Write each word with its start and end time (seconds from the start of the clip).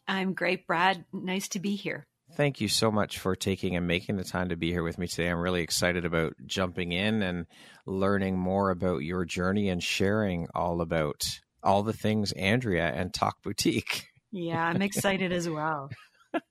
I'm 0.07 0.33
great, 0.33 0.67
Brad. 0.67 1.03
Nice 1.11 1.47
to 1.49 1.59
be 1.59 1.75
here. 1.75 2.05
Thank 2.33 2.61
you 2.61 2.67
so 2.67 2.91
much 2.91 3.19
for 3.19 3.35
taking 3.35 3.75
and 3.75 3.87
making 3.87 4.17
the 4.17 4.23
time 4.23 4.49
to 4.49 4.57
be 4.57 4.71
here 4.71 4.83
with 4.83 4.97
me 4.97 5.07
today. 5.07 5.29
I'm 5.29 5.39
really 5.39 5.61
excited 5.61 6.05
about 6.05 6.33
jumping 6.45 6.91
in 6.91 7.21
and 7.21 7.45
learning 7.85 8.37
more 8.37 8.69
about 8.69 8.99
your 8.99 9.25
journey 9.25 9.69
and 9.69 9.81
sharing 9.81 10.47
all 10.53 10.81
about 10.81 11.39
all 11.67 11.83
the 11.83 11.93
things 11.93 12.31
Andrea 12.31 12.87
and 12.87 13.13
Talk 13.13 13.43
Boutique. 13.43 14.07
Yeah, 14.31 14.63
I'm 14.63 14.81
excited 14.81 15.31
as 15.31 15.47
well. 15.47 15.91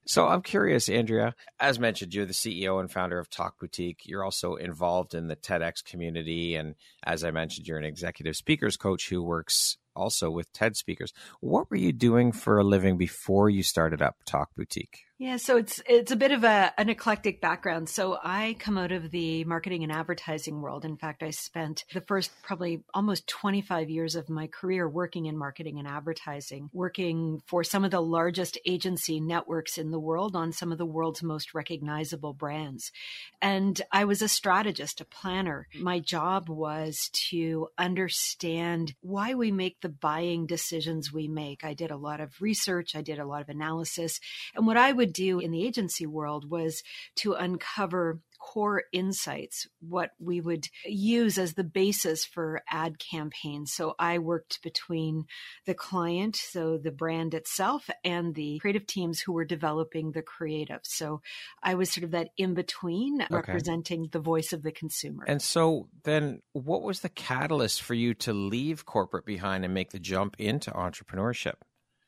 So 0.07 0.27
I'm 0.27 0.43
curious, 0.43 0.89
Andrea. 0.89 1.35
As 1.61 1.79
mentioned, 1.79 2.13
you're 2.13 2.27
the 2.27 2.33
CEO 2.33 2.81
and 2.81 2.91
founder 2.91 3.21
of 3.21 3.31
Talk 3.31 3.61
Boutique. 3.61 4.01
You're 4.05 4.25
also 4.25 4.57
involved 4.57 5.15
in 5.15 5.29
the 5.29 5.37
TEDx 5.37 5.85
community, 5.85 6.57
and 6.57 6.75
as 7.05 7.23
I 7.23 7.31
mentioned, 7.31 7.69
you're 7.69 7.79
an 7.79 7.85
executive 7.85 8.35
speakers 8.35 8.77
coach 8.77 9.09
who 9.11 9.23
works 9.23 9.77
also 9.95 10.31
with 10.31 10.53
TED 10.53 10.77
speakers. 10.77 11.13
What 11.41 11.71
were 11.71 11.77
you 11.77 11.93
doing 11.93 12.33
for 12.33 12.59
a 12.59 12.65
living 12.65 12.97
before 12.97 13.49
you 13.49 13.63
started 13.63 14.03
up 14.03 14.17
Talk 14.25 14.49
Boutique? 14.57 15.05
Yeah, 15.19 15.39
so 15.39 15.57
it's 15.57 15.81
it's 15.89 16.13
a 16.13 16.17
bit 16.17 16.31
of 16.31 16.45
a 16.45 16.75
an 16.77 16.91
eclectic 16.91 17.41
background. 17.41 17.89
So 17.89 18.19
I 18.23 18.55
come 18.59 18.77
out 18.77 18.93
of 18.93 19.11
the 19.11 19.45
marketing 19.45 19.83
and 19.83 19.91
advertising 19.91 20.61
world. 20.61 20.85
In 20.85 20.99
fact, 20.99 21.23
I 21.23 21.31
spent 21.31 21.87
the 21.95 22.03
first 22.03 22.31
probably 22.43 22.85
almost 22.93 23.27
25 23.27 23.89
years 23.89 24.15
of 24.15 24.29
my 24.29 24.47
career 24.47 24.87
working 24.87 25.25
in 25.25 25.39
marketing 25.39 25.79
and 25.79 25.89
advertising, 25.89 26.69
working 26.75 27.41
for 27.47 27.65
some 27.65 27.83
of 27.83 27.93
the 27.93 28.03
largest 28.03 28.59
agency 28.67 29.19
networks 29.19 29.79
in 29.79 29.91
the 29.91 29.99
world 29.99 30.37
on 30.37 30.53
some 30.53 30.71
of 30.71 30.77
the 30.77 30.85
world's 30.85 31.23
most 31.23 31.55
recognizable 31.55 32.35
brands. 32.35 32.93
And 33.41 33.81
I 33.91 34.05
was 34.05 34.21
a 34.21 34.29
strategist, 34.29 35.01
a 35.01 35.07
planner. 35.07 35.67
My 35.81 35.99
job 35.99 36.51
was 36.51 37.09
to 37.31 37.69
understand 37.79 38.93
why 39.01 39.33
we 39.33 39.51
make 39.51 39.81
the 39.81 39.89
buying 39.89 40.45
decisions 40.45 41.11
we 41.11 41.27
make. 41.27 41.65
I 41.65 41.73
did 41.73 41.91
a 41.91 41.97
lot 41.97 42.21
of 42.21 42.43
research, 42.43 42.95
I 42.95 43.01
did 43.01 43.19
a 43.19 43.27
lot 43.27 43.41
of 43.41 43.49
analysis, 43.49 44.21
and 44.55 44.67
what 44.67 44.77
I 44.77 44.93
would 44.93 45.06
would 45.07 45.13
do 45.13 45.39
in 45.39 45.51
the 45.51 45.65
agency 45.65 46.07
world 46.07 46.51
was 46.51 46.83
to 47.17 47.35
uncover 47.35 48.21
core 48.39 48.83
insights, 48.93 49.67
what 49.81 50.11
we 50.19 50.41
would 50.41 50.67
use 50.85 51.39
as 51.39 51.55
the 51.55 51.65
basis 51.65 52.25
for 52.25 52.63
ad 52.71 52.99
campaigns. 52.99 53.73
So 53.73 53.95
I 53.99 54.19
worked 54.19 54.63
between 54.63 55.25
the 55.65 55.75
client, 55.75 56.37
so 56.37 56.77
the 56.77 56.91
brand 56.91 57.35
itself, 57.35 57.89
and 58.05 58.35
the 58.35 58.59
creative 58.61 58.87
teams 58.87 59.21
who 59.21 59.33
were 59.33 59.45
developing 59.45 60.13
the 60.13 60.23
creative. 60.23 60.81
So 60.83 61.23
I 61.63 61.75
was 61.75 61.91
sort 61.91 62.05
of 62.05 62.11
that 62.11 62.29
in 62.37 62.55
between 62.55 63.23
okay. 63.23 63.35
representing 63.35 64.09
the 64.13 64.21
voice 64.21 64.53
of 64.53 64.63
the 64.63 64.73
consumer. 64.73 65.25
And 65.27 65.41
so 65.41 65.89
then 66.05 66.41
what 66.53 66.83
was 66.83 67.01
the 67.01 67.09
catalyst 67.09 67.83
for 67.83 67.95
you 67.95 68.13
to 68.15 68.33
leave 68.33 68.85
corporate 68.85 69.25
behind 69.25 69.65
and 69.65 69.73
make 69.73 69.93
the 69.93 69.99
jump 69.99 70.37
into 70.39 70.71
entrepreneurship? 70.73 71.55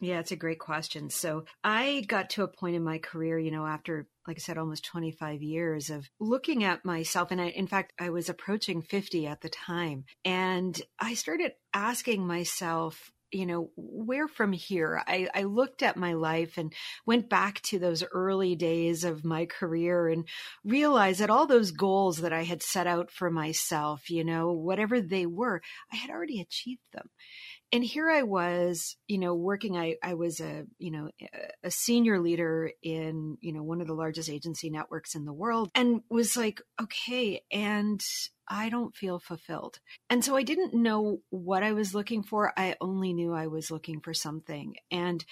Yeah, 0.01 0.21
it's 0.21 0.31
a 0.31 0.37
great 0.37 0.61
question. 0.61 1.11
So 1.11 1.45
I 1.65 2.05
got 2.07 2.31
to 2.31 2.45
a 2.45 2.49
point 2.49 2.77
in 2.77 2.85
my 2.85 2.99
career, 2.99 3.37
you 3.37 3.51
know, 3.51 3.67
after, 3.67 4.07
like 4.29 4.37
I 4.37 4.41
said, 4.41 4.57
almost 4.57 4.85
25 4.85 5.43
years 5.43 5.91
of 5.91 6.09
looking 6.21 6.63
at 6.63 6.85
myself. 6.85 7.33
And 7.33 7.41
I, 7.41 7.47
in 7.49 7.67
fact, 7.67 7.95
I 7.99 8.11
was 8.11 8.29
approaching 8.29 8.83
50 8.83 9.27
at 9.27 9.41
the 9.41 9.49
time. 9.49 10.05
And 10.25 10.81
I 11.01 11.15
started 11.15 11.53
asking 11.75 12.25
myself, 12.25 13.11
you 13.33 13.45
know, 13.45 13.71
where 13.77 14.29
from 14.29 14.53
here? 14.53 15.03
I, 15.05 15.29
I 15.35 15.43
looked 15.43 15.83
at 15.83 15.97
my 15.97 16.13
life 16.13 16.59
and 16.59 16.73
went 17.05 17.29
back 17.29 17.61
to 17.63 17.81
those 17.81 18.05
early 18.13 18.55
days 18.55 19.03
of 19.03 19.25
my 19.25 19.47
career 19.47 20.09
and 20.09 20.29
realized 20.65 21.21
that 21.21 21.29
all 21.29 21.47
those 21.47 21.73
goals 21.73 22.19
that 22.19 22.33
I 22.33 22.45
had 22.45 22.63
set 22.63 22.87
out 22.87 23.11
for 23.11 23.31
myself, 23.31 24.09
you 24.11 24.25
know, 24.25 24.53
whatever 24.53 25.01
they 25.01 25.27
were, 25.27 25.61
I 25.93 25.97
had 25.97 26.11
already 26.11 26.41
achieved 26.41 26.85
them 26.93 27.11
and 27.73 27.85
here 27.85 28.11
I 28.11 28.23
was, 28.23 28.97
you 29.07 29.19
know, 29.19 29.35
working. 29.35 29.77
I, 29.77 29.97
I 30.03 30.15
was 30.15 30.41
a, 30.41 30.65
you 30.79 30.91
know, 30.91 31.11
a 31.63 31.71
senior 31.71 32.21
leader 32.21 32.71
in, 32.83 33.37
you 33.41 33.53
know, 33.53 33.63
one 33.63 33.81
of 33.81 33.87
the 33.87 33.95
largest 33.95 34.31
agency 34.31 34.71
networks 34.71 35.15
in 35.15 35.25
the 35.25 35.33
world 35.33 35.71
and 35.75 36.01
was 36.09 36.37
like, 36.37 36.63
okay. 36.81 37.43
And 37.53 38.03
I 38.49 38.71
don't 38.71 38.97
feel 38.97 39.19
fulfilled. 39.19 39.81
And 40.09 40.25
so 40.25 40.35
I 40.35 40.43
didn't 40.43 40.73
know 40.73 41.19
what 41.29 41.63
I 41.63 41.73
was 41.73 41.95
looking 41.95 42.23
for. 42.23 42.53
I 42.57 42.77
only 42.81 43.13
knew 43.13 43.35
I 43.35 43.49
was 43.49 43.71
looking 43.71 44.01
for 44.01 44.15
something. 44.15 44.77
And 44.91 45.23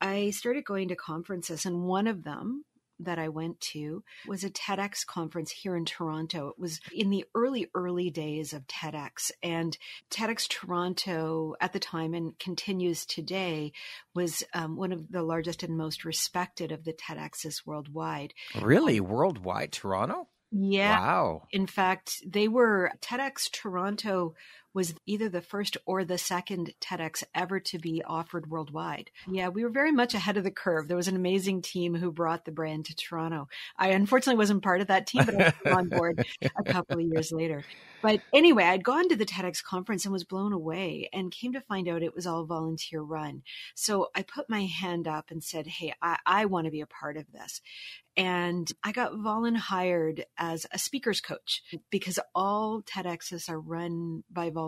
I 0.00 0.30
started 0.30 0.64
going 0.64 0.88
to 0.88 0.96
conferences 0.96 1.64
and 1.64 1.84
one 1.84 2.08
of 2.08 2.24
them 2.24 2.64
that 3.04 3.18
I 3.18 3.28
went 3.28 3.60
to 3.72 4.02
was 4.26 4.44
a 4.44 4.50
TEDx 4.50 5.06
conference 5.06 5.50
here 5.50 5.76
in 5.76 5.84
Toronto. 5.84 6.48
It 6.48 6.58
was 6.58 6.80
in 6.92 7.10
the 7.10 7.24
early, 7.34 7.70
early 7.74 8.10
days 8.10 8.52
of 8.52 8.66
TEDx. 8.66 9.30
And 9.42 9.76
TEDx 10.10 10.48
Toronto 10.48 11.54
at 11.60 11.72
the 11.72 11.80
time 11.80 12.14
and 12.14 12.38
continues 12.38 13.06
today 13.06 13.72
was 14.14 14.42
um, 14.52 14.76
one 14.76 14.92
of 14.92 15.10
the 15.10 15.22
largest 15.22 15.62
and 15.62 15.76
most 15.76 16.04
respected 16.04 16.72
of 16.72 16.84
the 16.84 16.92
TEDx's 16.92 17.64
worldwide. 17.66 18.34
Really? 18.60 19.00
Worldwide? 19.00 19.72
Toronto? 19.72 20.28
Yeah. 20.50 21.00
Wow. 21.00 21.42
In 21.50 21.66
fact, 21.66 22.22
they 22.24 22.46
were 22.46 22.92
TEDx 23.00 23.50
Toronto 23.50 24.34
was 24.74 24.94
either 25.06 25.28
the 25.28 25.40
first 25.40 25.76
or 25.86 26.04
the 26.04 26.18
second 26.18 26.74
TEDx 26.80 27.22
ever 27.34 27.60
to 27.60 27.78
be 27.78 28.02
offered 28.04 28.50
worldwide. 28.50 29.10
Yeah, 29.30 29.48
we 29.48 29.62
were 29.62 29.70
very 29.70 29.92
much 29.92 30.14
ahead 30.14 30.36
of 30.36 30.44
the 30.44 30.50
curve. 30.50 30.88
There 30.88 30.96
was 30.96 31.08
an 31.08 31.16
amazing 31.16 31.62
team 31.62 31.94
who 31.94 32.10
brought 32.10 32.44
the 32.44 32.52
brand 32.52 32.86
to 32.86 32.96
Toronto. 32.96 33.48
I 33.78 33.90
unfortunately 33.90 34.38
wasn't 34.38 34.64
part 34.64 34.80
of 34.80 34.88
that 34.88 35.06
team, 35.06 35.24
but 35.24 35.40
I 35.40 35.54
was 35.64 35.74
on 35.74 35.88
board 35.88 36.26
a 36.42 36.62
couple 36.64 36.98
of 36.98 37.06
years 37.06 37.32
later. 37.32 37.64
But 38.02 38.20
anyway, 38.34 38.64
I'd 38.64 38.84
gone 38.84 39.08
to 39.08 39.16
the 39.16 39.24
TEDx 39.24 39.62
conference 39.62 40.04
and 40.04 40.12
was 40.12 40.24
blown 40.24 40.52
away 40.52 41.08
and 41.12 41.32
came 41.32 41.54
to 41.54 41.60
find 41.62 41.88
out 41.88 42.02
it 42.02 42.14
was 42.14 42.26
all 42.26 42.44
volunteer 42.44 43.00
run. 43.00 43.42
So 43.74 44.10
I 44.14 44.22
put 44.22 44.50
my 44.50 44.66
hand 44.66 45.08
up 45.08 45.30
and 45.30 45.42
said, 45.42 45.66
Hey, 45.66 45.94
I, 46.02 46.18
I 46.26 46.44
want 46.44 46.66
to 46.66 46.70
be 46.70 46.82
a 46.82 46.86
part 46.86 47.16
of 47.16 47.24
this. 47.32 47.62
And 48.16 48.70
I 48.84 48.92
got 48.92 49.12
Volun 49.12 49.56
hired 49.56 50.26
as 50.38 50.66
a 50.70 50.78
speaker's 50.78 51.20
coach 51.20 51.62
because 51.90 52.18
all 52.34 52.82
TEDx's 52.82 53.48
are 53.48 53.58
run 53.58 54.22
by 54.30 54.50
volunteers. 54.50 54.63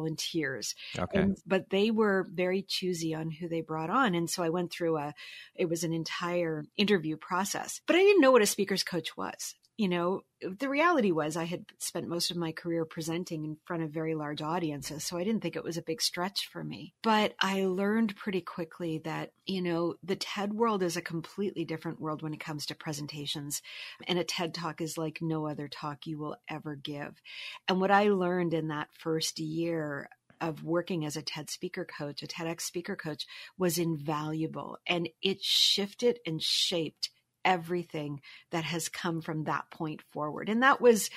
Okay. 0.99 1.19
And, 1.19 1.39
but 1.47 1.71
they 1.71 1.91
were 1.91 2.27
very 2.33 2.63
choosy 2.63 3.15
on 3.15 3.31
who 3.31 3.49
they 3.49 3.61
brought 3.61 3.91
on. 3.91 4.15
And 4.15 4.29
so 4.29 4.43
I 4.43 4.51
went 4.51 4.73
through 4.73 4.99
a, 4.99 5.15
it 5.55 5.69
was 5.69 5.85
an 5.85 5.93
entire 5.93 6.65
interview 6.77 7.17
process, 7.17 7.81
but 7.87 7.97
I 7.97 8.01
didn't 8.01 8.21
know 8.21 8.33
what 8.33 8.43
a 8.43 8.47
speaker's 8.47 8.83
coach 8.83 9.17
was 9.17 9.55
you 9.77 9.89
know, 9.89 10.23
the 10.41 10.69
reality 10.69 11.13
was 11.13 11.37
I 11.37 11.45
had 11.45 11.65
spent 11.79 12.09
most 12.09 12.31
of 12.31 12.37
my 12.37 12.53
career 12.53 12.85
presenting 12.85 13.45
in 13.45 13.57
front 13.65 13.83
of 13.83 13.91
very 13.91 14.15
large 14.15 14.41
audiences, 14.41 15.05
so 15.05 15.19
I 15.19 15.25
didn't 15.25 15.43
think 15.43 15.57
it 15.57 15.65
was 15.65 15.77
a 15.77 15.83
big 15.83 16.01
stretch 16.01 16.47
for 16.47 16.65
me. 16.65 16.95
But 17.03 17.35
I 17.41 17.65
learned 17.65 18.17
pretty 18.17 18.41
quickly 18.41 18.99
that, 19.05 19.33
you 19.45 19.61
know, 19.61 19.95
the 20.03 20.17
TED 20.17 20.55
world 20.55 20.83
is 20.83 20.97
a 20.97 21.03
completely 21.03 21.65
different 21.65 22.01
world 22.01 22.23
when 22.23 22.33
it 22.33 22.41
comes 22.41 22.67
to 22.67 22.75
presentations. 22.75 23.61
And 24.07 24.19
a 24.19 24.25
TED 24.25 24.55
talk 24.55 24.81
is 24.81 24.97
like 24.97 25.19
no 25.21 25.47
other 25.47 25.69
talk 25.69 26.07
you 26.07 26.19
will 26.19 26.37
ever 26.49 26.75
give. 26.75 27.21
And 27.69 27.81
what 27.81 27.91
I 27.91 28.09
learned 28.09 28.55
in 28.55 28.69
that 28.69 28.89
first 28.99 29.39
year 29.39 30.09
of 30.41 30.65
working 30.65 31.05
as 31.05 31.17
a 31.17 31.23
TED 31.23 31.51
speaker 31.51 31.85
coach, 31.85 32.23
a 32.23 32.27
TEDx 32.27 32.63
speaker 32.63 32.97
coach, 32.97 33.27
was 33.59 33.79
invaluable. 33.79 34.79
And 34.87 35.09
it 35.23 35.43
shifted 35.43 36.19
and 36.27 36.43
shaped 36.43 37.11
everything 37.47 38.21
that 38.51 38.65
has 38.65 38.91
come 38.91 39.23
from 39.23 39.45
that 39.45 39.71
point 39.71 40.03
forward. 40.13 40.51
And 40.51 40.63
that 40.63 40.81
was, 40.81 41.09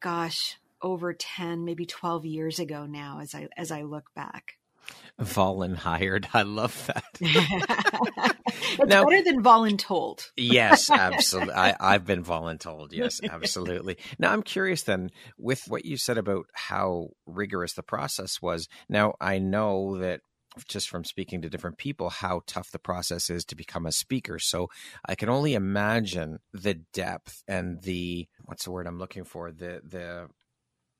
gosh, 0.00 0.56
over 0.80 1.12
10, 1.12 1.64
maybe 1.64 1.86
12 1.86 2.26
years 2.26 2.60
ago 2.60 2.86
now 2.86 3.18
as 3.20 3.34
I 3.34 3.48
as 3.56 3.72
I 3.72 3.82
look 3.82 4.14
back. 4.14 4.54
Volunhired. 5.20 6.26
I 6.34 6.42
love 6.42 6.86
that. 6.86 7.04
it's 7.20 8.78
now, 8.78 9.04
better 9.04 9.22
than 9.22 9.42
voluntold. 9.42 10.30
yes, 10.36 10.90
absolutely. 10.90 11.54
I, 11.56 11.76
I've 11.78 12.06
been 12.06 12.24
voluntold. 12.24 12.88
Yes, 12.92 13.20
absolutely. 13.22 13.98
Now 14.18 14.32
I'm 14.32 14.42
curious 14.42 14.82
then 14.82 15.10
with 15.38 15.62
what 15.68 15.84
you 15.84 15.96
said 15.96 16.18
about 16.18 16.46
how 16.54 17.08
rigorous 17.26 17.74
the 17.74 17.82
process 17.82 18.40
was. 18.40 18.68
Now 18.88 19.14
I 19.20 19.38
know 19.38 19.98
that 19.98 20.20
just 20.66 20.88
from 20.88 21.04
speaking 21.04 21.42
to 21.42 21.50
different 21.50 21.78
people 21.78 22.10
how 22.10 22.42
tough 22.46 22.70
the 22.70 22.78
process 22.78 23.30
is 23.30 23.44
to 23.44 23.54
become 23.54 23.86
a 23.86 23.92
speaker. 23.92 24.38
So 24.38 24.68
i 25.06 25.14
can 25.14 25.28
only 25.28 25.54
imagine 25.54 26.38
the 26.52 26.74
depth 26.92 27.42
and 27.48 27.82
the 27.82 28.28
what's 28.44 28.64
the 28.64 28.70
word 28.70 28.86
i'm 28.86 28.98
looking 28.98 29.24
for? 29.24 29.50
The 29.50 29.80
the 29.84 30.28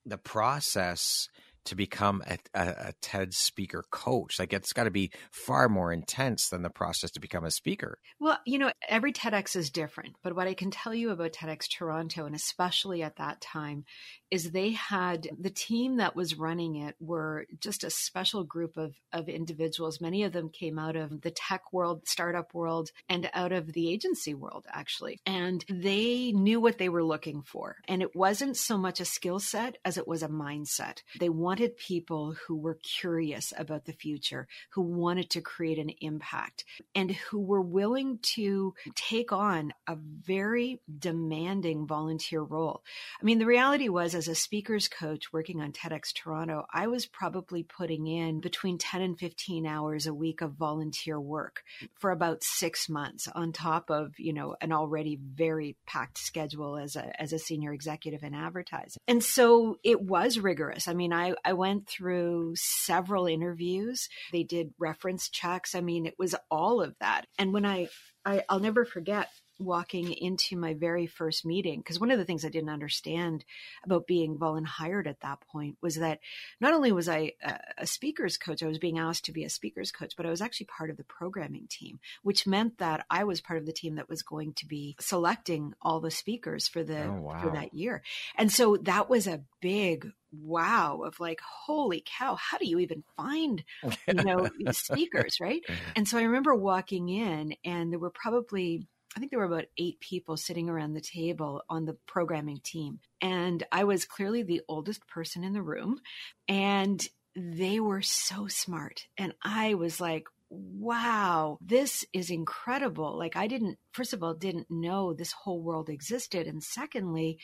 the 0.06 0.18
process 0.18 1.28
to 1.66 1.74
become 1.74 2.22
a, 2.26 2.38
a, 2.54 2.68
a 2.88 2.92
TED 3.00 3.34
speaker 3.34 3.84
coach? 3.90 4.38
Like 4.38 4.52
it's 4.52 4.72
got 4.72 4.84
to 4.84 4.90
be 4.90 5.10
far 5.30 5.68
more 5.68 5.92
intense 5.92 6.48
than 6.48 6.62
the 6.62 6.70
process 6.70 7.10
to 7.12 7.20
become 7.20 7.44
a 7.44 7.50
speaker. 7.50 7.98
Well, 8.18 8.38
you 8.46 8.58
know, 8.58 8.72
every 8.88 9.12
TEDx 9.12 9.56
is 9.56 9.70
different, 9.70 10.16
but 10.22 10.34
what 10.36 10.46
I 10.46 10.54
can 10.54 10.70
tell 10.70 10.94
you 10.94 11.10
about 11.10 11.32
TEDx 11.32 11.68
Toronto, 11.68 12.26
and 12.26 12.34
especially 12.34 13.02
at 13.02 13.16
that 13.16 13.40
time, 13.40 13.84
is 14.30 14.50
they 14.50 14.70
had 14.70 15.28
the 15.38 15.50
team 15.50 15.96
that 15.96 16.14
was 16.14 16.38
running 16.38 16.76
it 16.76 16.94
were 17.00 17.46
just 17.60 17.84
a 17.84 17.90
special 17.90 18.44
group 18.44 18.76
of, 18.76 18.94
of 19.12 19.28
individuals. 19.28 20.00
Many 20.00 20.22
of 20.22 20.32
them 20.32 20.50
came 20.50 20.78
out 20.78 20.96
of 20.96 21.20
the 21.20 21.32
tech 21.32 21.72
world, 21.72 22.06
startup 22.06 22.54
world, 22.54 22.90
and 23.08 23.28
out 23.34 23.52
of 23.52 23.72
the 23.72 23.92
agency 23.92 24.34
world, 24.34 24.66
actually. 24.70 25.18
And 25.26 25.64
they 25.68 26.32
knew 26.32 26.60
what 26.60 26.78
they 26.78 26.88
were 26.88 27.04
looking 27.04 27.42
for. 27.42 27.76
And 27.88 28.02
it 28.02 28.14
wasn't 28.14 28.56
so 28.56 28.78
much 28.78 29.00
a 29.00 29.04
skill 29.04 29.40
set 29.40 29.78
as 29.84 29.98
it 29.98 30.06
was 30.06 30.22
a 30.22 30.28
mindset. 30.28 31.02
They 31.18 31.28
wanted 31.28 31.49
people 31.58 32.34
who 32.46 32.56
were 32.56 32.78
curious 32.82 33.52
about 33.56 33.84
the 33.84 33.92
future, 33.92 34.46
who 34.70 34.82
wanted 34.82 35.30
to 35.30 35.40
create 35.40 35.78
an 35.78 35.90
impact, 36.00 36.64
and 36.94 37.10
who 37.10 37.40
were 37.40 37.60
willing 37.60 38.18
to 38.22 38.74
take 38.94 39.32
on 39.32 39.72
a 39.86 39.96
very 39.96 40.80
demanding 40.98 41.86
volunteer 41.86 42.42
role. 42.42 42.82
I 43.20 43.24
mean, 43.24 43.38
the 43.38 43.46
reality 43.46 43.88
was, 43.88 44.14
as 44.14 44.28
a 44.28 44.34
speakers 44.34 44.88
coach 44.88 45.32
working 45.32 45.60
on 45.60 45.72
TEDx 45.72 46.14
Toronto, 46.14 46.66
I 46.72 46.86
was 46.86 47.06
probably 47.06 47.62
putting 47.62 48.06
in 48.06 48.40
between 48.40 48.78
10 48.78 49.02
and 49.02 49.18
15 49.18 49.66
hours 49.66 50.06
a 50.06 50.14
week 50.14 50.40
of 50.40 50.52
volunteer 50.52 51.20
work 51.20 51.62
for 51.98 52.10
about 52.10 52.42
six 52.42 52.88
months 52.88 53.28
on 53.34 53.52
top 53.52 53.90
of, 53.90 54.18
you 54.18 54.32
know, 54.32 54.56
an 54.60 54.72
already 54.72 55.18
very 55.20 55.76
packed 55.86 56.18
schedule 56.18 56.76
as 56.76 56.96
a, 56.96 57.20
as 57.20 57.32
a 57.32 57.38
senior 57.38 57.72
executive 57.72 58.22
in 58.22 58.34
advertising. 58.34 59.00
And 59.06 59.22
so 59.22 59.78
it 59.82 60.00
was 60.00 60.38
rigorous. 60.38 60.88
I 60.88 60.94
mean, 60.94 61.12
I, 61.12 61.34
I 61.44 61.52
went 61.52 61.88
through 61.88 62.54
several 62.56 63.26
interviews. 63.26 64.08
They 64.32 64.42
did 64.42 64.74
reference 64.78 65.28
checks. 65.28 65.74
I 65.74 65.80
mean, 65.80 66.06
it 66.06 66.14
was 66.18 66.34
all 66.50 66.82
of 66.82 66.94
that. 67.00 67.26
And 67.38 67.52
when 67.52 67.66
I, 67.66 67.88
I 68.24 68.44
I'll 68.48 68.60
never 68.60 68.84
forget 68.84 69.28
walking 69.60 70.12
into 70.12 70.56
my 70.56 70.74
very 70.74 71.06
first 71.06 71.44
meeting 71.44 71.80
because 71.80 72.00
one 72.00 72.10
of 72.10 72.18
the 72.18 72.24
things 72.24 72.44
I 72.44 72.48
didn't 72.48 72.70
understand 72.70 73.44
about 73.84 74.06
being 74.06 74.38
volunteered 74.38 75.06
at 75.06 75.20
that 75.20 75.40
point 75.52 75.76
was 75.80 75.96
that 75.96 76.20
not 76.60 76.72
only 76.72 76.92
was 76.92 77.08
I 77.08 77.32
a, 77.78 77.86
speakers 77.86 78.36
coach, 78.36 78.62
I 78.62 78.66
was 78.66 78.78
being 78.78 78.98
asked 78.98 79.26
to 79.26 79.32
be 79.32 79.44
a 79.44 79.50
speakers 79.50 79.92
coach, 79.92 80.14
but 80.16 80.26
I 80.26 80.30
was 80.30 80.40
actually 80.40 80.66
part 80.66 80.90
of 80.90 80.96
the 80.96 81.04
programming 81.04 81.66
team, 81.68 82.00
which 82.22 82.46
meant 82.46 82.78
that 82.78 83.04
I 83.10 83.24
was 83.24 83.40
part 83.40 83.58
of 83.58 83.66
the 83.66 83.72
team 83.72 83.96
that 83.96 84.08
was 84.08 84.22
going 84.22 84.54
to 84.54 84.66
be 84.66 84.96
selecting 84.98 85.74
all 85.82 86.00
the 86.00 86.10
speakers 86.10 86.66
for 86.66 86.82
the 86.82 87.04
oh, 87.04 87.20
wow. 87.20 87.42
for 87.42 87.50
that 87.50 87.74
year. 87.74 88.02
And 88.36 88.50
so 88.50 88.76
that 88.78 89.10
was 89.10 89.26
a 89.26 89.42
big 89.60 90.10
wow 90.32 91.02
of 91.04 91.18
like 91.18 91.40
holy 91.40 92.04
cow 92.06 92.36
how 92.36 92.56
do 92.56 92.64
you 92.64 92.78
even 92.78 93.02
find 93.16 93.64
you 94.06 94.14
know 94.14 94.48
speakers 94.70 95.40
right 95.40 95.62
and 95.96 96.06
so 96.06 96.18
i 96.18 96.22
remember 96.22 96.54
walking 96.54 97.08
in 97.08 97.54
and 97.64 97.90
there 97.90 97.98
were 97.98 98.10
probably 98.10 98.86
I 99.16 99.18
think 99.18 99.30
there 99.30 99.40
were 99.40 99.46
about 99.46 99.66
eight 99.76 99.98
people 100.00 100.36
sitting 100.36 100.68
around 100.68 100.92
the 100.92 101.00
table 101.00 101.62
on 101.68 101.84
the 101.84 101.96
programming 102.06 102.60
team. 102.62 103.00
And 103.20 103.64
I 103.72 103.84
was 103.84 104.04
clearly 104.04 104.42
the 104.42 104.62
oldest 104.68 105.06
person 105.08 105.42
in 105.42 105.52
the 105.52 105.62
room. 105.62 105.98
And 106.46 107.04
they 107.34 107.80
were 107.80 108.02
so 108.02 108.46
smart. 108.46 109.06
And 109.18 109.34
I 109.42 109.74
was 109.74 110.00
like, 110.00 110.26
wow, 110.48 111.58
this 111.60 112.04
is 112.12 112.30
incredible. 112.30 113.16
Like, 113.16 113.36
I 113.36 113.46
didn't, 113.46 113.78
first 113.92 114.12
of 114.12 114.22
all, 114.22 114.34
didn't 114.34 114.70
know 114.70 115.12
this 115.12 115.32
whole 115.32 115.60
world 115.60 115.88
existed. 115.88 116.46
And 116.46 116.62
secondly, 116.62 117.38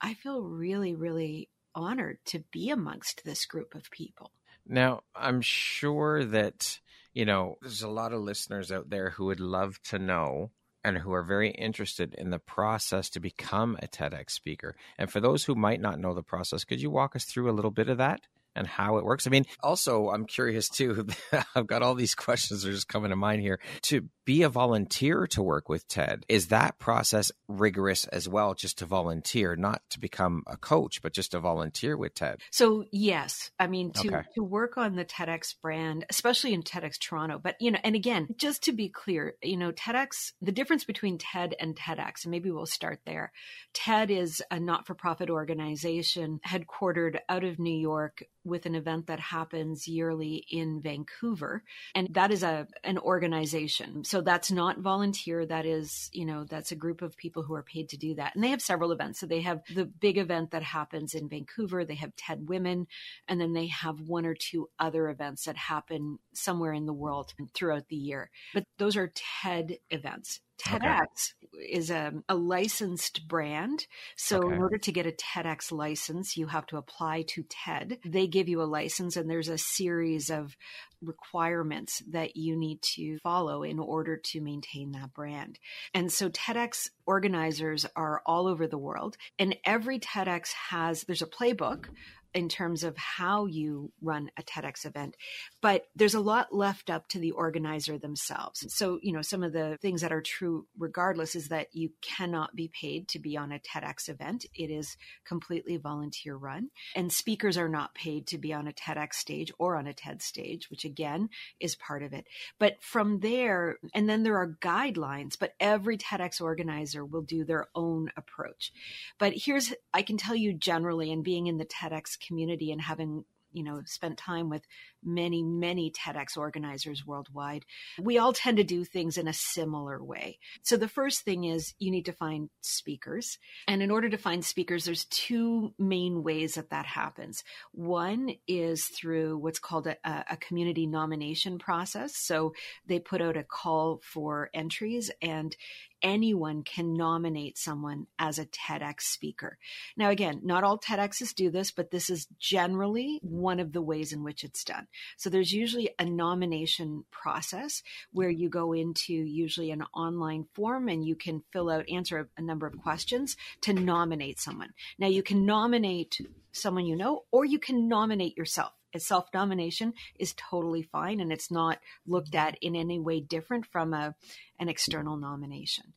I 0.00 0.14
feel 0.14 0.42
really, 0.42 0.94
really 0.94 1.48
honored 1.74 2.18
to 2.26 2.44
be 2.50 2.70
amongst 2.70 3.24
this 3.24 3.46
group 3.46 3.74
of 3.74 3.90
people. 3.90 4.30
Now, 4.66 5.02
I'm 5.14 5.40
sure 5.40 6.24
that, 6.24 6.80
you 7.14 7.24
know, 7.24 7.56
there's 7.60 7.82
a 7.82 7.88
lot 7.88 8.12
of 8.12 8.20
listeners 8.20 8.70
out 8.70 8.90
there 8.90 9.10
who 9.10 9.26
would 9.26 9.40
love 9.40 9.80
to 9.84 9.98
know 9.98 10.50
and 10.84 10.98
who 10.98 11.12
are 11.12 11.22
very 11.22 11.50
interested 11.50 12.14
in 12.14 12.30
the 12.30 12.38
process 12.38 13.10
to 13.10 13.20
become 13.20 13.76
a 13.82 13.86
TEDx 13.86 14.30
speaker. 14.30 14.74
And 14.98 15.10
for 15.10 15.20
those 15.20 15.44
who 15.44 15.54
might 15.54 15.80
not 15.80 15.98
know 15.98 16.14
the 16.14 16.22
process, 16.22 16.64
could 16.64 16.80
you 16.80 16.90
walk 16.90 17.16
us 17.16 17.24
through 17.24 17.50
a 17.50 17.52
little 17.52 17.70
bit 17.70 17.88
of 17.88 17.98
that? 17.98 18.20
And 18.60 18.68
how 18.68 18.98
it 18.98 19.04
works. 19.04 19.26
I 19.26 19.30
mean, 19.30 19.46
also, 19.62 20.10
I'm 20.10 20.26
curious 20.26 20.68
too. 20.68 21.08
I've 21.56 21.66
got 21.66 21.82
all 21.82 21.94
these 21.94 22.14
questions 22.14 22.62
that 22.62 22.68
are 22.68 22.72
just 22.72 22.88
coming 22.88 23.10
to 23.10 23.16
mind 23.16 23.40
here. 23.40 23.58
To 23.84 24.08
be 24.24 24.42
a 24.42 24.48
volunteer 24.48 25.26
to 25.28 25.42
work 25.42 25.68
with 25.68 25.88
TED, 25.88 26.24
is 26.28 26.48
that 26.48 26.78
process 26.78 27.32
rigorous 27.48 28.04
as 28.06 28.28
well, 28.28 28.54
just 28.54 28.78
to 28.78 28.86
volunteer, 28.86 29.56
not 29.56 29.82
to 29.90 29.98
become 29.98 30.44
a 30.46 30.56
coach, 30.56 31.02
but 31.02 31.12
just 31.12 31.32
to 31.32 31.40
volunteer 31.40 31.96
with 31.96 32.14
TED? 32.14 32.40
So, 32.52 32.84
yes. 32.92 33.50
I 33.58 33.66
mean, 33.66 33.92
to, 33.92 34.08
okay. 34.08 34.22
to 34.34 34.44
work 34.44 34.76
on 34.76 34.94
the 34.94 35.04
TEDx 35.04 35.54
brand, 35.60 36.04
especially 36.10 36.52
in 36.52 36.62
TEDx 36.62 37.00
Toronto, 37.00 37.40
but, 37.42 37.56
you 37.60 37.70
know, 37.70 37.78
and 37.82 37.96
again, 37.96 38.28
just 38.36 38.62
to 38.64 38.72
be 38.72 38.88
clear, 38.88 39.34
you 39.42 39.56
know, 39.56 39.72
TEDx, 39.72 40.32
the 40.42 40.52
difference 40.52 40.84
between 40.84 41.18
TED 41.18 41.56
and 41.58 41.74
TEDx, 41.74 42.24
and 42.24 42.30
maybe 42.30 42.50
we'll 42.50 42.66
start 42.66 43.00
there. 43.06 43.32
TED 43.72 44.10
is 44.10 44.42
a 44.50 44.60
not 44.60 44.86
for 44.86 44.94
profit 44.94 45.30
organization 45.30 46.40
headquartered 46.46 47.18
out 47.28 47.42
of 47.42 47.58
New 47.58 47.76
York 47.76 48.22
with 48.50 48.66
an 48.66 48.74
event 48.74 49.06
that 49.06 49.20
happens 49.20 49.88
yearly 49.88 50.44
in 50.50 50.82
Vancouver. 50.82 51.62
And 51.94 52.08
that 52.12 52.30
is 52.30 52.42
a 52.42 52.66
an 52.84 52.98
organization. 52.98 54.04
So 54.04 54.20
that's 54.20 54.50
not 54.50 54.78
volunteer. 54.78 55.46
That 55.46 55.64
is, 55.64 56.10
you 56.12 56.26
know, 56.26 56.44
that's 56.44 56.72
a 56.72 56.76
group 56.76 57.00
of 57.02 57.16
people 57.16 57.42
who 57.42 57.54
are 57.54 57.62
paid 57.62 57.88
to 57.90 57.96
do 57.96 58.14
that. 58.16 58.34
And 58.34 58.44
they 58.44 58.48
have 58.48 58.60
several 58.60 58.92
events. 58.92 59.20
So 59.20 59.26
they 59.26 59.40
have 59.42 59.62
the 59.74 59.86
big 59.86 60.18
event 60.18 60.50
that 60.50 60.62
happens 60.62 61.14
in 61.14 61.28
Vancouver. 61.28 61.84
They 61.84 61.94
have 61.94 62.14
TED 62.16 62.48
Women. 62.48 62.86
And 63.28 63.40
then 63.40 63.52
they 63.52 63.68
have 63.68 64.00
one 64.00 64.26
or 64.26 64.34
two 64.34 64.68
other 64.78 65.08
events 65.08 65.44
that 65.44 65.56
happen 65.56 66.18
somewhere 66.34 66.72
in 66.72 66.86
the 66.86 66.92
world 66.92 67.32
throughout 67.54 67.88
the 67.88 67.96
year. 67.96 68.30
But 68.52 68.64
those 68.78 68.96
are 68.96 69.12
TED 69.14 69.78
events. 69.90 70.40
TEDx 70.64 71.34
okay. 71.54 71.64
is 71.64 71.90
a, 71.90 72.12
a, 72.28 72.34
licensed 72.34 73.26
brand. 73.26 73.86
So, 74.16 74.38
okay. 74.38 74.54
in 74.54 74.60
order 74.60 74.78
to 74.78 74.92
get 74.92 75.06
a 75.06 75.12
TEDx 75.12 75.72
license, 75.72 76.36
you 76.36 76.46
have 76.46 76.66
to 76.66 76.76
apply 76.76 77.22
to 77.28 77.44
TED. 77.48 77.98
They 78.04 78.26
give 78.26 78.48
you 78.48 78.62
a 78.62 78.64
license, 78.64 79.16
and 79.16 79.28
there's 79.28 79.48
a 79.48 79.58
series 79.58 80.30
of 80.30 80.56
requirements 81.02 82.02
that 82.10 82.36
you 82.36 82.56
need 82.56 82.82
to 82.82 83.18
follow 83.22 83.62
in 83.62 83.78
order 83.78 84.16
to 84.16 84.40
maintain 84.40 84.92
that 84.92 85.14
brand. 85.14 85.58
And 85.94 86.12
so, 86.12 86.28
TEDx 86.28 86.90
organizers 87.06 87.86
are 87.96 88.22
all 88.26 88.46
over 88.46 88.66
the 88.66 88.78
world, 88.78 89.16
and 89.38 89.56
every 89.64 89.98
TEDx 89.98 90.52
has 90.70 91.02
there's 91.02 91.22
a 91.22 91.26
playbook 91.26 91.86
in 92.34 92.48
terms 92.48 92.84
of 92.84 92.96
how 92.96 93.46
you 93.46 93.92
run 94.00 94.30
a 94.38 94.42
TEDx 94.42 94.86
event, 94.86 95.16
but 95.60 95.86
there's 95.96 96.14
a 96.14 96.20
lot 96.20 96.54
left 96.54 96.90
up 96.90 97.08
to 97.08 97.18
the 97.18 97.32
organizer 97.32 97.98
themselves. 97.98 98.64
So, 98.68 98.98
you 99.02 99.12
know, 99.12 99.22
some 99.22 99.42
of 99.42 99.52
the 99.52 99.78
things 99.80 100.02
that 100.02 100.12
are 100.12 100.22
true 100.22 100.66
regardless 100.78 101.34
is 101.34 101.48
that 101.48 101.68
you 101.72 101.90
cannot 102.00 102.54
be 102.54 102.68
paid 102.68 103.08
to 103.08 103.18
be 103.18 103.36
on 103.36 103.50
a 103.52 103.58
TEDx 103.58 104.08
event. 104.08 104.46
It 104.54 104.70
is 104.70 104.96
completely 105.26 105.76
volunteer 105.76 106.36
run, 106.36 106.70
and 106.94 107.12
speakers 107.12 107.58
are 107.58 107.68
not 107.68 107.94
paid 107.94 108.28
to 108.28 108.38
be 108.38 108.52
on 108.52 108.68
a 108.68 108.72
TEDx 108.72 109.14
stage 109.14 109.52
or 109.58 109.76
on 109.76 109.86
a 109.86 109.92
TED 109.92 110.22
stage, 110.22 110.70
which 110.70 110.84
again 110.84 111.30
is 111.58 111.74
part 111.74 112.02
of 112.02 112.12
it. 112.12 112.26
But 112.58 112.76
from 112.80 113.20
there, 113.20 113.78
and 113.94 114.08
then 114.08 114.22
there 114.22 114.36
are 114.36 114.56
guidelines, 114.60 115.36
but 115.38 115.54
every 115.58 115.98
TEDx 115.98 116.40
organizer 116.40 117.04
will 117.04 117.22
do 117.22 117.44
their 117.44 117.68
own 117.74 118.10
approach. 118.16 118.72
But 119.18 119.32
here's, 119.34 119.72
I 119.92 120.02
can 120.02 120.16
tell 120.16 120.36
you 120.36 120.52
generally, 120.52 121.12
and 121.12 121.24
being 121.24 121.48
in 121.48 121.58
the 121.58 121.64
TEDx 121.64 122.19
community 122.20 122.72
and 122.72 122.80
having 122.80 123.24
you 123.52 123.64
know 123.64 123.82
spent 123.84 124.16
time 124.16 124.48
with 124.48 124.62
many, 125.02 125.42
many 125.42 125.90
TEDx 125.90 126.36
organizers 126.36 127.06
worldwide. 127.06 127.64
We 127.98 128.18
all 128.18 128.32
tend 128.32 128.58
to 128.58 128.64
do 128.64 128.84
things 128.84 129.16
in 129.16 129.28
a 129.28 129.32
similar 129.32 130.02
way. 130.02 130.38
So 130.62 130.76
the 130.76 130.88
first 130.88 131.22
thing 131.22 131.44
is 131.44 131.74
you 131.78 131.90
need 131.90 132.04
to 132.06 132.12
find 132.12 132.50
speakers. 132.60 133.38
And 133.66 133.82
in 133.82 133.90
order 133.90 134.08
to 134.10 134.18
find 134.18 134.44
speakers, 134.44 134.84
there's 134.84 135.06
two 135.06 135.72
main 135.78 136.22
ways 136.22 136.54
that 136.54 136.70
that 136.70 136.86
happens. 136.86 137.42
One 137.72 138.34
is 138.46 138.84
through 138.86 139.38
what's 139.38 139.58
called 139.58 139.86
a, 139.86 139.96
a 140.04 140.36
community 140.36 140.86
nomination 140.86 141.58
process. 141.58 142.12
So 142.16 142.52
they 142.86 142.98
put 142.98 143.22
out 143.22 143.36
a 143.36 143.44
call 143.44 144.00
for 144.02 144.50
entries 144.52 145.10
and 145.22 145.56
anyone 146.02 146.62
can 146.62 146.94
nominate 146.94 147.58
someone 147.58 148.06
as 148.18 148.38
a 148.38 148.46
TEDx 148.46 149.02
speaker. 149.02 149.58
Now, 149.96 150.10
again, 150.10 150.40
not 150.42 150.64
all 150.64 150.78
TEDx's 150.78 151.32
do 151.32 151.50
this, 151.50 151.70
but 151.70 151.90
this 151.90 152.10
is 152.10 152.26
generally 152.38 153.18
one 153.22 153.60
of 153.60 153.72
the 153.72 153.82
ways 153.82 154.12
in 154.12 154.22
which 154.22 154.44
it's 154.44 154.64
done. 154.64 154.86
So 155.16 155.30
there's 155.30 155.52
usually 155.52 155.90
a 155.98 156.04
nomination 156.04 157.04
process 157.10 157.82
where 158.12 158.30
you 158.30 158.48
go 158.48 158.72
into 158.72 159.12
usually 159.12 159.70
an 159.70 159.84
online 159.94 160.46
form 160.54 160.88
and 160.88 161.04
you 161.04 161.14
can 161.14 161.42
fill 161.52 161.70
out, 161.70 161.88
answer 161.88 162.28
a, 162.36 162.42
number 162.42 162.66
of 162.66 162.82
questions 162.82 163.36
to 163.60 163.72
nominate 163.72 164.40
someone. 164.40 164.70
Now, 164.98 165.06
you 165.06 165.22
can 165.22 165.46
nominate 165.46 166.20
someone 166.52 166.86
you 166.86 166.96
know, 166.96 167.24
or 167.30 167.44
you 167.44 167.60
can 167.60 167.86
nominate 167.86 168.36
yourself 168.36 168.72
self 168.98 169.28
nomination 169.32 169.92
is 170.18 170.34
totally 170.36 170.82
fine 170.82 171.20
and 171.20 171.32
it's 171.32 171.50
not 171.50 171.78
looked 172.06 172.34
at 172.34 172.56
in 172.60 172.74
any 172.74 172.98
way 172.98 173.20
different 173.20 173.66
from 173.66 173.94
a 173.94 174.14
an 174.58 174.68
external 174.68 175.16
nomination. 175.16 175.94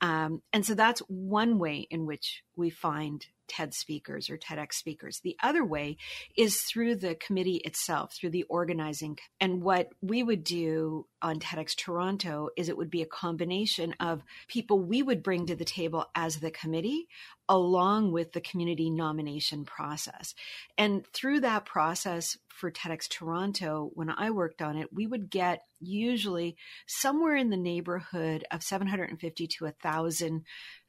Um, 0.00 0.42
and 0.52 0.64
so 0.64 0.74
that's 0.74 1.00
one 1.08 1.58
way 1.58 1.86
in 1.90 2.06
which 2.06 2.42
we 2.56 2.70
find 2.70 3.26
TED 3.48 3.74
speakers 3.74 4.28
or 4.30 4.36
TEDx 4.36 4.74
speakers. 4.74 5.20
The 5.20 5.36
other 5.42 5.64
way 5.64 5.96
is 6.36 6.62
through 6.62 6.96
the 6.96 7.14
committee 7.14 7.56
itself, 7.64 8.14
through 8.14 8.30
the 8.30 8.44
organizing. 8.44 9.18
And 9.40 9.62
what 9.62 9.88
we 10.00 10.22
would 10.22 10.44
do 10.44 11.06
on 11.22 11.38
TEDx 11.38 11.76
Toronto 11.76 12.48
is 12.56 12.68
it 12.68 12.76
would 12.76 12.90
be 12.90 13.02
a 13.02 13.06
combination 13.06 13.94
of 14.00 14.22
people 14.48 14.78
we 14.78 15.02
would 15.02 15.22
bring 15.22 15.46
to 15.46 15.56
the 15.56 15.64
table 15.64 16.06
as 16.14 16.36
the 16.36 16.50
committee, 16.50 17.08
along 17.48 18.12
with 18.12 18.32
the 18.32 18.40
community 18.40 18.90
nomination 18.90 19.64
process. 19.64 20.34
And 20.76 21.06
through 21.12 21.40
that 21.40 21.64
process 21.64 22.36
for 22.48 22.70
TEDx 22.70 23.08
Toronto, 23.08 23.90
when 23.94 24.10
I 24.10 24.30
worked 24.30 24.62
on 24.62 24.76
it, 24.76 24.92
we 24.92 25.06
would 25.06 25.30
get 25.30 25.62
usually 25.80 26.56
somewhere 26.86 27.36
in 27.36 27.50
the 27.50 27.56
neighborhood 27.56 28.44
of 28.50 28.62
750 28.62 29.46
to 29.46 29.64
1,000 29.64 30.44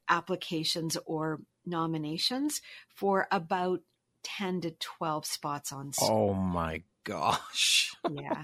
applications 0.10 0.98
or 1.06 1.42
nominations 1.68 2.62
for 2.88 3.28
about 3.32 3.82
10 4.24 4.62
to 4.62 4.72
12 4.72 5.26
spots 5.26 5.72
on. 5.72 5.92
Oh 6.02 6.34
my 6.34 6.84
gosh. 7.08 7.96
yeah. 8.12 8.44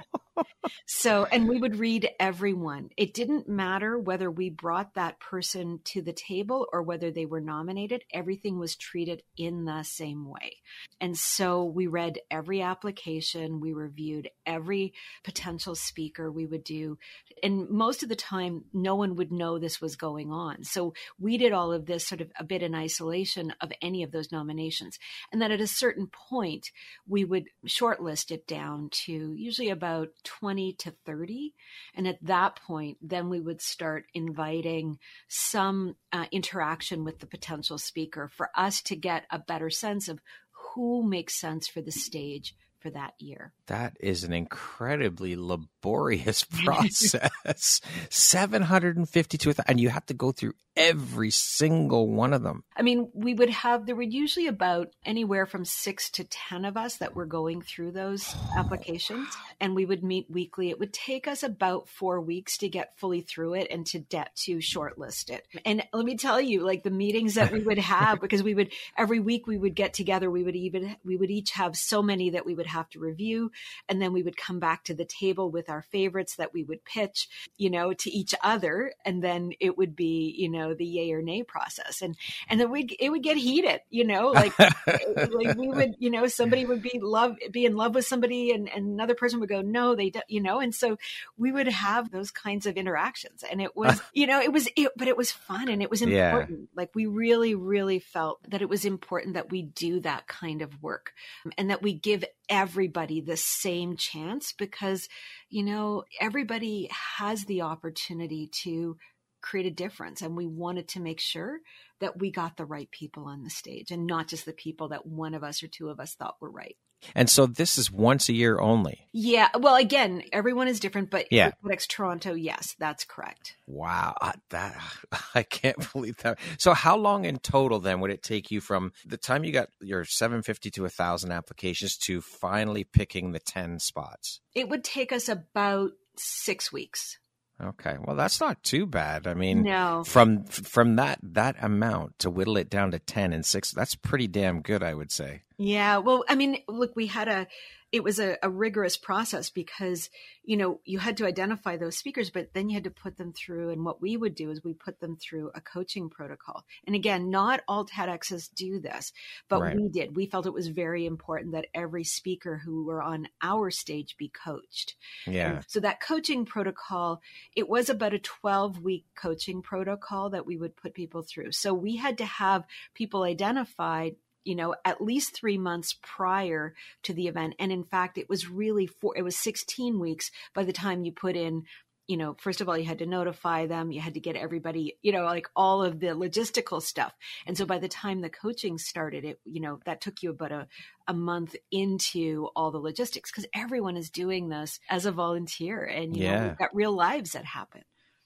So, 0.86 1.25
and 1.25 1.48
we 1.48 1.60
would 1.60 1.77
read 1.77 2.10
everyone. 2.20 2.89
It 2.98 3.13
didn't 3.13 3.48
matter 3.48 4.00
whether 4.00 4.32
we 4.32 4.50
brought 4.50 4.93
that 4.93 5.20
person 5.20 5.79
to 5.86 6.01
the 6.01 6.13
table 6.13 6.67
or 6.72 6.82
whether 6.82 7.12
they 7.12 7.25
were 7.25 7.41
nominated, 7.41 8.03
everything 8.12 8.58
was 8.58 8.75
treated 8.75 9.22
in 9.38 9.65
the 9.65 9.84
same 9.84 10.25
way. 10.25 10.58
And 11.00 11.17
so 11.17 11.63
we 11.65 11.88
read 11.88 12.20
every 12.32 12.62
application, 12.62 13.60
we 13.60 13.74
reviewed 13.74 14.29
every 14.46 14.93
potential 15.24 15.75
speaker 15.75 16.32
we 16.32 16.46
would 16.46 16.63
do. 16.63 16.98
And 17.43 17.70
most 17.70 18.01
of 18.03 18.10
the 18.10 18.15
time, 18.15 18.65
no 18.74 18.96
one 18.96 19.15
would 19.15 19.32
know 19.32 19.60
this 19.60 19.82
was 19.82 19.96
going 19.96 20.32
on. 20.32 20.63
So 20.63 20.93
we 21.20 21.38
did 21.38 21.53
all 21.53 21.74
of 21.74 21.86
this 21.86 22.08
sort 22.08 22.22
of 22.22 22.32
a 22.39 22.43
bit 22.43 22.63
in 22.63 22.74
isolation 22.74 23.53
of 23.62 23.72
any 23.82 24.03
of 24.03 24.12
those 24.12 24.32
nominations. 24.32 24.98
And 25.32 25.41
then 25.41 25.51
at 25.51 25.62
a 25.62 25.67
certain 25.67 26.08
point, 26.08 26.72
we 27.08 27.25
would 27.25 27.50
shortlist 27.67 28.32
it 28.32 28.48
down 28.53 28.89
to 28.91 29.33
usually 29.36 29.69
about 29.69 30.10
20 30.24 30.74
to 30.74 30.91
30. 31.05 31.53
And 31.95 32.07
at 32.07 32.24
that 32.24 32.57
point, 32.57 32.98
then 33.01 33.29
we 33.29 33.39
would 33.39 33.62
start 33.62 34.05
inviting 34.13 35.00
some 35.27 35.95
uh, 36.12 36.25
interaction 36.31 37.03
with 37.03 37.19
the 37.19 37.25
potential 37.25 37.79
speaker 37.79 38.27
for 38.27 38.50
us 38.55 38.81
to 38.83 38.95
get 38.95 39.25
a 39.31 39.39
better 39.39 39.72
sense 39.72 40.07
of 40.07 40.19
who 40.51 41.03
makes 41.03 41.39
sense 41.39 41.67
for 41.67 41.81
the 41.81 41.91
stage 41.91 42.55
for 42.79 42.91
that 42.91 43.13
year. 43.17 43.53
That 43.67 43.98
is 44.00 44.24
an 44.24 44.33
incredibly 44.33 45.36
laborious 45.84 46.44
process. 46.66 47.82
752 48.10 49.54
and 49.68 49.80
you 49.80 49.90
have 49.90 50.06
to 50.08 50.13
go 50.13 50.32
through 50.32 50.54
every 50.75 51.30
single 51.30 52.08
one 52.08 52.34
of 52.34 52.42
them. 52.42 52.63
I 52.75 52.82
mean, 52.82 53.10
we 53.13 53.34
would 53.34 53.50
have 53.50 53.86
there 53.86 53.96
were 53.96 54.02
usually 54.02 54.48
about 54.48 54.90
anywhere 55.06 55.46
from 55.46 55.66
6 55.66 56.10
to 56.12 56.24
10 56.24 56.66
of 56.66 56.78
us 56.78 56.98
that 56.98 57.16
were 57.16 57.25
going 57.25 57.62
through 57.62 57.92
those 57.92 58.36
applications 58.58 59.28
and 59.60 59.75
we 59.75 59.86
would 59.86 60.04
meet 60.04 60.30
weekly. 60.30 60.70
It 60.70 60.80
would 60.80 60.94
take 60.94 61.28
us 61.28 61.44
about 61.44 61.88
4 61.90 62.22
weeks 62.22 62.58
to 62.60 62.70
get 62.70 62.98
fully 62.98 63.22
through 63.22 63.54
it 63.56 63.68
and 63.70 63.86
to 63.88 64.00
get 64.00 64.36
to 64.38 64.58
shortlist 64.58 65.30
it. 65.30 65.48
And 65.66 65.84
let 65.94 66.06
me 66.06 66.18
tell 66.18 66.42
you, 66.42 66.66
like 66.66 66.84
the 66.84 66.90
meetings 66.90 67.36
that 67.36 67.52
we 67.52 67.62
would 67.62 67.78
have 67.80 68.20
because 68.20 68.42
we 68.42 68.56
would 68.56 68.72
every 68.98 69.20
week 69.20 69.46
we 69.46 69.58
would 69.58 69.75
get 69.75 69.94
together, 69.94 70.32
we 70.32 70.44
would 70.44 70.56
even 70.56 70.96
we 71.04 71.18
would 71.18 71.32
each 71.32 71.52
have 71.52 71.75
so 71.75 72.02
many 72.02 72.32
that 72.32 72.46
we 72.46 72.56
would 72.56 72.68
have 72.68 72.90
to 72.92 73.00
review. 73.00 73.52
And 73.88 74.02
then 74.02 74.13
we 74.13 74.24
would 74.24 74.38
come 74.38 74.60
back 74.60 74.86
to 74.86 74.94
the 74.94 75.06
table 75.06 75.52
with 75.52 75.70
our 75.74 75.82
favorites 75.82 76.36
that 76.36 76.53
we 76.53 76.63
would 76.63 76.86
pitch, 76.86 77.27
you 77.58 77.70
know, 77.70 77.94
to 77.94 78.10
each 78.12 78.34
other. 78.44 78.94
And 79.03 79.24
then 79.24 79.51
it 79.60 79.77
would 79.77 79.96
be, 79.96 80.34
you 80.38 80.50
know, 80.50 80.74
the 80.74 80.86
yay 80.86 81.12
or 81.12 81.22
nay 81.22 81.44
process. 81.44 82.01
And, 82.01 82.15
and 82.48 82.60
then 82.60 82.70
we, 82.70 82.84
it 83.00 83.10
would 83.10 83.24
get 83.24 83.38
heated, 83.38 83.82
you 83.89 84.06
know, 84.06 84.27
like, 84.30 84.58
like 84.88 85.58
we 85.58 85.68
would, 85.68 85.96
you 86.00 86.10
know, 86.10 86.27
somebody 86.27 86.65
would 86.65 86.82
be 86.82 87.00
love, 87.01 87.36
be 87.51 87.65
in 87.65 87.75
love 87.75 87.96
with 87.96 88.06
somebody 88.06 88.51
and, 88.51 88.70
and 88.70 88.88
another 88.88 89.15
person 89.15 89.39
would 89.39 89.50
go, 89.50 89.62
no, 89.62 89.96
they 89.96 90.12
don't, 90.12 90.25
you 90.27 90.42
know, 90.42 90.60
and 90.60 90.74
so 90.74 90.98
we 91.38 91.51
would 91.51 91.68
have 91.68 92.12
those 92.12 92.32
kinds 92.32 92.65
of 92.65 92.77
interactions 92.77 93.44
and 93.44 93.62
it 93.62 93.75
was, 93.75 94.00
you 94.13 94.27
know, 94.27 94.39
it 94.39 94.53
was, 94.53 94.70
it, 94.75 94.92
but 94.96 95.08
it 95.08 95.18
was 95.18 95.32
fun 95.32 95.68
and 95.68 95.82
it 95.82 95.89
was 95.89 96.01
important. 96.01 96.60
Yeah. 96.60 96.65
Like 96.75 96.92
we 96.94 97.08
really, 97.08 97.56
really 97.56 98.00
felt 98.00 98.39
that 98.50 98.62
it 98.62 98.70
was 98.70 98.86
important 98.86 99.34
that 99.34 99.51
we 99.51 99.63
do 99.63 100.00
that 100.01 100.27
kind 100.27 100.62
of 100.62 100.82
work 100.84 101.13
and 101.58 101.70
that 101.72 101.82
we 101.82 101.94
give 101.94 102.24
everybody 102.50 103.22
the 103.22 103.38
same 103.38 103.98
chance 103.98 104.53
because, 104.53 105.10
you 105.53 105.62
know, 105.62 106.03
everybody 106.19 106.89
has 106.91 107.45
the 107.45 107.62
opportunity 107.62 108.48
to 108.63 108.98
create 109.39 109.67
a 109.67 109.72
difference. 109.72 110.24
And 110.24 110.36
we 110.36 110.48
wanted 110.48 110.88
to 110.89 111.00
make 111.00 111.19
sure 111.19 111.60
that 112.00 112.17
we 112.17 112.31
got 112.31 112.57
the 112.57 112.65
right 112.65 112.89
people 112.89 113.25
on 113.25 113.43
the 113.43 113.51
stage 113.51 113.91
and 113.91 114.07
not 114.07 114.27
just 114.27 114.45
the 114.45 114.53
people 114.53 114.88
that 114.88 115.05
one 115.05 115.36
of 115.36 115.43
us 115.43 115.62
or 115.62 115.67
two 115.67 115.89
of 115.89 116.00
us 116.00 116.15
thought 116.15 116.38
were 116.41 116.50
right. 116.50 116.75
And 117.15 117.29
so 117.29 117.45
this 117.45 117.77
is 117.77 117.91
once 117.91 118.29
a 118.29 118.33
year 118.33 118.60
only. 118.60 119.07
Yeah. 119.12 119.50
Well, 119.57 119.75
again, 119.75 120.24
everyone 120.31 120.67
is 120.67 120.79
different, 120.79 121.10
but 121.10 121.27
yeah, 121.31 121.51
TEDx 121.63 121.88
Toronto, 121.88 122.33
yes, 122.33 122.75
that's 122.79 123.03
correct. 123.03 123.55
Wow, 123.67 124.15
that 124.50 124.75
I 125.36 125.43
can't 125.43 125.91
believe 125.93 126.17
that. 126.17 126.39
So, 126.57 126.74
how 126.74 126.98
long 126.98 127.25
in 127.25 127.39
total 127.39 127.79
then 127.79 128.00
would 128.00 128.12
it 128.12 128.24
take 128.24 128.51
you 128.51 128.62
from 128.62 128.91
the 129.05 129.17
time 129.17 129.43
you 129.43 129.51
got 129.51 129.69
your 129.81 130.05
750 130.05 130.72
to 130.72 130.81
1,000 130.81 131.31
applications 131.31 131.98
to 131.98 132.22
finally 132.22 132.83
picking 132.83 133.31
the 133.31 133.39
10 133.39 133.79
spots? 133.79 134.39
It 134.55 134.69
would 134.69 134.83
take 134.83 135.12
us 135.12 135.29
about 135.29 135.91
six 136.17 136.72
weeks. 136.72 137.17
Okay. 137.62 137.98
Well, 138.00 138.15
that's 138.15 138.39
not 138.39 138.63
too 138.63 138.86
bad. 138.86 139.27
I 139.27 139.33
mean, 139.33 139.63
no. 139.63 140.03
from 140.03 140.43
from 140.45 140.95
that 140.98 141.19
that 141.22 141.55
amount 141.62 142.19
to 142.19 142.29
whittle 142.29 142.57
it 142.57 142.69
down 142.69 142.91
to 142.91 143.00
10 143.00 143.33
and 143.33 143.45
6, 143.45 143.72
that's 143.72 143.95
pretty 143.95 144.27
damn 144.27 144.62
good, 144.62 144.83
I 144.83 144.93
would 144.93 145.12
say. 145.12 145.43
Yeah. 145.57 145.98
Well, 145.98 146.25
I 146.27 146.36
mean, 146.36 146.57
look, 146.67 146.95
we 146.95 147.07
had 147.07 147.27
a 147.27 147.48
it 147.94 148.04
was 148.04 148.20
a, 148.20 148.38
a, 148.42 148.50
rigorous 148.50 148.98
process 148.98 149.52
because 149.52 150.10
you 150.44 150.58
know 150.58 150.82
you 150.84 150.98
had 150.98 151.16
to 151.18 151.28
identify 151.28 151.78
those 151.78 151.96
speakers 151.96 152.32
but 152.32 152.54
then 152.54 152.68
you 152.68 152.74
had 152.74 152.84
to 152.84 152.90
put 152.90 153.18
them 153.18 153.32
through 153.32 153.70
and 153.70 153.86
what 153.86 154.02
we 154.02 154.18
would 154.18 154.34
do 154.34 154.50
is 154.50 154.64
we 154.64 154.74
put 154.74 155.00
them 155.00 155.16
through 155.16 155.52
a 155.54 155.62
coaching 155.62 156.10
protocol. 156.10 156.66
And 156.86 156.96
again 156.96 157.30
not 157.30 157.62
all 157.68 157.86
tedx's 157.86 158.48
do 158.50 158.80
this 158.80 159.14
but 159.48 159.62
right. 159.62 159.76
we 159.76 159.88
did. 159.88 160.16
We 160.16 160.26
felt 160.26 160.48
it 160.48 160.54
was 160.54 160.68
very 160.68 161.06
important 161.06 161.54
that 161.54 161.68
every 161.74 162.04
speaker 162.04 162.58
who 162.58 162.84
were 162.84 163.02
on 163.02 163.28
our 163.42 163.70
stage 163.70 164.18
be 164.18 164.30
coached. 164.30 164.96
Yeah. 165.28 165.52
and 165.52 165.66
so 165.68 165.80
that 165.80 166.02
coaching 166.02 166.46
protocol 166.46 167.22
it 167.56 167.70
was 167.70 167.90
about 167.90 168.16
a 168.16 168.20
12 168.20 168.82
week 168.82 169.06
coaching 169.16 169.62
protocol 169.62 170.32
that 170.32 170.48
we 170.48 170.58
would 170.58 170.76
put 170.76 170.96
people 170.96 171.22
through. 171.22 171.52
So 171.52 171.74
we 171.74 171.96
had 171.96 172.18
to 172.18 172.26
have 172.26 172.66
people 172.96 173.22
identified 173.22 174.16
you 174.46 174.56
know, 174.56 174.76
at 174.86 175.02
least 175.02 175.36
three 175.36 175.58
months 175.58 175.98
prior 176.02 176.74
to 177.04 177.14
the 177.14 177.28
event. 177.28 177.56
And 177.60 177.72
in 177.72 177.84
fact, 177.84 178.18
it 178.18 178.30
was 178.30 178.50
really 178.50 178.88
four, 178.88 179.18
it 179.18 179.24
was 179.24 179.38
16 179.38 180.00
weeks 180.00 180.32
by 180.54 180.64
the 180.64 180.74
time 180.74 181.04
you 181.04 181.12
put 181.12 181.36
in 181.36 181.64
you 182.08 182.18
know, 182.18 182.36
first 182.38 182.60
of 182.60 182.68
all, 182.68 182.78
you 182.78 182.86
had 182.86 183.00
to 183.00 183.06
notify 183.06 183.66
them, 183.66 183.92
you 183.92 184.02
had 184.02 184.16
to 184.16 184.20
get 184.20 184.36
everybody, 184.36 184.98
you 185.02 185.12
know, 185.12 185.24
like 185.24 185.48
all 185.56 185.82
of 185.84 186.00
the 186.00 186.08
logistical 186.08 186.82
stuff. 186.82 187.14
And 187.46 187.58
so 187.58 187.66
by 187.66 187.80
the 187.80 187.88
time 187.88 188.20
the 188.20 188.30
coaching 188.30 188.78
started, 188.78 189.24
it, 189.24 189.40
you 189.46 189.62
know, 189.62 189.80
that 189.86 190.02
took 190.02 190.22
you 190.22 190.32
about 190.32 190.52
a, 190.52 190.68
a 191.08 191.14
month 191.14 191.56
into 191.72 192.50
all 192.56 192.72
the 192.72 192.78
logistics 192.78 193.32
because 193.32 193.48
everyone 193.56 193.96
is 193.96 194.10
doing 194.10 194.50
this 194.50 194.80
as 194.90 195.06
a 195.06 195.12
volunteer 195.12 195.84
and, 195.84 196.16
you 196.16 196.24
yeah. 196.24 196.40
know, 196.40 196.48
we've 196.50 196.58
got 196.58 196.76
real 196.76 196.94
lives 196.94 197.32
that 197.32 197.46
happen. 197.46 197.84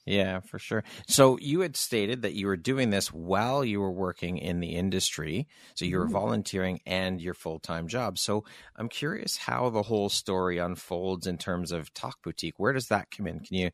Yeah, 0.08 0.40
for 0.40 0.58
sure. 0.58 0.86
So 1.06 1.38
you 1.42 1.60
had 1.60 1.76
stated 1.76 2.22
that 2.22 2.34
you 2.34 2.48
were 2.48 2.56
doing 2.56 2.92
this 2.92 3.12
while 3.12 3.66
you 3.66 3.82
were 3.82 3.92
working 3.92 4.38
in 4.38 4.62
the 4.62 4.70
industry. 4.70 5.50
So 5.76 5.84
you 5.84 5.98
were 5.98 6.06
mm-hmm. 6.06 6.14
volunteering 6.14 6.80
and 6.86 7.22
your 7.22 7.34
full 7.34 7.60
time 7.60 7.90
job. 7.90 8.18
So 8.18 8.46
I'm 8.78 8.88
curious 8.88 9.36
how 9.36 9.70
the 9.70 9.84
whole 9.84 10.08
story 10.08 10.60
unfolds 10.60 11.28
in 11.28 11.38
terms 11.38 11.74
of 11.74 11.94
Talk 11.94 12.22
Boutique. 12.24 12.58
Where 12.58 12.72
does 12.72 12.88
that 12.88 13.12
come 13.12 13.28
in? 13.28 13.42
Can 13.42 13.58
you 13.58 13.72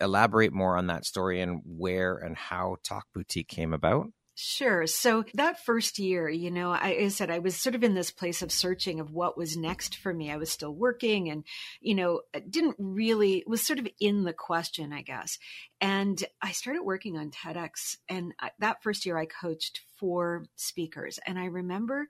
elaborate 0.00 0.52
more 0.52 0.76
on 0.76 0.88
that 0.88 1.04
story 1.04 1.40
and 1.40 1.62
where 1.64 2.16
and 2.16 2.36
how 2.36 2.78
Talk 2.82 3.06
Boutique 3.14 3.48
came 3.48 3.72
about? 3.72 4.08
Sure. 4.40 4.86
So 4.86 5.24
that 5.34 5.64
first 5.64 5.98
year, 5.98 6.28
you 6.28 6.52
know, 6.52 6.70
I, 6.70 6.96
I, 7.00 7.08
said 7.08 7.28
I 7.28 7.40
was 7.40 7.56
sort 7.56 7.74
of 7.74 7.82
in 7.82 7.94
this 7.94 8.12
place 8.12 8.40
of 8.40 8.52
searching 8.52 9.00
of 9.00 9.10
what 9.10 9.36
was 9.36 9.56
next 9.56 9.96
for 9.96 10.14
me. 10.14 10.30
I 10.30 10.36
was 10.36 10.48
still 10.48 10.72
working 10.72 11.28
and, 11.28 11.42
you 11.80 11.96
know, 11.96 12.20
didn't 12.48 12.76
really, 12.78 13.42
was 13.48 13.66
sort 13.66 13.80
of 13.80 13.88
in 13.98 14.22
the 14.22 14.32
question, 14.32 14.92
I 14.92 15.02
guess. 15.02 15.40
And 15.80 16.22
I 16.40 16.52
started 16.52 16.84
working 16.84 17.18
on 17.18 17.32
TEDx. 17.32 17.96
And 18.08 18.32
I, 18.38 18.52
that 18.60 18.80
first 18.80 19.06
year, 19.06 19.18
I 19.18 19.26
coached 19.26 19.80
four 19.98 20.44
speakers. 20.54 21.18
And 21.26 21.36
I 21.36 21.46
remember 21.46 22.06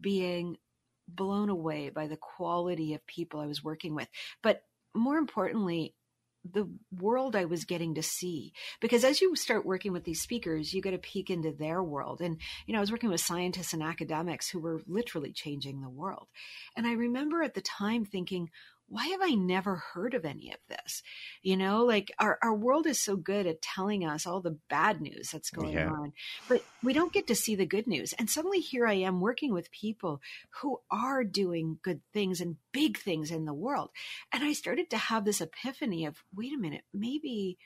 being 0.00 0.58
blown 1.08 1.48
away 1.48 1.88
by 1.88 2.06
the 2.06 2.16
quality 2.16 2.94
of 2.94 3.04
people 3.08 3.40
I 3.40 3.46
was 3.46 3.64
working 3.64 3.96
with. 3.96 4.06
But 4.40 4.62
more 4.94 5.16
importantly, 5.16 5.96
the 6.50 6.68
world 6.90 7.36
I 7.36 7.44
was 7.44 7.64
getting 7.64 7.94
to 7.94 8.02
see. 8.02 8.52
Because 8.80 9.04
as 9.04 9.20
you 9.20 9.34
start 9.36 9.66
working 9.66 9.92
with 9.92 10.04
these 10.04 10.20
speakers, 10.20 10.74
you 10.74 10.82
get 10.82 10.94
a 10.94 10.98
peek 10.98 11.30
into 11.30 11.52
their 11.52 11.82
world. 11.82 12.20
And, 12.20 12.38
you 12.66 12.72
know, 12.72 12.78
I 12.78 12.80
was 12.80 12.90
working 12.90 13.10
with 13.10 13.20
scientists 13.20 13.72
and 13.72 13.82
academics 13.82 14.48
who 14.48 14.60
were 14.60 14.82
literally 14.86 15.32
changing 15.32 15.80
the 15.80 15.88
world. 15.88 16.26
And 16.76 16.86
I 16.86 16.92
remember 16.92 17.42
at 17.42 17.54
the 17.54 17.60
time 17.60 18.04
thinking, 18.04 18.50
why 18.92 19.06
have 19.06 19.20
I 19.22 19.30
never 19.30 19.76
heard 19.76 20.12
of 20.12 20.26
any 20.26 20.50
of 20.52 20.58
this? 20.68 21.02
You 21.42 21.56
know, 21.56 21.86
like 21.86 22.12
our, 22.18 22.38
our 22.42 22.54
world 22.54 22.86
is 22.86 23.00
so 23.00 23.16
good 23.16 23.46
at 23.46 23.62
telling 23.62 24.04
us 24.04 24.26
all 24.26 24.42
the 24.42 24.58
bad 24.68 25.00
news 25.00 25.30
that's 25.30 25.48
going 25.48 25.72
yeah. 25.72 25.88
on, 25.88 26.12
but 26.46 26.62
we 26.82 26.92
don't 26.92 27.12
get 27.12 27.26
to 27.28 27.34
see 27.34 27.54
the 27.54 27.64
good 27.64 27.86
news. 27.86 28.12
And 28.18 28.28
suddenly 28.28 28.60
here 28.60 28.86
I 28.86 28.94
am 28.94 29.22
working 29.22 29.54
with 29.54 29.72
people 29.72 30.20
who 30.60 30.78
are 30.90 31.24
doing 31.24 31.78
good 31.82 32.02
things 32.12 32.42
and 32.42 32.56
big 32.72 32.98
things 32.98 33.30
in 33.30 33.46
the 33.46 33.54
world. 33.54 33.88
And 34.30 34.44
I 34.44 34.52
started 34.52 34.90
to 34.90 34.98
have 34.98 35.24
this 35.24 35.40
epiphany 35.40 36.04
of, 36.04 36.22
wait 36.36 36.52
a 36.52 36.58
minute, 36.58 36.82
maybe 36.92 37.56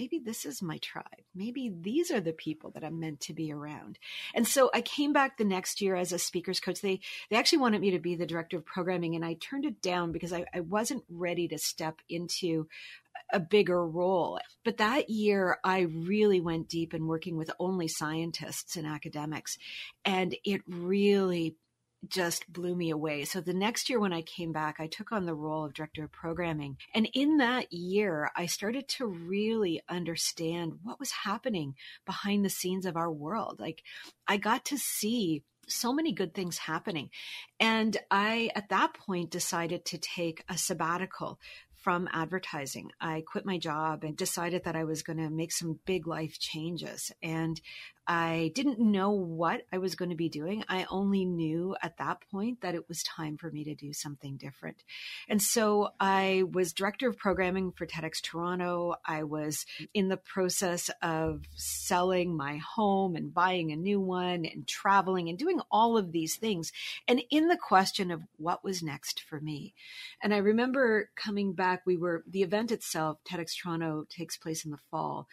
maybe 0.00 0.18
this 0.18 0.46
is 0.46 0.62
my 0.62 0.78
tribe. 0.78 1.04
Maybe 1.34 1.70
these 1.80 2.10
are 2.10 2.20
the 2.20 2.32
people 2.32 2.70
that 2.70 2.82
I'm 2.82 2.98
meant 2.98 3.20
to 3.20 3.34
be 3.34 3.52
around. 3.52 3.98
And 4.34 4.48
so 4.48 4.70
I 4.72 4.80
came 4.80 5.12
back 5.12 5.36
the 5.36 5.44
next 5.44 5.82
year 5.82 5.94
as 5.94 6.10
a 6.12 6.18
speakers 6.18 6.58
coach. 6.58 6.80
They 6.80 7.00
they 7.28 7.36
actually 7.36 7.58
wanted 7.58 7.82
me 7.82 7.90
to 7.90 7.98
be 7.98 8.14
the 8.14 8.26
director 8.26 8.56
of 8.56 8.64
programming, 8.64 9.14
and 9.14 9.24
I 9.24 9.34
turned 9.34 9.66
it 9.66 9.82
down 9.82 10.12
because 10.12 10.32
I, 10.32 10.46
I 10.54 10.60
wasn't 10.60 11.04
ready 11.10 11.48
to 11.48 11.58
step 11.58 11.96
into 12.08 12.66
a 13.32 13.40
bigger 13.40 13.86
role. 13.86 14.38
But 14.64 14.78
that 14.78 15.10
year, 15.10 15.58
I 15.62 15.80
really 15.80 16.40
went 16.40 16.68
deep 16.68 16.94
in 16.94 17.06
working 17.06 17.36
with 17.36 17.50
only 17.60 17.88
scientists 17.88 18.76
and 18.76 18.86
academics. 18.86 19.58
And 20.04 20.34
it 20.44 20.62
really 20.66 21.56
just 22.08 22.50
blew 22.52 22.74
me 22.74 22.90
away. 22.90 23.24
So 23.24 23.40
the 23.40 23.52
next 23.52 23.88
year 23.88 24.00
when 24.00 24.12
I 24.12 24.22
came 24.22 24.52
back, 24.52 24.76
I 24.78 24.86
took 24.86 25.12
on 25.12 25.26
the 25.26 25.34
role 25.34 25.64
of 25.64 25.74
director 25.74 26.04
of 26.04 26.12
programming. 26.12 26.76
And 26.94 27.08
in 27.12 27.38
that 27.38 27.72
year, 27.72 28.30
I 28.36 28.46
started 28.46 28.88
to 28.88 29.06
really 29.06 29.82
understand 29.88 30.78
what 30.82 30.98
was 30.98 31.10
happening 31.10 31.74
behind 32.06 32.44
the 32.44 32.50
scenes 32.50 32.86
of 32.86 32.96
our 32.96 33.10
world. 33.10 33.60
Like 33.60 33.82
I 34.26 34.38
got 34.38 34.64
to 34.66 34.78
see 34.78 35.42
so 35.68 35.92
many 35.92 36.12
good 36.12 36.34
things 36.34 36.58
happening. 36.58 37.10
And 37.58 37.96
I, 38.10 38.50
at 38.54 38.70
that 38.70 38.94
point, 38.94 39.30
decided 39.30 39.84
to 39.86 39.98
take 39.98 40.42
a 40.48 40.58
sabbatical 40.58 41.38
from 41.76 42.08
advertising. 42.12 42.90
I 43.00 43.22
quit 43.26 43.46
my 43.46 43.58
job 43.58 44.04
and 44.04 44.16
decided 44.16 44.64
that 44.64 44.76
I 44.76 44.84
was 44.84 45.02
going 45.02 45.18
to 45.18 45.30
make 45.30 45.52
some 45.52 45.78
big 45.86 46.06
life 46.06 46.38
changes. 46.38 47.10
And 47.22 47.60
I 48.06 48.50
didn't 48.54 48.80
know 48.80 49.10
what 49.10 49.62
I 49.72 49.78
was 49.78 49.94
going 49.94 50.10
to 50.10 50.16
be 50.16 50.28
doing. 50.28 50.64
I 50.68 50.86
only 50.90 51.24
knew 51.24 51.76
at 51.82 51.98
that 51.98 52.18
point 52.30 52.60
that 52.62 52.74
it 52.74 52.88
was 52.88 53.02
time 53.02 53.36
for 53.36 53.50
me 53.50 53.64
to 53.64 53.74
do 53.74 53.92
something 53.92 54.36
different. 54.36 54.82
And 55.28 55.40
so 55.40 55.90
I 56.00 56.44
was 56.50 56.72
director 56.72 57.08
of 57.08 57.18
programming 57.18 57.72
for 57.72 57.86
TEDx 57.86 58.22
Toronto. 58.22 58.94
I 59.04 59.24
was 59.24 59.64
in 59.94 60.08
the 60.08 60.16
process 60.16 60.90
of 61.02 61.44
selling 61.54 62.36
my 62.36 62.56
home 62.58 63.16
and 63.16 63.32
buying 63.32 63.70
a 63.70 63.76
new 63.76 64.00
one 64.00 64.44
and 64.44 64.66
traveling 64.66 65.28
and 65.28 65.38
doing 65.38 65.60
all 65.70 65.96
of 65.96 66.12
these 66.12 66.36
things. 66.36 66.72
And 67.06 67.22
in 67.30 67.48
the 67.48 67.56
question 67.56 68.10
of 68.10 68.22
what 68.38 68.64
was 68.64 68.82
next 68.82 69.20
for 69.20 69.40
me. 69.40 69.74
And 70.22 70.34
I 70.34 70.38
remember 70.38 71.10
coming 71.16 71.52
back, 71.52 71.82
we 71.86 71.96
were, 71.96 72.24
the 72.28 72.42
event 72.42 72.72
itself, 72.72 73.18
TEDx 73.24 73.52
Toronto 73.56 74.06
takes 74.10 74.36
place 74.36 74.64
in 74.64 74.70
the 74.70 74.78
fall 74.90 75.28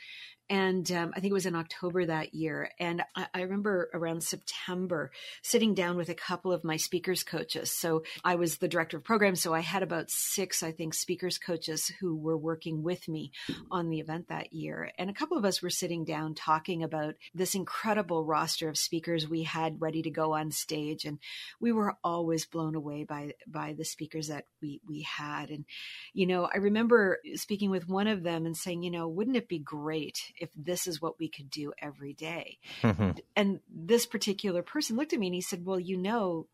and 0.50 0.90
um, 0.94 1.12
I 1.14 1.20
think 1.20 1.32
it 1.32 1.34
was 1.34 1.46
in 1.46 1.56
October 1.56 2.06
that 2.06 2.34
year. 2.34 2.67
And 2.80 3.04
I, 3.16 3.28
I, 3.34 3.42
remember 3.42 3.90
around 3.94 4.24
September 4.24 5.12
sitting 5.42 5.74
down 5.74 5.98
with 5.98 6.10
a 6.10 6.16
couple 6.16 6.52
of 6.52 6.64
my 6.64 6.78
speakers 6.78 7.24
coaches. 7.24 7.72
So 7.72 8.04
I 8.24 8.36
was 8.36 8.58
the 8.58 8.68
director 8.68 8.98
of 8.98 9.04
programs, 9.04 9.42
so 9.42 9.54
I 9.54 9.60
had 9.60 9.84
about 9.84 10.10
six, 10.10 10.64
I 10.64 10.72
think, 10.72 10.94
speakers 10.94 11.38
coaches 11.38 11.92
who 12.00 12.16
were 12.16 12.38
working 12.38 12.84
with 12.84 13.08
me 13.08 13.32
on 13.72 13.90
the 13.90 14.00
event 14.00 14.30
that 14.30 14.54
year. 14.54 14.92
And 14.98 15.10
a 15.10 15.14
couple 15.14 15.38
of 15.38 15.46
us 15.46 15.62
were 15.62 15.70
sitting 15.70 16.06
down 16.06 16.36
talking 16.36 16.84
about 16.84 17.16
this 17.34 17.56
incredible 17.56 18.24
roster 18.24 18.70
of 18.70 18.78
speakers 18.78 19.28
we 19.28 19.44
had 19.44 19.82
ready 19.82 20.02
to 20.04 20.10
go 20.10 20.34
on 20.34 20.52
stage, 20.52 21.06
and 21.06 21.20
we 21.60 21.72
were 21.72 21.96
always 22.04 22.46
blown 22.46 22.76
away 22.76 23.04
by 23.04 23.34
by 23.48 23.74
the 23.78 23.86
speakers 23.86 24.28
that 24.28 24.46
we 24.62 24.82
we 24.88 25.02
had. 25.02 25.50
And 25.50 25.66
you 26.14 26.28
know, 26.28 26.46
I 26.54 26.58
remember 26.58 27.20
speaking 27.36 27.70
with 27.70 27.88
one 27.88 28.08
of 28.08 28.24
them 28.24 28.46
and 28.46 28.56
saying, 28.56 28.84
you 28.84 28.92
know, 28.92 29.08
wouldn't 29.08 29.38
it 29.38 29.48
be 29.48 29.60
great 29.60 30.32
if 30.40 30.50
this 30.56 30.88
is 30.88 31.02
what 31.02 31.20
we 31.20 31.30
could 31.30 31.50
do 31.50 31.74
every 31.80 32.14
day. 32.14 32.47
Mm-hmm. 32.82 33.12
And 33.36 33.60
this 33.70 34.06
particular 34.06 34.62
person 34.62 34.96
looked 34.96 35.14
at 35.14 35.20
me 35.20 35.28
and 35.28 35.36
he 35.36 35.42
said, 35.42 35.66
Well, 35.66 35.80
you 35.80 35.98
know, 35.98 36.48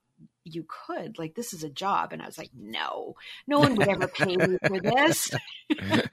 you 0.45 0.65
could 0.67 1.17
like 1.17 1.35
this 1.35 1.53
is 1.53 1.63
a 1.63 1.69
job. 1.69 2.11
And 2.11 2.21
i 2.21 2.25
was 2.25 2.37
like 2.37 2.51
no 2.53 3.15
no 3.47 3.59
one 3.59 3.75
would 3.75 3.87
ever 3.87 4.07
pay 4.07 4.35
me 4.35 4.57
for 4.65 4.79
this. 4.79 5.31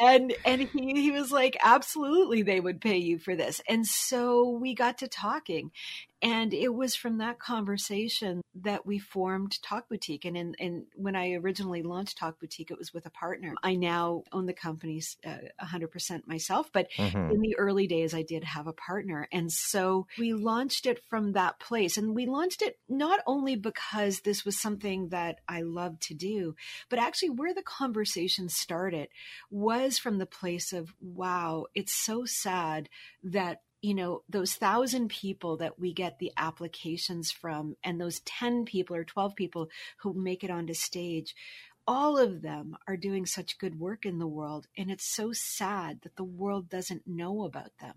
And 0.00 0.34
and 0.44 0.62
he, 0.62 0.92
he 1.00 1.10
was 1.10 1.32
like 1.32 1.56
absolutely 1.62 2.42
they 2.42 2.60
would 2.60 2.80
pay 2.80 2.98
you 2.98 3.18
for 3.18 3.34
this. 3.34 3.60
And 3.68 3.86
so 3.86 4.50
we 4.50 4.74
got 4.74 4.98
to 4.98 5.08
talking 5.08 5.70
and 6.22 6.54
it 6.54 6.72
was 6.74 6.94
from 6.94 7.18
that 7.18 7.38
conversation 7.38 8.40
that 8.62 8.86
we 8.86 8.98
formed 8.98 9.60
Talk 9.62 9.88
Boutique. 9.88 10.24
And 10.24 10.36
in, 10.36 10.54
in 10.58 10.86
when 10.94 11.14
I 11.14 11.34
originally 11.34 11.82
launched 11.82 12.16
Talk 12.16 12.40
Boutique, 12.40 12.70
it 12.70 12.78
was 12.78 12.94
with 12.94 13.04
a 13.04 13.10
partner. 13.10 13.54
I 13.62 13.74
now 13.74 14.22
own 14.32 14.46
the 14.46 14.54
company 14.54 15.02
uh, 15.26 15.36
100% 15.62 16.26
myself, 16.26 16.70
but 16.72 16.88
mm-hmm. 16.96 17.30
in 17.30 17.40
the 17.40 17.56
early 17.58 17.86
days, 17.86 18.14
I 18.14 18.22
did 18.22 18.44
have 18.44 18.66
a 18.66 18.72
partner. 18.72 19.28
And 19.30 19.52
so 19.52 20.06
we 20.18 20.32
launched 20.32 20.86
it 20.86 21.02
from 21.10 21.32
that 21.32 21.60
place. 21.60 21.98
And 21.98 22.14
we 22.14 22.24
launched 22.24 22.62
it 22.62 22.78
not 22.88 23.20
only 23.26 23.54
because 23.54 24.20
this 24.20 24.44
was 24.44 24.58
something 24.58 25.10
that 25.10 25.40
I 25.46 25.62
loved 25.62 26.00
to 26.02 26.14
do, 26.14 26.54
but 26.88 26.98
actually 26.98 27.30
where 27.30 27.52
the 27.52 27.62
conversation 27.62 28.48
started 28.48 29.08
was 29.50 29.98
from 29.98 30.16
the 30.16 30.26
place 30.26 30.72
of, 30.72 30.94
wow, 31.00 31.66
it's 31.74 31.94
so 31.94 32.24
sad 32.24 32.88
that 33.22 33.60
you 33.86 33.94
know 33.94 34.22
those 34.28 34.54
thousand 34.54 35.08
people 35.08 35.58
that 35.58 35.78
we 35.78 35.92
get 35.92 36.18
the 36.18 36.32
applications 36.36 37.30
from 37.30 37.76
and 37.84 38.00
those 38.00 38.18
10 38.20 38.64
people 38.64 38.96
or 38.96 39.04
12 39.04 39.36
people 39.36 39.68
who 39.98 40.12
make 40.12 40.42
it 40.42 40.50
onto 40.50 40.74
stage 40.74 41.36
all 41.88 42.18
of 42.18 42.42
them 42.42 42.76
are 42.88 42.96
doing 42.96 43.26
such 43.26 43.58
good 43.58 43.78
work 43.78 44.04
in 44.04 44.18
the 44.18 44.26
world. 44.26 44.66
And 44.76 44.90
it's 44.90 45.14
so 45.14 45.30
sad 45.32 46.00
that 46.02 46.16
the 46.16 46.24
world 46.24 46.68
doesn't 46.68 47.06
know 47.06 47.44
about 47.44 47.70
them. 47.80 47.94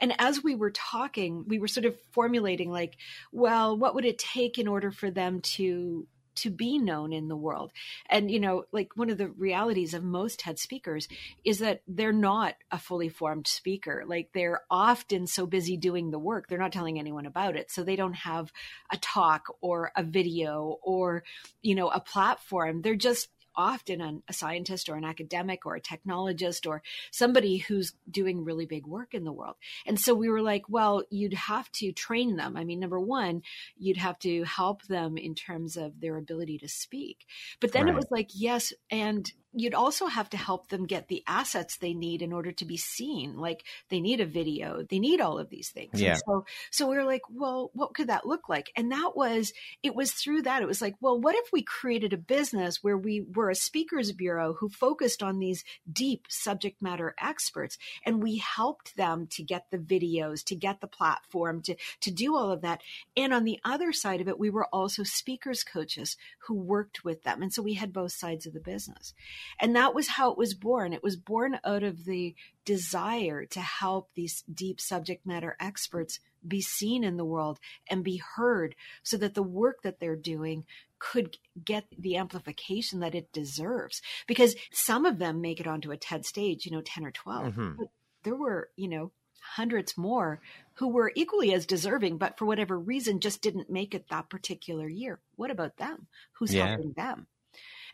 And 0.00 0.14
as 0.20 0.44
we 0.44 0.54
were 0.54 0.70
talking 0.70 1.44
we 1.48 1.58
were 1.58 1.66
sort 1.66 1.84
of 1.84 1.96
formulating 2.12 2.70
like 2.70 2.96
well 3.32 3.76
what 3.76 3.94
would 3.96 4.04
it 4.04 4.18
take 4.18 4.56
in 4.58 4.68
order 4.68 4.92
for 4.92 5.10
them 5.10 5.40
to 5.40 6.06
to 6.36 6.50
be 6.50 6.78
known 6.78 7.12
in 7.12 7.28
the 7.28 7.36
world. 7.36 7.72
And, 8.08 8.30
you 8.30 8.40
know, 8.40 8.64
like 8.72 8.96
one 8.96 9.10
of 9.10 9.18
the 9.18 9.28
realities 9.28 9.94
of 9.94 10.04
most 10.04 10.40
TED 10.40 10.58
speakers 10.58 11.08
is 11.44 11.58
that 11.60 11.82
they're 11.86 12.12
not 12.12 12.54
a 12.70 12.78
fully 12.78 13.08
formed 13.08 13.46
speaker. 13.46 14.04
Like 14.06 14.30
they're 14.32 14.62
often 14.70 15.26
so 15.26 15.46
busy 15.46 15.76
doing 15.76 16.10
the 16.10 16.18
work, 16.18 16.48
they're 16.48 16.58
not 16.58 16.72
telling 16.72 16.98
anyone 16.98 17.26
about 17.26 17.56
it. 17.56 17.70
So 17.70 17.82
they 17.82 17.96
don't 17.96 18.14
have 18.14 18.52
a 18.92 18.96
talk 18.96 19.46
or 19.60 19.92
a 19.96 20.02
video 20.02 20.78
or, 20.82 21.24
you 21.62 21.74
know, 21.74 21.88
a 21.88 22.00
platform. 22.00 22.82
They're 22.82 22.94
just 22.94 23.28
often 23.56 24.00
an, 24.00 24.22
a 24.28 24.32
scientist 24.32 24.88
or 24.88 24.96
an 24.96 25.04
academic 25.04 25.66
or 25.66 25.76
a 25.76 25.80
technologist 25.80 26.68
or 26.68 26.82
somebody 27.10 27.58
who's 27.58 27.94
doing 28.10 28.44
really 28.44 28.66
big 28.66 28.86
work 28.86 29.14
in 29.14 29.24
the 29.24 29.32
world. 29.32 29.56
And 29.86 29.98
so 29.98 30.14
we 30.14 30.28
were 30.28 30.42
like, 30.42 30.68
well, 30.68 31.02
you'd 31.10 31.34
have 31.34 31.70
to 31.72 31.92
train 31.92 32.36
them. 32.36 32.56
I 32.56 32.64
mean, 32.64 32.80
number 32.80 33.00
one, 33.00 33.42
you'd 33.76 33.96
have 33.96 34.18
to 34.20 34.44
help 34.44 34.82
them 34.84 35.16
in 35.16 35.34
terms 35.34 35.76
of 35.76 36.00
their 36.00 36.16
ability 36.16 36.58
to 36.58 36.68
speak. 36.68 37.26
But 37.60 37.72
then 37.72 37.84
right. 37.84 37.92
it 37.92 37.96
was 37.96 38.08
like, 38.10 38.30
yes, 38.34 38.72
and 38.90 39.30
you'd 39.54 39.74
also 39.74 40.06
have 40.06 40.28
to 40.30 40.36
help 40.36 40.68
them 40.68 40.86
get 40.86 41.08
the 41.08 41.22
assets 41.26 41.76
they 41.76 41.94
need 41.94 42.22
in 42.22 42.32
order 42.32 42.52
to 42.52 42.64
be 42.64 42.76
seen. 42.76 43.36
Like 43.36 43.64
they 43.88 44.00
need 44.00 44.20
a 44.20 44.26
video, 44.26 44.82
they 44.82 44.98
need 44.98 45.20
all 45.20 45.38
of 45.38 45.48
these 45.48 45.70
things. 45.70 46.00
Yeah. 46.00 46.12
And 46.12 46.22
so, 46.26 46.46
so 46.70 46.88
we 46.88 46.96
were 46.96 47.04
like, 47.04 47.22
well, 47.30 47.70
what 47.74 47.94
could 47.94 48.08
that 48.08 48.26
look 48.26 48.48
like? 48.48 48.72
And 48.76 48.90
that 48.92 49.12
was, 49.14 49.52
it 49.82 49.94
was 49.94 50.12
through 50.12 50.42
that. 50.42 50.62
It 50.62 50.66
was 50.66 50.82
like, 50.82 50.94
well, 51.00 51.20
what 51.20 51.36
if 51.36 51.52
we 51.52 51.62
created 51.62 52.12
a 52.12 52.18
business 52.18 52.82
where 52.82 52.98
we 52.98 53.24
were 53.34 53.50
a 53.50 53.54
speakers 53.54 54.12
bureau 54.12 54.54
who 54.54 54.68
focused 54.68 55.22
on 55.22 55.38
these 55.38 55.64
deep 55.90 56.26
subject 56.28 56.82
matter 56.82 57.14
experts 57.22 57.78
and 58.04 58.22
we 58.22 58.38
helped 58.38 58.96
them 58.96 59.26
to 59.28 59.42
get 59.42 59.66
the 59.70 59.78
videos, 59.78 60.44
to 60.44 60.56
get 60.56 60.80
the 60.80 60.86
platform, 60.86 61.62
to, 61.62 61.76
to 62.00 62.10
do 62.10 62.36
all 62.36 62.50
of 62.50 62.62
that. 62.62 62.80
And 63.16 63.32
on 63.32 63.44
the 63.44 63.60
other 63.64 63.92
side 63.92 64.20
of 64.20 64.28
it, 64.28 64.38
we 64.38 64.50
were 64.50 64.66
also 64.66 65.04
speakers 65.04 65.62
coaches 65.62 66.16
who 66.46 66.54
worked 66.54 67.04
with 67.04 67.22
them. 67.22 67.40
And 67.42 67.52
so 67.52 67.62
we 67.62 67.74
had 67.74 67.92
both 67.92 68.12
sides 68.12 68.46
of 68.46 68.52
the 68.52 68.60
business. 68.60 69.14
And 69.60 69.74
that 69.76 69.94
was 69.94 70.08
how 70.08 70.30
it 70.30 70.38
was 70.38 70.54
born. 70.54 70.92
It 70.92 71.02
was 71.02 71.16
born 71.16 71.58
out 71.64 71.82
of 71.82 72.04
the 72.04 72.34
desire 72.64 73.44
to 73.46 73.60
help 73.60 74.10
these 74.14 74.42
deep 74.52 74.80
subject 74.80 75.26
matter 75.26 75.56
experts 75.60 76.20
be 76.46 76.60
seen 76.60 77.04
in 77.04 77.16
the 77.16 77.24
world 77.24 77.58
and 77.88 78.04
be 78.04 78.22
heard 78.36 78.74
so 79.02 79.16
that 79.16 79.34
the 79.34 79.42
work 79.42 79.82
that 79.82 80.00
they're 80.00 80.16
doing 80.16 80.64
could 80.98 81.38
get 81.62 81.84
the 81.98 82.16
amplification 82.16 83.00
that 83.00 83.14
it 83.14 83.32
deserves. 83.32 84.02
Because 84.26 84.54
some 84.72 85.04
of 85.06 85.18
them 85.18 85.40
make 85.40 85.60
it 85.60 85.66
onto 85.66 85.90
a 85.90 85.96
TED 85.96 86.24
stage, 86.24 86.66
you 86.66 86.72
know, 86.72 86.82
10 86.82 87.04
or 87.04 87.10
12. 87.10 87.46
Mm-hmm. 87.46 87.72
But 87.78 87.88
there 88.22 88.34
were, 88.36 88.70
you 88.76 88.88
know, 88.88 89.10
hundreds 89.40 89.96
more 89.98 90.40
who 90.74 90.88
were 90.88 91.12
equally 91.14 91.52
as 91.52 91.66
deserving, 91.66 92.16
but 92.16 92.38
for 92.38 92.46
whatever 92.46 92.78
reason 92.78 93.20
just 93.20 93.42
didn't 93.42 93.70
make 93.70 93.94
it 93.94 94.08
that 94.08 94.30
particular 94.30 94.88
year. 94.88 95.20
What 95.36 95.50
about 95.50 95.76
them? 95.76 96.06
Who's 96.32 96.54
Yeah. 96.54 96.68
helping 96.68 96.92
them? 96.92 97.26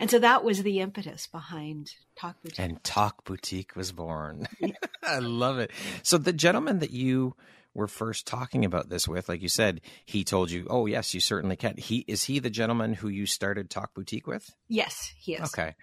And 0.01 0.11
so 0.11 0.19
that 0.19 0.43
was 0.43 0.63
the 0.63 0.81
impetus 0.81 1.27
behind 1.27 1.93
Talk 2.17 2.43
Boutique. 2.43 2.59
And 2.59 2.83
Talk 2.83 3.25
Boutique 3.25 3.77
was 3.77 3.93
born. 3.93 4.49
I 5.03 5.19
love 5.19 5.59
it. 5.59 5.71
So 6.03 6.17
the 6.17 6.33
gentleman 6.33 6.79
that 6.79 6.91
you 6.91 7.37
were 7.75 7.87
first 7.87 8.27
talking 8.27 8.65
about 8.65 8.89
this 8.89 9.07
with, 9.07 9.29
like 9.29 9.43
you 9.43 9.49
said, 9.49 9.83
he 10.05 10.25
told 10.25 10.51
you, 10.51 10.67
"Oh 10.71 10.87
yes, 10.87 11.15
you 11.15 11.21
certainly 11.21 11.55
can." 11.55 11.77
He 11.77 12.05
is 12.09 12.25
he 12.25 12.39
the 12.39 12.51
gentleman 12.51 12.95
who 12.95 13.09
you 13.09 13.27
started 13.27 13.71
Talk 13.71 13.95
Boutique 13.95 14.27
with? 14.27 14.51
yes, 14.69 15.13
he 15.17 15.35
is. 15.35 15.53
Okay. 15.53 15.75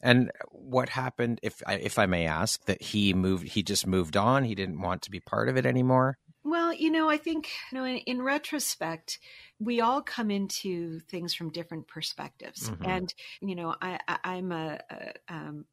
And 0.00 0.30
what 0.50 0.90
happened, 0.90 1.40
if 1.42 1.62
I, 1.66 1.74
if 1.74 1.98
I 1.98 2.06
may 2.06 2.26
ask, 2.26 2.62
that 2.66 2.82
he 2.82 3.14
moved? 3.14 3.48
He 3.48 3.62
just 3.62 3.86
moved 3.86 4.16
on. 4.16 4.44
He 4.44 4.54
didn't 4.54 4.80
want 4.80 5.02
to 5.02 5.10
be 5.10 5.20
part 5.20 5.48
of 5.48 5.56
it 5.56 5.64
anymore. 5.64 6.18
Well, 6.46 6.72
you 6.72 6.92
know, 6.92 7.10
I 7.10 7.16
think 7.16 7.48
you 7.72 7.78
know, 7.78 7.84
in, 7.84 7.96
in 7.98 8.22
retrospect, 8.22 9.18
we 9.58 9.80
all 9.80 10.00
come 10.00 10.30
into 10.30 11.00
things 11.00 11.34
from 11.34 11.50
different 11.50 11.88
perspectives, 11.88 12.70
Mhm. 12.70 12.84
and 12.84 13.12
you 13.40 13.56
know, 13.56 13.74
I, 13.82 13.98
I 14.06 14.18
I'm 14.22 14.52
a, 14.52 14.78
a 14.88 15.12
um, 15.28 15.64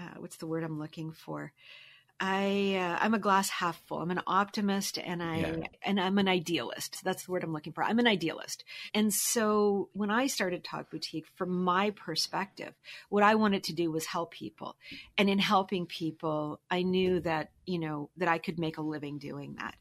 uh, 0.00 0.14
what's 0.18 0.38
the 0.38 0.46
word 0.46 0.64
I'm 0.64 0.78
looking 0.78 1.12
for? 1.12 1.52
I 2.20 2.76
uh, 2.76 2.98
I'm 3.02 3.14
a 3.14 3.18
glass 3.18 3.48
half 3.48 3.80
full. 3.86 4.00
I'm 4.02 4.10
an 4.10 4.20
optimist, 4.26 4.98
and 4.98 5.22
I 5.22 5.38
Yeah. 5.38 5.66
and 5.82 5.98
I'm 5.98 6.18
an 6.18 6.28
idealist. 6.28 7.02
That's 7.02 7.24
the 7.24 7.32
word 7.32 7.42
I'm 7.42 7.52
looking 7.52 7.72
for. 7.72 7.82
I'm 7.82 7.98
an 7.98 8.06
idealist, 8.06 8.64
and 8.94 9.12
so 9.12 9.88
when 9.94 10.10
I 10.10 10.26
started 10.26 10.62
Talk 10.62 10.90
Boutique, 10.90 11.26
from 11.34 11.64
my 11.64 11.90
perspective, 11.90 12.74
what 13.08 13.22
I 13.22 13.36
wanted 13.36 13.64
to 13.64 13.72
do 13.72 13.90
was 13.90 14.04
help 14.06 14.32
people, 14.32 14.76
and 15.16 15.30
in 15.30 15.38
helping 15.38 15.86
people, 15.86 16.60
I 16.70 16.82
knew 16.82 17.20
that 17.20 17.50
you 17.64 17.78
know 17.78 18.10
that 18.18 18.28
I 18.28 18.38
could 18.38 18.58
make 18.58 18.76
a 18.76 18.82
living 18.82 19.18
doing 19.18 19.54
that, 19.54 19.76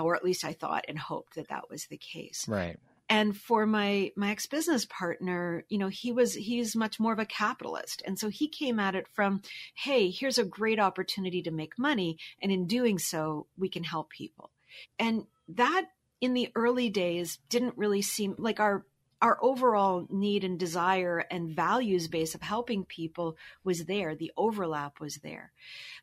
or 0.00 0.14
at 0.14 0.24
least 0.24 0.44
I 0.44 0.52
thought 0.52 0.84
and 0.86 0.98
hoped 0.98 1.34
that 1.34 1.48
that 1.48 1.68
was 1.68 1.86
the 1.86 1.96
case 1.96 2.46
Right. 2.48 2.78
And 3.10 3.36
for 3.36 3.66
my 3.66 4.12
my 4.16 4.30
ex-business 4.30 4.86
partner 4.86 5.64
you 5.68 5.76
know 5.76 5.88
he 5.88 6.12
was 6.12 6.32
he's 6.32 6.76
much 6.76 6.98
more 6.98 7.12
of 7.12 7.18
a 7.18 7.26
capitalist. 7.26 8.02
And 8.06 8.18
so 8.18 8.28
he 8.30 8.48
came 8.48 8.78
at 8.78 8.94
it 8.94 9.06
from 9.12 9.42
hey 9.74 10.10
here's 10.10 10.38
a 10.38 10.44
great 10.44 10.80
opportunity 10.80 11.42
to 11.42 11.50
make 11.50 11.78
money. 11.78 12.16
And 12.40 12.50
in 12.50 12.66
doing 12.66 12.98
so 12.98 13.46
we 13.58 13.68
can 13.68 13.84
help 13.84 14.08
people. 14.10 14.50
And 14.98 15.24
that 15.48 15.86
in 16.20 16.34
the 16.34 16.50
early 16.54 16.88
days 16.88 17.38
didn't 17.48 17.76
really 17.76 18.02
seem 18.02 18.34
like 18.38 18.60
our 18.60 18.84
our 19.22 19.38
overall 19.42 20.06
need 20.10 20.44
and 20.44 20.58
desire 20.58 21.24
and 21.30 21.54
values 21.54 22.08
base 22.08 22.34
of 22.34 22.42
helping 22.42 22.84
people 22.84 23.36
was 23.64 23.84
there 23.84 24.14
the 24.14 24.32
overlap 24.36 25.00
was 25.00 25.16
there 25.16 25.52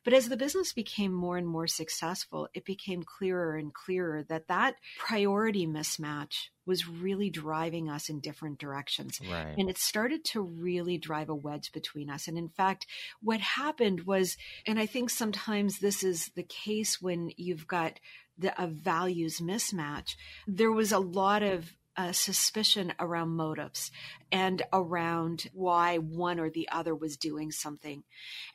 but 0.04 0.12
as 0.12 0.28
the 0.28 0.36
business 0.36 0.72
became 0.72 1.12
more 1.12 1.36
and 1.36 1.46
more 1.46 1.66
successful 1.66 2.48
it 2.54 2.64
became 2.64 3.02
clearer 3.02 3.56
and 3.56 3.74
clearer 3.74 4.22
that 4.28 4.48
that 4.48 4.74
priority 4.98 5.66
mismatch 5.66 6.48
was 6.66 6.86
really 6.86 7.30
driving 7.30 7.88
us 7.88 8.10
in 8.10 8.20
different 8.20 8.58
directions 8.58 9.18
Right. 9.30 9.54
and 9.56 9.70
it 9.70 9.78
started 9.78 10.24
to 10.26 10.42
really 10.42 10.98
drive 10.98 11.28
a 11.28 11.34
wedge 11.34 11.72
between 11.72 12.10
us. 12.10 12.28
And 12.28 12.36
in 12.36 12.48
fact, 12.48 12.86
what 13.22 13.40
happened 13.40 14.02
was, 14.02 14.36
and 14.66 14.78
I 14.78 14.86
think 14.86 15.10
sometimes 15.10 15.78
this 15.78 16.02
is 16.04 16.30
the 16.36 16.42
case 16.42 17.00
when 17.00 17.30
you've 17.36 17.66
got 17.66 18.00
the, 18.36 18.52
a 18.62 18.66
values 18.66 19.40
mismatch, 19.40 20.14
there 20.46 20.70
was 20.72 20.92
a 20.92 20.98
lot 20.98 21.42
of 21.42 21.74
uh, 21.98 22.12
suspicion 22.12 22.92
around 23.00 23.30
motives 23.30 23.90
and 24.30 24.62
around 24.72 25.50
why 25.52 25.98
one 25.98 26.38
or 26.38 26.48
the 26.48 26.68
other 26.70 26.94
was 26.94 27.16
doing 27.16 27.50
something. 27.50 28.04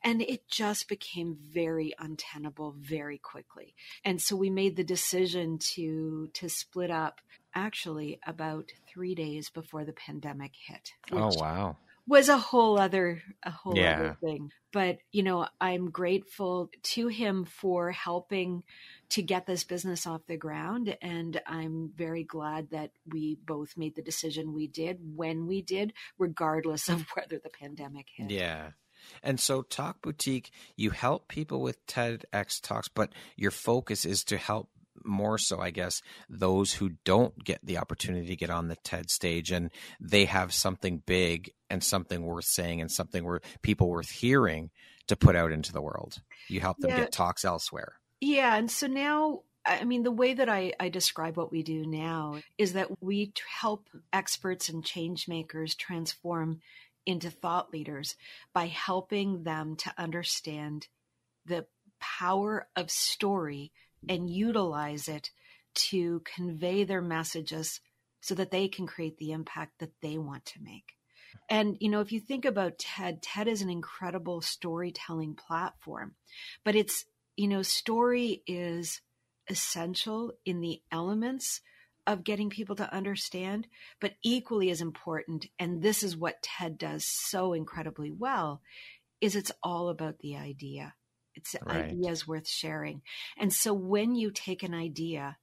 And 0.01 0.21
it 0.21 0.47
just 0.47 0.87
became 0.87 1.37
very 1.51 1.93
untenable 1.99 2.73
very 2.79 3.17
quickly. 3.17 3.75
And 4.05 4.21
so 4.21 4.37
we 4.37 4.49
made 4.49 4.77
the 4.77 4.83
decision 4.83 5.57
to 5.75 6.29
to 6.33 6.47
split 6.47 6.89
up 6.89 7.19
actually 7.53 8.19
about 8.25 8.71
three 8.87 9.13
days 9.13 9.49
before 9.49 9.83
the 9.83 9.93
pandemic 9.93 10.53
hit. 10.55 10.93
oh 11.11 11.31
wow. 11.35 11.75
Was 12.05 12.27
a 12.27 12.37
whole 12.37 12.77
other 12.77 13.21
a 13.43 13.51
whole 13.51 13.77
Yeah. 13.77 13.99
other 13.99 14.17
thing. 14.21 14.51
But 14.73 14.97
you 15.11 15.23
know, 15.23 15.47
I'm 15.61 15.89
grateful 15.89 16.69
to 16.95 17.07
him 17.07 17.45
for 17.45 17.91
helping 17.91 18.63
to 19.09 19.21
get 19.21 19.45
this 19.45 19.63
business 19.63 20.05
off 20.05 20.25
the 20.27 20.35
ground. 20.35 20.97
And 21.01 21.39
I'm 21.45 21.91
very 21.95 22.23
glad 22.23 22.71
that 22.71 22.91
we 23.05 23.37
both 23.45 23.77
made 23.77 23.95
the 23.95 24.01
decision 24.01 24.53
we 24.53 24.67
did 24.67 24.97
when 25.15 25.47
we 25.47 25.61
did, 25.61 25.93
regardless 26.17 26.89
of 26.89 27.05
whether 27.15 27.39
the 27.39 27.49
pandemic 27.49 28.07
hit. 28.15 28.31
Yeah. 28.31 28.71
And 29.21 29.39
so 29.39 29.61
Talk 29.61 30.01
Boutique, 30.01 30.51
you 30.75 30.91
help 30.91 31.27
people 31.27 31.61
with 31.61 31.85
TEDx 31.87 32.61
talks, 32.61 32.87
but 32.87 33.13
your 33.35 33.51
focus 33.51 34.05
is 34.05 34.23
to 34.25 34.37
help 34.37 34.69
more 35.05 35.37
so, 35.37 35.59
I 35.59 35.69
guess, 35.69 36.01
those 36.29 36.73
who 36.73 36.91
don't 37.05 37.43
get 37.43 37.59
the 37.63 37.77
opportunity 37.77 38.27
to 38.27 38.35
get 38.35 38.49
on 38.49 38.67
the 38.67 38.75
TED 38.77 39.09
stage 39.09 39.51
and 39.51 39.69
they 39.99 40.25
have 40.25 40.53
something 40.53 41.03
big 41.05 41.51
and 41.69 41.83
something 41.83 42.23
worth 42.23 42.45
saying 42.45 42.81
and 42.81 42.91
something 42.91 43.23
worth 43.23 43.43
people 43.61 43.89
worth 43.89 44.09
hearing 44.09 44.69
to 45.07 45.15
put 45.15 45.35
out 45.35 45.51
into 45.51 45.73
the 45.73 45.81
world. 45.81 46.21
You 46.47 46.59
help 46.61 46.77
them 46.77 46.91
Yeah. 46.91 46.97
get 47.01 47.11
talks 47.11 47.43
elsewhere. 47.45 47.95
Yeah, 48.21 48.55
and 48.55 48.71
so 48.71 48.87
now, 48.87 49.41
I 49.65 49.83
mean, 49.83 50.03
the 50.03 50.11
way 50.11 50.33
that 50.33 50.47
I, 50.49 50.73
I 50.79 50.89
describe 50.89 51.35
what 51.35 51.51
we 51.51 51.61
do 51.63 51.85
now 51.85 52.39
is 52.57 52.73
that 52.73 53.01
we 53.01 53.27
t- 53.27 53.41
help 53.59 53.89
experts 54.13 54.69
and 54.69 54.83
change 54.83 55.27
makers 55.27 55.75
transform 55.75 56.61
into 57.05 57.29
thought 57.29 57.73
leaders 57.73 58.15
by 58.53 58.67
helping 58.67 59.43
them 59.43 59.75
to 59.75 59.93
understand 59.97 60.87
the 61.45 61.65
power 61.99 62.67
of 62.77 62.89
story 62.89 63.71
and 64.09 64.29
utilize 64.29 65.07
it 65.07 65.31
to 65.75 66.21
convey 66.21 66.83
their 66.83 67.01
messages 67.01 67.79
so 68.21 68.35
that 68.35 68.51
they 68.51 68.67
can 68.67 68.87
create 68.87 69.17
the 69.17 69.31
impact 69.31 69.79
that 69.79 69.91
they 70.01 70.17
want 70.17 70.45
to 70.45 70.61
make. 70.61 70.93
And, 71.49 71.77
you 71.79 71.89
know, 71.89 71.99
if 71.99 72.11
you 72.11 72.19
think 72.19 72.45
about 72.45 72.77
TED, 72.77 73.21
TED 73.21 73.47
is 73.47 73.61
an 73.61 73.69
incredible 73.69 74.41
storytelling 74.41 75.35
platform, 75.35 76.13
but 76.63 76.75
it's 76.75 77.05
you 77.35 77.47
know, 77.47 77.61
story 77.61 78.43
is 78.47 79.01
essential 79.49 80.33
in 80.45 80.61
the 80.61 80.81
elements 80.91 81.61
of 82.05 82.23
getting 82.23 82.49
people 82.49 82.75
to 82.75 82.93
understand, 82.93 83.67
but 83.99 84.13
equally 84.23 84.69
as 84.69 84.81
important, 84.81 85.47
and 85.57 85.81
this 85.81 86.03
is 86.03 86.17
what 86.17 86.41
TED 86.43 86.77
does 86.77 87.05
so 87.05 87.53
incredibly 87.53 88.11
well, 88.11 88.61
is 89.21 89.35
it's 89.35 89.51
all 89.63 89.89
about 89.89 90.19
the 90.19 90.35
idea. 90.35 90.93
It's 91.35 91.55
Right. 91.61 91.85
ideas 91.85 92.27
worth 92.27 92.47
sharing. 92.47 93.01
And 93.37 93.53
so 93.53 93.73
when 93.73 94.15
you 94.15 94.31
take 94.31 94.63
an 94.63 94.73
idea 94.73 95.37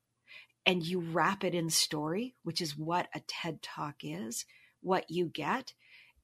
and 0.67 0.83
you 0.85 1.01
wrap 1.01 1.45
it 1.45 1.55
in 1.55 1.71
story, 1.71 2.37
which 2.43 2.61
is 2.61 2.77
what 2.77 3.09
a 3.15 3.21
TED 3.27 3.63
talk 3.63 3.97
is, 4.03 4.45
what 4.81 5.11
you 5.11 5.27
get 5.27 5.75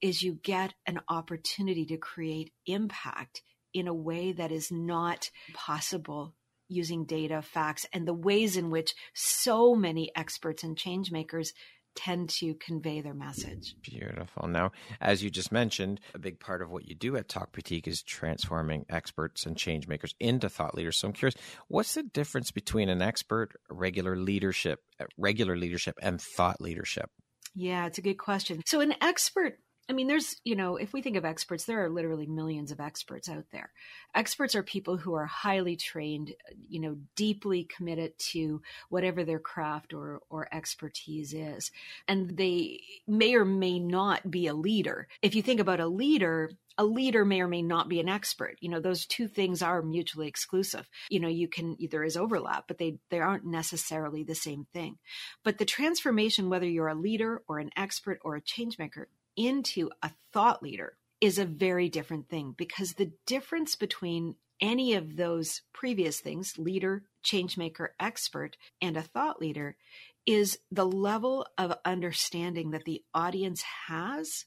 is 0.00 0.22
you 0.22 0.34
get 0.42 0.74
an 0.86 1.00
opportunity 1.08 1.86
to 1.86 1.96
create 1.96 2.52
impact 2.66 3.42
in 3.72 3.88
a 3.88 3.94
way 3.94 4.32
that 4.32 4.52
is 4.52 4.70
not 4.70 5.30
possible 5.54 6.34
using 6.68 7.04
data, 7.04 7.42
facts, 7.42 7.86
and 7.92 8.06
the 8.06 8.14
ways 8.14 8.56
in 8.56 8.70
which 8.70 8.94
so 9.14 9.74
many 9.74 10.10
experts 10.16 10.64
and 10.64 10.76
change 10.76 11.12
makers 11.12 11.52
tend 11.96 12.28
to 12.28 12.54
convey 12.54 13.00
their 13.00 13.14
message. 13.14 13.74
Beautiful. 13.82 14.48
Now, 14.48 14.72
as 15.00 15.22
you 15.22 15.30
just 15.30 15.50
mentioned, 15.50 16.00
a 16.14 16.18
big 16.18 16.38
part 16.38 16.62
of 16.62 16.70
what 16.70 16.86
you 16.86 16.94
do 16.94 17.16
at 17.16 17.28
Talk 17.28 17.52
Boutique 17.52 17.88
is 17.88 18.02
transforming 18.02 18.84
experts 18.88 19.46
and 19.46 19.56
change 19.56 19.88
makers 19.88 20.14
into 20.20 20.48
thought 20.48 20.74
leaders. 20.74 20.98
So 20.98 21.08
I'm 21.08 21.14
curious, 21.14 21.34
what's 21.68 21.94
the 21.94 22.02
difference 22.02 22.50
between 22.50 22.88
an 22.88 23.02
expert, 23.02 23.52
regular 23.70 24.16
leadership, 24.16 24.80
regular 25.16 25.56
leadership, 25.56 25.96
and 26.02 26.20
thought 26.20 26.60
leadership? 26.60 27.10
Yeah, 27.54 27.86
it's 27.86 27.98
a 27.98 28.02
good 28.02 28.18
question. 28.18 28.62
So, 28.66 28.80
an 28.80 28.94
expert 29.00 29.58
I 29.88 29.92
mean, 29.92 30.08
there's, 30.08 30.36
you 30.42 30.56
know, 30.56 30.76
if 30.76 30.92
we 30.92 31.00
think 31.00 31.16
of 31.16 31.24
experts, 31.24 31.64
there 31.64 31.84
are 31.84 31.88
literally 31.88 32.26
millions 32.26 32.72
of 32.72 32.80
experts 32.80 33.28
out 33.28 33.44
there. 33.52 33.70
Experts 34.14 34.56
are 34.56 34.62
people 34.64 34.96
who 34.96 35.14
are 35.14 35.26
highly 35.26 35.76
trained, 35.76 36.34
you 36.68 36.80
know, 36.80 36.96
deeply 37.14 37.64
committed 37.64 38.18
to 38.18 38.62
whatever 38.88 39.24
their 39.24 39.38
craft 39.38 39.94
or, 39.94 40.20
or 40.28 40.48
expertise 40.52 41.32
is. 41.32 41.70
And 42.08 42.36
they 42.36 42.80
may 43.06 43.34
or 43.36 43.44
may 43.44 43.78
not 43.78 44.28
be 44.28 44.48
a 44.48 44.54
leader. 44.54 45.06
If 45.22 45.36
you 45.36 45.42
think 45.42 45.60
about 45.60 45.78
a 45.78 45.86
leader, 45.86 46.50
a 46.78 46.84
leader 46.84 47.24
may 47.24 47.40
or 47.40 47.48
may 47.48 47.62
not 47.62 47.88
be 47.88 48.00
an 48.00 48.08
expert. 48.08 48.56
You 48.60 48.68
know, 48.68 48.80
those 48.80 49.06
two 49.06 49.28
things 49.28 49.62
are 49.62 49.82
mutually 49.82 50.28
exclusive. 50.28 50.88
You 51.08 51.20
know, 51.20 51.28
you 51.28 51.48
can 51.48 51.76
there 51.90 52.04
is 52.04 52.16
overlap, 52.16 52.64
but 52.68 52.78
they 52.78 52.98
they 53.10 53.20
aren't 53.20 53.46
necessarily 53.46 54.24
the 54.24 54.34
same 54.34 54.66
thing. 54.72 54.98
But 55.42 55.58
the 55.58 55.64
transformation, 55.64 56.50
whether 56.50 56.66
you're 56.66 56.88
a 56.88 56.94
leader 56.94 57.42
or 57.48 57.58
an 57.58 57.70
expert 57.76 58.18
or 58.22 58.36
a 58.36 58.42
change 58.42 58.78
maker, 58.78 59.08
into 59.36 59.90
a 60.02 60.10
thought 60.32 60.62
leader 60.62 60.96
is 61.20 61.38
a 61.38 61.44
very 61.44 61.88
different 61.88 62.28
thing 62.28 62.54
because 62.56 62.92
the 62.92 63.12
difference 63.26 63.74
between 63.74 64.36
any 64.60 64.94
of 64.94 65.16
those 65.16 65.62
previous 65.72 66.20
things 66.20 66.54
leader, 66.58 67.04
changemaker, 67.24 67.88
expert, 68.00 68.56
and 68.80 68.96
a 68.96 69.02
thought 69.02 69.40
leader 69.40 69.76
is 70.26 70.58
the 70.70 70.86
level 70.86 71.46
of 71.56 71.76
understanding 71.84 72.70
that 72.70 72.84
the 72.84 73.02
audience 73.14 73.62
has 73.86 74.44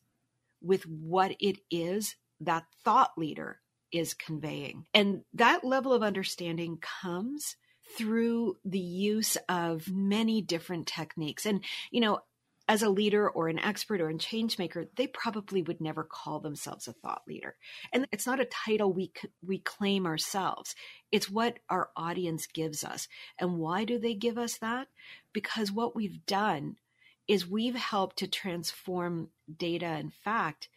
with 0.62 0.84
what 0.84 1.36
it 1.40 1.60
is 1.72 2.16
that 2.42 2.66
thought 2.84 3.12
leader 3.18 3.60
is 3.92 4.14
conveying. 4.14 4.86
And 4.94 5.22
that 5.34 5.64
level 5.64 5.94
of 5.94 6.04
understanding 6.04 6.80
comes 7.02 7.56
through 7.98 8.58
the 8.64 8.80
use 8.80 9.38
of 9.48 9.88
many 9.92 10.42
different 10.42 10.88
techniques. 10.88 11.46
And, 11.46 11.64
you 11.92 12.02
know, 12.02 12.20
as 12.70 12.84
a 12.84 12.90
leader 12.90 13.28
or 13.28 13.48
an 13.48 13.58
expert 13.58 14.00
or 14.00 14.10
a 14.10 14.18
change 14.18 14.60
maker, 14.60 14.86
they 14.96 15.08
probably 15.08 15.64
would 15.64 15.82
never 15.82 16.04
call 16.04 16.40
themselves 16.40 16.88
a 16.88 16.94
thought 16.94 17.24
leader. 17.28 17.56
And 17.92 18.06
it's 18.12 18.28
not 18.28 18.40
a 18.40 18.46
title 18.46 18.94
we 18.94 19.12
we 19.46 19.58
claim 19.58 20.06
ourselves. 20.06 20.76
It's 21.12 21.30
what 21.30 21.58
our 21.68 21.90
audience 21.98 22.46
gives 22.46 22.84
us. 22.84 23.08
And 23.40 23.58
why 23.58 23.86
do 23.86 23.98
they 23.98 24.14
give 24.14 24.38
us 24.38 24.60
that? 24.60 24.88
Because 25.34 25.72
what 25.72 25.96
we've 25.96 26.24
done 26.28 26.76
is 27.28 27.48
we've 27.48 27.76
helped 27.76 28.18
to 28.18 28.28
transform 28.28 29.30
data 29.58 29.88
and 29.88 30.14
fact 30.14 30.70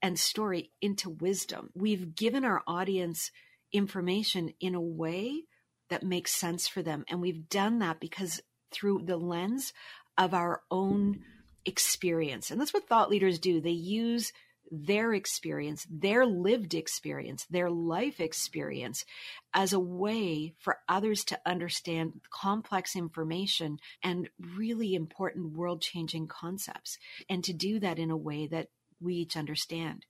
and 0.00 0.18
story 0.18 0.70
into 0.80 1.10
wisdom. 1.10 1.68
We've 1.74 2.14
given 2.14 2.42
our 2.42 2.62
audience 2.66 3.32
information 3.70 4.54
in 4.60 4.74
a 4.74 4.80
way 4.80 5.42
that 5.90 6.02
makes 6.02 6.32
sense 6.32 6.66
for 6.66 6.82
them. 6.82 7.04
And 7.06 7.20
we've 7.20 7.50
done 7.50 7.80
that 7.80 8.00
because 8.00 8.40
through 8.70 9.02
the 9.04 9.16
lens 9.16 9.72
of 10.20 10.34
our 10.34 10.62
own 10.70 11.20
experience. 11.64 12.50
And 12.50 12.60
that's 12.60 12.74
what 12.74 12.86
thought 12.86 13.10
leaders 13.10 13.38
do. 13.38 13.60
They 13.60 13.70
use 13.70 14.32
their 14.70 15.14
experience, 15.14 15.84
their 15.90 16.24
lived 16.26 16.74
experience, 16.74 17.46
their 17.50 17.70
life 17.70 18.20
experience 18.20 19.04
as 19.52 19.72
a 19.72 19.80
way 19.80 20.54
for 20.58 20.78
others 20.88 21.24
to 21.24 21.40
understand 21.44 22.20
complex 22.30 22.94
information 22.94 23.78
and 24.04 24.28
really 24.56 24.94
important 24.94 25.56
world 25.56 25.80
changing 25.80 26.28
concepts. 26.28 26.98
And 27.28 27.42
to 27.44 27.52
do 27.54 27.80
that 27.80 27.98
in 27.98 28.10
a 28.10 28.16
way 28.16 28.46
that 28.46 28.68
we 29.00 29.14
each 29.14 29.36
understand. 29.36 30.04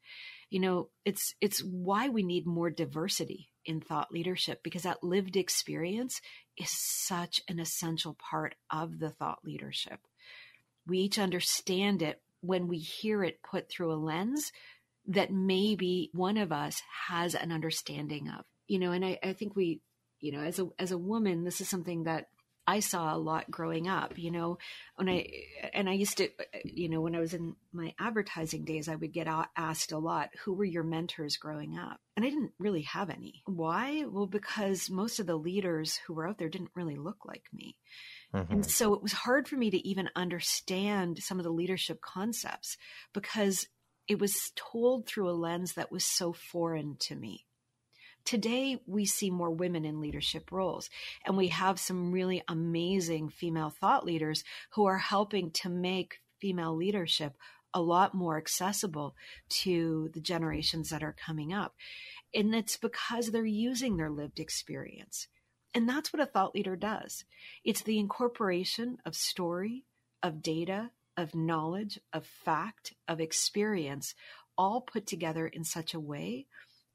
You 0.51 0.59
know, 0.59 0.88
it's 1.05 1.35
it's 1.40 1.62
why 1.62 2.09
we 2.09 2.25
need 2.25 2.46
more 2.46 2.68
diversity 2.68 3.49
in 3.64 3.81
thought 3.81 4.12
leadership 4.12 4.62
because 4.62 4.83
that 4.83 5.05
lived 5.05 5.37
experience 5.37 6.20
is 6.57 6.70
such 6.70 7.42
an 7.49 7.59
essential 7.59 8.14
part 8.14 8.55
of 8.70 8.99
the 8.99 9.11
thought 9.11 9.40
leadership. 9.44 10.01
We 10.87 10.99
each 10.99 11.18
understand 11.18 12.03
it 12.03 12.20
when 12.40 12.68
we 12.68 12.79
hear 12.79 13.23
it 13.23 13.42
put 13.42 13.68
through 13.68 13.92
a 13.92 13.94
lens 13.94 14.53
that 15.07 15.33
maybe 15.33 16.11
one 16.12 16.37
of 16.37 16.53
us 16.53 16.83
has 17.09 17.35
an 17.35 17.53
understanding 17.53 18.29
of. 18.29 18.44
You 18.66 18.79
know, 18.79 18.92
and 18.92 19.05
I, 19.05 19.18
I 19.23 19.33
think 19.33 19.57
we, 19.57 19.81
you 20.20 20.33
know, 20.33 20.40
as 20.40 20.59
a 20.59 20.68
as 20.79 20.92
a 20.92 20.99
woman, 20.99 21.44
this 21.44 21.61
is 21.61 21.68
something 21.68 22.05
that 22.05 22.29
I 22.66 22.81
saw 22.81 23.14
a 23.14 23.18
lot 23.18 23.51
growing 23.51 23.88
up, 23.88 24.16
you 24.16 24.31
know, 24.31 24.59
when 24.96 25.09
I, 25.09 25.27
and 25.73 25.88
I 25.88 25.94
used 25.94 26.18
to, 26.18 26.29
you 26.64 26.88
know, 26.88 27.01
when 27.01 27.16
I 27.16 27.20
was 27.20 27.35
in 27.35 27.57
my 27.73 27.94
advertising 27.99 28.64
days, 28.64 28.88
I 28.88 28.94
would 28.94 29.12
get 29.12 29.27
asked 29.57 29.92
a 29.92 29.99
lot, 29.99 30.31
who 30.44 30.53
were 30.53 30.64
your 30.64 30.85
mentors 30.85 31.37
growing 31.37 31.77
up? 31.79 32.01
And 32.16 32.25
I 32.25 32.29
didn't 32.29 32.53
really 32.59 32.83
have 32.83 33.11
any. 33.11 33.42
Why? 33.46 34.05
Well, 34.07 34.27
because 34.27 34.88
most 34.88 35.18
of 35.18 35.27
the 35.27 35.37
leaders 35.37 35.99
who 36.07 36.14
were 36.14 36.29
out 36.29 36.38
there 36.38 36.49
didn't 36.49 36.70
really 36.75 36.96
look 36.96 37.25
like 37.25 37.44
me. 37.53 37.77
Mm-hmm. 38.35 38.53
And 38.53 38.66
so 38.70 38.94
it 38.94 39.03
was 39.03 39.12
hard 39.12 39.49
for 39.49 39.57
me 39.57 39.70
to 39.70 39.88
even 39.88 40.09
understand 40.14 41.18
some 41.18 41.38
of 41.38 41.44
the 41.44 41.51
leadership 41.51 42.01
concepts 42.01 42.77
because 43.12 43.66
it 44.07 44.20
was 44.20 44.53
told 44.55 45.07
through 45.07 45.29
a 45.29 45.33
lens 45.33 45.75
that 45.75 45.90
was 45.90 46.05
so 46.05 46.33
foreign 46.33 46.96
to 47.01 47.16
me. 47.16 47.46
Today, 48.24 48.80
we 48.87 49.06
see 49.06 49.30
more 49.30 49.50
women 49.50 49.85
in 49.85 50.00
leadership 50.00 50.52
roles, 50.52 50.90
and 51.24 51.37
we 51.37 51.48
have 51.48 51.80
some 51.80 52.12
really 52.12 52.42
amazing 52.48 53.28
female 53.28 53.70
thought 53.70 54.04
leaders 54.04 54.44
who 54.70 54.87
are 54.87 54.98
helping 54.98 55.50
to 55.52 55.68
make 55.68 56.20
female 56.40 56.74
leadership 56.74 57.35
a 57.72 57.80
lot 57.80 58.14
more 58.14 58.37
accessible 58.37 59.14
to 59.48 60.11
the 60.12 60.20
generations 60.20 60.90
that 60.90 61.02
are 61.02 61.14
coming 61.24 61.52
up. 61.52 61.74
And 62.35 62.54
it's 62.54 62.76
because 62.76 63.30
they're 63.30 63.44
using 63.44 63.96
their 63.96 64.11
lived 64.11 64.40
experience. 64.40 65.28
And 65.74 65.88
that's 65.88 66.12
what 66.12 66.22
a 66.22 66.26
thought 66.26 66.54
leader 66.54 66.76
does 66.76 67.24
it's 67.64 67.83
the 67.83 67.98
incorporation 67.98 68.98
of 69.04 69.14
story, 69.14 69.85
of 70.22 70.42
data, 70.42 70.90
of 71.16 71.35
knowledge, 71.35 72.00
of 72.12 72.26
fact, 72.26 72.94
of 73.06 73.20
experience, 73.20 74.14
all 74.59 74.80
put 74.80 75.06
together 75.06 75.46
in 75.46 75.64
such 75.64 75.94
a 75.94 76.00
way 76.00 76.46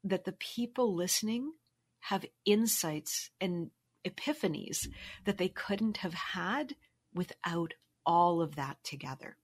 that 0.04 0.24
the 0.24 0.32
people 0.32 0.94
listening 0.94 1.52
have 2.00 2.24
insights 2.44 3.30
and 3.40 3.70
epiphanies 4.06 4.88
that 5.24 5.38
they 5.38 5.48
couldn't 5.48 5.98
have 5.98 6.14
had 6.14 6.74
without 7.14 7.74
all 8.04 8.40
of 8.40 8.56
that 8.56 8.76
together. 8.84 9.36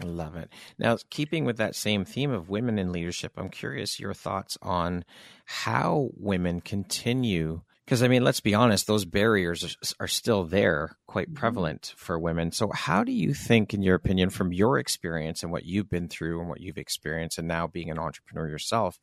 I 0.00 0.04
love 0.04 0.36
it. 0.36 0.50
Now, 0.78 0.98
keeping 1.10 1.44
with 1.44 1.56
that 1.56 1.74
same 1.74 2.04
theme 2.04 2.30
of 2.30 2.50
women 2.50 2.78
in 2.78 2.92
leadership, 2.92 3.32
I'm 3.36 3.48
curious 3.48 3.98
your 3.98 4.14
thoughts 4.14 4.58
on 4.60 5.04
how 5.46 6.10
women 6.14 6.60
continue 6.60 7.62
because 7.88 8.02
I 8.02 8.08
mean, 8.08 8.22
let's 8.22 8.40
be 8.40 8.54
honest, 8.54 8.86
those 8.86 9.06
barriers 9.06 9.64
are, 9.64 10.04
are 10.04 10.08
still 10.08 10.44
there, 10.44 10.98
quite 11.06 11.28
mm-hmm. 11.28 11.36
prevalent 11.36 11.94
for 11.96 12.18
women. 12.18 12.52
So, 12.52 12.70
how 12.70 13.02
do 13.02 13.12
you 13.12 13.32
think, 13.32 13.72
in 13.72 13.82
your 13.82 13.94
opinion, 13.94 14.28
from 14.28 14.52
your 14.52 14.78
experience 14.78 15.42
and 15.42 15.50
what 15.50 15.64
you've 15.64 15.88
been 15.88 16.06
through 16.06 16.38
and 16.38 16.50
what 16.50 16.60
you've 16.60 16.76
experienced, 16.76 17.38
and 17.38 17.48
now 17.48 17.66
being 17.66 17.90
an 17.90 17.98
entrepreneur 17.98 18.46
yourself, 18.46 18.98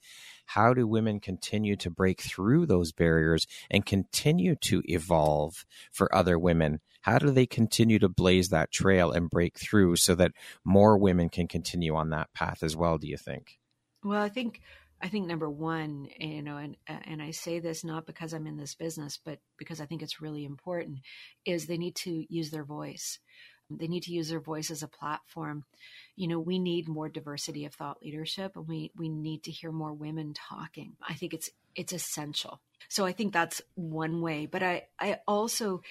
how 0.45 0.73
do 0.73 0.87
women 0.87 1.19
continue 1.19 1.75
to 1.77 1.89
break 1.89 2.21
through 2.21 2.65
those 2.65 2.91
barriers 2.91 3.47
and 3.69 3.85
continue 3.85 4.55
to 4.61 4.81
evolve 4.85 5.65
for 5.91 6.13
other 6.15 6.37
women? 6.39 6.79
How 7.01 7.19
do 7.19 7.31
they 7.31 7.45
continue 7.45 7.99
to 7.99 8.09
blaze 8.09 8.49
that 8.49 8.71
trail 8.71 9.11
and 9.11 9.29
break 9.29 9.59
through 9.59 9.97
so 9.97 10.15
that 10.15 10.31
more 10.63 10.97
women 10.97 11.29
can 11.29 11.47
continue 11.47 11.95
on 11.95 12.09
that 12.09 12.33
path 12.33 12.63
as 12.63 12.75
well? 12.75 12.97
Do 12.97 13.07
you 13.07 13.17
think? 13.17 13.59
Well, 14.03 14.21
I 14.21 14.29
think 14.29 14.61
I 15.01 15.07
think 15.07 15.27
number 15.27 15.49
one, 15.49 16.07
you 16.19 16.41
know, 16.41 16.57
and 16.57 16.77
and 16.87 17.21
I 17.21 17.31
say 17.31 17.59
this 17.59 17.83
not 17.83 18.05
because 18.05 18.33
I'm 18.33 18.47
in 18.47 18.57
this 18.57 18.75
business, 18.75 19.19
but 19.23 19.39
because 19.57 19.81
I 19.81 19.85
think 19.85 20.01
it's 20.01 20.21
really 20.21 20.45
important, 20.45 20.99
is 21.45 21.67
they 21.67 21.77
need 21.77 21.95
to 21.97 22.25
use 22.33 22.49
their 22.49 22.63
voice. 22.63 23.19
They 23.69 23.87
need 23.87 24.03
to 24.03 24.11
use 24.11 24.29
their 24.29 24.39
voice 24.39 24.69
as 24.69 24.83
a 24.83 24.87
platform. 24.87 25.65
You 26.15 26.27
know, 26.27 26.39
we 26.39 26.59
need 26.59 26.87
more 26.87 27.09
diversity 27.09 27.65
of 27.65 27.73
thought 27.73 28.01
leadership, 28.01 28.55
and 28.55 28.67
we 28.67 28.91
we 28.95 29.09
need 29.09 29.43
to 29.43 29.51
hear 29.51 29.71
more 29.71 29.93
women 29.93 30.33
talking. 30.33 30.93
I 31.07 31.13
think 31.13 31.33
it's 31.33 31.49
it's 31.75 31.93
essential. 31.93 32.59
So 32.89 33.05
I 33.05 33.11
think 33.11 33.33
that's 33.33 33.61
one 33.75 34.21
way. 34.21 34.45
But 34.45 34.63
I 34.63 34.87
I 34.99 35.19
also, 35.27 35.81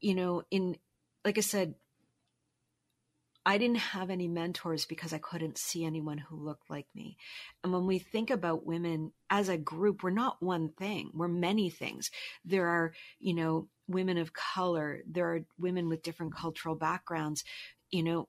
you 0.00 0.14
know, 0.14 0.42
in 0.50 0.76
like 1.24 1.38
I 1.38 1.42
said, 1.42 1.74
I 3.46 3.58
didn't 3.58 3.78
have 3.78 4.10
any 4.10 4.26
mentors 4.26 4.86
because 4.86 5.12
I 5.12 5.18
couldn't 5.18 5.56
see 5.56 5.84
anyone 5.84 6.18
who 6.18 6.36
looked 6.36 6.68
like 6.68 6.88
me. 6.96 7.16
And 7.62 7.72
when 7.72 7.86
we 7.86 8.00
think 8.00 8.30
about 8.30 8.66
women 8.66 9.12
as 9.30 9.48
a 9.48 9.56
group, 9.56 10.02
we're 10.02 10.10
not 10.10 10.42
one 10.42 10.70
thing, 10.70 11.12
we're 11.14 11.28
many 11.28 11.70
things. 11.70 12.10
There 12.44 12.66
are, 12.66 12.92
you 13.20 13.34
know, 13.34 13.68
women 13.86 14.18
of 14.18 14.32
color, 14.32 14.98
there 15.08 15.32
are 15.32 15.46
women 15.58 15.88
with 15.88 16.02
different 16.02 16.34
cultural 16.34 16.74
backgrounds, 16.74 17.44
you 17.92 18.02
know, 18.02 18.28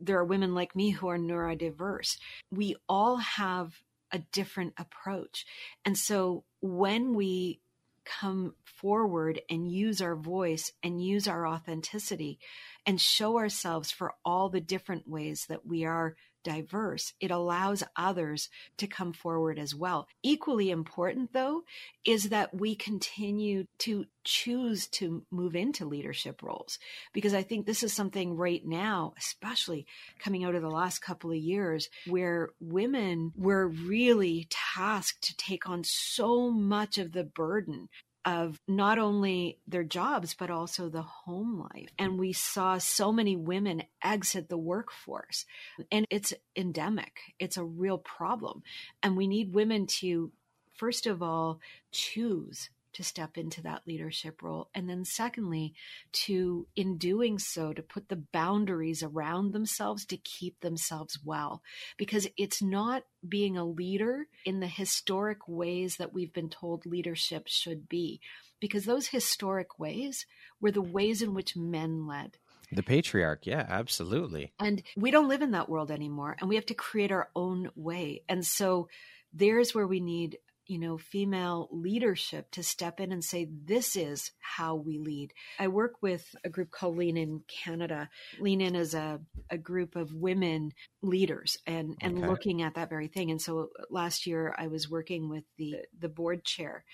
there 0.00 0.18
are 0.18 0.24
women 0.24 0.54
like 0.54 0.74
me 0.74 0.90
who 0.90 1.08
are 1.08 1.18
neurodiverse. 1.18 2.16
We 2.50 2.76
all 2.88 3.18
have 3.18 3.74
a 4.12 4.18
different 4.32 4.72
approach. 4.78 5.44
And 5.84 5.96
so 5.98 6.44
when 6.62 7.14
we 7.14 7.60
come 8.04 8.54
forward 8.64 9.40
and 9.48 9.70
use 9.70 10.00
our 10.00 10.16
voice 10.16 10.72
and 10.82 11.04
use 11.04 11.26
our 11.26 11.46
authenticity 11.46 12.38
and 12.86 13.00
show 13.00 13.38
ourselves 13.38 13.90
for 13.90 14.14
all 14.24 14.48
the 14.48 14.60
different 14.60 15.08
ways 15.08 15.46
that 15.48 15.66
we 15.66 15.84
are 15.84 16.16
diverse, 16.44 17.12
it 17.20 17.30
allows 17.30 17.82
others 17.96 18.48
to 18.76 18.86
come 18.86 19.12
forward 19.12 19.58
as 19.58 19.74
well. 19.74 20.06
Equally 20.22 20.70
important, 20.70 21.32
though, 21.32 21.62
is 22.04 22.28
that 22.28 22.54
we 22.54 22.76
continue 22.76 23.66
to 23.78 24.06
choose 24.22 24.86
to 24.86 25.24
move 25.30 25.54
into 25.56 25.84
leadership 25.84 26.42
roles 26.42 26.78
because 27.12 27.34
I 27.34 27.42
think 27.42 27.66
this 27.66 27.82
is 27.82 27.92
something 27.92 28.36
right 28.36 28.64
now, 28.64 29.14
especially 29.18 29.86
coming 30.18 30.44
out 30.44 30.54
of 30.54 30.62
the 30.62 30.70
last 30.70 31.00
couple 31.00 31.30
of 31.30 31.36
years, 31.36 31.88
where 32.06 32.50
women 32.60 33.32
were 33.36 33.68
really 33.68 34.46
tasked 34.50 35.22
to 35.24 35.36
take 35.36 35.68
on 35.68 35.82
so 35.84 36.50
much 36.50 36.98
of 36.98 37.12
the 37.12 37.24
burden 37.24 37.88
of 38.24 38.60
not 38.66 38.98
only 38.98 39.58
their 39.66 39.84
jobs, 39.84 40.34
but 40.34 40.50
also 40.50 40.88
the 40.88 41.02
home 41.02 41.68
life. 41.72 41.90
And 41.98 42.18
we 42.18 42.32
saw 42.32 42.78
so 42.78 43.12
many 43.12 43.36
women 43.36 43.82
exit 44.02 44.48
the 44.48 44.58
workforce. 44.58 45.44
And 45.92 46.06
it's 46.10 46.32
endemic, 46.56 47.18
it's 47.38 47.56
a 47.56 47.64
real 47.64 47.98
problem. 47.98 48.62
And 49.02 49.16
we 49.16 49.26
need 49.26 49.54
women 49.54 49.86
to, 49.98 50.32
first 50.74 51.06
of 51.06 51.22
all, 51.22 51.60
choose 51.92 52.70
to 52.94 53.04
step 53.04 53.36
into 53.36 53.62
that 53.62 53.82
leadership 53.86 54.42
role. 54.42 54.68
And 54.74 54.88
then, 54.88 55.04
secondly, 55.04 55.74
to, 56.12 56.66
in 56.74 56.96
doing 56.96 57.38
so, 57.38 57.72
to 57.72 57.82
put 57.82 58.08
the 58.08 58.22
boundaries 58.32 59.02
around 59.02 59.52
themselves 59.52 60.04
to 60.06 60.16
keep 60.16 60.60
themselves 60.60 61.18
well. 61.24 61.62
Because 61.96 62.26
it's 62.36 62.62
not 62.62 63.04
being 63.26 63.56
a 63.56 63.64
leader 63.64 64.26
in 64.44 64.60
the 64.60 64.66
historic 64.66 65.46
ways 65.46 65.96
that 65.96 66.12
we've 66.12 66.32
been 66.32 66.50
told 66.50 66.86
leadership 66.86 67.44
should 67.46 67.88
be. 67.88 68.20
Because 68.60 68.84
those 68.84 69.08
historic 69.08 69.78
ways 69.78 70.26
were 70.60 70.70
the 70.70 70.82
ways 70.82 71.22
in 71.22 71.34
which 71.34 71.56
men 71.56 72.06
led. 72.06 72.38
The 72.72 72.82
patriarch, 72.82 73.46
yeah, 73.46 73.66
absolutely. 73.68 74.52
And 74.58 74.82
we 74.96 75.10
don't 75.10 75.28
live 75.28 75.42
in 75.42 75.52
that 75.52 75.68
world 75.68 75.90
anymore, 75.90 76.36
and 76.40 76.48
we 76.48 76.56
have 76.56 76.66
to 76.66 76.74
create 76.74 77.12
our 77.12 77.28
own 77.36 77.70
way. 77.76 78.22
And 78.28 78.44
so 78.44 78.88
there's 79.32 79.74
where 79.74 79.86
we 79.86 80.00
need 80.00 80.38
you 80.66 80.78
know, 80.78 80.96
female 80.96 81.68
leadership 81.70 82.50
to 82.52 82.62
step 82.62 83.00
in 83.00 83.12
and 83.12 83.22
say, 83.22 83.48
this 83.64 83.96
is 83.96 84.30
how 84.40 84.74
we 84.74 84.98
lead. 84.98 85.32
I 85.58 85.68
work 85.68 85.94
with 86.00 86.24
a 86.44 86.48
group 86.48 86.70
called 86.70 86.96
Lean 86.96 87.16
In 87.16 87.42
Canada. 87.48 88.08
Lean 88.40 88.60
In 88.60 88.74
is 88.74 88.94
a, 88.94 89.20
a 89.50 89.58
group 89.58 89.96
of 89.96 90.14
women 90.14 90.72
leaders 91.02 91.58
and, 91.66 91.96
and 92.00 92.18
okay. 92.18 92.26
looking 92.26 92.62
at 92.62 92.74
that 92.74 92.88
very 92.88 93.08
thing. 93.08 93.30
And 93.30 93.40
so 93.40 93.68
last 93.90 94.26
year 94.26 94.54
I 94.56 94.68
was 94.68 94.90
working 94.90 95.28
with 95.28 95.44
the, 95.58 95.76
the 95.98 96.08
board 96.08 96.44
chair 96.44 96.84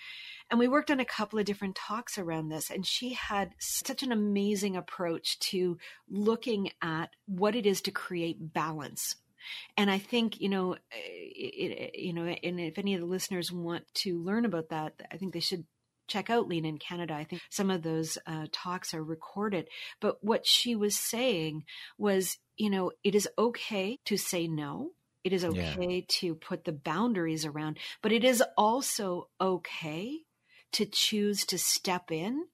and 0.49 0.59
we 0.59 0.67
worked 0.67 0.91
on 0.91 0.99
a 0.99 1.05
couple 1.05 1.39
of 1.39 1.45
different 1.45 1.75
talks 1.75 2.17
around 2.17 2.49
this. 2.49 2.69
And 2.69 2.85
she 2.85 3.13
had 3.13 3.51
such 3.57 4.03
an 4.03 4.11
amazing 4.11 4.75
approach 4.75 5.39
to 5.39 5.77
looking 6.09 6.71
at 6.81 7.09
what 7.25 7.55
it 7.55 7.65
is 7.65 7.81
to 7.83 7.91
create 7.91 8.53
balance 8.53 9.15
and 9.77 9.89
I 9.89 9.97
think, 9.97 10.39
you 10.39 10.49
know, 10.49 10.73
eh, 10.73 10.97
it, 10.97 11.99
you 11.99 12.13
know, 12.13 12.25
and 12.25 12.59
if 12.59 12.77
any 12.77 12.93
of 12.93 13.01
the 13.01 13.07
listeners 13.07 13.51
want 13.51 13.83
to 13.95 14.21
learn 14.21 14.45
about 14.45 14.69
that, 14.69 14.93
I 15.11 15.17
think 15.17 15.33
they 15.33 15.39
should 15.39 15.65
check 16.07 16.29
out 16.29 16.47
Lean 16.47 16.65
in 16.65 16.77
Canada. 16.77 17.13
I 17.13 17.23
think 17.23 17.41
some 17.49 17.69
of 17.69 17.83
those 17.83 18.17
uh, 18.27 18.47
talks 18.51 18.93
are 18.93 19.03
recorded. 19.03 19.67
But 19.99 20.23
what 20.23 20.45
she 20.45 20.75
was 20.75 20.97
saying 20.97 21.63
was, 21.97 22.37
you 22.57 22.69
know, 22.69 22.91
it 23.03 23.15
is 23.15 23.29
okay 23.37 23.97
to 24.05 24.17
say 24.17 24.47
no. 24.47 24.91
It 25.23 25.33
is 25.33 25.45
okay 25.45 25.95
yeah. 25.99 26.05
to 26.19 26.35
put 26.35 26.65
the 26.65 26.71
boundaries 26.71 27.45
around, 27.45 27.77
but 28.01 28.11
it 28.11 28.23
is 28.23 28.43
also 28.57 29.29
okay 29.39 30.17
to 30.73 30.85
choose 30.85 31.45
to 31.45 31.57
step 31.57 32.11
in 32.11 32.45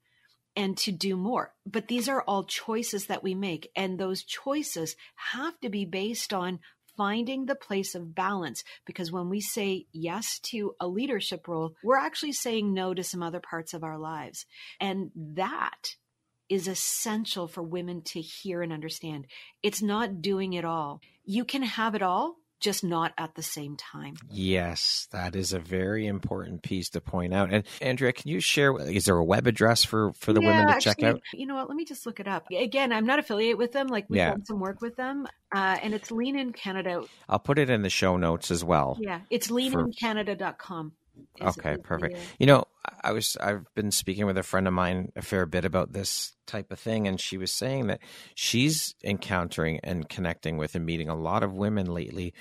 and 0.56 0.76
to 0.80 0.92
do 0.92 1.16
more. 1.16 1.54
But 1.66 1.88
these 1.88 2.10
are 2.10 2.24
all 2.24 2.44
choices 2.44 3.06
that 3.06 3.24
we 3.24 3.36
make. 3.36 3.72
And 3.76 3.98
those 3.98 4.24
choices 4.24 4.96
have 5.16 5.58
to 5.62 5.70
be 5.70 5.86
based 5.86 6.34
on 6.34 6.60
finding 6.98 7.46
the 7.46 7.56
place 7.56 7.96
of 7.96 8.16
balance. 8.16 8.64
Because 8.86 9.12
when 9.12 9.30
we 9.30 9.40
say 9.40 9.86
yes 9.94 10.40
to 10.40 10.76
a 10.80 10.88
leadership 10.88 11.48
role, 11.48 11.76
we're 11.84 11.98
actually 11.98 12.34
saying 12.34 12.74
no 12.74 12.94
to 12.94 13.04
some 13.04 13.24
other 13.24 13.40
parts 13.40 13.74
of 13.74 13.84
our 13.84 13.98
lives. 13.98 14.46
And 14.82 15.12
that 15.16 15.96
is 16.50 16.68
essential 16.68 17.48
for 17.48 17.62
women 17.62 18.02
to 18.02 18.22
hear 18.22 18.62
and 18.62 18.74
understand. 18.74 19.28
It's 19.62 19.82
not 19.82 20.22
doing 20.22 20.54
it 20.54 20.66
all. 20.66 21.02
You 21.26 21.46
can 21.46 21.62
have 21.62 21.94
it 21.94 22.02
all 22.02 22.38
just 22.60 22.84
not 22.84 23.14
at 23.18 23.36
the 23.36 23.44
same 23.44 23.76
time. 23.76 24.16
Yes, 24.30 25.08
that 25.12 25.36
is 25.36 25.54
a 25.54 25.60
very 25.60 26.08
important 26.08 26.64
piece 26.64 26.90
to 26.90 27.02
point 27.02 27.34
out. 27.34 27.52
And 27.52 27.64
Andrea, 27.82 28.14
can 28.14 28.30
you 28.30 28.40
share? 28.40 28.78
Is 28.80 29.06
there 29.06 29.18
a 29.18 29.24
web 29.24 29.48
address 29.48 29.84
for 29.84 30.14
for 30.14 30.34
the 30.34 30.42
yeah, 30.42 30.48
women 30.48 30.68
to 30.68 30.74
actually, 30.74 30.94
check 30.96 31.04
out? 31.04 31.22
You 31.34 31.46
know 31.46 31.56
what? 31.56 31.70
Let 31.70 31.76
me 31.76 31.86
just 31.86 32.06
look 32.06 32.20
it 32.20 32.28
up. 32.28 32.48
Again, 32.52 32.92
I'm 32.92 33.06
not 33.06 33.20
affiliated 33.20 33.58
with 33.58 33.72
them. 33.72 33.88
Like 33.88 34.06
we've 34.10 34.18
yeah. 34.18 34.32
done 34.32 34.46
some 34.46 34.60
work 34.60 34.82
with 34.82 34.96
them, 34.96 35.28
uh, 35.54 35.78
and 35.82 35.94
it's 35.94 36.12
Lean 36.12 36.38
in 36.38 36.54
Canada. 36.54 37.04
I'll 37.30 37.40
put 37.40 37.60
it 37.60 37.70
in 37.70 37.82
the 37.82 37.90
show 37.90 38.18
notes 38.18 38.52
as 38.52 38.64
well. 38.64 38.98
Yeah, 39.00 39.22
it's 39.30 39.50
leanincanada.com. 39.50 40.94
Okay, 41.42 41.78
perfect. 41.78 42.18
You 42.40 42.46
know, 42.46 42.66
I 43.04 43.12
was 43.12 43.38
I've 43.40 43.66
been 43.76 43.92
speaking 43.92 44.26
with 44.26 44.38
a 44.38 44.44
friend 44.44 44.68
of 44.68 44.74
mine 44.74 45.12
a 45.16 45.22
fair 45.22 45.46
bit 45.46 45.66
about 45.66 45.94
this 45.94 46.36
type 46.46 46.72
of 46.72 46.80
thing 46.80 47.08
and 47.08 47.20
she 47.20 47.38
was 47.38 47.52
saying 47.52 47.88
that 47.88 48.00
she's 48.36 48.96
encountering 49.04 49.80
and 49.84 50.08
connecting 50.08 50.58
with 50.58 50.76
and 50.76 50.86
meeting 50.86 51.10
a 51.10 51.16
lot 51.16 51.44
of 51.44 51.54
women 51.54 51.88
lately 51.88 52.34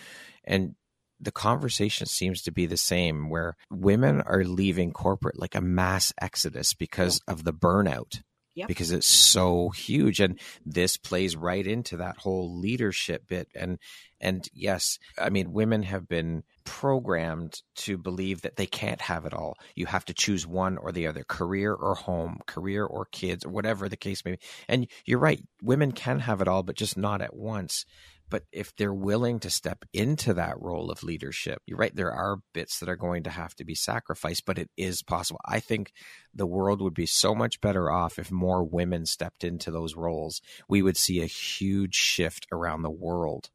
and 0.44 0.74
the 1.18 1.32
conversation 1.32 2.06
seems 2.06 2.42
to 2.42 2.52
be 2.52 2.66
the 2.66 2.76
same 2.76 3.30
where 3.30 3.56
women 3.70 4.20
are 4.20 4.44
leaving 4.44 4.92
corporate 4.92 5.38
like 5.38 5.54
a 5.54 5.60
mass 5.60 6.12
exodus 6.20 6.74
because 6.74 7.20
of 7.26 7.44
the 7.44 7.54
burnout 7.54 8.20
Yep. 8.54 8.68
because 8.68 8.90
it's 8.90 9.06
so 9.06 9.68
huge 9.68 10.18
and 10.18 10.40
this 10.64 10.96
plays 10.96 11.36
right 11.36 11.66
into 11.66 11.98
that 11.98 12.16
whole 12.16 12.58
leadership 12.58 13.28
bit 13.28 13.48
and 13.54 13.78
and 14.18 14.48
yes 14.54 14.98
i 15.18 15.28
mean 15.28 15.52
women 15.52 15.82
have 15.82 16.08
been 16.08 16.42
programmed 16.66 17.62
to 17.76 17.96
believe 17.96 18.42
that 18.42 18.56
they 18.56 18.66
can't 18.66 19.00
have 19.00 19.24
it 19.24 19.32
all 19.32 19.56
you 19.74 19.86
have 19.86 20.04
to 20.04 20.12
choose 20.12 20.46
one 20.46 20.76
or 20.76 20.92
the 20.92 21.06
other 21.06 21.24
career 21.24 21.72
or 21.72 21.94
home 21.94 22.38
career 22.46 22.84
or 22.84 23.06
kids 23.06 23.44
or 23.44 23.50
whatever 23.50 23.88
the 23.88 23.96
case 23.96 24.24
may 24.24 24.32
be 24.32 24.38
and 24.68 24.86
you're 25.06 25.18
right 25.18 25.42
women 25.62 25.92
can 25.92 26.18
have 26.18 26.40
it 26.40 26.48
all 26.48 26.62
but 26.62 26.76
just 26.76 26.96
not 26.96 27.22
at 27.22 27.34
once 27.34 27.86
but 28.28 28.44
if 28.52 28.74
they're 28.74 28.94
willing 28.94 29.38
to 29.40 29.50
step 29.50 29.84
into 29.92 30.34
that 30.34 30.60
role 30.60 30.90
of 30.90 31.02
leadership, 31.02 31.62
you're 31.66 31.78
right, 31.78 31.94
there 31.94 32.12
are 32.12 32.38
bits 32.52 32.80
that 32.80 32.88
are 32.88 32.96
going 32.96 33.22
to 33.24 33.30
have 33.30 33.54
to 33.56 33.64
be 33.64 33.74
sacrificed, 33.74 34.44
but 34.44 34.58
it 34.58 34.70
is 34.76 35.02
possible. 35.02 35.40
I 35.44 35.60
think 35.60 35.92
the 36.34 36.46
world 36.46 36.82
would 36.82 36.94
be 36.94 37.06
so 37.06 37.34
much 37.34 37.60
better 37.60 37.90
off 37.90 38.18
if 38.18 38.32
more 38.32 38.64
women 38.64 39.06
stepped 39.06 39.44
into 39.44 39.70
those 39.70 39.94
roles. 39.94 40.40
We 40.68 40.82
would 40.82 40.96
see 40.96 41.20
a 41.20 41.26
huge 41.26 41.94
shift 41.94 42.46
around 42.50 42.82
the 42.82 42.90
world. 42.90 43.50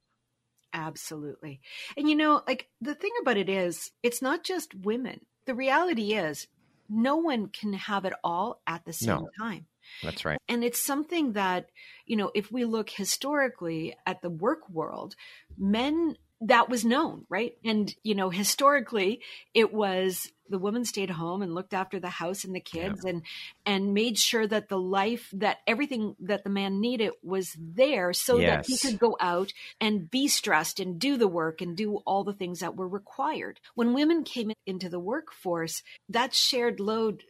Absolutely. 0.73 1.61
And 1.97 2.09
you 2.09 2.15
know, 2.15 2.41
like 2.47 2.69
the 2.79 2.95
thing 2.95 3.11
about 3.21 3.37
it 3.37 3.49
is, 3.49 3.91
it's 4.03 4.21
not 4.21 4.43
just 4.43 4.73
women. 4.75 5.21
The 5.45 5.55
reality 5.55 6.13
is, 6.13 6.47
no 6.89 7.15
one 7.15 7.47
can 7.47 7.73
have 7.73 8.05
it 8.05 8.13
all 8.23 8.61
at 8.67 8.83
the 8.85 8.93
same 8.93 9.23
no. 9.23 9.29
time. 9.39 9.65
That's 10.03 10.25
right. 10.25 10.37
And 10.47 10.63
it's 10.63 10.79
something 10.79 11.33
that, 11.33 11.69
you 12.05 12.15
know, 12.15 12.31
if 12.35 12.51
we 12.51 12.65
look 12.65 12.89
historically 12.89 13.95
at 14.05 14.21
the 14.21 14.29
work 14.29 14.69
world, 14.69 15.15
men 15.57 16.17
that 16.41 16.69
was 16.69 16.83
known, 16.83 17.25
right? 17.29 17.53
And, 17.63 17.93
you 18.03 18.15
know, 18.15 18.29
historically 18.29 19.21
it 19.53 19.73
was 19.73 20.31
the 20.49 20.59
woman 20.59 20.83
stayed 20.83 21.09
home 21.09 21.41
and 21.41 21.55
looked 21.55 21.73
after 21.73 21.99
the 21.99 22.09
house 22.09 22.43
and 22.43 22.53
the 22.53 22.59
kids 22.59 23.01
yeah. 23.03 23.11
and 23.11 23.21
and 23.65 23.93
made 23.93 24.17
sure 24.17 24.45
that 24.45 24.67
the 24.67 24.77
life 24.77 25.29
that 25.33 25.59
everything 25.65 26.15
that 26.19 26.43
the 26.43 26.49
man 26.49 26.81
needed 26.81 27.11
was 27.23 27.55
there 27.57 28.11
so 28.11 28.37
yes. 28.37 28.67
that 28.67 28.71
he 28.71 28.77
could 28.77 28.99
go 28.99 29.15
out 29.19 29.53
and 29.79 30.11
be 30.11 30.27
stressed 30.27 30.79
and 30.79 30.99
do 30.99 31.15
the 31.15 31.27
work 31.27 31.61
and 31.61 31.77
do 31.77 31.97
all 32.05 32.23
the 32.23 32.33
things 32.33 32.59
that 32.59 32.75
were 32.75 32.87
required. 32.87 33.59
When 33.75 33.93
women 33.93 34.23
came 34.23 34.51
into 34.65 34.89
the 34.89 34.99
workforce, 34.99 35.83
that 36.09 36.33
shared 36.33 36.79
load 36.79 37.23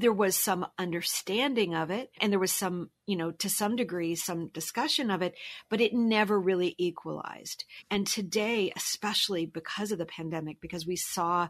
there 0.00 0.12
was 0.12 0.36
some 0.36 0.66
understanding 0.78 1.74
of 1.74 1.90
it 1.90 2.10
and 2.20 2.32
there 2.32 2.38
was 2.38 2.52
some 2.52 2.90
you 3.06 3.16
know 3.16 3.30
to 3.30 3.50
some 3.50 3.76
degree 3.76 4.14
some 4.14 4.48
discussion 4.48 5.10
of 5.10 5.22
it 5.22 5.34
but 5.68 5.80
it 5.80 5.92
never 5.92 6.38
really 6.38 6.74
equalized. 6.78 7.64
And 7.90 8.06
today 8.06 8.72
especially 8.76 9.46
because 9.46 9.92
of 9.92 9.98
the 9.98 10.06
pandemic 10.06 10.60
because 10.60 10.86
we 10.86 10.96
saw 10.96 11.48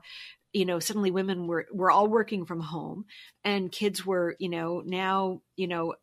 you 0.53 0.65
know 0.65 0.79
suddenly 0.79 1.11
women 1.11 1.47
were 1.47 1.67
were 1.73 1.91
all 1.91 2.09
working 2.09 2.45
from 2.45 2.61
home 2.61 3.05
and 3.45 3.73
kids 3.73 4.05
were 4.05 4.37
you 4.39 4.49
know 4.49 4.83
now 4.85 5.43
you 5.57 5.69
know 5.69 5.95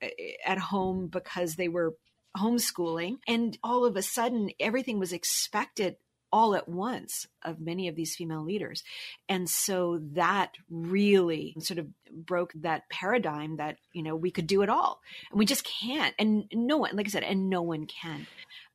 at 0.46 0.58
home 0.58 1.08
because 1.08 1.56
they 1.56 1.68
were 1.68 1.96
homeschooling. 2.38 3.18
And 3.28 3.58
all 3.64 3.86
of 3.86 3.96
a 3.96 4.02
sudden 4.02 4.52
everything 4.60 5.00
was 5.00 5.14
expected 5.14 5.98
all 6.32 6.56
at 6.56 6.68
once 6.68 7.28
of 7.44 7.60
many 7.60 7.88
of 7.88 7.96
these 7.96 8.16
female 8.16 8.44
leaders. 8.44 8.84
And 9.28 9.50
so 9.50 10.00
that 10.14 10.52
really 10.70 11.56
sort 11.60 11.80
of 11.80 11.88
broke 12.12 12.54
that 12.62 12.90
paradigm 12.90 13.58
that, 13.58 13.78
you 13.94 14.04
know, 14.04 14.16
we 14.16 14.32
could 14.32 14.48
do 14.48 14.62
it 14.62 14.70
all. 14.70 15.02
And 15.32 15.40
we 15.40 15.46
just 15.46 15.64
can't. 15.64 16.14
And 16.20 16.46
no 16.54 16.78
one, 16.78 16.96
like 16.96 17.08
I 17.08 17.10
said, 17.10 17.24
and 17.24 17.50
no 17.50 17.62
one 17.62 17.86
can. 17.86 18.28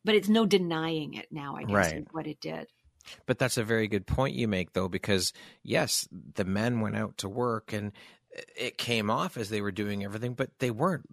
But 0.05 0.15
it's 0.15 0.29
no 0.29 0.47
denying 0.47 1.15
it 1.15 1.29
now, 1.31 1.57
I 1.57 1.65
guess, 1.65 1.93
right. 1.93 2.07
what 2.13 2.27
it 2.27 2.41
did. 2.41 2.67
But 3.27 3.39
that's 3.39 3.59
a 3.59 3.65
very 3.65 3.87
good 3.87 4.07
point 4.07 4.35
you 4.35 4.49
make, 4.49 4.73
though, 4.73 4.89
because 4.89 5.33
yes, 5.63 6.09
the 6.11 6.45
men 6.45 6.81
went 6.81 6.97
out 6.97 7.19
to 7.19 7.29
work 7.29 7.73
and 7.73 7.93
it 8.57 8.79
came 8.79 9.11
off 9.11 9.37
as 9.37 9.49
they 9.49 9.61
were 9.61 9.73
doing 9.73 10.05
everything, 10.05 10.35
but 10.35 10.51
they 10.59 10.71
weren't 10.71 11.05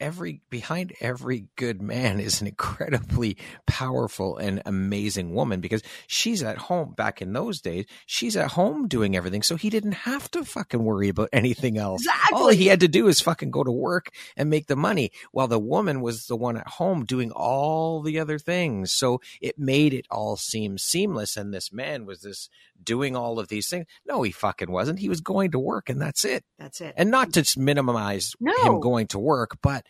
every 0.00 0.40
behind 0.50 0.92
every 1.00 1.46
good 1.56 1.80
man 1.82 2.18
is 2.18 2.40
an 2.40 2.46
incredibly 2.46 3.36
powerful 3.66 4.36
and 4.38 4.62
amazing 4.66 5.34
woman 5.34 5.60
because 5.60 5.82
she's 6.06 6.42
at 6.42 6.56
home 6.58 6.92
back 6.96 7.20
in 7.22 7.32
those 7.32 7.60
days 7.60 7.84
she's 8.06 8.36
at 8.36 8.52
home 8.52 8.88
doing 8.88 9.14
everything 9.16 9.42
so 9.42 9.56
he 9.56 9.70
didn't 9.70 9.92
have 9.92 10.30
to 10.30 10.44
fucking 10.44 10.82
worry 10.82 11.08
about 11.08 11.28
anything 11.32 11.76
else 11.78 12.00
Exactly. 12.02 12.38
all 12.38 12.48
he 12.48 12.66
had 12.66 12.80
to 12.80 12.88
do 12.88 13.06
is 13.08 13.20
fucking 13.20 13.50
go 13.50 13.62
to 13.62 13.70
work 13.72 14.10
and 14.36 14.48
make 14.50 14.66
the 14.66 14.76
money 14.76 15.10
while 15.32 15.48
the 15.48 15.58
woman 15.58 16.00
was 16.00 16.26
the 16.26 16.36
one 16.36 16.56
at 16.56 16.66
home 16.66 17.04
doing 17.04 17.30
all 17.32 18.00
the 18.02 18.18
other 18.18 18.38
things 18.38 18.92
so 18.92 19.20
it 19.40 19.58
made 19.58 19.92
it 19.92 20.06
all 20.10 20.36
seem 20.36 20.78
seamless 20.78 21.36
and 21.36 21.52
this 21.52 21.72
man 21.72 22.06
was 22.06 22.22
this 22.22 22.48
doing 22.82 23.14
all 23.14 23.38
of 23.38 23.48
these 23.48 23.68
things 23.68 23.84
no 24.06 24.22
he 24.22 24.32
fucking 24.32 24.70
wasn't 24.70 24.98
he 24.98 25.08
was 25.10 25.20
going 25.20 25.50
to 25.50 25.58
work 25.58 25.90
and 25.90 26.00
that's 26.00 26.24
it 26.24 26.42
That's 26.58 26.80
it. 26.80 26.94
and 26.96 27.10
not 27.10 27.32
to 27.34 27.44
minimize 27.60 28.32
No. 28.40 28.52
him 28.62 28.80
going 28.80 29.06
to 29.08 29.18
work 29.18 29.58
but 29.62 29.84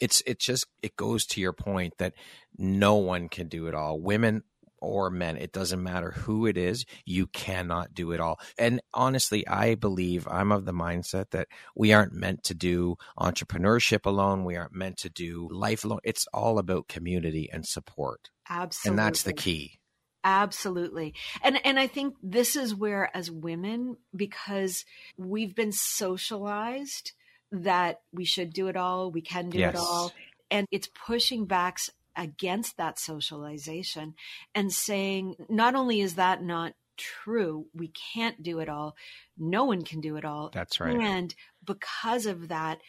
it's 0.00 0.22
it 0.26 0.38
just 0.38 0.66
it 0.82 0.96
goes 0.96 1.26
to 1.26 1.40
your 1.40 1.52
point 1.52 1.94
that 1.98 2.14
no 2.58 2.96
one 2.96 3.28
can 3.28 3.48
do 3.48 3.66
it 3.66 3.74
all 3.74 4.00
women 4.00 4.42
or 4.80 5.10
men 5.10 5.36
it 5.36 5.52
doesn't 5.52 5.82
matter 5.82 6.10
who 6.10 6.44
it 6.44 6.56
is 6.56 6.84
you 7.06 7.26
cannot 7.28 7.94
do 7.94 8.10
it 8.10 8.20
all 8.20 8.38
and 8.58 8.80
honestly 8.92 9.46
i 9.46 9.74
believe 9.74 10.26
i'm 10.28 10.50
of 10.50 10.64
the 10.64 10.72
mindset 10.72 11.30
that 11.30 11.46
we 11.76 11.92
aren't 11.92 12.12
meant 12.12 12.42
to 12.42 12.52
do 12.52 12.96
entrepreneurship 13.18 14.04
alone 14.04 14.44
we 14.44 14.56
aren't 14.56 14.74
meant 14.74 14.96
to 14.96 15.08
do 15.08 15.48
life 15.52 15.84
alone 15.84 16.00
it's 16.02 16.26
all 16.34 16.58
about 16.58 16.88
community 16.88 17.48
and 17.52 17.64
support 17.64 18.30
Absolutely. 18.50 18.90
and 18.90 18.98
that's 18.98 19.22
the 19.22 19.32
key 19.32 19.78
Absolutely. 20.24 21.14
And 21.42 21.58
and 21.66 21.80
I 21.80 21.88
think 21.88 22.14
this 22.22 22.54
is 22.54 22.74
where 22.74 23.10
as 23.12 23.28
women 23.28 23.96
because 24.14 24.84
we've 25.16 25.54
been 25.54 25.72
socialized 25.72 27.10
that 27.52 28.00
we 28.12 28.24
should 28.24 28.52
do 28.52 28.68
it 28.68 28.76
all, 28.76 29.10
we 29.10 29.20
can 29.20 29.50
do 29.50 29.58
Yes. 29.58 29.74
it 29.74 29.78
all 29.78 30.12
and 30.50 30.66
it's 30.70 30.88
pushing 31.06 31.46
back 31.46 31.78
against 32.16 32.76
that 32.76 32.98
socialization 32.98 34.14
and 34.54 34.72
saying 34.72 35.34
not 35.48 35.74
only 35.74 36.00
is 36.00 36.14
that 36.16 36.42
not 36.42 36.74
true, 36.98 37.66
we 37.74 37.88
can't 38.14 38.42
do 38.42 38.58
it 38.60 38.68
all, 38.68 38.94
no 39.38 39.64
one 39.64 39.82
can 39.82 40.00
do 40.00 40.16
it 40.16 40.24
all. 40.24 40.50
that's 40.52 40.78
right 40.78 40.94
And 41.00 41.34
because 41.64 42.26
of 42.26 42.48
that, 42.48 42.80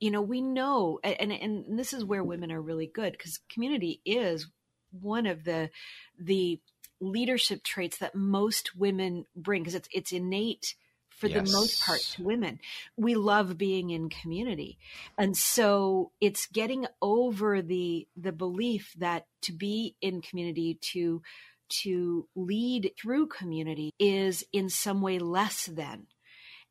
you 0.00 0.10
know, 0.10 0.20
we 0.20 0.40
know, 0.40 0.98
and 1.02 1.32
and 1.32 1.78
this 1.78 1.92
is 1.92 2.04
where 2.04 2.22
women 2.24 2.52
are 2.52 2.60
really 2.60 2.86
good 2.92 3.12
because 3.12 3.40
community 3.48 4.00
is 4.04 4.48
one 4.90 5.26
of 5.26 5.44
the 5.44 5.70
the 6.18 6.60
leadership 7.00 7.62
traits 7.62 7.98
that 7.98 8.14
most 8.14 8.76
women 8.76 9.24
bring 9.34 9.62
because 9.62 9.74
it's 9.74 9.88
it's 9.92 10.12
innate 10.12 10.74
for 11.16 11.28
the 11.28 11.42
most 11.50 11.80
part 11.82 12.00
to 12.00 12.22
women. 12.22 12.60
We 12.96 13.14
love 13.14 13.58
being 13.58 13.90
in 13.90 14.08
community. 14.10 14.78
And 15.18 15.36
so 15.36 16.12
it's 16.20 16.46
getting 16.46 16.86
over 17.00 17.62
the 17.62 18.06
the 18.16 18.32
belief 18.32 18.92
that 18.98 19.26
to 19.42 19.52
be 19.52 19.96
in 20.00 20.20
community 20.20 20.78
to 20.92 21.22
to 21.68 22.28
lead 22.36 22.92
through 23.00 23.26
community 23.26 23.92
is 23.98 24.44
in 24.52 24.68
some 24.68 25.00
way 25.00 25.18
less 25.18 25.66
than. 25.66 26.06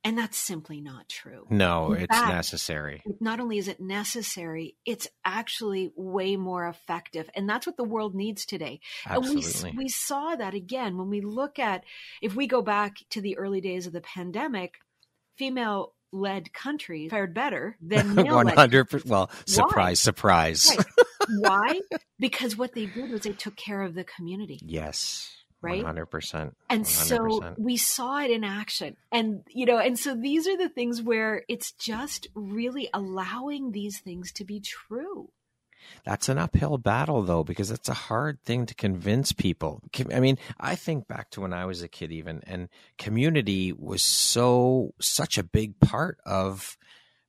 And 0.06 0.18
that's 0.18 0.38
simply 0.38 0.80
not 0.80 1.10
true. 1.10 1.48
no 1.50 1.92
In 1.94 2.04
it's 2.04 2.16
fact, 2.16 2.32
necessary 2.32 3.02
Not 3.20 3.40
only 3.40 3.58
is 3.58 3.68
it 3.68 3.82
necessary, 3.82 4.78
it's 4.86 5.08
actually 5.26 5.92
way 5.96 6.38
more 6.38 6.68
effective. 6.68 7.30
And 7.36 7.50
that's 7.50 7.66
what 7.68 7.76
the 7.76 7.84
world 7.84 8.16
needs 8.16 8.46
today. 8.46 8.80
absolutely 9.08 9.70
And 9.70 9.78
we, 9.80 9.86
we 9.86 9.90
saw 9.90 10.36
that 10.36 10.54
again 10.54 10.98
when 10.98 11.10
we 11.10 11.22
look 11.22 11.60
at, 11.60 11.84
if 12.22 12.36
we 12.36 12.48
go 12.48 12.62
back 12.62 12.98
to 13.10 13.20
the 13.20 13.38
early 13.38 13.60
days 13.60 13.88
of 13.88 13.94
the 13.94 14.02
pandemic, 14.02 14.76
female 15.38 15.94
led 16.14 16.54
countries 16.54 17.10
fared 17.12 17.34
better 17.34 17.76
than 17.82 18.16
male 18.16 18.44
led. 18.44 18.56
hundred. 18.56 18.88
Well, 19.06 19.30
surprise, 19.46 20.00
surprise. 20.00 20.72
Right. 20.78 20.86
Why? 21.40 21.80
Because 22.18 22.56
what 22.58 22.74
they 22.74 22.86
did 22.86 23.12
was 23.12 23.22
they 23.22 23.34
took 23.34 23.58
care 23.58 23.82
of 23.82 23.94
the 23.94 24.06
community. 24.06 24.58
Yes, 24.64 25.30
Right? 25.62 25.78
One 25.78 25.86
hundred 25.86 26.08
percent. 26.08 26.56
And 26.70 26.86
so 26.86 27.18
100%. 27.18 27.60
we 27.60 27.78
saw 27.78 28.20
it 28.20 28.30
in 28.30 28.44
action. 28.44 28.98
And, 29.12 29.44
you 29.50 29.66
know, 29.66 29.80
and 29.80 29.98
so 29.98 30.14
these 30.14 30.48
are 30.48 30.58
the 30.58 30.70
things 30.70 31.02
where 31.02 31.44
it's 31.48 31.72
just 31.72 32.28
really 32.36 32.90
allowing 32.94 33.72
these 33.72 34.00
things 34.00 34.32
to 34.34 34.46
be 34.46 34.60
true. 34.60 35.30
That's 36.04 36.30
an 36.30 36.38
uphill 36.38 36.78
battle, 36.78 37.24
though, 37.24 37.44
because 37.44 37.72
it's 37.72 37.90
a 37.90 37.94
hard 37.94 38.42
thing 38.44 38.66
to 38.66 38.76
convince 38.76 39.32
people. 39.32 39.82
I 40.12 40.20
mean, 40.20 40.38
I 40.60 40.76
think 40.76 41.08
back 41.08 41.30
to 41.32 41.42
when 41.42 41.54
I 41.54 41.66
was 41.66 41.82
a 41.82 41.88
kid, 41.88 42.12
even, 42.12 42.42
and 42.46 42.70
community 42.98 43.72
was 43.72 44.02
so 44.02 44.94
such 45.00 45.38
a 45.38 45.44
big 45.44 45.80
part 45.80 46.18
of 46.26 46.78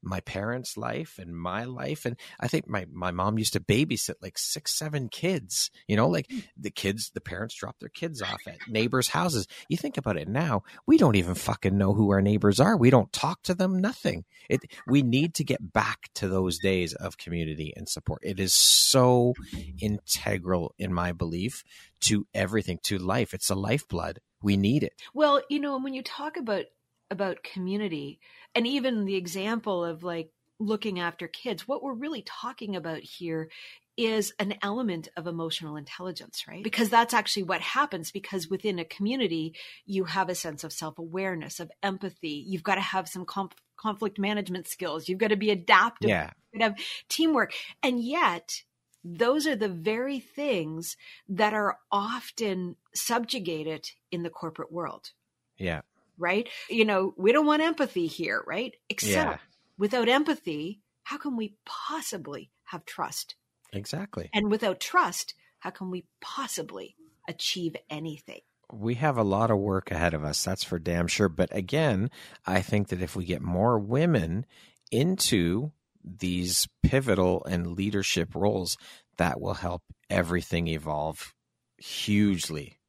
my 0.07 0.21
parents' 0.21 0.77
life 0.77 1.19
and 1.19 1.37
my 1.37 1.65
life. 1.65 2.07
And 2.07 2.17
I 2.39 2.49
think 2.49 2.69
my, 2.69 2.87
my 2.93 3.11
mom 3.11 3.39
used 3.39 3.53
to 3.55 3.61
babysit 3.61 4.15
like 4.23 4.39
six, 4.39 4.73
seven 4.73 5.09
kids, 5.09 5.71
you 5.89 5.97
know, 5.97 6.09
like 6.09 6.31
hmm. 6.31 6.39
the 6.57 6.71
kids, 6.71 7.11
the 7.13 7.21
parents 7.21 7.55
drop 7.57 7.77
their 7.81 7.89
kids 7.89 8.23
off 8.23 8.41
at 8.47 8.59
neighbors' 8.69 9.09
houses. 9.09 9.47
You 9.69 9.77
think 9.77 9.99
about 9.99 10.17
it 10.17 10.29
now, 10.29 10.63
we 10.87 10.97
don't 10.97 11.17
even 11.17 11.35
fucking 11.35 11.77
know 11.77 11.93
who 11.93 12.11
our 12.11 12.23
neighbors 12.23 12.61
are. 12.61 12.77
We 12.77 12.91
don't 12.91 13.13
talk 13.13 13.43
to 13.45 13.55
them, 13.55 13.81
nothing. 13.81 14.25
It, 14.49 14.61
we 14.87 15.03
need 15.03 15.35
to 15.35 15.45
get 15.45 15.73
back 15.73 16.09
to 16.15 16.29
those 16.29 16.59
days 16.59 16.95
of 16.95 17.19
community 17.19 17.73
and 17.77 17.89
support. 17.89 18.21
It 18.23 18.39
is 18.39 18.55
so 18.55 19.35
integral 19.81 20.75
in 20.79 20.93
my 20.93 21.13
belief 21.13 21.65
to 22.03 22.27
everything, 22.33 22.79
to 22.85 22.99
life. 22.99 23.35
It's 23.35 23.51
a 23.51 23.55
lifeblood. 23.55 24.21
We 24.43 24.57
need 24.57 24.83
it. 24.83 24.93
Well, 25.15 25.43
you 25.49 25.59
know, 25.59 25.79
when 25.79 25.95
you 25.95 26.03
talk 26.03 26.37
about 26.37 26.67
about 27.11 27.43
community 27.43 28.19
and 28.55 28.67
even 28.67 29.05
the 29.05 29.17
example 29.17 29.85
of 29.85 30.03
like 30.03 30.31
looking 30.59 30.99
after 30.99 31.29
kids, 31.29 31.69
what 31.69 31.83
we're 31.83 31.93
really 31.93 32.23
talking 32.23 32.75
about 32.75 33.01
here 33.01 33.51
is 33.97 34.33
an 34.39 34.55
element 34.63 35.09
of 35.17 35.27
emotional 35.27 35.77
intelligence, 35.77 36.45
right? 36.49 36.63
Because 36.63 36.91
that's 36.91 37.15
actually 37.15 37.43
what 37.45 37.61
happens 37.61 38.11
because 38.11 38.49
within 38.49 38.79
a 38.79 38.85
community, 38.85 39.55
you 39.85 40.05
have 40.05 40.29
a 40.29 40.35
sense 40.35 40.65
of 40.65 40.73
self-awareness, 40.73 41.61
of 41.61 41.71
empathy. 41.83 42.45
You've 42.47 42.63
got 42.63 42.75
to 42.77 42.81
have 42.83 43.09
some 43.09 43.25
conf- 43.25 43.53
conflict 43.77 44.19
management 44.19 44.69
skills. 44.69 45.09
You've 45.09 45.19
got 45.19 45.29
to 45.29 45.37
be 45.37 45.51
adaptive. 45.51 46.09
Yeah. 46.09 46.31
You've 46.53 46.61
got 46.61 46.67
to 46.67 46.73
have 46.73 46.87
teamwork. 47.09 47.53
And 47.83 48.03
yet, 48.03 48.63
those 49.03 49.47
are 49.47 49.57
the 49.57 49.69
very 49.69 50.19
things 50.19 50.97
that 51.29 51.55
are 51.55 51.79
often 51.93 52.77
subjugated 52.95 53.91
in 54.11 54.23
the 54.23 54.31
corporate 54.31 54.73
world 54.73 55.13
Yeah. 55.59 55.83
Right? 56.19 56.49
You 56.71 56.85
know, 56.85 57.15
we 57.17 57.33
don't 57.33 57.47
want 57.47 57.63
empathy 57.63 58.07
here, 58.07 58.43
right? 58.47 58.75
Except 58.89 59.31
Yeah. 59.33 59.39
without 59.79 60.09
empathy, 60.09 60.81
how 61.05 61.19
can 61.19 61.37
we 61.37 61.57
possibly 61.65 62.51
have 62.65 62.85
trust? 62.85 63.37
Exactly. 63.73 64.31
And 64.33 64.51
without 64.51 64.81
trust, 64.81 65.35
how 65.59 65.71
can 65.71 65.91
we 65.91 66.07
possibly 66.21 66.97
achieve 67.29 67.77
anything? 67.91 68.41
we 68.73 68.95
have 68.97 69.17
a 69.17 69.23
lot 69.23 69.49
of 69.53 69.59
work 69.59 69.93
ahead 69.93 70.13
of 70.13 70.25
us 70.25 70.43
that's 70.43 70.65
for 70.65 70.77
damn 70.81 71.07
sure 71.07 71.29
but 71.29 71.49
again 71.55 72.11
i 72.47 72.61
think 72.61 72.89
that 72.89 73.01
if 73.01 73.15
we 73.15 73.25
get 73.25 73.41
more 73.41 73.79
women 73.79 74.45
into 74.91 75.71
these 76.05 76.67
pivotal 76.83 77.45
and 77.45 77.77
leadership 77.77 78.35
roles 78.35 78.77
that 79.19 79.41
will 79.41 79.55
help 79.55 79.83
everything 80.11 80.67
evolve 80.67 81.33
hugely 81.79 82.81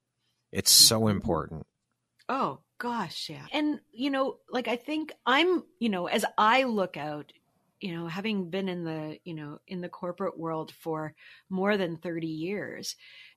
it's 0.52 0.72
so 0.72 1.08
important 1.08 1.68
Oh, 2.28 2.60
gosh, 2.78 3.30
yeah. 3.30 3.46
And, 3.52 3.80
you 3.92 4.10
know, 4.10 4.38
like 4.52 4.68
I 4.68 4.76
think 4.76 5.12
I'm, 5.26 5.64
you 5.80 5.90
know, 5.90 6.08
as 6.08 6.26
I 6.38 6.64
look 6.64 6.98
out, 6.98 7.32
you 7.80 7.96
know, 7.96 8.08
having 8.08 8.50
been 8.50 8.70
in 8.70 8.84
the, 8.86 9.18
you 9.24 9.36
know, 9.36 9.60
in 9.68 9.82
the 9.82 9.90
corporate 9.90 10.38
world 10.40 10.72
for 10.72 11.14
more 11.50 11.78
than 11.78 11.98
30 11.98 12.26
years, 12.28 12.96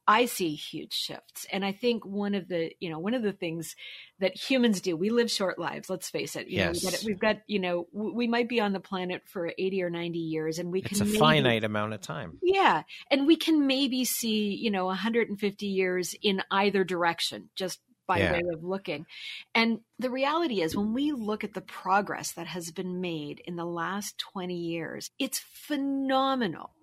I 0.09 0.24
see 0.24 0.55
huge 0.55 0.95
shifts. 0.95 1.47
And 1.53 1.62
I 1.62 1.72
think 1.72 2.07
one 2.07 2.34
of 2.34 2.49
the, 2.49 2.72
you 2.80 2.88
know, 2.88 2.99
one 2.99 3.12
of 3.12 3.22
the 3.22 3.34
things 3.34 3.76
that 4.18 4.34
humans 4.34 4.80
do, 4.80 4.97
we 4.97 5.11
live 5.11 5.30
short 5.30 5.59
lives, 5.59 5.91
let's 5.91 6.09
face 6.09 6.36
it. 6.36 6.49
You 6.49 6.64
know, 6.64 6.70
we've, 6.72 6.82
got, 6.82 6.93
Yes. 6.93 7.05
we've 7.05 7.20
got, 7.20 7.36
you 7.49 7.59
know, 7.59 7.86
we 7.93 8.26
might 8.26 8.49
be 8.49 8.61
on 8.61 8.72
the 8.72 8.80
planet 8.80 9.22
for 9.26 9.53
80 9.59 9.82
or 9.82 9.91
90 9.91 10.18
years 10.18 10.59
and 10.59 10.72
we 10.72 10.80
it's 10.80 10.88
can 10.99 11.03
a 11.03 11.05
maybe- 11.05 11.18
finite 11.18 11.64
amount 11.64 11.93
of 11.93 12.01
time 12.01 12.38
yeah. 12.43 12.82
And 13.11 13.26
we 13.26 13.36
can 13.36 13.66
maybe 13.66 14.05
see, 14.07 14.55
you 14.55 14.70
know, 14.70 14.86
150 14.86 15.66
years 15.66 16.14
in 16.22 16.43
either 16.51 16.82
direction, 16.82 17.51
just 17.55 17.78
by 18.11 18.19
Yeah. 18.19 18.33
way 18.33 18.43
of 18.53 18.65
looking. 18.65 19.07
And 19.55 19.83
the 20.01 20.11
reality 20.11 20.63
is, 20.63 20.77
when 20.77 20.93
we 20.95 21.13
look 21.13 21.45
at 21.45 21.55
the 21.55 21.61
progress 21.61 22.33
that 22.33 22.49
has 22.49 22.73
been 22.73 23.01
made 23.01 23.39
in 23.47 23.55
the 23.55 23.65
last 23.65 24.19
20 24.19 24.57
years, 24.57 25.13
it's 25.21 25.39
phenomenal. 25.39 26.75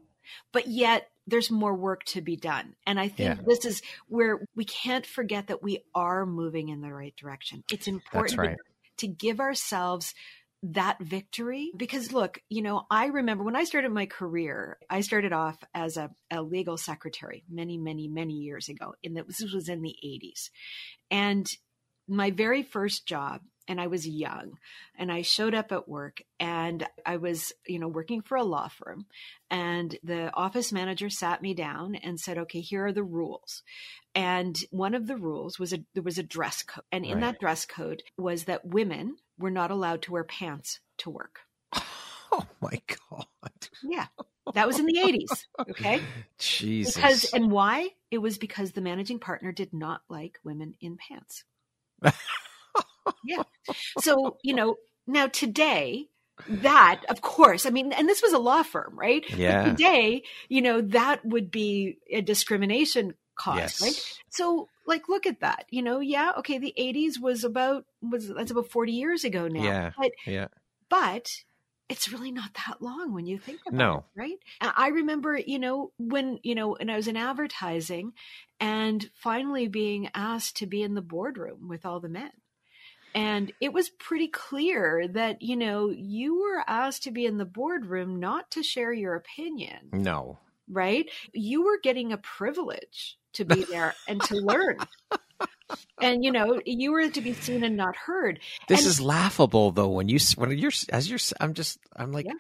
But 0.54 0.68
yet, 0.68 1.12
there's 1.26 1.52
more 1.52 1.74
work 1.76 2.06
to 2.06 2.22
be 2.22 2.38
done. 2.38 2.78
And 2.86 2.98
I 2.98 3.10
think 3.10 3.40
Yeah. 3.40 3.44
this 3.46 3.66
is 3.66 3.82
where 4.08 4.48
we 4.56 4.64
can't 4.64 5.06
forget 5.06 5.48
that 5.48 5.62
we 5.62 5.84
are 5.94 6.26
moving 6.26 6.70
in 6.70 6.80
the 6.80 6.94
right 6.94 7.16
direction. 7.18 7.66
It's 7.70 7.90
important 7.90 8.36
to- 8.36 8.48
right. 8.48 8.58
to 9.00 9.08
give 9.08 9.42
ourselves 9.42 10.16
that 10.64 10.98
victory 11.00 11.72
because 11.78 12.12
look 12.12 12.42
you 12.50 12.64
know 12.64 12.86
i 12.90 13.06
remember 13.06 13.44
when 13.44 13.56
i 13.56 13.64
started 13.64 13.92
my 13.92 14.08
career 14.08 14.80
i 14.90 15.02
started 15.02 15.32
off 15.32 15.64
as 15.76 15.98
a, 15.98 16.10
a 16.32 16.42
legal 16.42 16.78
secretary 16.78 17.44
many 17.48 17.78
many 17.78 18.08
many 18.08 18.34
years 18.34 18.68
ago 18.68 18.96
and 19.04 19.16
this 19.16 19.54
was 19.54 19.70
in 19.70 19.84
the 19.84 19.96
80s 20.04 20.50
and 21.12 21.48
my 22.08 22.32
very 22.32 22.64
first 22.64 23.06
job 23.06 23.42
and 23.68 23.82
I 23.82 23.88
was 23.88 24.08
young 24.08 24.58
and 24.98 25.12
I 25.12 25.22
showed 25.22 25.54
up 25.54 25.72
at 25.72 25.90
work 25.90 26.22
and 26.40 26.88
I 27.06 27.18
was, 27.18 27.52
you 27.68 27.80
know, 27.80 27.88
working 27.88 28.22
for 28.22 28.38
a 28.38 28.44
law 28.44 28.70
firm 28.70 29.06
and 29.50 29.98
the 30.04 30.34
office 30.34 30.72
manager 30.72 31.10
sat 31.10 31.42
me 31.42 31.54
down 31.54 31.96
and 31.96 32.20
said, 32.20 32.38
"Okay, 32.38 32.62
here 32.62 32.86
are 32.86 32.94
the 32.94 33.04
rules." 33.04 33.64
And 34.16 34.58
one 34.72 34.94
of 34.94 35.08
the 35.08 35.18
rules 35.18 35.60
was 35.60 35.74
a 35.74 35.80
there 35.94 36.04
was 36.04 36.18
a 36.18 36.24
dress 36.24 36.64
code. 36.64 36.86
And 36.92 37.06
in 37.06 37.16
right. 37.16 37.22
that 37.22 37.40
dress 37.40 37.66
code 37.66 38.04
was 38.18 38.46
that 38.46 38.66
women 38.66 39.18
were 39.38 39.52
not 39.52 39.72
allowed 39.72 40.02
to 40.04 40.12
wear 40.12 40.24
pants 40.24 40.80
to 41.00 41.10
work. 41.10 41.40
Oh 42.30 42.46
my 42.60 42.82
god. 43.10 43.70
Yeah. 43.82 44.08
That 44.54 44.68
was 44.68 44.80
in 44.80 44.86
the 44.86 44.98
80s, 44.98 45.46
okay? 45.70 46.02
Jesus. 46.38 46.96
Because 46.96 47.34
and 47.34 47.50
why? 47.50 47.92
It 48.12 48.18
was 48.18 48.38
because 48.38 48.74
the 48.74 48.82
managing 48.82 49.20
partner 49.20 49.54
did 49.54 49.74
not 49.74 50.02
like 50.10 50.38
women 50.44 50.74
in 50.82 50.98
pants 50.98 51.46
yeah. 53.26 53.44
So, 54.00 54.38
you 54.44 54.54
know, 54.54 54.76
now 55.06 55.28
today, 55.28 56.08
that 56.48 57.02
of 57.10 57.20
course 57.20 57.66
i 57.66 57.72
mean 57.72 57.92
and 57.92 58.08
this 58.08 58.22
was 58.22 58.32
a 58.32 58.38
law 58.38 58.62
firm 58.62 58.94
right 58.96 59.26
yeah 59.36 59.64
but 59.64 59.70
today 59.72 60.22
you 60.50 60.62
know 60.62 60.82
that 60.82 61.26
would 61.26 61.50
be 61.50 61.98
a 62.12 62.22
discrimination 62.22 63.16
cause 63.38 63.58
yes. 63.58 63.82
right 63.82 64.20
so 64.30 64.68
like 64.86 65.08
look 65.08 65.26
at 65.26 65.40
that 65.42 65.66
you 65.70 65.82
know 65.82 66.00
yeah 66.00 66.32
okay 66.38 66.58
the 66.58 66.74
80s 66.78 67.20
was 67.22 67.44
about 67.44 67.86
was 68.02 68.28
that's 68.30 68.52
about 68.52 68.70
40 68.70 68.92
years 68.92 69.24
ago 69.24 69.48
now 69.48 69.64
yeah 69.64 69.92
but 69.98 70.12
yeah 70.26 70.48
but 70.90 71.30
it's 71.90 72.12
really 72.12 72.32
not 72.32 72.54
that 72.68 72.82
long 72.82 73.14
when 73.14 73.26
you 73.26 73.38
think 73.38 73.62
about 73.66 73.78
no. 73.78 73.98
it, 73.98 74.20
right? 74.20 74.38
I 74.60 74.90
remember, 74.90 75.38
you 75.38 75.58
know, 75.58 75.92
when, 75.98 76.40
you 76.44 76.54
know, 76.54 76.76
when 76.78 76.90
I 76.90 76.98
was 76.98 77.08
in 77.08 77.16
advertising 77.16 78.12
and 78.60 79.10
finally 79.14 79.68
being 79.68 80.10
asked 80.14 80.58
to 80.58 80.66
be 80.66 80.84
in 80.84 80.96
the 80.96 81.02
boardroom 81.02 81.70
with 81.70 81.86
all 81.86 82.00
the 82.00 82.10
men. 82.10 82.32
And 83.16 83.54
it 83.62 83.74
was 83.74 83.90
pretty 83.90 84.28
clear 84.28 85.08
that, 85.08 85.42
you 85.42 85.56
know, 85.56 85.90
you 85.90 86.40
were 86.42 86.64
asked 86.68 87.04
to 87.04 87.12
be 87.12 87.26
in 87.26 87.38
the 87.38 87.46
boardroom 87.46 88.20
not 88.20 88.52
to 88.52 88.64
share 88.64 88.94
your 88.94 89.16
opinion. 89.16 89.90
No. 89.94 90.40
Right? 90.70 91.10
You 91.34 91.64
were 91.64 91.80
getting 91.82 92.12
a 92.12 92.18
privilege 92.18 93.18
to 93.38 93.46
be 93.46 93.64
there 93.64 93.96
and 94.08 94.22
to 94.24 94.36
learn. 94.36 94.78
and 96.02 96.24
you 96.24 96.32
know 96.32 96.62
you 96.66 96.92
were 96.92 97.10
to 97.10 97.22
be 97.22 97.34
seen 97.34 97.64
and 97.64 97.78
not 97.78 97.96
heard. 97.96 98.40
This 98.68 98.82
and, 98.82 98.88
is 98.88 99.02
laughable 99.02 99.72
though 99.72 99.90
when 99.90 100.10
you 100.10 100.20
when 100.36 100.58
you're 100.58 100.72
as 100.90 101.10
you're 101.10 101.20
i'm 101.40 101.54
just 101.54 101.78
i'm 101.96 102.12
like 102.12 102.26
yeah. 102.26 102.34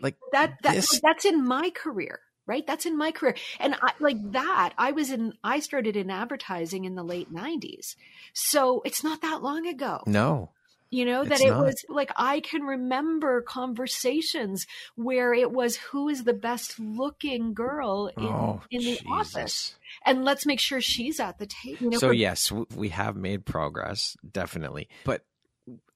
like 0.00 0.16
that, 0.32 0.58
that 0.62 0.86
that's 1.02 1.24
in 1.24 1.44
my 1.44 1.70
career 1.70 2.20
right? 2.48 2.64
That's 2.64 2.86
in 2.86 2.96
my 2.96 3.10
career. 3.10 3.34
And 3.58 3.74
I, 3.74 3.92
like 3.98 4.18
that 4.32 4.72
i 4.78 4.92
was 4.92 5.10
in 5.10 5.32
i 5.42 5.58
started 5.58 5.96
in 5.96 6.10
advertising 6.10 6.84
in 6.84 6.94
the 6.94 7.02
late 7.02 7.32
90s 7.32 7.96
so 8.34 8.82
it's 8.84 9.02
not 9.02 9.22
that 9.22 9.42
long 9.42 9.66
ago. 9.66 10.02
No 10.06 10.50
you 10.90 11.04
know 11.04 11.24
that 11.24 11.40
it 11.40 11.48
not. 11.48 11.64
was 11.64 11.84
like 11.88 12.10
i 12.16 12.40
can 12.40 12.62
remember 12.62 13.42
conversations 13.42 14.66
where 14.94 15.34
it 15.34 15.50
was 15.50 15.76
who 15.76 16.08
is 16.08 16.24
the 16.24 16.32
best 16.32 16.78
looking 16.78 17.54
girl 17.54 18.10
in, 18.16 18.24
oh, 18.24 18.62
in 18.70 18.80
the 18.80 18.92
Jesus. 18.92 19.06
office 19.10 19.76
and 20.04 20.24
let's 20.24 20.46
make 20.46 20.60
sure 20.60 20.80
she's 20.80 21.18
at 21.20 21.38
the 21.38 21.46
table 21.46 21.78
you 21.80 21.90
know, 21.90 21.98
so 21.98 22.10
yes 22.10 22.52
we 22.74 22.88
have 22.88 23.16
made 23.16 23.44
progress 23.44 24.16
definitely 24.32 24.88
but 25.04 25.22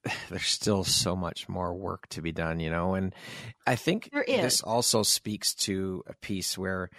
there's 0.30 0.46
still 0.46 0.84
so 0.84 1.14
much 1.14 1.48
more 1.48 1.74
work 1.74 2.08
to 2.08 2.22
be 2.22 2.32
done, 2.32 2.60
you 2.60 2.70
know. 2.70 2.94
And 2.94 3.14
I 3.66 3.76
think 3.76 4.10
this 4.26 4.62
also 4.62 5.02
speaks 5.02 5.54
to 5.54 6.02
a 6.06 6.14
piece 6.14 6.56
where, 6.56 6.90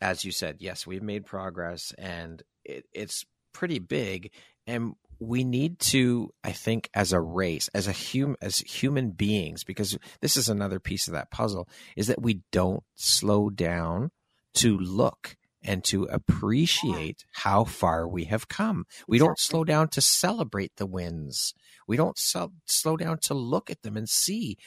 as 0.00 0.24
you 0.24 0.32
said, 0.32 0.56
yes, 0.60 0.86
we've 0.86 1.02
made 1.02 1.26
progress 1.26 1.92
and 1.98 2.42
it, 2.64 2.86
it's 2.92 3.24
pretty 3.52 3.78
big. 3.78 4.30
And 4.66 4.94
we 5.20 5.44
need 5.44 5.78
to, 5.78 6.30
I 6.42 6.52
think, 6.52 6.88
as 6.94 7.12
a 7.12 7.20
race, 7.20 7.68
as 7.74 7.86
a 7.86 7.92
human, 7.92 8.36
as 8.40 8.58
human 8.58 9.10
beings, 9.10 9.64
because 9.64 9.98
this 10.20 10.36
is 10.36 10.48
another 10.48 10.80
piece 10.80 11.06
of 11.06 11.12
that 11.12 11.30
puzzle, 11.30 11.68
is 11.96 12.06
that 12.06 12.22
we 12.22 12.40
don't 12.50 12.82
slow 12.94 13.50
down 13.50 14.10
to 14.54 14.76
look 14.78 15.36
and 15.62 15.84
to 15.84 16.04
appreciate 16.04 17.24
how 17.32 17.64
far 17.64 18.08
we 18.08 18.24
have 18.24 18.48
come. 18.48 18.86
We 19.06 19.18
don't 19.18 19.38
slow 19.38 19.62
down 19.62 19.88
to 19.88 20.00
celebrate 20.00 20.72
the 20.76 20.86
wins. 20.86 21.52
We 21.86 21.96
don't 21.96 22.18
so, 22.18 22.52
slow 22.66 22.96
down 22.96 23.18
to 23.22 23.34
look 23.34 23.70
at 23.70 23.82
them 23.82 23.96
and 23.96 24.08
see 24.08 24.58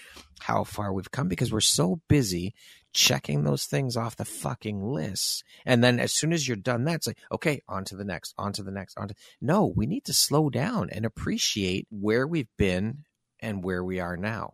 how 0.41 0.64
far 0.64 0.93
we've 0.93 1.11
come 1.11 1.28
because 1.28 1.51
we're 1.51 1.61
so 1.61 2.01
busy 2.07 2.53
checking 2.93 3.43
those 3.43 3.66
things 3.66 3.97
off 3.97 4.16
the 4.16 4.26
fucking 4.26 4.84
list. 4.84 5.43
And 5.66 5.84
then 5.84 5.99
as 5.99 6.14
soon 6.14 6.32
as 6.32 6.47
you're 6.47 6.57
done 6.57 6.86
that, 6.86 6.95
it's 6.95 7.07
like, 7.07 7.20
okay, 7.32 7.61
on 7.68 7.86
to 7.86 7.95
the 7.95 8.05
next, 8.05 8.34
on 8.38 8.53
to 8.53 8.64
the 8.64 8.72
next, 8.72 8.97
on 8.97 9.07
to. 9.07 9.16
No, 9.41 9.66
we 9.76 9.86
need 9.86 10.05
to 10.05 10.14
slow 10.14 10.49
down 10.49 10.89
and 10.91 11.05
appreciate 11.05 11.88
where 11.89 12.28
we've 12.28 12.55
been 12.57 13.03
and 13.39 13.64
where 13.64 13.84
we 13.84 13.99
are 13.99 14.16
now. 14.16 14.53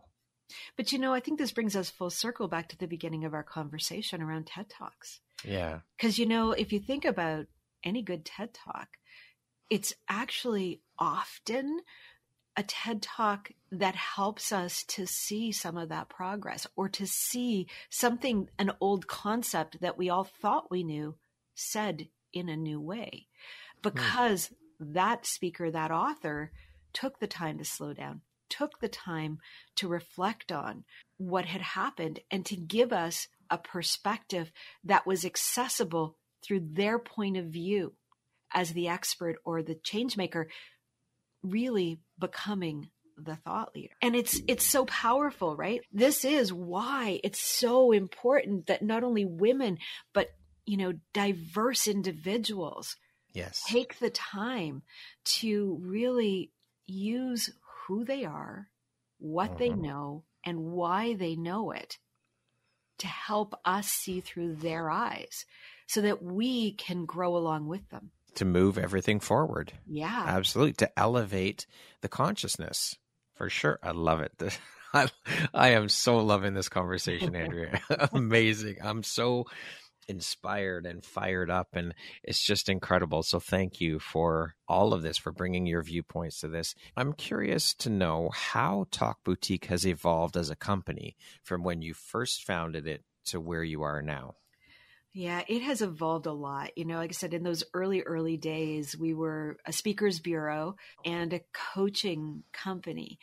But 0.76 0.92
you 0.92 0.98
know, 0.98 1.12
I 1.12 1.20
think 1.20 1.38
this 1.38 1.52
brings 1.52 1.76
us 1.76 1.90
full 1.90 2.10
circle 2.10 2.48
back 2.48 2.68
to 2.70 2.78
the 2.78 2.88
beginning 2.88 3.24
of 3.24 3.34
our 3.34 3.44
conversation 3.44 4.22
around 4.22 4.46
TED 4.46 4.68
Talks. 4.68 5.20
Yeah. 5.44 5.80
Because, 5.96 6.18
you 6.18 6.26
know, 6.26 6.52
if 6.52 6.72
you 6.72 6.80
think 6.80 7.04
about 7.04 7.46
any 7.84 8.02
good 8.02 8.24
TED 8.24 8.54
Talk, 8.54 8.88
it's 9.68 9.94
actually 10.08 10.80
often 10.98 11.80
a 12.56 12.62
TED 12.62 13.02
talk 13.02 13.50
that 13.70 13.94
helps 13.94 14.52
us 14.52 14.84
to 14.84 15.06
see 15.06 15.52
some 15.52 15.76
of 15.76 15.88
that 15.88 16.08
progress 16.08 16.66
or 16.76 16.88
to 16.88 17.06
see 17.06 17.66
something, 17.88 18.48
an 18.58 18.72
old 18.80 19.06
concept 19.06 19.80
that 19.80 19.96
we 19.96 20.10
all 20.10 20.24
thought 20.24 20.70
we 20.70 20.82
knew 20.82 21.14
said 21.54 22.08
in 22.32 22.48
a 22.48 22.56
new 22.56 22.80
way. 22.80 23.26
Because 23.82 24.50
hmm. 24.78 24.92
that 24.94 25.26
speaker, 25.26 25.70
that 25.70 25.90
author 25.90 26.50
took 26.92 27.18
the 27.20 27.26
time 27.26 27.58
to 27.58 27.64
slow 27.64 27.92
down, 27.92 28.22
took 28.48 28.80
the 28.80 28.88
time 28.88 29.38
to 29.76 29.88
reflect 29.88 30.50
on 30.50 30.84
what 31.16 31.44
had 31.44 31.62
happened 31.62 32.20
and 32.30 32.44
to 32.46 32.56
give 32.56 32.92
us 32.92 33.28
a 33.48 33.58
perspective 33.58 34.52
that 34.84 35.06
was 35.06 35.24
accessible 35.24 36.16
through 36.42 36.60
their 36.72 36.98
point 36.98 37.36
of 37.36 37.46
view 37.46 37.94
as 38.52 38.72
the 38.72 38.88
expert 38.88 39.36
or 39.44 39.62
the 39.62 39.74
change 39.74 40.16
maker 40.16 40.48
really 41.42 42.00
becoming 42.18 42.90
the 43.16 43.36
thought 43.36 43.74
leader. 43.74 43.94
And 44.00 44.16
it's 44.16 44.40
it's 44.48 44.64
so 44.64 44.86
powerful 44.86 45.56
right? 45.56 45.80
This 45.92 46.24
is 46.24 46.52
why 46.52 47.20
it's 47.22 47.40
so 47.40 47.92
important 47.92 48.66
that 48.66 48.82
not 48.82 49.04
only 49.04 49.24
women 49.24 49.78
but 50.12 50.30
you 50.66 50.76
know 50.76 50.92
diverse 51.12 51.86
individuals 51.86 52.96
yes. 53.32 53.62
take 53.66 53.98
the 53.98 54.10
time 54.10 54.82
to 55.24 55.78
really 55.82 56.50
use 56.86 57.50
who 57.86 58.04
they 58.04 58.24
are 58.24 58.68
what 59.20 59.58
they 59.58 59.68
mm-hmm. 59.68 59.82
know 59.82 60.24
and 60.44 60.58
why 60.58 61.14
they 61.14 61.36
know 61.36 61.70
it 61.70 61.98
to 62.98 63.06
help 63.06 63.54
us 63.64 63.88
see 63.88 64.20
through 64.20 64.56
their 64.56 64.90
eyes 64.90 65.44
so 65.86 66.00
that 66.00 66.22
we 66.22 66.72
can 66.72 67.04
grow 67.04 67.36
along 67.36 67.66
with 67.66 67.88
them 67.90 68.10
to 68.36 68.44
move 68.44 68.78
everything 68.78 69.20
forward. 69.20 69.72
Yeah. 69.86 70.24
Absolutely. 70.26 70.74
To 70.74 70.98
elevate 70.98 71.66
the 72.00 72.08
consciousness. 72.08 72.96
For 73.34 73.48
sure. 73.48 73.78
I 73.82 73.92
love 73.92 74.20
it. 74.20 74.32
I, 74.94 75.08
I 75.54 75.68
am 75.70 75.88
so 75.88 76.18
loving 76.18 76.54
this 76.54 76.68
conversation, 76.68 77.34
Andrea. 77.36 77.80
Amazing. 78.12 78.76
I'm 78.82 79.02
so 79.02 79.46
inspired 80.08 80.86
and 80.86 81.04
fired 81.04 81.50
up 81.50 81.68
and 81.74 81.94
it's 82.24 82.42
just 82.42 82.68
incredible 82.68 83.22
so 83.22 83.38
thank 83.38 83.80
you 83.80 84.00
for 84.00 84.56
all 84.66 84.92
of 84.92 85.02
this 85.02 85.16
for 85.16 85.30
bringing 85.30 85.66
your 85.66 85.82
viewpoints 85.82 86.40
to 86.40 86.48
this 86.48 86.74
i'm 86.96 87.12
curious 87.12 87.74
to 87.74 87.88
know 87.88 88.28
how 88.34 88.86
talk 88.90 89.18
boutique 89.22 89.66
has 89.66 89.86
evolved 89.86 90.36
as 90.36 90.50
a 90.50 90.56
company 90.56 91.16
from 91.44 91.62
when 91.62 91.80
you 91.80 91.94
first 91.94 92.42
founded 92.42 92.88
it 92.88 93.04
to 93.24 93.38
where 93.40 93.62
you 93.62 93.82
are 93.82 94.02
now 94.02 94.34
yeah, 95.12 95.42
it 95.48 95.62
has 95.62 95.82
evolved 95.82 96.26
a 96.26 96.32
lot. 96.32 96.76
You 96.76 96.84
know, 96.84 96.96
like 96.96 97.10
I 97.10 97.14
said, 97.14 97.34
in 97.34 97.42
those 97.42 97.64
early, 97.74 98.02
early 98.02 98.36
days, 98.36 98.96
we 98.96 99.12
were 99.12 99.56
a 99.66 99.72
speakers 99.72 100.20
bureau 100.20 100.76
and 101.04 101.32
a 101.32 101.40
coaching 101.52 102.44
company. 102.52 103.18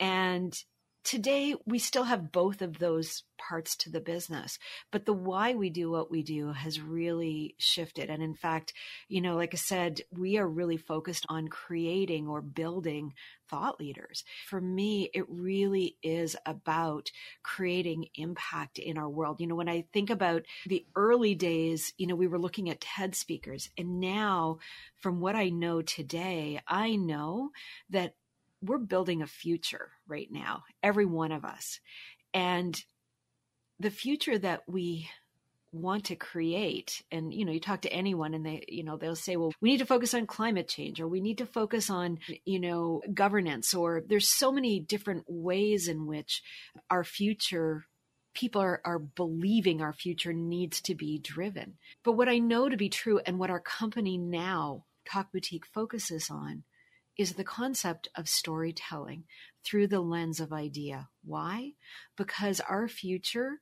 And 0.00 0.58
today 1.06 1.54
we 1.64 1.78
still 1.78 2.02
have 2.02 2.32
both 2.32 2.60
of 2.60 2.80
those 2.80 3.22
parts 3.38 3.76
to 3.76 3.90
the 3.90 4.00
business 4.00 4.58
but 4.90 5.06
the 5.06 5.12
why 5.12 5.54
we 5.54 5.70
do 5.70 5.88
what 5.88 6.10
we 6.10 6.22
do 6.22 6.52
has 6.52 6.80
really 6.80 7.54
shifted. 7.58 8.10
And 8.10 8.22
in 8.22 8.34
fact 8.34 8.72
you 9.08 9.20
know 9.20 9.36
like 9.36 9.54
i 9.54 9.56
said 9.56 10.00
we 10.10 10.36
are 10.36 10.48
really 10.48 10.76
focused 10.76 11.24
on 11.28 11.46
creating 11.46 12.26
or 12.26 12.42
building 12.42 13.14
thought 13.48 13.78
leaders. 13.78 14.24
For 14.48 14.60
me 14.60 15.08
it 15.14 15.24
really 15.28 15.96
is 16.02 16.34
about 16.44 17.12
creating 17.44 18.08
impact 18.16 18.78
in 18.78 18.98
our 18.98 19.08
world. 19.08 19.40
You 19.40 19.46
know 19.46 19.54
when 19.54 19.68
i 19.68 19.84
think 19.92 20.10
about 20.10 20.42
the 20.66 20.84
early 20.96 21.36
days 21.36 21.94
you 21.98 22.08
know 22.08 22.16
we 22.16 22.26
were 22.26 22.38
looking 22.38 22.68
at 22.68 22.80
ted 22.80 23.14
speakers 23.14 23.70
and 23.78 24.00
now 24.00 24.58
from 24.96 25.20
what 25.20 25.36
i 25.36 25.50
know 25.50 25.82
today 25.82 26.60
i 26.66 26.96
know 26.96 27.50
that 27.90 28.14
we're 28.62 28.78
building 28.78 29.22
a 29.22 29.26
future 29.26 29.90
right 30.08 30.28
now, 30.30 30.64
every 30.82 31.06
one 31.06 31.32
of 31.32 31.44
us. 31.44 31.80
And 32.32 32.78
the 33.80 33.90
future 33.90 34.38
that 34.38 34.62
we 34.66 35.08
want 35.72 36.04
to 36.04 36.16
create 36.16 37.02
and 37.10 37.34
you 37.34 37.44
know 37.44 37.52
you 37.52 37.60
talk 37.60 37.82
to 37.82 37.92
anyone 37.92 38.34
and 38.34 38.46
they 38.46 38.64
you 38.68 38.82
know 38.82 38.96
they'll 38.96 39.16
say 39.16 39.36
well 39.36 39.52
we 39.60 39.70
need 39.70 39.78
to 39.78 39.84
focus 39.86 40.14
on 40.14 40.26
climate 40.26 40.68
change 40.68 41.00
or 41.00 41.08
we 41.08 41.20
need 41.20 41.38
to 41.38 41.44
focus 41.46 41.90
on 41.90 42.18
you 42.44 42.58
know 42.58 43.02
governance 43.12 43.74
or 43.74 44.02
there's 44.06 44.28
so 44.28 44.50
many 44.50 44.80
different 44.80 45.24
ways 45.28 45.88
in 45.88 46.06
which 46.06 46.42
our 46.90 47.04
future 47.04 47.84
people 48.32 48.60
are, 48.62 48.80
are 48.84 48.98
believing 48.98 49.82
our 49.82 49.92
future 49.92 50.32
needs 50.32 50.80
to 50.80 50.94
be 50.94 51.18
driven 51.18 51.74
but 52.04 52.12
what 52.12 52.28
i 52.28 52.38
know 52.38 52.68
to 52.68 52.76
be 52.76 52.88
true 52.88 53.20
and 53.26 53.38
what 53.38 53.50
our 53.50 53.60
company 53.60 54.16
now 54.16 54.84
talk 55.04 55.30
boutique 55.32 55.66
focuses 55.66 56.30
on 56.30 56.62
is 57.16 57.34
the 57.34 57.44
concept 57.44 58.08
of 58.14 58.28
storytelling 58.28 59.24
through 59.64 59.86
the 59.86 60.00
lens 60.00 60.40
of 60.40 60.52
idea 60.52 61.08
why 61.24 61.72
because 62.16 62.60
our 62.60 62.88
future 62.88 63.60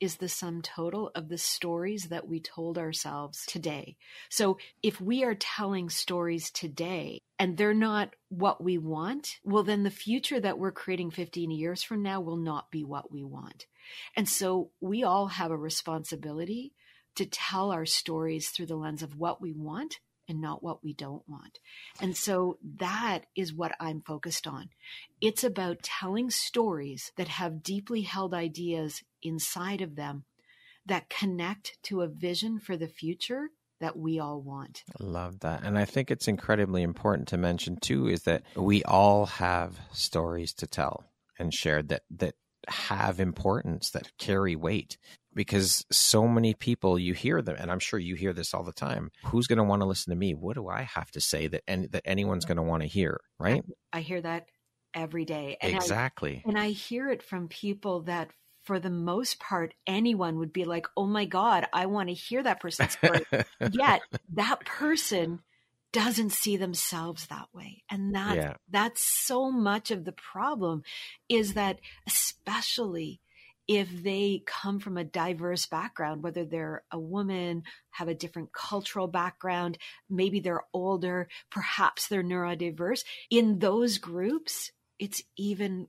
is 0.00 0.16
the 0.16 0.28
sum 0.28 0.60
total 0.60 1.10
of 1.14 1.28
the 1.28 1.38
stories 1.38 2.08
that 2.08 2.28
we 2.28 2.40
told 2.40 2.76
ourselves 2.76 3.44
today. 3.46 3.96
So 4.28 4.58
if 4.82 5.00
we 5.00 5.24
are 5.24 5.34
telling 5.34 5.88
stories 5.88 6.50
today 6.50 7.22
and 7.38 7.56
they're 7.56 7.74
not 7.74 8.14
what 8.28 8.62
we 8.62 8.76
want, 8.78 9.38
well, 9.42 9.62
then 9.62 9.84
the 9.84 9.90
future 9.90 10.38
that 10.40 10.58
we're 10.58 10.72
creating 10.72 11.12
15 11.12 11.50
years 11.50 11.82
from 11.82 12.02
now 12.02 12.20
will 12.20 12.36
not 12.36 12.70
be 12.70 12.84
what 12.84 13.10
we 13.10 13.24
want. 13.24 13.66
And 14.14 14.28
so 14.28 14.70
we 14.80 15.02
all 15.02 15.28
have 15.28 15.50
a 15.50 15.56
responsibility 15.56 16.72
to 17.14 17.24
tell 17.24 17.70
our 17.70 17.86
stories 17.86 18.50
through 18.50 18.66
the 18.66 18.76
lens 18.76 19.02
of 19.02 19.16
what 19.16 19.40
we 19.40 19.52
want 19.52 20.00
and 20.28 20.40
not 20.40 20.62
what 20.62 20.82
we 20.82 20.92
don't 20.92 21.22
want. 21.28 21.58
And 22.00 22.16
so 22.16 22.58
that 22.78 23.26
is 23.34 23.52
what 23.52 23.74
I'm 23.80 24.00
focused 24.00 24.46
on. 24.46 24.70
It's 25.20 25.44
about 25.44 25.82
telling 25.82 26.30
stories 26.30 27.12
that 27.16 27.28
have 27.28 27.62
deeply 27.62 28.02
held 28.02 28.34
ideas 28.34 29.02
inside 29.22 29.80
of 29.80 29.96
them 29.96 30.24
that 30.86 31.08
connect 31.08 31.78
to 31.84 32.02
a 32.02 32.08
vision 32.08 32.58
for 32.60 32.76
the 32.76 32.88
future 32.88 33.48
that 33.80 33.96
we 33.96 34.18
all 34.18 34.40
want. 34.40 34.82
I 34.98 35.04
love 35.04 35.40
that. 35.40 35.62
And 35.62 35.78
I 35.78 35.84
think 35.84 36.10
it's 36.10 36.28
incredibly 36.28 36.82
important 36.82 37.28
to 37.28 37.36
mention 37.36 37.76
too 37.80 38.08
is 38.08 38.22
that 38.22 38.42
we 38.54 38.82
all 38.84 39.26
have 39.26 39.78
stories 39.92 40.54
to 40.54 40.66
tell 40.66 41.04
and 41.38 41.52
share 41.52 41.82
that 41.82 42.02
that 42.10 42.34
have 42.68 43.20
importance 43.20 43.90
that 43.90 44.10
carry 44.18 44.56
weight 44.56 44.98
because 45.36 45.84
so 45.92 46.26
many 46.26 46.54
people 46.54 46.98
you 46.98 47.14
hear 47.14 47.40
them 47.42 47.54
and 47.58 47.70
i'm 47.70 47.78
sure 47.78 48.00
you 48.00 48.16
hear 48.16 48.32
this 48.32 48.54
all 48.54 48.64
the 48.64 48.72
time 48.72 49.12
who's 49.26 49.46
going 49.46 49.58
to 49.58 49.64
want 49.64 49.82
to 49.82 49.86
listen 49.86 50.10
to 50.10 50.16
me? 50.16 50.34
What 50.34 50.54
do 50.54 50.68
i 50.68 50.82
have 50.82 51.10
to 51.12 51.20
say 51.20 51.46
that 51.46 51.62
and 51.68 51.92
that 51.92 52.02
anyone's 52.04 52.46
going 52.46 52.56
to 52.56 52.62
want 52.62 52.82
to 52.82 52.88
hear 52.88 53.20
right? 53.38 53.62
I, 53.92 53.98
I 53.98 54.00
hear 54.00 54.20
that 54.22 54.48
every 54.94 55.26
day 55.26 55.58
and 55.60 55.74
exactly. 55.74 56.42
I, 56.44 56.48
and 56.48 56.58
i 56.58 56.70
hear 56.70 57.10
it 57.10 57.22
from 57.22 57.48
people 57.48 58.02
that 58.02 58.30
for 58.64 58.80
the 58.80 58.90
most 58.90 59.38
part 59.38 59.74
anyone 59.86 60.38
would 60.38 60.52
be 60.52 60.64
like 60.64 60.86
oh 60.96 61.06
my 61.06 61.26
god 61.26 61.66
i 61.72 61.86
want 61.86 62.08
to 62.08 62.14
hear 62.14 62.42
that 62.42 62.60
person's 62.60 62.92
story. 62.92 63.24
Yet 63.70 64.00
that 64.34 64.64
person 64.64 65.40
doesn't 65.92 66.32
see 66.32 66.56
themselves 66.56 67.26
that 67.26 67.46
way 67.54 67.82
and 67.90 68.14
that 68.14 68.36
yeah. 68.36 68.54
that's 68.68 69.02
so 69.02 69.50
much 69.50 69.90
of 69.90 70.04
the 70.04 70.12
problem 70.12 70.82
is 71.28 71.54
that 71.54 71.78
especially 72.06 73.20
if 73.68 73.88
they 74.02 74.42
come 74.46 74.78
from 74.78 74.96
a 74.96 75.04
diverse 75.04 75.66
background, 75.66 76.22
whether 76.22 76.44
they're 76.44 76.84
a 76.90 76.98
woman, 76.98 77.64
have 77.90 78.08
a 78.08 78.14
different 78.14 78.52
cultural 78.52 79.08
background, 79.08 79.78
maybe 80.08 80.40
they're 80.40 80.64
older, 80.72 81.28
perhaps 81.50 82.08
they're 82.08 82.22
neurodiverse, 82.22 83.04
in 83.30 83.58
those 83.58 83.98
groups, 83.98 84.70
it's 84.98 85.22
even 85.36 85.88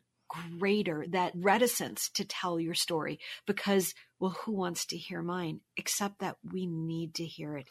greater 0.60 1.06
that 1.10 1.32
reticence 1.36 2.10
to 2.10 2.26
tell 2.26 2.60
your 2.60 2.74
story 2.74 3.20
because, 3.46 3.94
well, 4.20 4.36
who 4.44 4.52
wants 4.52 4.86
to 4.88 4.98
hear 4.98 5.22
mine? 5.22 5.62
Except 5.78 6.20
that 6.20 6.38
we 6.52 6.66
need 6.66 7.14
to 7.16 7.26
hear 7.26 7.56
it 7.58 7.68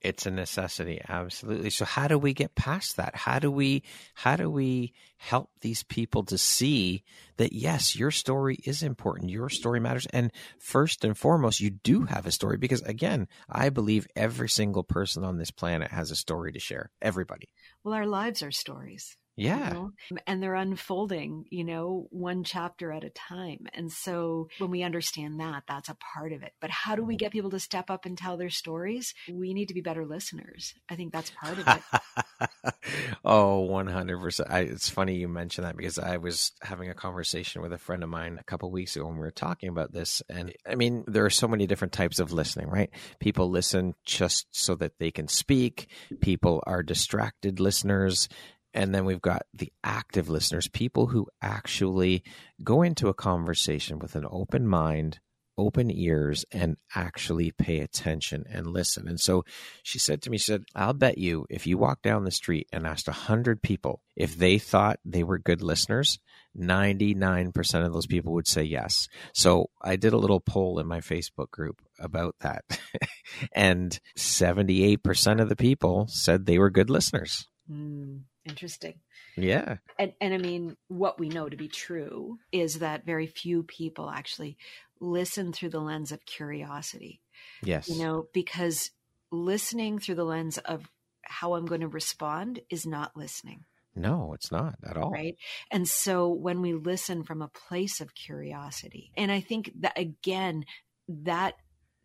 it's 0.00 0.26
a 0.26 0.30
necessity 0.30 1.00
absolutely. 1.08 1.70
So 1.70 1.84
how 1.84 2.08
do 2.08 2.18
we 2.18 2.32
get 2.32 2.54
past 2.54 2.96
that? 2.96 3.14
How 3.14 3.38
do 3.38 3.50
we 3.50 3.82
how 4.14 4.36
do 4.36 4.50
we 4.50 4.92
help 5.16 5.50
these 5.60 5.82
people 5.82 6.22
to 6.24 6.38
see 6.38 7.04
that 7.36 7.52
yes 7.52 7.94
your 7.94 8.10
story 8.10 8.58
is 8.64 8.82
important 8.82 9.28
your 9.30 9.50
story 9.50 9.78
matters 9.78 10.06
and 10.14 10.32
first 10.58 11.04
and 11.04 11.16
foremost 11.16 11.60
you 11.60 11.68
do 11.68 12.04
have 12.04 12.24
a 12.24 12.32
story 12.32 12.56
because 12.56 12.80
again 12.82 13.28
i 13.46 13.68
believe 13.68 14.06
every 14.16 14.48
single 14.48 14.82
person 14.82 15.22
on 15.22 15.36
this 15.36 15.50
planet 15.50 15.90
has 15.90 16.10
a 16.10 16.16
story 16.16 16.52
to 16.52 16.58
share 16.58 16.90
everybody. 17.02 17.50
Well 17.84 17.92
our 17.92 18.06
lives 18.06 18.42
are 18.42 18.50
stories 18.50 19.18
yeah. 19.40 19.68
You 19.68 19.74
know? 19.74 19.92
Um, 20.10 20.18
and 20.26 20.42
they're 20.42 20.54
unfolding, 20.54 21.46
you 21.50 21.64
know, 21.64 22.06
one 22.10 22.44
chapter 22.44 22.92
at 22.92 23.04
a 23.04 23.10
time. 23.10 23.66
And 23.72 23.90
so 23.90 24.48
when 24.58 24.70
we 24.70 24.82
understand 24.82 25.40
that, 25.40 25.64
that's 25.66 25.88
a 25.88 25.96
part 25.96 26.32
of 26.32 26.42
it. 26.42 26.52
But 26.60 26.70
how 26.70 26.94
do 26.94 27.02
we 27.02 27.14
mm-hmm. 27.14 27.18
get 27.18 27.32
people 27.32 27.50
to 27.50 27.60
step 27.60 27.90
up 27.90 28.04
and 28.04 28.18
tell 28.18 28.36
their 28.36 28.50
stories? 28.50 29.14
We 29.30 29.54
need 29.54 29.68
to 29.68 29.74
be 29.74 29.80
better 29.80 30.04
listeners. 30.04 30.74
I 30.90 30.96
think 30.96 31.12
that's 31.12 31.30
part 31.30 31.58
of 31.58 31.68
it. 31.68 32.74
oh, 33.24 33.66
100%. 33.70 34.50
I, 34.50 34.60
it's 34.60 34.90
funny 34.90 35.16
you 35.16 35.28
mentioned 35.28 35.66
that 35.66 35.76
because 35.76 35.98
I 35.98 36.18
was 36.18 36.52
having 36.60 36.90
a 36.90 36.94
conversation 36.94 37.62
with 37.62 37.72
a 37.72 37.78
friend 37.78 38.02
of 38.02 38.10
mine 38.10 38.36
a 38.38 38.44
couple 38.44 38.70
weeks 38.70 38.94
ago 38.94 39.06
when 39.06 39.14
we 39.14 39.20
were 39.20 39.30
talking 39.30 39.70
about 39.70 39.92
this. 39.92 40.22
And 40.28 40.52
I 40.68 40.74
mean, 40.74 41.04
there 41.06 41.24
are 41.24 41.30
so 41.30 41.48
many 41.48 41.66
different 41.66 41.92
types 41.92 42.18
of 42.18 42.32
listening, 42.32 42.68
right? 42.68 42.90
People 43.20 43.48
listen 43.48 43.94
just 44.04 44.48
so 44.50 44.74
that 44.76 44.98
they 44.98 45.10
can 45.10 45.28
speak, 45.28 45.88
people 46.20 46.62
are 46.66 46.82
distracted 46.82 47.58
listeners 47.58 48.28
and 48.72 48.94
then 48.94 49.04
we've 49.04 49.20
got 49.20 49.42
the 49.52 49.72
active 49.82 50.28
listeners, 50.28 50.68
people 50.68 51.06
who 51.06 51.26
actually 51.42 52.22
go 52.62 52.82
into 52.82 53.08
a 53.08 53.14
conversation 53.14 53.98
with 53.98 54.14
an 54.14 54.26
open 54.30 54.66
mind, 54.66 55.18
open 55.58 55.90
ears, 55.90 56.44
and 56.52 56.76
actually 56.94 57.50
pay 57.50 57.80
attention 57.80 58.44
and 58.48 58.66
listen. 58.66 59.08
And 59.08 59.20
so 59.20 59.44
she 59.82 59.98
said 59.98 60.22
to 60.22 60.30
me, 60.30 60.38
she 60.38 60.44
said, 60.44 60.64
I'll 60.74 60.92
bet 60.92 61.18
you 61.18 61.46
if 61.50 61.66
you 61.66 61.78
walk 61.78 62.02
down 62.02 62.24
the 62.24 62.30
street 62.30 62.68
and 62.72 62.86
asked 62.86 63.08
100 63.08 63.60
people 63.62 64.02
if 64.16 64.36
they 64.36 64.58
thought 64.58 65.00
they 65.04 65.24
were 65.24 65.38
good 65.38 65.62
listeners, 65.62 66.18
99% 66.56 67.84
of 67.84 67.92
those 67.92 68.06
people 68.06 68.32
would 68.34 68.48
say 68.48 68.62
yes. 68.62 69.08
So 69.34 69.70
I 69.82 69.96
did 69.96 70.12
a 70.12 70.18
little 70.18 70.40
poll 70.40 70.78
in 70.78 70.86
my 70.86 71.00
Facebook 71.00 71.50
group 71.50 71.82
about 71.98 72.36
that. 72.40 72.64
and 73.52 73.98
78% 74.16 75.40
of 75.40 75.48
the 75.48 75.56
people 75.56 76.06
said 76.08 76.46
they 76.46 76.58
were 76.58 76.70
good 76.70 76.90
listeners. 76.90 77.46
Mm. 77.70 78.22
Interesting. 78.44 78.94
Yeah. 79.36 79.76
And 79.98 80.12
and 80.20 80.32
I 80.32 80.38
mean 80.38 80.76
what 80.88 81.18
we 81.18 81.28
know 81.28 81.48
to 81.48 81.56
be 81.56 81.68
true 81.68 82.38
is 82.52 82.78
that 82.78 83.04
very 83.04 83.26
few 83.26 83.62
people 83.62 84.10
actually 84.10 84.56
listen 85.00 85.52
through 85.52 85.70
the 85.70 85.80
lens 85.80 86.12
of 86.12 86.24
curiosity. 86.24 87.20
Yes. 87.62 87.88
You 87.88 88.02
know, 88.02 88.26
because 88.32 88.90
listening 89.30 89.98
through 89.98 90.16
the 90.16 90.24
lens 90.24 90.58
of 90.58 90.90
how 91.22 91.54
I'm 91.54 91.66
going 91.66 91.82
to 91.82 91.88
respond 91.88 92.60
is 92.70 92.86
not 92.86 93.16
listening. 93.16 93.64
No, 93.94 94.32
it's 94.34 94.52
not 94.52 94.76
at 94.88 94.96
all. 94.96 95.10
Right. 95.10 95.36
And 95.70 95.86
so 95.86 96.28
when 96.28 96.62
we 96.62 96.72
listen 96.72 97.24
from 97.24 97.42
a 97.42 97.48
place 97.48 98.00
of 98.00 98.14
curiosity, 98.14 99.10
and 99.16 99.30
I 99.30 99.40
think 99.40 99.72
that 99.80 99.98
again, 99.98 100.64
that 101.08 101.54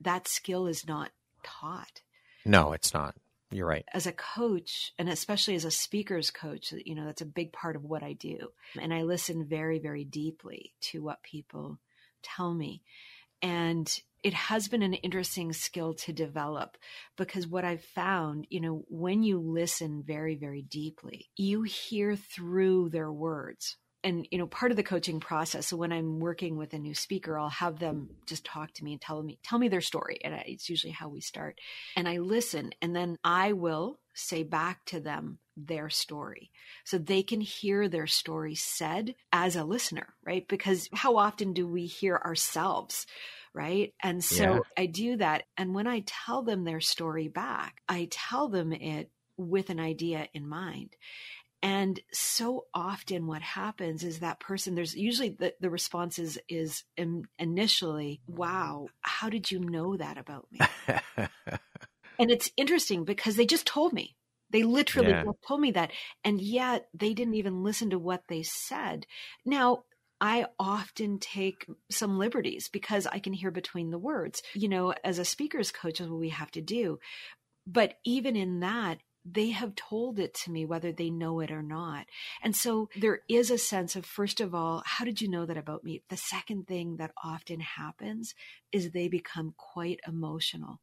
that 0.02 0.28
skill 0.28 0.68
is 0.68 0.88
not 0.88 1.12
taught. 1.44 2.02
No, 2.46 2.74
it's 2.74 2.94
not. 2.94 3.16
You're 3.52 3.68
right. 3.68 3.86
As 3.93 4.08
a 4.08 4.12
coach, 4.12 4.91
and 4.98 5.08
especially 5.08 5.56
as 5.56 5.66
a 5.66 5.72
speaker's 5.72 6.32
coach, 6.32 6.74
you 6.86 6.96
know, 6.96 7.06
that's 7.06 7.22
a 7.22 7.26
big 7.26 7.54
part 7.54 7.76
of 7.76 7.84
what 7.84 8.04
I 8.04 8.14
do. 8.14 8.50
And 8.82 8.93
I 8.93 9.04
listen 9.04 9.46
very, 9.48 9.80
very 9.80 10.04
deeply 10.04 10.74
to 10.91 11.04
what 11.04 11.24
people 11.24 11.80
tell 12.24 12.54
me. 12.54 12.82
And 13.41 13.91
it 14.24 14.34
has 14.34 14.68
been 14.68 14.82
an 14.82 14.96
interesting 14.96 15.54
skill 15.54 15.93
to 15.93 16.12
develop 16.12 16.78
because 17.16 17.46
what 17.46 17.64
I've 17.64 17.84
found, 17.84 18.48
you 18.50 18.60
know, 18.60 18.84
when 18.89 19.22
you 19.22 19.39
listen 19.39 20.04
very, 20.06 20.36
very 20.36 20.64
deeply, 20.64 21.30
you 21.38 21.62
hear 21.62 22.16
through 22.16 22.89
their 22.89 23.12
words 23.12 23.78
and 24.06 24.28
you 24.32 24.38
know 24.38 24.47
part 24.47 24.72
of 24.72 24.78
the 24.78 24.84
coaching 24.84 25.20
process 25.20 25.68
so 25.68 25.76
when 25.76 25.91
i'm 25.91 26.20
working 26.20 26.56
with 26.56 26.74
a 26.74 26.80
new 26.80 26.93
speaker 26.93 27.38
i'll 27.38 27.49
have 27.49 27.80
them 27.80 28.10
just 28.26 28.45
talk 28.45 28.72
to 28.72 28.84
me 28.84 28.93
and 28.93 29.01
tell 29.01 29.22
me 29.22 29.38
tell 29.43 29.60
me 29.60 29.68
their 29.68 29.82
story 29.82 30.20
and 30.24 30.34
it's 30.45 30.70
usually 30.70 30.93
how 30.93 31.10
we 31.10 31.20
start. 31.20 31.60
And 31.97 32.08
i 32.08 32.20
listen 32.20 32.72
and 32.82 32.95
then 32.95 33.18
i 33.24 33.51
will 33.51 33.99
say 34.14 34.43
back 34.43 34.86
to 34.86 34.99
them 35.01 35.39
their 35.58 35.89
story 35.89 36.51
so 36.86 36.97
they 36.97 37.24
can 37.24 37.41
hear 37.41 37.89
their 37.89 38.08
story 38.08 38.56
said 38.56 39.16
as 39.34 39.56
a 39.56 39.64
listener 39.64 40.14
right? 40.26 40.47
Because 40.47 40.89
how 40.93 41.18
often 41.18 41.53
do 41.53 41.68
we 41.68 41.86
hear 41.86 42.16
ourselves 42.24 43.06
right? 43.53 43.93
And 44.03 44.24
so 44.24 44.43
yeah. 44.43 44.60
i 44.78 44.86
do 44.86 45.18
that 45.18 45.43
and 45.58 45.74
when 45.74 45.88
i 45.88 46.03
tell 46.06 46.43
them 46.43 46.64
their 46.64 46.82
story 46.82 47.28
back 47.28 47.82
i 47.89 48.08
tell 48.12 48.49
them 48.49 48.72
it 48.72 49.10
with 49.38 49.70
an 49.70 49.80
idea 49.80 50.28
in 50.34 50.47
mind 50.47 50.95
and 51.66 51.99
so 52.11 52.66
often 52.76 53.26
what 53.26 53.41
happens 53.41 54.03
is 54.03 54.20
that 54.20 54.39
person, 54.39 54.76
there's 54.76 54.95
usually 54.95 55.30
the, 55.30 55.55
the 55.59 55.72
response 55.72 56.20
is, 56.20 56.39
is 56.47 56.84
initially, 57.39 58.22
wow, 58.28 58.86
how 59.01 59.30
did 59.30 59.49
you 59.49 59.57
know 59.57 59.97
that 59.97 60.20
about 60.20 60.45
me? 60.51 60.59
and 62.20 62.30
it's 62.30 62.51
interesting 62.55 63.03
because 63.03 63.36
they 63.36 63.47
just 63.47 63.66
told 63.66 63.93
me. 63.93 64.16
They 64.51 64.61
literally 64.61 65.09
yeah. 65.09 65.24
told 65.47 65.59
me 65.59 65.72
that. 65.72 65.89
And 66.24 66.39
yet 66.39 66.88
they 66.93 67.16
didn't 67.16 67.34
even 67.34 67.63
listen 67.63 67.89
to 67.89 67.97
what 67.97 68.22
they 68.30 68.43
said. 68.43 69.07
Now, 69.43 69.86
I 70.22 70.45
often 70.59 71.18
take 71.18 71.66
some 71.89 72.20
liberties 72.20 72.70
because 72.72 73.07
I 73.07 73.18
can 73.18 73.34
hear 73.34 73.49
between 73.49 73.89
the 73.89 73.97
words. 73.97 74.43
You 74.53 74.70
know, 74.70 74.93
as 75.03 75.18
a 75.18 75.26
speaker's 75.26 75.72
coach, 75.72 75.99
is 75.99 76.07
what 76.07 76.20
we 76.20 76.30
have 76.30 76.51
to 76.51 76.61
do. 76.61 76.99
But 77.66 77.95
even 78.05 78.36
in 78.36 78.59
that, 78.59 78.99
they 79.26 79.49
have 79.49 79.76
told 79.76 80.19
it 80.19 80.34
to 80.34 80.51
me 80.51 80.65
whether 80.65 80.91
they 80.91 81.09
know 81.09 81.39
it 81.39 81.51
or 81.51 81.63
not. 81.63 82.05
And 82.43 82.55
so 82.55 82.89
there 82.95 83.21
is 83.28 83.49
a 83.49 83.57
sense 83.57 83.95
of, 83.95 84.05
first 84.05 84.39
of 84.39 84.53
all, 84.53 84.84
how 84.86 85.03
did 85.03 85.19
you 85.19 85.28
know 85.28 85.45
that 85.45 85.57
about 85.57 85.84
me? 85.84 86.03
The 86.09 86.17
second 86.17 86.67
thing 86.67 86.97
that 86.97 87.11
often 87.23 87.59
happens 87.59 88.36
is 88.71 88.91
they 88.91 89.07
become 89.07 89.55
quite 89.57 89.99
emotional. 90.07 90.80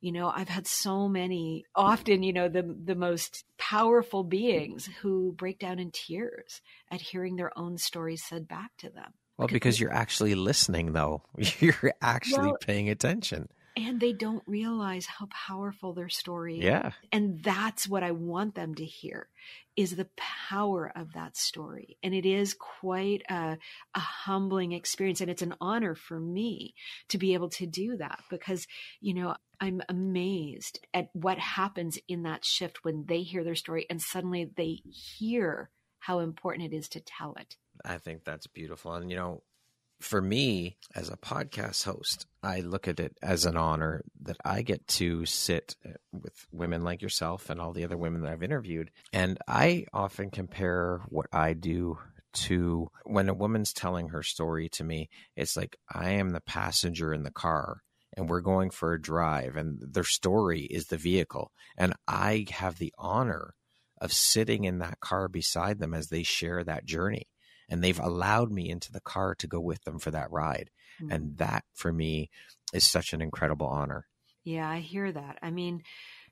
You 0.00 0.12
know, 0.12 0.32
I've 0.34 0.48
had 0.48 0.66
so 0.66 1.08
many, 1.08 1.66
often, 1.74 2.22
you 2.22 2.32
know, 2.32 2.48
the, 2.48 2.62
the 2.62 2.94
most 2.94 3.44
powerful 3.58 4.24
beings 4.24 4.88
who 5.02 5.32
break 5.32 5.58
down 5.58 5.78
in 5.78 5.90
tears 5.90 6.62
at 6.90 7.02
hearing 7.02 7.36
their 7.36 7.56
own 7.56 7.76
stories 7.76 8.24
said 8.26 8.48
back 8.48 8.70
to 8.78 8.88
them. 8.88 9.12
Well, 9.36 9.48
because 9.48 9.78
you're 9.78 9.92
actually 9.92 10.34
listening, 10.34 10.92
though. 10.92 11.22
You're 11.60 11.94
actually 12.02 12.48
well, 12.48 12.58
paying 12.60 12.90
attention 12.90 13.48
and 13.80 14.00
they 14.00 14.12
don't 14.12 14.42
realize 14.46 15.06
how 15.06 15.26
powerful 15.26 15.92
their 15.92 16.08
story 16.08 16.60
yeah. 16.60 16.88
is. 16.88 16.94
And 17.12 17.42
that's 17.42 17.88
what 17.88 18.02
I 18.02 18.10
want 18.12 18.54
them 18.54 18.74
to 18.74 18.84
hear 18.84 19.28
is 19.76 19.96
the 19.96 20.08
power 20.16 20.92
of 20.94 21.14
that 21.14 21.36
story. 21.36 21.96
And 22.02 22.14
it 22.14 22.26
is 22.26 22.54
quite 22.54 23.22
a, 23.30 23.56
a 23.94 23.98
humbling 23.98 24.72
experience. 24.72 25.20
And 25.20 25.30
it's 25.30 25.42
an 25.42 25.54
honor 25.60 25.94
for 25.94 26.18
me 26.20 26.74
to 27.08 27.18
be 27.18 27.34
able 27.34 27.48
to 27.50 27.66
do 27.66 27.96
that 27.96 28.20
because, 28.28 28.66
you 29.00 29.14
know, 29.14 29.36
I'm 29.60 29.82
amazed 29.88 30.80
at 30.92 31.08
what 31.12 31.38
happens 31.38 31.98
in 32.08 32.24
that 32.24 32.44
shift 32.44 32.84
when 32.84 33.04
they 33.06 33.22
hear 33.22 33.44
their 33.44 33.54
story 33.54 33.86
and 33.88 34.00
suddenly 34.00 34.50
they 34.56 34.80
hear 34.90 35.70
how 35.98 36.20
important 36.20 36.72
it 36.72 36.76
is 36.76 36.88
to 36.90 37.00
tell 37.00 37.34
it. 37.38 37.56
I 37.84 37.98
think 37.98 38.24
that's 38.24 38.46
beautiful. 38.46 38.94
And, 38.94 39.10
you 39.10 39.16
know, 39.16 39.42
for 40.00 40.20
me 40.20 40.76
as 40.94 41.10
a 41.10 41.16
podcast 41.16 41.84
host, 41.84 42.26
I 42.42 42.60
look 42.60 42.88
at 42.88 42.98
it 42.98 43.16
as 43.22 43.44
an 43.44 43.56
honor 43.56 44.02
that 44.22 44.38
I 44.44 44.62
get 44.62 44.86
to 44.88 45.26
sit 45.26 45.76
uh, 45.86 45.90
with 46.12 46.46
women 46.50 46.82
like 46.82 47.02
yourself 47.02 47.50
and 47.50 47.60
all 47.60 47.72
the 47.72 47.84
other 47.84 47.98
women 47.98 48.22
that 48.22 48.32
I've 48.32 48.42
interviewed. 48.42 48.90
And 49.12 49.38
I 49.46 49.86
often 49.92 50.30
compare 50.30 51.02
what 51.08 51.26
I 51.32 51.52
do 51.52 51.98
to 52.32 52.88
when 53.04 53.28
a 53.28 53.34
woman's 53.34 53.72
telling 53.72 54.08
her 54.08 54.22
story 54.22 54.68
to 54.70 54.84
me, 54.84 55.10
it's 55.36 55.56
like 55.56 55.76
I 55.92 56.10
am 56.12 56.30
the 56.30 56.40
passenger 56.40 57.12
in 57.12 57.22
the 57.22 57.30
car 57.30 57.82
and 58.16 58.28
we're 58.28 58.40
going 58.40 58.70
for 58.70 58.92
a 58.92 59.00
drive 59.00 59.56
and 59.56 59.80
their 59.80 60.04
story 60.04 60.62
is 60.62 60.86
the 60.86 60.96
vehicle. 60.96 61.50
And 61.76 61.94
I 62.08 62.46
have 62.50 62.78
the 62.78 62.94
honor 62.98 63.54
of 64.00 64.12
sitting 64.12 64.64
in 64.64 64.78
that 64.78 65.00
car 65.00 65.28
beside 65.28 65.78
them 65.78 65.92
as 65.92 66.08
they 66.08 66.22
share 66.22 66.64
that 66.64 66.86
journey 66.86 67.26
and 67.70 67.82
they've 67.82 68.00
allowed 68.00 68.50
me 68.50 68.68
into 68.68 68.92
the 68.92 69.00
car 69.00 69.34
to 69.36 69.46
go 69.46 69.60
with 69.60 69.82
them 69.84 69.98
for 69.98 70.10
that 70.10 70.30
ride. 70.30 70.70
Mm-hmm. 71.00 71.12
And 71.12 71.36
that 71.38 71.64
for 71.72 71.92
me 71.92 72.30
is 72.74 72.84
such 72.84 73.12
an 73.12 73.22
incredible 73.22 73.66
honor. 73.66 74.06
Yeah, 74.44 74.68
I 74.68 74.80
hear 74.80 75.10
that. 75.10 75.38
I 75.42 75.50
mean, 75.50 75.82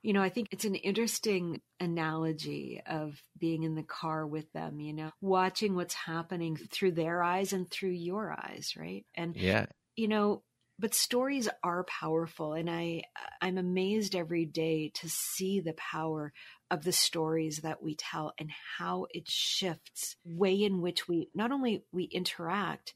you 0.02 0.12
know, 0.12 0.22
I 0.22 0.28
think 0.28 0.48
it's 0.50 0.64
an 0.64 0.74
interesting 0.74 1.60
analogy 1.80 2.80
of 2.86 3.22
being 3.38 3.62
in 3.62 3.74
the 3.74 3.82
car 3.82 4.26
with 4.26 4.50
them, 4.52 4.80
you 4.80 4.92
know, 4.92 5.10
watching 5.20 5.74
what's 5.74 5.94
happening 5.94 6.56
through 6.56 6.92
their 6.92 7.22
eyes 7.22 7.52
and 7.52 7.70
through 7.70 7.90
your 7.90 8.32
eyes, 8.32 8.74
right? 8.76 9.04
And 9.14 9.36
yeah. 9.36 9.66
You 9.96 10.06
know, 10.06 10.42
but 10.78 10.94
stories 10.94 11.48
are 11.62 11.84
powerful 11.84 12.52
and 12.52 12.70
I 12.70 13.02
I'm 13.40 13.58
amazed 13.58 14.14
every 14.14 14.44
day 14.44 14.90
to 14.94 15.08
see 15.08 15.60
the 15.60 15.74
power 15.74 16.32
of 16.70 16.84
the 16.84 16.92
stories 16.92 17.58
that 17.58 17.82
we 17.82 17.96
tell 17.96 18.32
and 18.38 18.50
how 18.78 19.06
it 19.10 19.28
shifts 19.28 20.16
way 20.24 20.62
in 20.62 20.80
which 20.80 21.08
we 21.08 21.28
not 21.34 21.52
only 21.52 21.84
we 21.92 22.04
interact 22.04 22.94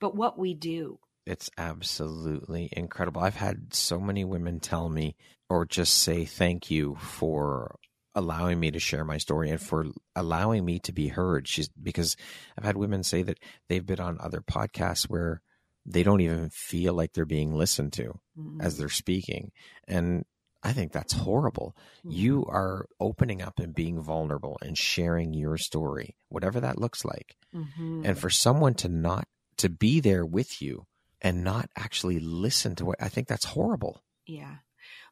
but 0.00 0.14
what 0.14 0.38
we 0.38 0.54
do. 0.54 0.98
It's 1.26 1.50
absolutely 1.56 2.68
incredible. 2.72 3.22
I've 3.22 3.36
had 3.36 3.72
so 3.72 3.98
many 3.98 4.24
women 4.24 4.60
tell 4.60 4.88
me 4.88 5.16
or 5.48 5.64
just 5.64 5.94
say 6.00 6.24
thank 6.24 6.70
you 6.70 6.96
for 6.96 7.76
allowing 8.14 8.60
me 8.60 8.70
to 8.70 8.78
share 8.78 9.04
my 9.04 9.18
story 9.18 9.50
and 9.50 9.60
for 9.60 9.86
allowing 10.14 10.64
me 10.64 10.78
to 10.80 10.92
be 10.92 11.08
heard. 11.08 11.48
She's 11.48 11.68
because 11.68 12.16
i've 12.56 12.64
had 12.64 12.76
women 12.76 13.02
say 13.02 13.22
that 13.22 13.38
they've 13.68 13.84
been 13.86 14.00
on 14.00 14.18
other 14.20 14.40
podcasts 14.40 15.04
where 15.04 15.40
they 15.86 16.02
don't 16.02 16.20
even 16.20 16.50
feel 16.50 16.94
like 16.94 17.12
they're 17.12 17.24
being 17.24 17.54
listened 17.54 17.92
to 17.92 18.18
mm-hmm. 18.38 18.60
as 18.60 18.78
they're 18.78 18.88
speaking 18.88 19.50
and 19.86 20.24
I 20.64 20.72
think 20.72 20.92
that's 20.92 21.12
horrible. 21.12 21.76
Mm-hmm. 21.98 22.10
You 22.10 22.46
are 22.48 22.86
opening 22.98 23.42
up 23.42 23.58
and 23.58 23.74
being 23.74 24.00
vulnerable 24.00 24.56
and 24.62 24.78
sharing 24.78 25.34
your 25.34 25.58
story, 25.58 26.16
whatever 26.30 26.58
that 26.60 26.80
looks 26.80 27.04
like. 27.04 27.36
Mm-hmm. 27.54 28.06
And 28.06 28.18
for 28.18 28.30
someone 28.30 28.72
to 28.76 28.88
not 28.88 29.28
to 29.58 29.68
be 29.68 30.00
there 30.00 30.24
with 30.24 30.62
you 30.62 30.86
and 31.20 31.44
not 31.44 31.68
actually 31.76 32.18
listen 32.18 32.76
to 32.76 32.86
what 32.86 33.00
I 33.00 33.08
think 33.08 33.28
that's 33.28 33.44
horrible. 33.44 34.02
Yeah. 34.26 34.56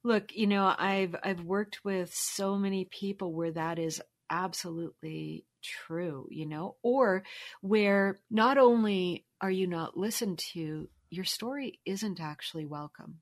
Look, 0.03 0.35
you 0.35 0.47
know, 0.47 0.75
I've 0.77 1.15
I've 1.23 1.43
worked 1.43 1.85
with 1.85 2.13
so 2.15 2.57
many 2.57 2.87
people 2.87 3.33
where 3.33 3.53
that 3.53 3.79
is 3.79 4.01
absolutely 4.33 5.45
true, 5.63 6.27
you 6.31 6.47
know, 6.47 6.77
or 6.83 7.23
where 7.61 8.19
not 8.31 8.59
only 8.59 9.25
are 9.41 9.51
you 9.51 9.69
not 9.69 9.97
listened 9.97 10.39
to, 10.55 10.89
your 11.11 11.25
story 11.25 11.79
isn't 11.85 12.21
actually 12.21 12.67
welcome. 12.67 13.21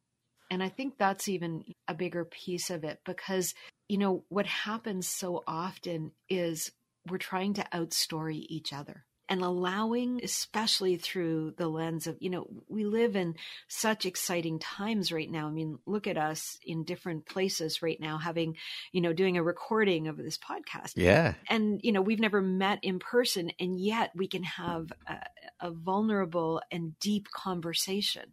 And 0.50 0.62
I 0.62 0.68
think 0.68 0.96
that's 0.96 1.28
even 1.28 1.64
a 1.86 1.94
bigger 1.94 2.24
piece 2.24 2.70
of 2.70 2.84
it 2.84 3.00
because, 3.04 3.54
you 3.88 3.98
know, 3.98 4.24
what 4.28 4.46
happens 4.46 5.08
so 5.08 5.42
often 5.46 6.12
is 6.28 6.72
we're 7.08 7.18
trying 7.18 7.54
to 7.54 7.66
outstory 7.72 8.36
each 8.36 8.72
other 8.72 9.04
and 9.31 9.43
allowing, 9.43 10.20
especially 10.24 10.97
through 10.97 11.55
the 11.57 11.68
lens 11.68 12.09
of, 12.09 12.16
you 12.18 12.28
know, 12.28 12.49
we 12.68 12.85
live 12.85 13.14
in 13.14 13.37
such 13.68 14.05
exciting 14.05 14.59
times 14.59 15.12
right 15.12 15.31
now. 15.31 15.47
I 15.47 15.51
mean, 15.53 15.78
look 15.87 16.09
at 16.09 16.18
us 16.18 16.59
in 16.66 16.83
different 16.83 17.26
places 17.26 17.81
right 17.81 18.01
now, 18.01 18.18
having, 18.18 18.57
you 18.91 19.01
know, 19.01 19.12
doing 19.12 19.39
a 19.39 19.43
recording 19.43 20.09
of 20.09 20.16
this 20.16 20.37
podcast. 20.37 20.95
Yeah. 20.97 21.35
And, 21.49 21.81
you 21.85 21.93
know, 21.93 22.03
we've 22.03 22.18
never 22.18 22.43
met 22.43 22.81
in 22.83 22.99
person, 22.99 23.53
and 23.61 23.81
yet 23.81 24.11
we 24.16 24.26
can 24.26 24.43
have 24.43 24.93
a, 25.07 25.18
a 25.61 25.70
vulnerable 25.70 26.61
and 26.72 26.99
deep 26.99 27.28
conversation. 27.31 28.33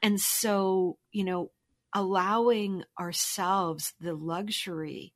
And 0.00 0.20
so, 0.20 0.96
you 1.10 1.24
know, 1.24 1.50
allowing 1.92 2.84
ourselves 3.00 3.94
the 4.00 4.14
luxury 4.14 5.12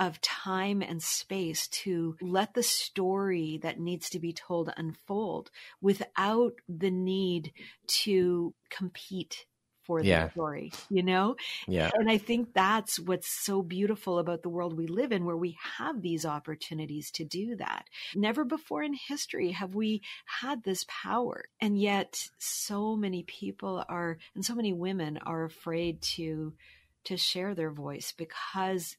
of 0.00 0.20
time 0.22 0.80
and 0.80 1.02
space 1.02 1.68
to 1.68 2.16
let 2.22 2.54
the 2.54 2.62
story 2.62 3.60
that 3.62 3.78
needs 3.78 4.08
to 4.10 4.18
be 4.18 4.32
told 4.32 4.72
unfold 4.78 5.50
without 5.82 6.54
the 6.68 6.90
need 6.90 7.52
to 7.86 8.54
compete 8.70 9.44
for 9.82 10.00
yeah. 10.00 10.26
the 10.26 10.30
story, 10.30 10.72
you 10.88 11.02
know? 11.02 11.36
Yeah. 11.68 11.90
And 11.94 12.10
I 12.10 12.16
think 12.16 12.54
that's 12.54 12.98
what's 12.98 13.28
so 13.28 13.60
beautiful 13.62 14.18
about 14.18 14.42
the 14.42 14.48
world 14.48 14.76
we 14.76 14.86
live 14.86 15.12
in, 15.12 15.24
where 15.24 15.36
we 15.36 15.58
have 15.76 16.00
these 16.00 16.24
opportunities 16.24 17.10
to 17.12 17.24
do 17.24 17.56
that. 17.56 17.84
Never 18.14 18.44
before 18.44 18.82
in 18.82 18.94
history 18.94 19.50
have 19.50 19.74
we 19.74 20.00
had 20.24 20.62
this 20.62 20.86
power. 20.88 21.44
And 21.60 21.78
yet 21.78 22.16
so 22.38 22.96
many 22.96 23.24
people 23.24 23.84
are, 23.88 24.16
and 24.34 24.44
so 24.44 24.54
many 24.54 24.72
women 24.72 25.18
are 25.26 25.44
afraid 25.44 26.00
to 26.14 26.54
to 27.02 27.16
share 27.16 27.54
their 27.54 27.70
voice 27.70 28.12
because 28.16 28.96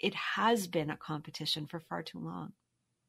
it 0.00 0.14
has 0.14 0.66
been 0.66 0.90
a 0.90 0.96
competition 0.96 1.66
for 1.66 1.80
far 1.80 2.02
too 2.02 2.18
long. 2.18 2.52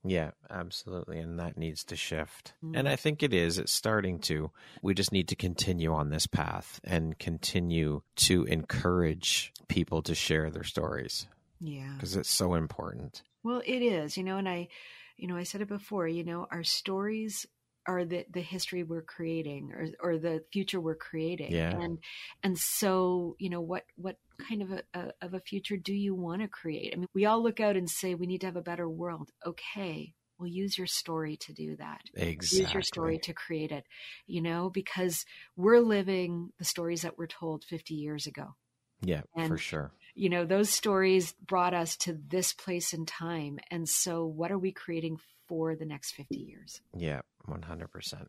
Yeah, 0.04 0.32
absolutely. 0.50 1.20
And 1.20 1.40
that 1.40 1.58
needs 1.58 1.84
to 1.86 1.96
shift. 1.96 2.54
Mm-hmm. 2.64 2.76
And 2.76 2.90
I 2.90 2.96
think 2.96 3.22
it 3.22 3.34
is. 3.34 3.60
It's 3.60 3.72
starting 3.72 4.20
to. 4.22 4.50
We 4.82 4.94
just 4.94 5.12
need 5.12 5.28
to 5.28 5.36
continue 5.36 5.94
on 5.94 6.10
this 6.10 6.26
path 6.26 6.80
and 6.84 7.18
continue 7.20 8.02
to 8.18 8.44
encourage 8.46 9.54
people 9.68 10.02
to 10.04 10.16
share 10.16 10.50
their 10.50 10.64
stories. 10.64 11.28
Yeah. 11.60 11.92
Because 11.94 12.16
it's 12.16 12.32
so 12.32 12.56
important. 12.56 13.22
Well, 13.44 13.62
it 13.66 13.84
is, 13.84 14.18
you 14.18 14.24
know, 14.24 14.38
and 14.38 14.50
I, 14.50 14.70
you 15.18 15.28
know, 15.28 15.38
I 15.38 15.44
said 15.44 15.62
it 15.62 15.68
before, 15.68 16.08
you 16.08 16.24
know, 16.24 16.48
our 16.50 16.64
stories 16.64 17.46
are 17.88 18.06
the 18.06 18.26
the 18.32 18.42
history 18.42 18.84
we're 18.84 19.02
creating 19.02 19.72
or 19.74 20.12
or 20.12 20.18
the 20.20 20.44
future 20.52 20.80
we're 20.80 20.94
creating 20.94 21.52
yeah. 21.52 21.72
and 21.72 21.98
and 22.44 22.56
so 22.56 23.36
you 23.40 23.50
know 23.50 23.62
what 23.62 23.86
what 23.96 24.18
kind 24.48 24.62
of 24.62 24.72
a, 24.72 24.82
a 24.94 25.12
of 25.22 25.34
a 25.34 25.40
future 25.40 25.78
do 25.78 25.94
you 25.94 26.16
want 26.16 26.42
to 26.42 26.48
create? 26.48 26.94
I 26.94 26.98
mean 26.98 27.08
we 27.14 27.26
all 27.26 27.42
look 27.42 27.60
out 27.60 27.78
and 27.78 27.90
say 27.90 28.16
we 28.16 28.28
need 28.28 28.42
to 28.42 28.48
have 28.48 28.56
a 28.56 28.62
better 28.62 28.90
world. 28.90 29.30
Okay 29.46 30.14
well 30.38 30.48
use 30.48 30.78
your 30.78 30.88
story 30.88 31.38
to 31.38 31.54
do 31.54 31.76
that. 31.78 32.02
Exactly 32.16 32.60
use 32.60 32.74
your 32.74 32.82
story 32.82 33.20
to 33.20 33.34
create 33.34 33.72
it 33.72 33.86
you 34.28 34.42
know 34.42 34.70
because 34.70 35.26
we're 35.56 35.80
living 35.80 36.52
the 36.60 36.66
stories 36.66 37.02
that 37.04 37.18
were 37.18 37.28
told 37.28 37.64
50 37.64 37.94
years 37.94 38.28
ago. 38.28 38.56
Yeah 39.04 39.22
and, 39.36 39.48
for 39.48 39.58
sure. 39.58 39.92
you 40.16 40.30
know 40.30 40.46
those 40.46 40.70
stories 40.70 41.34
brought 41.46 41.74
us 41.74 41.98
to 41.98 42.18
this 42.28 42.54
place 42.54 42.94
in 42.94 43.06
time. 43.06 43.60
And 43.70 43.88
so 43.88 44.26
what 44.26 44.52
are 44.52 44.60
we 44.60 44.72
creating 44.72 45.18
for 45.48 45.76
the 45.76 45.86
next 45.86 46.14
50 46.14 46.36
years? 46.38 46.82
Yeah 46.96 47.22
100% 47.48 48.28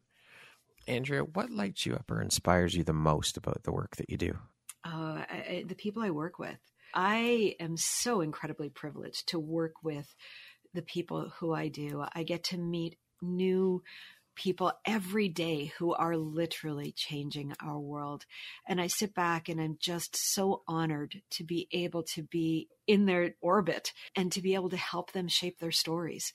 andrea 0.89 1.23
what 1.23 1.51
lights 1.51 1.87
you 1.87 1.95
up 1.95 2.11
or 2.11 2.21
inspires 2.21 2.75
you 2.75 2.83
the 2.83 2.93
most 2.93 3.37
about 3.37 3.63
the 3.63 3.73
work 3.73 3.97
that 3.97 4.11
you 4.11 4.17
do 4.17 4.39
uh, 4.85 5.25
I, 5.29 5.65
the 5.67 5.75
people 5.75 6.03
i 6.03 6.11
work 6.11 6.39
with 6.39 6.59
i 6.95 7.55
am 7.61 7.77
so 7.77 8.21
incredibly 8.21 8.69
privileged 8.69 9.29
to 9.29 9.39
work 9.39 9.75
with 9.83 10.15
the 10.75 10.83
people 10.83 11.33
who 11.39 11.53
i 11.53 11.69
do 11.69 12.05
i 12.15 12.23
get 12.23 12.45
to 12.45 12.59
meet 12.59 12.97
new 13.21 13.83
people 14.35 14.73
every 14.87 15.29
day 15.29 15.73
who 15.79 15.93
are 15.93 16.17
literally 16.17 16.93
changing 16.93 17.53
our 17.61 17.79
world. 17.79 18.25
And 18.67 18.81
I 18.81 18.87
sit 18.87 19.15
back 19.15 19.49
and 19.49 19.61
I'm 19.61 19.77
just 19.79 20.17
so 20.17 20.63
honored 20.67 21.23
to 21.33 21.45
be 21.45 21.69
able 21.73 22.03
to 22.15 22.23
be 22.23 22.69
in 22.87 23.07
their 23.07 23.35
orbit 23.41 23.93
and 24.17 24.33
to 24.33 24.43
be 24.43 24.55
able 24.55 24.71
to 24.71 24.77
help 24.77 25.13
them 25.13 25.29
shape 25.29 25.59
their 25.59 25.73
stories. 25.73 26.33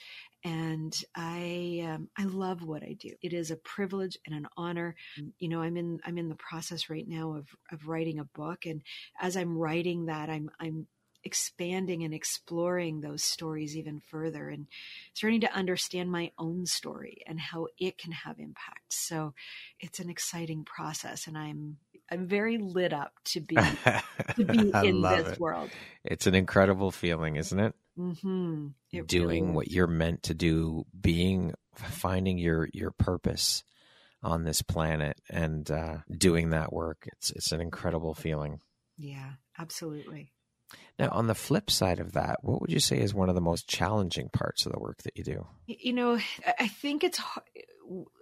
And 0.47 0.95
I 1.13 1.85
um, 1.85 2.07
I 2.17 2.23
love 2.23 2.63
what 2.63 2.81
I 2.81 2.93
do. 2.93 3.11
It 3.21 3.33
is 3.33 3.51
a 3.51 3.57
privilege 3.57 4.17
and 4.25 4.33
an 4.33 4.47
honor. 4.55 4.95
You 5.39 5.49
know, 5.49 5.61
I'm 5.61 5.75
in 5.75 5.99
I'm 6.05 6.17
in 6.17 6.29
the 6.29 6.35
process 6.35 6.89
right 6.89 7.07
now 7.07 7.35
of 7.35 7.47
of 7.71 7.87
writing 7.87 8.19
a 8.19 8.23
book, 8.23 8.65
and 8.65 8.81
as 9.19 9.35
I'm 9.35 9.57
writing 9.57 10.05
that, 10.05 10.29
I'm 10.29 10.49
I'm 10.59 10.87
expanding 11.23 12.03
and 12.03 12.13
exploring 12.13 13.01
those 13.01 13.21
stories 13.21 13.75
even 13.75 13.99
further 13.99 14.47
and 14.47 14.67
starting 15.13 15.41
to 15.41 15.53
understand 15.53 16.09
my 16.09 16.31
own 16.37 16.65
story 16.65 17.21
and 17.27 17.37
how 17.37 17.67
it 17.77 17.97
can 17.97 18.13
have 18.13 18.39
impact. 18.39 18.93
So 18.93 19.33
it's 19.81 19.99
an 19.99 20.09
exciting 20.09 20.63
process 20.63 21.27
and 21.27 21.37
I'm 21.37 21.77
I'm 22.09 22.27
very 22.27 22.57
lit 22.57 22.93
up 22.93 23.11
to 23.25 23.41
be 23.41 23.55
to 23.55 24.45
be 24.45 24.71
in 24.87 25.01
this 25.01 25.33
it. 25.33 25.39
world. 25.39 25.69
It's 26.05 26.27
an 26.27 26.35
incredible 26.35 26.91
feeling, 26.91 27.35
isn't 27.35 27.59
it? 27.59 27.75
Mm-hmm. 27.97 28.67
Doing 29.05 29.43
really 29.45 29.53
what 29.53 29.71
you're 29.71 29.87
meant 29.87 30.23
to 30.23 30.33
do, 30.33 30.85
being 30.99 31.53
finding 31.75 32.37
your 32.37 32.69
your 32.73 32.91
purpose 32.91 33.63
on 34.21 34.43
this 34.43 34.61
planet, 34.61 35.19
and 35.29 35.69
uh, 35.69 35.97
doing 36.09 36.51
that 36.51 36.71
work. 36.71 37.07
It's 37.13 37.31
it's 37.31 37.51
an 37.51 37.61
incredible 37.61 38.13
feeling. 38.13 38.59
Yeah, 38.97 39.31
absolutely. 39.57 40.31
Now, 40.99 41.09
on 41.11 41.27
the 41.27 41.35
flip 41.35 41.69
side 41.69 41.99
of 41.99 42.13
that, 42.13 42.39
what 42.41 42.59
would 42.59 42.71
you 42.71 42.79
say 42.79 42.99
is 42.99 43.13
one 43.13 43.29
of 43.29 43.35
the 43.35 43.41
most 43.41 43.69
challenging 43.69 44.29
parts 44.29 44.65
of 44.65 44.71
the 44.71 44.79
work 44.79 45.03
that 45.03 45.15
you 45.15 45.23
do? 45.23 45.47
You 45.67 45.93
know, 45.93 46.19
I 46.59 46.67
think 46.67 47.03
it's 47.03 47.21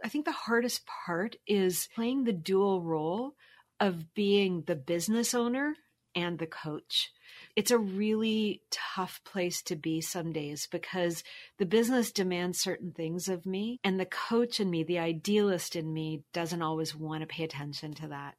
I 0.03 0.09
think 0.09 0.25
the 0.25 0.31
hardest 0.31 0.83
part 0.85 1.37
is 1.47 1.87
playing 1.95 2.23
the 2.23 2.33
dual 2.33 2.83
role 2.83 3.33
of 3.79 4.13
being 4.13 4.63
the 4.67 4.75
business 4.75 5.33
owner 5.33 5.75
and 6.13 6.37
the 6.37 6.47
coach. 6.47 7.11
It's 7.55 7.71
a 7.71 7.77
really 7.77 8.61
tough 8.69 9.21
place 9.23 9.61
to 9.63 9.77
be 9.77 10.01
some 10.01 10.33
days 10.33 10.67
because 10.69 11.23
the 11.57 11.65
business 11.65 12.11
demands 12.11 12.59
certain 12.59 12.91
things 12.91 13.29
of 13.29 13.45
me, 13.45 13.79
and 13.83 13.97
the 13.97 14.05
coach 14.05 14.59
in 14.59 14.69
me, 14.69 14.83
the 14.83 14.99
idealist 14.99 15.75
in 15.77 15.93
me, 15.93 16.23
doesn't 16.33 16.61
always 16.61 16.93
want 16.93 17.21
to 17.21 17.27
pay 17.27 17.45
attention 17.45 17.93
to 17.95 18.09
that. 18.09 18.35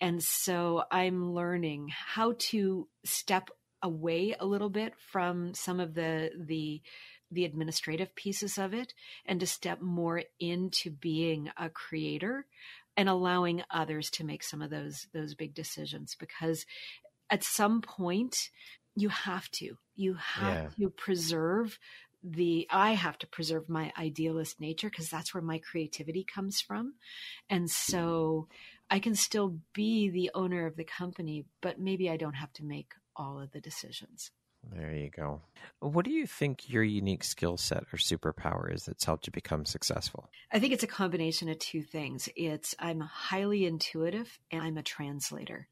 And 0.00 0.22
so 0.22 0.84
I'm 0.90 1.32
learning 1.34 1.88
how 1.90 2.34
to 2.50 2.88
step 3.04 3.50
away 3.82 4.36
a 4.38 4.46
little 4.46 4.70
bit 4.70 4.94
from 5.10 5.54
some 5.54 5.80
of 5.80 5.94
the 5.94 6.30
the 6.38 6.80
the 7.32 7.44
administrative 7.44 8.14
pieces 8.14 8.58
of 8.58 8.74
it 8.74 8.92
and 9.24 9.40
to 9.40 9.46
step 9.46 9.80
more 9.80 10.22
into 10.38 10.90
being 10.90 11.50
a 11.56 11.70
creator 11.70 12.46
and 12.96 13.08
allowing 13.08 13.62
others 13.70 14.10
to 14.10 14.24
make 14.24 14.42
some 14.42 14.60
of 14.62 14.70
those 14.70 15.06
those 15.14 15.34
big 15.34 15.54
decisions 15.54 16.14
because 16.18 16.66
at 17.32 17.42
some 17.42 17.80
point 17.80 18.50
you 18.94 19.08
have 19.08 19.50
to 19.50 19.76
you 19.96 20.14
have 20.14 20.54
Yeah. 20.54 20.68
to 20.78 20.90
preserve 20.90 21.78
the 22.22 22.68
i 22.70 22.92
have 22.92 23.18
to 23.18 23.26
preserve 23.26 23.68
my 23.68 23.92
idealist 23.98 24.60
nature 24.60 24.88
because 24.88 25.08
that's 25.08 25.34
where 25.34 25.42
my 25.42 25.58
creativity 25.58 26.24
comes 26.24 26.60
from 26.60 26.94
and 27.50 27.68
so 27.68 28.46
i 28.90 29.00
can 29.00 29.16
still 29.16 29.58
be 29.72 30.08
the 30.10 30.30
owner 30.34 30.66
of 30.66 30.76
the 30.76 30.84
company 30.84 31.44
but 31.60 31.80
maybe 31.80 32.08
i 32.08 32.16
don't 32.16 32.34
have 32.34 32.52
to 32.52 32.64
make 32.64 32.92
all 33.16 33.40
of 33.40 33.50
the 33.52 33.60
decisions 33.60 34.30
There 34.70 34.94
you 34.94 35.10
go. 35.10 35.40
What 35.80 36.04
do 36.04 36.12
you 36.12 36.24
think 36.26 36.70
your 36.70 36.84
unique 36.84 37.24
skill 37.24 37.56
set 37.56 37.82
or 37.92 37.98
superpower 37.98 38.72
is 38.72 38.84
that's 38.84 39.04
helped 39.04 39.26
you 39.26 39.32
become 39.32 39.64
successful? 39.64 40.30
I 40.52 40.60
think 40.60 40.72
it's 40.72 40.84
a 40.84 40.98
combination 41.02 41.48
of 41.48 41.58
two 41.58 41.82
things. 41.82 42.28
It's 42.36 42.72
I'm 42.78 43.00
highly 43.00 43.66
intuitive 43.66 44.38
and 44.52 44.62
I'm 44.62 44.78
a 44.78 44.82
translator. 44.84 45.66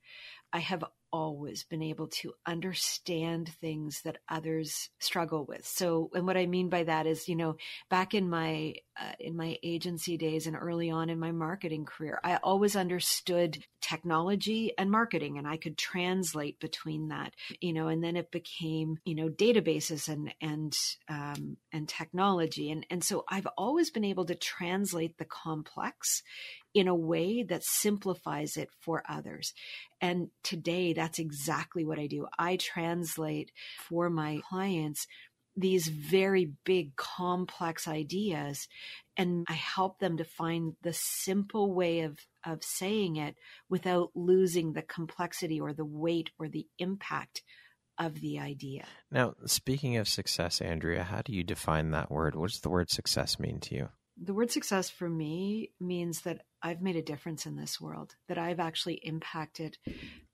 I 0.52 0.58
have 0.58 0.82
always 1.12 1.64
been 1.64 1.82
able 1.82 2.08
to 2.08 2.32
understand 2.46 3.48
things 3.60 4.02
that 4.02 4.18
others 4.28 4.90
struggle 4.98 5.44
with. 5.44 5.66
So, 5.66 6.10
and 6.14 6.26
what 6.26 6.36
I 6.36 6.46
mean 6.46 6.68
by 6.68 6.84
that 6.84 7.06
is, 7.06 7.28
you 7.28 7.36
know, 7.36 7.56
back 7.88 8.14
in 8.14 8.28
my 8.28 8.74
uh, 9.00 9.12
in 9.18 9.36
my 9.36 9.56
agency 9.62 10.16
days 10.16 10.46
and 10.46 10.56
early 10.56 10.90
on 10.90 11.08
in 11.08 11.18
my 11.18 11.32
marketing 11.32 11.84
career, 11.86 12.20
I 12.22 12.36
always 12.36 12.76
understood 12.76 13.64
technology 13.80 14.72
and 14.76 14.90
marketing, 14.90 15.38
and 15.38 15.48
I 15.48 15.56
could 15.56 15.78
translate 15.78 16.60
between 16.60 17.08
that, 17.08 17.34
you 17.60 17.72
know. 17.72 17.88
And 17.88 18.04
then 18.04 18.16
it 18.16 18.30
became, 18.30 18.98
you 19.04 19.14
know, 19.14 19.28
databases 19.28 20.08
and 20.08 20.34
and 20.40 20.74
um, 21.08 21.56
and 21.72 21.88
technology, 21.88 22.70
and 22.70 22.84
and 22.90 23.02
so 23.02 23.24
I've 23.28 23.48
always 23.56 23.90
been 23.90 24.04
able 24.04 24.26
to 24.26 24.34
translate 24.34 25.16
the 25.16 25.24
complex 25.24 26.22
in 26.74 26.86
a 26.86 26.94
way 26.94 27.42
that 27.42 27.64
simplifies 27.64 28.56
it 28.56 28.68
for 28.80 29.02
others. 29.08 29.52
And 30.00 30.28
today, 30.42 30.92
that's 30.92 31.18
exactly 31.18 31.84
what 31.84 31.98
I 31.98 32.06
do. 32.06 32.26
I 32.38 32.56
translate 32.56 33.50
for 33.88 34.08
my 34.08 34.40
clients 34.48 35.06
these 35.60 35.88
very 35.88 36.52
big, 36.64 36.96
complex 36.96 37.86
ideas, 37.86 38.68
and 39.16 39.44
I 39.48 39.54
help 39.54 39.98
them 39.98 40.16
to 40.16 40.24
find 40.24 40.74
the 40.82 40.92
simple 40.92 41.72
way 41.74 42.00
of, 42.00 42.18
of 42.44 42.64
saying 42.64 43.16
it 43.16 43.36
without 43.68 44.10
losing 44.14 44.72
the 44.72 44.82
complexity 44.82 45.60
or 45.60 45.72
the 45.72 45.84
weight 45.84 46.30
or 46.38 46.48
the 46.48 46.66
impact 46.78 47.42
of 47.98 48.20
the 48.20 48.38
idea. 48.38 48.86
Now, 49.10 49.34
speaking 49.44 49.96
of 49.98 50.08
success, 50.08 50.60
Andrea, 50.60 51.04
how 51.04 51.20
do 51.22 51.32
you 51.32 51.44
define 51.44 51.90
that 51.90 52.10
word? 52.10 52.34
What 52.34 52.50
does 52.50 52.60
the 52.60 52.70
word 52.70 52.90
success 52.90 53.38
mean 53.38 53.60
to 53.60 53.74
you? 53.74 53.88
The 54.22 54.34
word 54.34 54.50
success 54.50 54.90
for 54.90 55.08
me 55.08 55.70
means 55.80 56.22
that 56.22 56.42
I've 56.62 56.82
made 56.82 56.96
a 56.96 57.02
difference 57.02 57.46
in 57.46 57.56
this 57.56 57.80
world, 57.80 58.16
that 58.28 58.38
I've 58.38 58.60
actually 58.60 58.94
impacted 59.02 59.78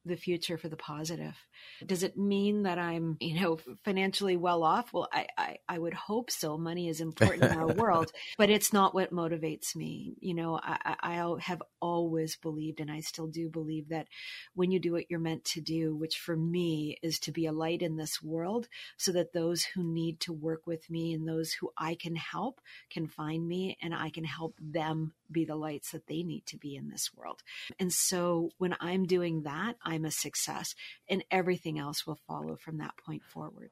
the 0.06 0.16
future 0.16 0.56
for 0.56 0.68
the 0.68 0.76
positive. 0.76 1.36
Does 1.84 2.02
it 2.02 2.16
mean 2.16 2.62
that 2.62 2.78
I'm, 2.78 3.16
you 3.20 3.40
know, 3.40 3.58
financially 3.84 4.36
well 4.36 4.62
off? 4.62 4.92
Well, 4.92 5.08
I, 5.12 5.26
I, 5.36 5.56
I 5.68 5.78
would 5.78 5.94
hope 5.94 6.30
so. 6.30 6.56
Money 6.56 6.88
is 6.88 7.00
important 7.00 7.44
in 7.44 7.58
our 7.58 7.66
world, 7.74 8.12
but 8.38 8.50
it's 8.50 8.72
not 8.72 8.94
what 8.94 9.12
motivates 9.12 9.74
me. 9.74 10.14
You 10.20 10.34
know, 10.34 10.60
I, 10.62 10.96
I 11.02 11.16
I 11.16 11.36
have 11.40 11.62
always 11.80 12.36
believed, 12.36 12.80
and 12.80 12.90
I 12.90 13.00
still 13.00 13.26
do 13.26 13.48
believe 13.48 13.88
that 13.88 14.06
when 14.54 14.70
you 14.70 14.78
do 14.78 14.92
what 14.92 15.10
you're 15.10 15.20
meant 15.20 15.44
to 15.44 15.60
do, 15.60 15.94
which 15.94 16.16
for 16.16 16.36
me 16.36 16.98
is 17.02 17.18
to 17.20 17.32
be 17.32 17.46
a 17.46 17.52
light 17.52 17.82
in 17.82 17.96
this 17.96 18.22
world, 18.22 18.68
so 18.96 19.12
that 19.12 19.32
those 19.32 19.64
who 19.64 19.82
need 19.82 20.20
to 20.20 20.32
work 20.32 20.66
with 20.66 20.88
me 20.90 21.12
and 21.12 21.26
those 21.26 21.52
who 21.52 21.70
I 21.76 21.94
can 21.94 22.16
help 22.16 22.60
can 22.90 23.06
find 23.06 23.46
me 23.46 23.76
and 23.82 23.94
I 23.94 24.10
can 24.10 24.24
help 24.24 24.54
them 24.60 25.12
be 25.30 25.44
the 25.44 25.56
lights 25.56 25.92
that 25.92 26.06
they 26.06 26.22
need 26.22 26.46
to 26.46 26.56
be 26.56 26.76
in 26.76 26.88
this 26.88 27.10
world. 27.14 27.42
And 27.78 27.92
so 27.92 28.50
when 28.58 28.76
I'm 28.80 29.06
doing 29.06 29.42
that, 29.42 29.76
I'm 29.82 30.04
a 30.04 30.10
success 30.10 30.74
and 31.08 31.24
everything 31.30 31.78
else 31.78 32.06
will 32.06 32.18
follow 32.26 32.56
from 32.56 32.78
that 32.78 32.96
point 33.04 33.22
forward. 33.24 33.70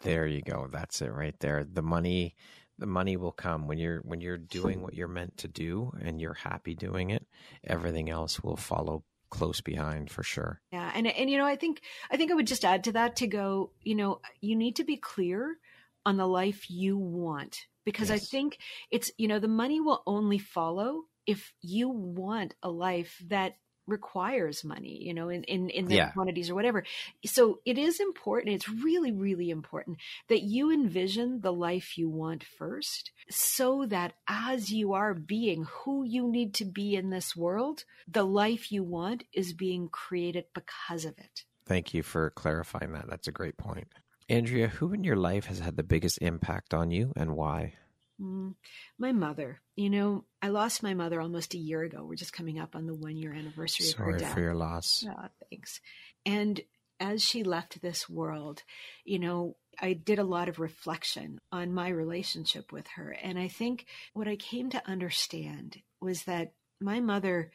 There 0.00 0.26
you 0.26 0.42
go. 0.42 0.68
That's 0.70 1.00
it 1.00 1.12
right 1.12 1.38
there. 1.40 1.64
The 1.64 1.82
money 1.82 2.36
the 2.78 2.86
money 2.86 3.16
will 3.16 3.32
come 3.32 3.66
when 3.66 3.78
you're 3.78 4.00
when 4.00 4.20
you're 4.20 4.36
doing 4.36 4.82
what 4.82 4.94
you're 4.94 5.08
meant 5.08 5.38
to 5.38 5.48
do 5.48 5.92
and 6.00 6.20
you're 6.20 6.34
happy 6.34 6.74
doing 6.74 7.10
it, 7.10 7.26
everything 7.64 8.10
else 8.10 8.42
will 8.42 8.56
follow 8.56 9.02
close 9.30 9.60
behind 9.60 10.10
for 10.10 10.22
sure. 10.22 10.60
Yeah. 10.72 10.90
And 10.94 11.06
and 11.06 11.30
you 11.30 11.38
know, 11.38 11.46
I 11.46 11.56
think 11.56 11.80
I 12.10 12.16
think 12.16 12.30
I 12.30 12.34
would 12.34 12.46
just 12.46 12.64
add 12.64 12.84
to 12.84 12.92
that 12.92 13.16
to 13.16 13.26
go, 13.26 13.72
you 13.82 13.94
know, 13.94 14.20
you 14.40 14.56
need 14.56 14.76
to 14.76 14.84
be 14.84 14.96
clear 14.96 15.56
on 16.04 16.16
the 16.16 16.26
life 16.26 16.70
you 16.70 16.96
want 16.98 17.66
because 17.86 18.10
I 18.10 18.18
think 18.18 18.58
it's, 18.90 19.10
you 19.16 19.28
know, 19.28 19.38
the 19.38 19.48
money 19.48 19.80
will 19.80 20.02
only 20.06 20.38
follow 20.38 21.04
if 21.26 21.54
you 21.62 21.88
want 21.88 22.54
a 22.62 22.68
life 22.68 23.16
that 23.28 23.54
requires 23.86 24.64
money, 24.64 24.98
you 25.00 25.14
know, 25.14 25.28
in 25.28 25.44
in, 25.44 25.70
in 25.70 25.86
the 25.86 25.94
Yeah. 25.94 26.12
quantities 26.12 26.50
or 26.50 26.56
whatever. 26.56 26.84
So 27.24 27.60
it 27.64 27.78
is 27.78 28.00
important. 28.00 28.54
It's 28.56 28.68
really, 28.68 29.12
really 29.12 29.48
important 29.48 29.98
that 30.28 30.42
you 30.42 30.72
envision 30.72 31.40
the 31.40 31.52
life 31.52 31.96
you 31.96 32.08
want 32.10 32.42
first, 32.44 33.12
so 33.30 33.86
that 33.86 34.14
as 34.28 34.70
you 34.70 34.92
are 34.92 35.14
being 35.14 35.64
who 35.64 36.04
you 36.04 36.28
need 36.28 36.52
to 36.54 36.64
be 36.64 36.96
in 36.96 37.10
this 37.10 37.36
world, 37.36 37.84
the 38.08 38.24
life 38.24 38.72
you 38.72 38.82
want 38.82 39.22
is 39.32 39.52
being 39.52 39.88
created 39.88 40.46
because 40.52 41.04
of 41.04 41.16
it. 41.18 41.44
Thank 41.64 41.94
you 41.94 42.02
for 42.02 42.30
clarifying 42.30 42.92
that. 42.92 43.08
That's 43.08 43.28
a 43.28 43.32
great 43.32 43.56
point. 43.56 43.88
Andrea, 44.28 44.68
who 44.68 44.92
in 44.92 45.04
your 45.04 45.16
life 45.16 45.46
has 45.46 45.60
had 45.60 45.76
the 45.76 45.82
biggest 45.82 46.18
impact 46.20 46.74
on 46.74 46.90
you 46.90 47.12
and 47.16 47.36
why? 47.36 47.74
Mm, 48.20 48.54
my 48.98 49.12
mother, 49.12 49.60
you 49.76 49.90
know, 49.90 50.24
I 50.40 50.48
lost 50.48 50.82
my 50.82 50.94
mother 50.94 51.20
almost 51.20 51.54
a 51.54 51.58
year 51.58 51.82
ago. 51.82 52.04
We're 52.04 52.16
just 52.16 52.32
coming 52.32 52.58
up 52.58 52.74
on 52.74 52.86
the 52.86 52.94
one 52.94 53.16
year 53.16 53.32
anniversary 53.32 53.88
of 53.88 53.94
her 53.94 54.04
Sorry 54.04 54.18
death. 54.18 54.34
for 54.34 54.40
your 54.40 54.54
loss. 54.54 55.02
Yeah, 55.04 55.28
thanks. 55.50 55.80
And 56.24 56.60
as 56.98 57.22
she 57.22 57.44
left 57.44 57.82
this 57.82 58.08
world, 58.08 58.62
you 59.04 59.18
know, 59.18 59.56
I 59.78 59.92
did 59.92 60.18
a 60.18 60.24
lot 60.24 60.48
of 60.48 60.58
reflection 60.58 61.38
on 61.52 61.74
my 61.74 61.88
relationship 61.88 62.72
with 62.72 62.86
her. 62.96 63.10
And 63.22 63.38
I 63.38 63.48
think 63.48 63.86
what 64.14 64.28
I 64.28 64.36
came 64.36 64.70
to 64.70 64.88
understand 64.88 65.76
was 66.00 66.22
that 66.22 66.52
my 66.80 67.00
mother 67.00 67.50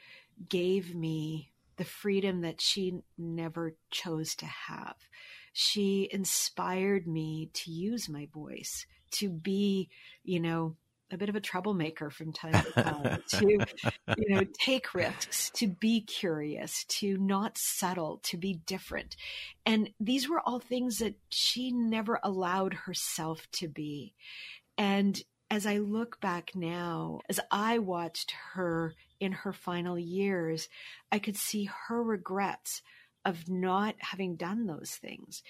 gave 0.47 0.93
me 0.93 1.51
the 1.82 1.86
freedom 1.86 2.41
that 2.41 2.61
she 2.61 3.01
never 3.17 3.75
chose 3.89 4.36
to 4.36 4.45
have. 4.45 4.93
She 5.51 6.07
inspired 6.11 7.07
me 7.07 7.49
to 7.55 7.71
use 7.71 8.07
my 8.07 8.27
voice, 8.32 8.86
to 9.13 9.29
be, 9.29 9.89
you 10.23 10.39
know, 10.39 10.75
a 11.11 11.17
bit 11.17 11.27
of 11.27 11.36
a 11.36 11.41
troublemaker 11.41 12.11
from 12.11 12.34
time 12.34 12.53
to 12.53 12.71
time 12.71 13.23
to 13.29 13.65
you 14.15 14.29
know 14.29 14.43
take 14.59 14.93
risks 14.93 15.49
to 15.55 15.67
be 15.67 16.01
curious 16.01 16.86
to 16.86 17.17
not 17.17 17.57
settle 17.57 18.19
to 18.23 18.38
be 18.38 18.61
different 18.65 19.17
and 19.65 19.89
these 19.99 20.29
were 20.29 20.39
all 20.39 20.59
things 20.59 20.99
that 20.99 21.15
she 21.29 21.71
never 21.71 22.17
allowed 22.23 22.73
herself 22.73 23.45
to 23.51 23.67
be 23.67 24.13
and 24.77 25.23
as 25.52 25.68
i 25.68 25.78
look 25.78 26.20
back 26.20 26.52
now 26.56 27.20
as 27.30 27.39
i 27.52 27.78
watched 27.78 28.34
her 28.54 28.95
in 29.20 29.32
her 29.32 29.54
final 29.54 29.99
years 29.99 30.68
i 31.12 31.20
could 31.20 31.38
see 31.38 31.70
her 31.88 32.02
regrets 32.02 32.82
of 33.24 33.47
not 33.47 33.93
having 33.99 34.36
done 34.36 34.66
those 34.66 34.95
things 34.95 35.43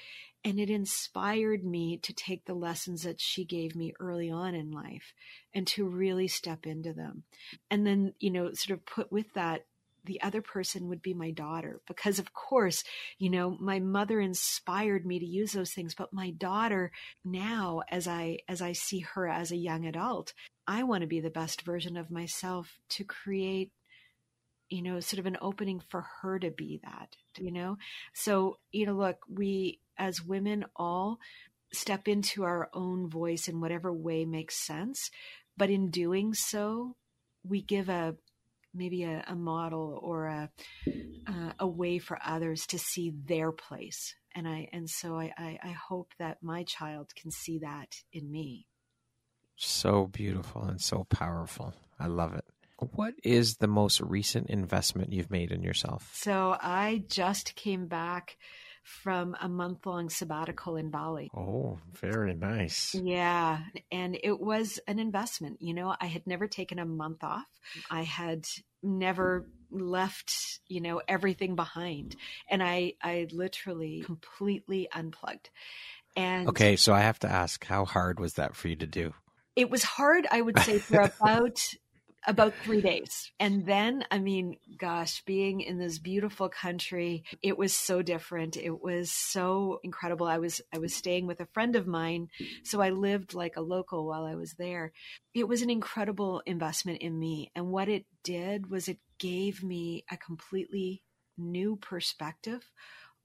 and 0.44 0.60
it 0.60 0.70
inspired 0.70 1.64
me 1.64 1.98
to 1.98 2.14
take 2.14 2.46
the 2.46 2.56
lessons 2.56 3.04
that 3.04 3.22
she 3.22 3.46
gave 3.46 3.76
me 3.76 3.94
early 4.00 4.32
on 4.32 4.56
in 4.56 4.72
life 4.72 5.14
and 5.54 5.68
to 5.68 5.86
really 5.86 6.28
step 6.28 6.66
into 6.66 6.94
them. 6.94 7.24
And 7.70 7.86
then, 7.86 8.14
you 8.20 8.32
know, 8.32 8.52
sort 8.54 8.80
of 8.80 8.86
put 8.86 9.12
with 9.12 9.32
that 9.36 9.66
the 10.04 10.22
other 10.22 10.42
person 10.42 10.88
would 10.88 11.02
be 11.02 11.14
my 11.14 11.32
daughter 11.32 11.82
because 11.88 12.20
of 12.20 12.34
course 12.34 12.84
you 13.18 13.30
know 13.30 13.58
my 13.60 13.80
mother 13.80 14.20
inspired 14.20 15.06
me 15.06 15.20
to 15.20 15.26
use 15.26 15.52
those 15.52 15.72
things 15.72 15.94
but 15.96 16.14
my 16.14 16.32
daughter 16.32 16.92
now 17.24 17.82
as 17.90 18.08
i 18.08 18.38
as 18.48 18.62
i 18.62 18.72
see 18.72 19.00
her 19.00 19.28
as 19.28 19.52
a 19.52 19.58
young 19.58 19.86
adult 19.86 20.34
i 20.68 20.84
want 20.84 21.02
to 21.02 21.08
be 21.08 21.20
the 21.20 21.30
best 21.30 21.62
version 21.64 21.98
of 21.98 22.12
myself 22.12 22.80
to 22.90 23.04
create 23.04 23.72
you 24.70 24.82
know 24.82 25.00
sort 25.00 25.20
of 25.20 25.26
an 25.26 25.38
opening 25.42 25.82
for 25.90 26.06
her 26.22 26.40
to 26.40 26.50
be 26.50 26.80
that 26.84 27.16
you 27.38 27.52
know 27.52 27.78
so 28.14 28.58
you 28.72 28.86
know 28.86 28.94
look 28.94 29.18
we 29.30 29.80
as 29.98 30.24
women 30.24 30.66
all 30.76 31.20
step 31.74 32.08
into 32.08 32.44
our 32.44 32.70
own 32.74 33.10
voice 33.10 33.48
in 33.48 33.62
whatever 33.62 33.94
way 33.94 34.26
makes 34.26 34.66
sense. 34.66 35.10
But 35.58 35.70
in 35.70 35.90
doing 35.90 36.34
so, 36.34 36.96
we 37.44 37.62
give 37.62 37.90
a 37.90 38.16
maybe 38.74 39.04
a, 39.04 39.24
a 39.28 39.36
model 39.36 40.00
or 40.02 40.28
a 40.28 40.50
uh, 41.28 41.54
a 41.60 41.68
way 41.68 42.00
for 42.00 42.18
others 42.24 42.66
to 42.68 42.80
see 42.80 43.14
their 43.26 43.52
place. 43.52 44.16
And 44.34 44.48
I 44.48 44.70
and 44.72 44.90
so 44.90 45.18
I, 45.18 45.34
I, 45.38 45.60
I 45.64 45.72
hope 45.72 46.14
that 46.20 46.38
my 46.42 46.64
child 46.64 47.12
can 47.16 47.32
see 47.32 47.60
that 47.60 47.96
in 48.12 48.32
me. 48.32 48.68
So 49.56 50.08
beautiful 50.08 50.64
and 50.64 50.82
so 50.82 51.06
powerful. 51.10 51.74
I 52.00 52.08
love 52.08 52.34
it. 52.34 52.46
What 52.96 53.14
is 53.24 53.58
the 53.58 53.68
most 53.68 54.02
recent 54.02 54.50
investment 54.50 55.14
you've 55.14 55.30
made 55.30 55.52
in 55.52 55.62
yourself? 55.62 56.10
So 56.16 56.58
I 56.60 57.04
just 57.08 57.56
came 57.56 57.86
back 57.86 58.38
from 58.84 59.36
a 59.40 59.48
month 59.48 59.86
long 59.86 60.10
sabbatical 60.10 60.76
in 60.76 60.90
Bali. 60.90 61.30
Oh, 61.36 61.80
very 61.94 62.34
nice. 62.34 62.96
Yeah. 62.96 63.60
And 63.92 64.18
it 64.22 64.40
was 64.40 64.80
an 64.88 65.00
investment. 65.00 65.62
You 65.62 65.74
know, 65.74 65.96
I 66.00 66.08
had 66.08 66.26
never 66.26 66.48
taken 66.48 66.80
a 66.80 66.86
month 66.86 67.24
off, 67.24 67.48
I 67.90 68.04
had 68.04 68.46
never 68.84 69.46
left 69.70 70.60
you 70.68 70.82
know 70.82 71.02
everything 71.08 71.56
behind 71.56 72.16
and 72.50 72.62
i 72.62 72.94
i 73.02 73.28
literally 73.32 74.02
completely 74.06 74.90
unplugged 74.92 75.50
and 76.18 76.50
okay 76.50 76.76
so 76.76 76.94
i 76.94 77.00
have 77.00 77.18
to 77.18 77.32
ask 77.32 77.64
how 77.66 77.86
hard 77.86 78.20
was 78.20 78.34
that 78.34 78.56
for 78.56 78.68
you 78.68 78.76
to 78.76 78.88
do 78.88 79.14
it 79.56 79.70
was 79.70 79.84
hard 79.84 80.28
i 80.30 80.42
would 80.42 80.60
say 80.60 80.78
for 80.78 81.00
about 81.22 81.64
about 82.28 82.54
three 82.64 82.82
days. 82.82 83.32
And 83.40 83.66
then, 83.66 84.06
I 84.12 84.20
mean, 84.20 84.58
gosh, 84.78 85.24
being 85.26 85.62
in 85.62 85.80
this 85.80 86.00
beautiful 86.00 86.50
country, 86.50 87.24
it 87.42 87.58
was 87.58 87.74
so 87.74 88.02
different. 88.02 88.58
It 88.58 88.82
was 88.82 89.12
so 89.12 89.80
incredible. 89.84 90.28
I 90.28 90.38
was 90.38 90.62
I 90.74 90.78
was 90.78 90.94
staying 90.94 91.28
with 91.28 91.40
a 91.40 91.48
friend 91.48 91.76
of 91.76 91.88
mine, 91.88 92.30
so 92.64 92.82
I 92.82 92.90
lived 92.90 93.34
like 93.34 93.58
a 93.58 93.62
local 93.62 94.06
while 94.06 94.26
I 94.26 94.36
was 94.36 94.54
there. 94.54 94.92
It 95.34 95.48
was 95.48 95.62
an 95.62 95.70
incredible 95.70 96.42
investment 96.46 97.02
in 97.02 97.18
me. 97.18 97.52
And 97.56 97.68
what 97.68 97.90
it 97.90 98.06
did 98.24 98.70
was 98.70 98.88
it 98.88 99.00
gave 99.18 99.64
me 99.64 100.06
a 100.12 100.18
completely 100.18 101.04
new 101.38 101.76
perspective 101.78 102.72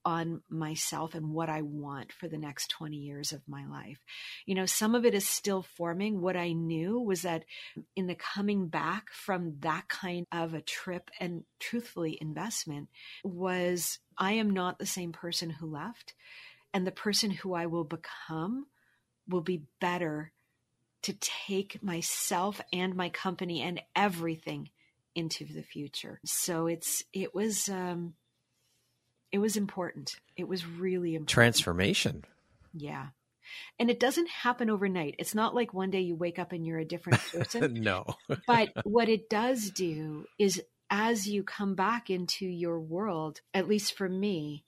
on 0.07 0.41
myself 0.49 1.17
and 1.17 1.31
what 1.31 1.49
I 1.49 1.63
want 1.63 2.13
for 2.13 2.29
the 2.29 2.39
next 2.39 2.69
20 2.69 2.97
years 2.97 3.33
of 3.33 3.43
my 3.49 3.67
life. 3.67 3.99
You 4.47 4.55
know, 4.55 4.65
some 4.65 4.95
of 4.95 5.05
it 5.05 5.15
is 5.15 5.29
still 5.29 5.67
forming. 5.77 6.21
What 6.21 6.37
I 6.37 6.53
knew 6.53 7.01
was 7.01 7.23
that 7.23 7.45
in 7.97 8.07
the 8.07 8.15
coming 8.15 8.69
back 8.69 9.11
from 9.11 9.57
that 9.61 9.89
kind 9.89 10.25
of 10.31 10.55
a 10.55 10.61
trip 10.61 11.11
and 11.19 11.43
truthfully 11.59 12.17
investment 12.21 12.89
was 13.25 13.99
I 14.17 14.35
am 14.35 14.51
not 14.51 14.79
the 14.79 14.87
same 14.87 15.11
person 15.11 15.51
who 15.51 15.67
left 15.67 16.15
and 16.73 16.87
the 16.87 16.93
person 16.93 17.33
who 17.33 17.55
I 17.55 17.67
will 17.67 17.85
become 17.85 18.67
will 19.29 19.41
be 19.41 19.65
better 19.81 20.31
to 21.03 21.15
take 21.15 21.83
myself 21.83 22.61
and 22.73 22.95
my 22.95 23.09
company 23.09 23.61
and 23.61 23.81
everything 23.97 24.71
into 25.17 25.45
the 25.45 25.63
future. 25.63 26.21
So 26.25 26.69
it's 26.69 27.03
it 27.13 27.35
was 27.35 27.69
um 27.69 28.15
it 29.33 29.39
was 29.39 29.57
important. 29.57 30.17
It 30.37 30.49
was 30.49 30.67
really 30.67 31.15
important. 31.15 31.29
Transformation. 31.29 32.25
Yeah. 32.73 33.09
And 33.79 33.91
it 33.91 34.01
doesn't 34.01 34.29
happen 34.29 34.71
overnight. 34.71 35.17
It's 35.19 35.35
not 35.35 35.55
like 35.55 35.73
one 35.73 35.91
day 35.91 36.01
you 36.01 36.17
wake 36.17 36.39
up 36.39 36.53
and 36.53 36.67
you're 36.67 36.79
a 36.79 36.85
different 36.85 37.21
person. 37.33 37.75
no. 37.75 38.05
but 38.47 38.71
what 38.85 39.09
it 39.09 39.29
does 39.29 39.71
do 39.71 40.27
is 40.39 40.63
as 40.91 41.27
you 41.27 41.43
come 41.43 41.75
back 41.75 42.11
into 42.11 42.47
your 42.47 42.81
world, 42.81 43.41
at 43.53 43.69
least 43.69 43.97
for 43.97 44.09
me, 44.09 44.65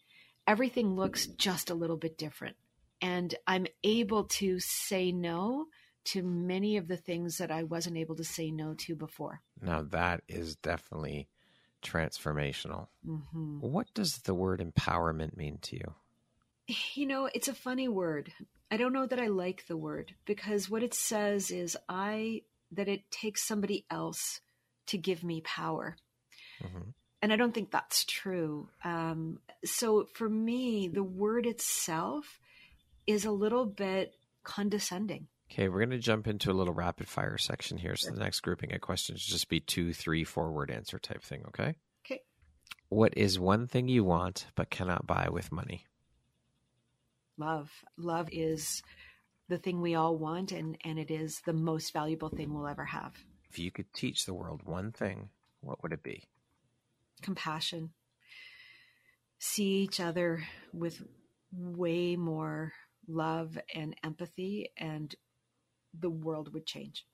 everything 0.47 0.97
looks 0.97 1.27
just 1.27 1.71
a 1.71 1.75
little 1.75 1.97
bit 1.97 2.19
different. 2.19 2.57
And 3.01 3.35
I'm 3.47 3.67
able 3.85 4.25
to 4.25 4.59
say 4.59 5.13
no 5.13 5.67
to 6.07 6.23
many 6.23 6.77
of 6.79 6.89
the 6.89 6.97
things 6.97 7.39
that 7.39 7.51
I 7.51 7.63
wasn't 7.63 7.99
able 7.99 8.17
to 8.17 8.25
say 8.25 8.51
no 8.51 8.75
to 8.79 8.97
before. 8.97 9.43
Now, 9.61 9.83
that 9.91 10.23
is 10.27 10.57
definitely 10.57 11.29
transformational. 11.83 12.89
Mm-hmm. 13.07 13.61
What 13.61 13.87
does 13.95 14.19
the 14.19 14.35
word 14.35 14.61
empowerment 14.61 15.37
mean 15.37 15.59
to 15.63 15.77
you? 15.77 15.95
You 16.95 17.07
know, 17.07 17.31
it's 17.33 17.49
a 17.49 17.55
funny 17.55 17.89
word. 17.89 18.33
I 18.71 18.77
don't 18.77 18.93
know 18.93 19.07
that 19.07 19.21
I 19.21 19.29
like 19.29 19.67
the 19.67 19.77
word 19.77 20.15
because 20.27 20.69
what 20.69 20.83
it 20.83 20.93
says 20.93 21.51
is 21.51 21.77
I 21.89 22.43
that 22.73 22.89
it 22.89 23.11
takes 23.11 23.47
somebody 23.47 23.87
else 23.91 24.41
to 24.89 24.99
give 24.99 25.25
me 25.25 25.41
power. 25.41 25.97
Mm-hmm. 26.63 26.91
And 27.23 27.33
I 27.33 27.37
don't 27.37 27.53
think 27.55 27.71
that's 27.71 28.05
true. 28.05 28.69
Um, 28.85 29.41
so 29.65 30.07
for 30.15 30.29
me, 30.29 30.89
the 30.89 31.03
word 31.03 31.47
itself 31.47 32.39
is 33.07 33.25
a 33.25 33.31
little 33.31 33.65
bit 33.65 34.15
condescending. 34.45 35.27
Okay, 35.51 35.69
we're 35.69 35.79
going 35.79 35.91
to 35.91 35.99
jump 35.99 36.27
into 36.27 36.51
a 36.51 36.53
little 36.53 36.75
rapid 36.75 37.09
fire 37.09 37.39
section 37.39 37.79
here. 37.79 37.97
So 37.97 38.11
the 38.11 38.21
next 38.21 38.41
grouping 38.41 38.75
of 38.75 38.81
questions 38.81 39.25
just 39.25 39.49
be 39.49 39.61
two, 39.61 39.93
three, 39.93 40.25
four 40.25 40.53
word 40.53 40.71
answer 40.71 40.99
type 40.99 41.23
thing. 41.23 41.45
Okay. 41.49 41.75
Okay. 42.05 42.21
What 42.91 43.17
is 43.17 43.41
one 43.41 43.67
thing 43.67 43.89
you 43.89 44.05
want 44.05 44.47
but 44.55 44.71
cannot 44.71 45.07
buy 45.07 45.29
with 45.31 45.51
money? 45.51 45.87
Love. 47.39 47.71
Love 47.97 48.29
is 48.31 48.83
the 49.49 49.59
thing 49.59 49.81
we 49.81 49.95
all 49.95 50.17
want, 50.17 50.53
and 50.53 50.77
and 50.85 50.99
it 50.99 51.11
is 51.11 51.41
the 51.47 51.53
most 51.53 51.93
valuable 51.93 52.29
thing 52.29 52.53
we'll 52.53 52.69
ever 52.69 52.85
have. 52.85 53.15
If 53.51 53.59
you 53.59 53.71
could 53.71 53.93
teach 53.95 54.27
the 54.27 54.35
world 54.35 54.61
one 54.65 54.93
thing, 54.93 55.31
what 55.61 55.83
would 55.83 55.93
it 55.93 56.03
be? 56.03 56.25
Compassion. 57.23 57.91
See 59.39 59.83
each 59.83 60.01
other 60.01 60.45
with 60.73 61.03
way 61.53 62.17
more 62.17 62.73
love 63.07 63.57
and 63.75 63.97
empathy 64.05 64.71
and 64.77 65.15
the 66.01 66.11
world 66.11 66.53
would 66.55 66.67
change. 66.67 67.07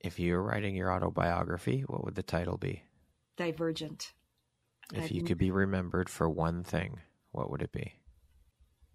If 0.00 0.18
you 0.18 0.34
were 0.34 0.42
writing 0.42 0.76
your 0.76 0.92
autobiography, 0.92 1.82
what 1.86 2.04
would 2.04 2.14
the 2.14 2.22
title 2.22 2.56
be? 2.56 2.84
Divergent. 3.36 4.12
If 4.94 5.12
you 5.12 5.22
could 5.22 5.38
be 5.38 5.50
remembered 5.50 6.08
for 6.08 6.30
one 6.30 6.64
thing, 6.64 7.00
what 7.32 7.50
would 7.50 7.62
it 7.62 7.72
be? 7.72 7.94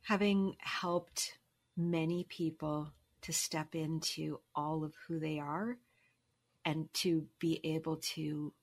Having 0.04 0.56
helped 0.60 1.38
many 1.78 2.26
people 2.28 2.92
to 3.22 3.32
step 3.32 3.76
into 3.76 4.40
all 4.56 4.84
of 4.84 4.94
who 5.08 5.20
they 5.20 5.40
are 5.40 5.78
and 6.66 6.92
to 6.94 7.28
be 7.40 7.60
able 7.64 7.98
to 7.98 8.54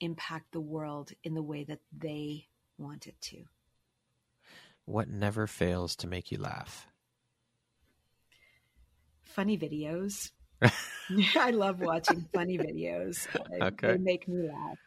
impact 0.00 0.52
the 0.52 0.60
world 0.60 1.12
in 1.24 1.34
the 1.34 1.42
way 1.42 1.64
that 1.64 1.80
they 1.96 2.46
want 2.78 3.06
it 3.06 3.20
to. 3.20 3.44
What 4.84 5.08
never 5.08 5.46
fails 5.46 5.96
to 5.96 6.06
make 6.06 6.30
you 6.30 6.38
laugh? 6.38 6.86
Funny 9.34 9.58
videos. 9.58 10.30
I 11.36 11.50
love 11.50 11.80
watching 11.80 12.26
funny 12.32 12.58
videos. 12.58 13.26
Okay. 13.60 13.92
They 13.92 13.98
make 13.98 14.28
me 14.28 14.48
laugh. 14.48 14.78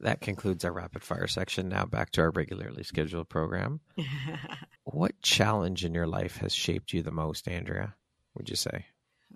That 0.00 0.20
concludes 0.20 0.64
our 0.64 0.72
rapid 0.72 1.02
fire 1.02 1.26
section. 1.26 1.68
Now 1.68 1.86
back 1.86 2.10
to 2.12 2.20
our 2.20 2.30
regularly 2.30 2.82
scheduled 2.82 3.28
program. 3.28 3.80
what 4.84 5.20
challenge 5.22 5.84
in 5.84 5.94
your 5.94 6.06
life 6.06 6.36
has 6.38 6.54
shaped 6.54 6.92
you 6.92 7.02
the 7.02 7.10
most, 7.10 7.48
Andrea? 7.48 7.94
Would 8.34 8.50
you 8.50 8.56
say? 8.56 8.86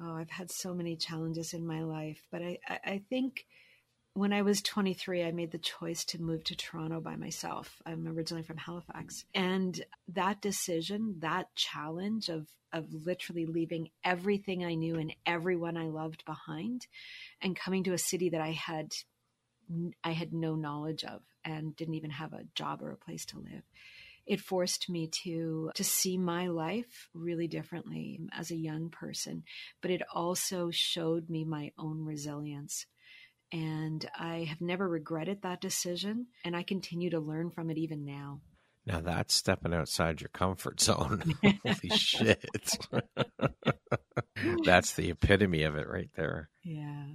Oh, 0.03 0.15
I've 0.15 0.31
had 0.31 0.51
so 0.51 0.75
many 0.75 0.97
challenges 0.97 1.55
in 1.55 1.67
my 1.67 1.83
life, 1.83 2.23
but 2.31 2.43
I, 2.43 2.59
I, 2.69 2.79
I 2.85 3.03
think 3.09 3.47
when 4.15 4.33
I 4.33 4.43
was 4.43 4.61
23, 4.63 5.23
I 5.23 5.33
made 5.33 5.53
the 5.53 5.59
choice 5.59 6.05
to 6.07 6.21
move 6.21 6.45
to 6.45 6.57
Toronto 6.57 7.01
by 7.01 7.17
myself. 7.17 7.81
I'm 7.87 8.09
originally 8.09 8.43
from 8.43 8.57
Halifax. 8.57 9.25
And 9.35 9.85
that 10.09 10.41
decision, 10.41 11.17
that 11.21 11.55
challenge 11.55 12.29
of 12.29 12.49
of 12.73 12.87
literally 13.05 13.47
leaving 13.47 13.91
everything 14.05 14.65
I 14.65 14.75
knew 14.75 14.97
and 14.97 15.13
everyone 15.27 15.77
I 15.77 15.89
loved 15.89 16.25
behind 16.25 16.87
and 17.43 17.57
coming 17.57 17.83
to 17.85 17.95
a 17.95 17.99
city 17.99 18.29
that 18.29 18.41
I 18.41 18.53
had 18.53 18.93
I 20.05 20.13
had 20.13 20.33
no 20.33 20.55
knowledge 20.55 21.05
of 21.05 21.23
and 21.45 21.75
didn't 21.77 21.95
even 21.95 22.11
have 22.11 22.33
a 22.33 22.45
job 22.55 22.83
or 22.83 22.93
a 22.93 22.97
place 22.97 23.25
to 23.27 23.39
live. 23.39 23.63
It 24.27 24.41
forced 24.41 24.89
me 24.89 25.09
to 25.25 25.71
to 25.75 25.85
see 25.85 26.17
my 26.17 26.49
life 26.49 27.09
really 27.15 27.49
differently 27.49 28.21
as 28.33 28.51
a 28.51 28.57
young 28.57 28.91
person, 28.91 29.45
but 29.81 29.91
it 29.91 30.03
also 30.13 30.71
showed 30.71 31.29
me 31.29 31.45
my 31.45 31.73
own 31.79 32.05
resilience 32.05 32.87
and 33.53 34.09
I 34.19 34.45
have 34.49 34.61
never 34.61 34.89
regretted 34.89 35.43
that 35.43 35.61
decision. 35.61 36.27
And 36.45 36.57
I 36.57 36.63
continue 36.63 37.11
to 37.11 37.21
learn 37.21 37.51
from 37.51 37.71
it 37.71 37.79
even 37.79 38.05
now. 38.05 38.41
Now 38.87 39.01
that's 39.01 39.35
stepping 39.35 39.75
outside 39.75 40.21
your 40.21 40.31
comfort 40.31 40.81
zone. 40.81 41.35
Holy 41.65 41.97
shit. 41.97 42.49
that's 44.65 44.95
the 44.95 45.11
epitome 45.11 45.65
of 45.65 45.77
it 45.77 45.89
right 45.89 46.11
there. 46.17 46.49
Yeah. 46.65 47.07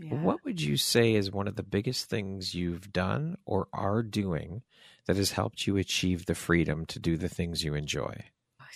yeah. 0.00 0.14
What 0.14 0.44
would 0.44 0.60
you 0.60 0.76
say 0.76 1.14
is 1.14 1.30
one 1.30 1.48
of 1.48 1.56
the 1.56 1.62
biggest 1.62 2.08
things 2.08 2.54
you've 2.54 2.92
done 2.92 3.36
or 3.44 3.68
are 3.72 4.02
doing 4.02 4.62
that 5.06 5.16
has 5.16 5.32
helped 5.32 5.66
you 5.66 5.76
achieve 5.76 6.26
the 6.26 6.34
freedom 6.34 6.86
to 6.86 6.98
do 6.98 7.16
the 7.16 7.28
things 7.28 7.64
you 7.64 7.74
enjoy? 7.74 8.24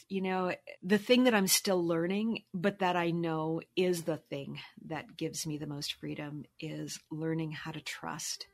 You 0.08 0.20
know, 0.20 0.54
the 0.82 0.98
thing 0.98 1.24
that 1.24 1.34
I'm 1.34 1.46
still 1.46 1.84
learning, 1.84 2.42
but 2.52 2.80
that 2.80 2.96
I 2.96 3.10
know 3.10 3.60
is 3.76 4.02
the 4.02 4.18
thing 4.18 4.60
that 4.86 5.16
gives 5.16 5.46
me 5.46 5.58
the 5.58 5.66
most 5.66 5.94
freedom 5.94 6.44
is 6.60 7.00
learning 7.10 7.52
how 7.52 7.70
to 7.70 7.80
trust. 7.80 8.46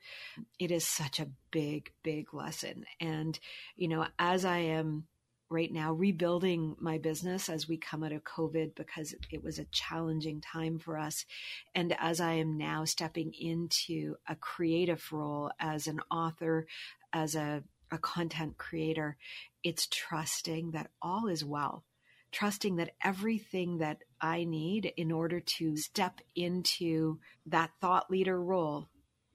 It 0.59 0.71
is 0.71 0.87
such 0.87 1.19
a 1.19 1.29
big, 1.51 1.91
big 2.03 2.33
lesson. 2.33 2.85
And, 3.01 3.39
you 3.77 3.89
know, 3.89 4.07
as 4.19 4.45
I 4.45 4.59
am 4.59 5.05
right 5.51 5.73
now 5.73 5.93
rebuilding 5.93 6.77
my 6.79 6.99
business 6.99 7.49
as 7.49 7.69
we 7.69 7.77
come 7.77 8.05
out 8.05 8.13
of 8.13 8.23
COVID 8.23 8.77
because 8.77 9.15
it 9.33 9.43
was 9.43 9.59
a 9.59 9.67
challenging 9.73 10.41
time 10.41 10.79
for 10.79 10.97
us. 10.97 11.27
And 11.75 11.95
as 11.99 12.21
I 12.21 12.35
am 12.35 12.57
now 12.57 12.85
stepping 12.85 13.33
into 13.39 14.15
a 14.29 14.37
creative 14.37 15.05
role 15.11 15.51
as 15.59 15.89
an 15.89 16.01
author, 16.11 16.69
as 17.13 17.35
a 17.35 17.65
a 17.91 17.99
content 17.99 18.57
creator, 18.59 19.17
it's 19.63 19.87
trusting 19.91 20.73
that 20.73 20.91
all 21.03 21.29
is 21.29 21.45
well, 21.45 21.85
trusting 22.33 22.77
that 22.77 22.95
everything 23.05 23.79
that 23.79 23.99
I 24.21 24.45
need 24.45 24.93
in 24.97 25.13
order 25.13 25.41
to 25.41 25.77
step 25.77 26.21
into 26.35 27.19
that 27.47 27.71
thought 27.81 28.11
leader 28.11 28.41
role 28.41 28.89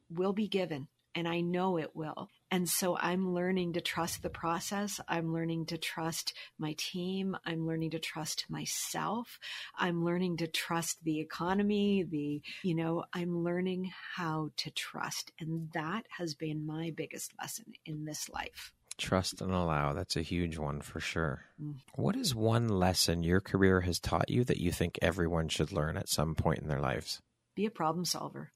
will 0.09 0.33
be 0.33 0.47
given. 0.47 0.87
And 1.13 1.27
I 1.27 1.41
know 1.41 1.77
it 1.77 1.95
will. 1.95 2.29
And 2.51 2.69
so 2.69 2.97
I'm 2.97 3.33
learning 3.33 3.73
to 3.73 3.81
trust 3.81 4.21
the 4.21 4.29
process. 4.29 4.99
I'm 5.07 5.33
learning 5.33 5.65
to 5.67 5.77
trust 5.77 6.33
my 6.57 6.75
team. 6.77 7.35
I'm 7.45 7.67
learning 7.67 7.91
to 7.91 7.99
trust 7.99 8.45
myself. 8.49 9.39
I'm 9.75 10.05
learning 10.05 10.37
to 10.37 10.47
trust 10.47 11.03
the 11.03 11.19
economy. 11.19 12.03
The, 12.03 12.41
you 12.63 12.75
know, 12.75 13.03
I'm 13.13 13.43
learning 13.43 13.91
how 14.15 14.51
to 14.57 14.71
trust. 14.71 15.31
And 15.39 15.69
that 15.73 16.05
has 16.17 16.35
been 16.35 16.65
my 16.65 16.93
biggest 16.95 17.31
lesson 17.41 17.73
in 17.85 18.05
this 18.05 18.29
life. 18.29 18.71
Trust 18.97 19.41
and 19.41 19.51
allow. 19.51 19.93
That's 19.93 20.15
a 20.15 20.21
huge 20.21 20.57
one 20.57 20.79
for 20.81 21.01
sure. 21.01 21.43
Mm. 21.61 21.75
What 21.95 22.15
is 22.15 22.33
one 22.33 22.69
lesson 22.69 23.23
your 23.23 23.41
career 23.41 23.81
has 23.81 23.99
taught 23.99 24.29
you 24.29 24.45
that 24.45 24.59
you 24.59 24.71
think 24.71 24.97
everyone 25.01 25.49
should 25.49 25.73
learn 25.73 25.97
at 25.97 26.07
some 26.07 26.35
point 26.35 26.59
in 26.59 26.69
their 26.69 26.79
lives? 26.79 27.21
Be 27.55 27.65
a 27.65 27.71
problem 27.71 28.05
solver. 28.05 28.51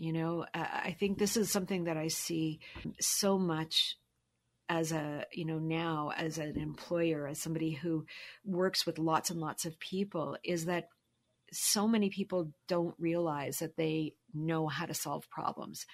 You 0.00 0.12
know, 0.12 0.46
I 0.54 0.96
think 0.98 1.18
this 1.18 1.36
is 1.36 1.50
something 1.50 1.84
that 1.84 1.96
I 1.96 2.06
see 2.06 2.60
so 3.00 3.36
much 3.36 3.98
as 4.68 4.92
a, 4.92 5.24
you 5.32 5.44
know, 5.44 5.58
now 5.58 6.12
as 6.16 6.38
an 6.38 6.56
employer, 6.56 7.26
as 7.26 7.40
somebody 7.40 7.72
who 7.72 8.06
works 8.44 8.86
with 8.86 9.00
lots 9.00 9.30
and 9.30 9.40
lots 9.40 9.64
of 9.64 9.80
people, 9.80 10.36
is 10.44 10.66
that 10.66 10.84
so 11.52 11.88
many 11.88 12.10
people 12.10 12.52
don't 12.68 12.94
realize 12.98 13.58
that 13.58 13.76
they 13.76 14.14
know 14.32 14.68
how 14.68 14.86
to 14.86 14.94
solve 14.94 15.28
problems. 15.30 15.84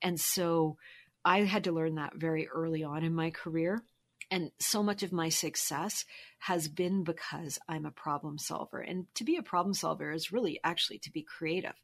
And 0.00 0.18
so 0.18 0.76
I 1.22 1.40
had 1.40 1.64
to 1.64 1.72
learn 1.72 1.96
that 1.96 2.14
very 2.16 2.48
early 2.48 2.82
on 2.82 3.04
in 3.04 3.14
my 3.14 3.30
career. 3.30 3.82
And 4.30 4.52
so 4.58 4.82
much 4.82 5.02
of 5.02 5.12
my 5.12 5.28
success 5.28 6.04
has 6.38 6.68
been 6.68 7.02
because 7.02 7.58
I'm 7.68 7.84
a 7.84 7.90
problem 7.90 8.38
solver. 8.38 8.78
And 8.78 9.06
to 9.16 9.24
be 9.24 9.36
a 9.36 9.42
problem 9.42 9.74
solver 9.74 10.12
is 10.12 10.32
really 10.32 10.60
actually 10.62 10.98
to 11.00 11.10
be 11.10 11.22
creative, 11.22 11.74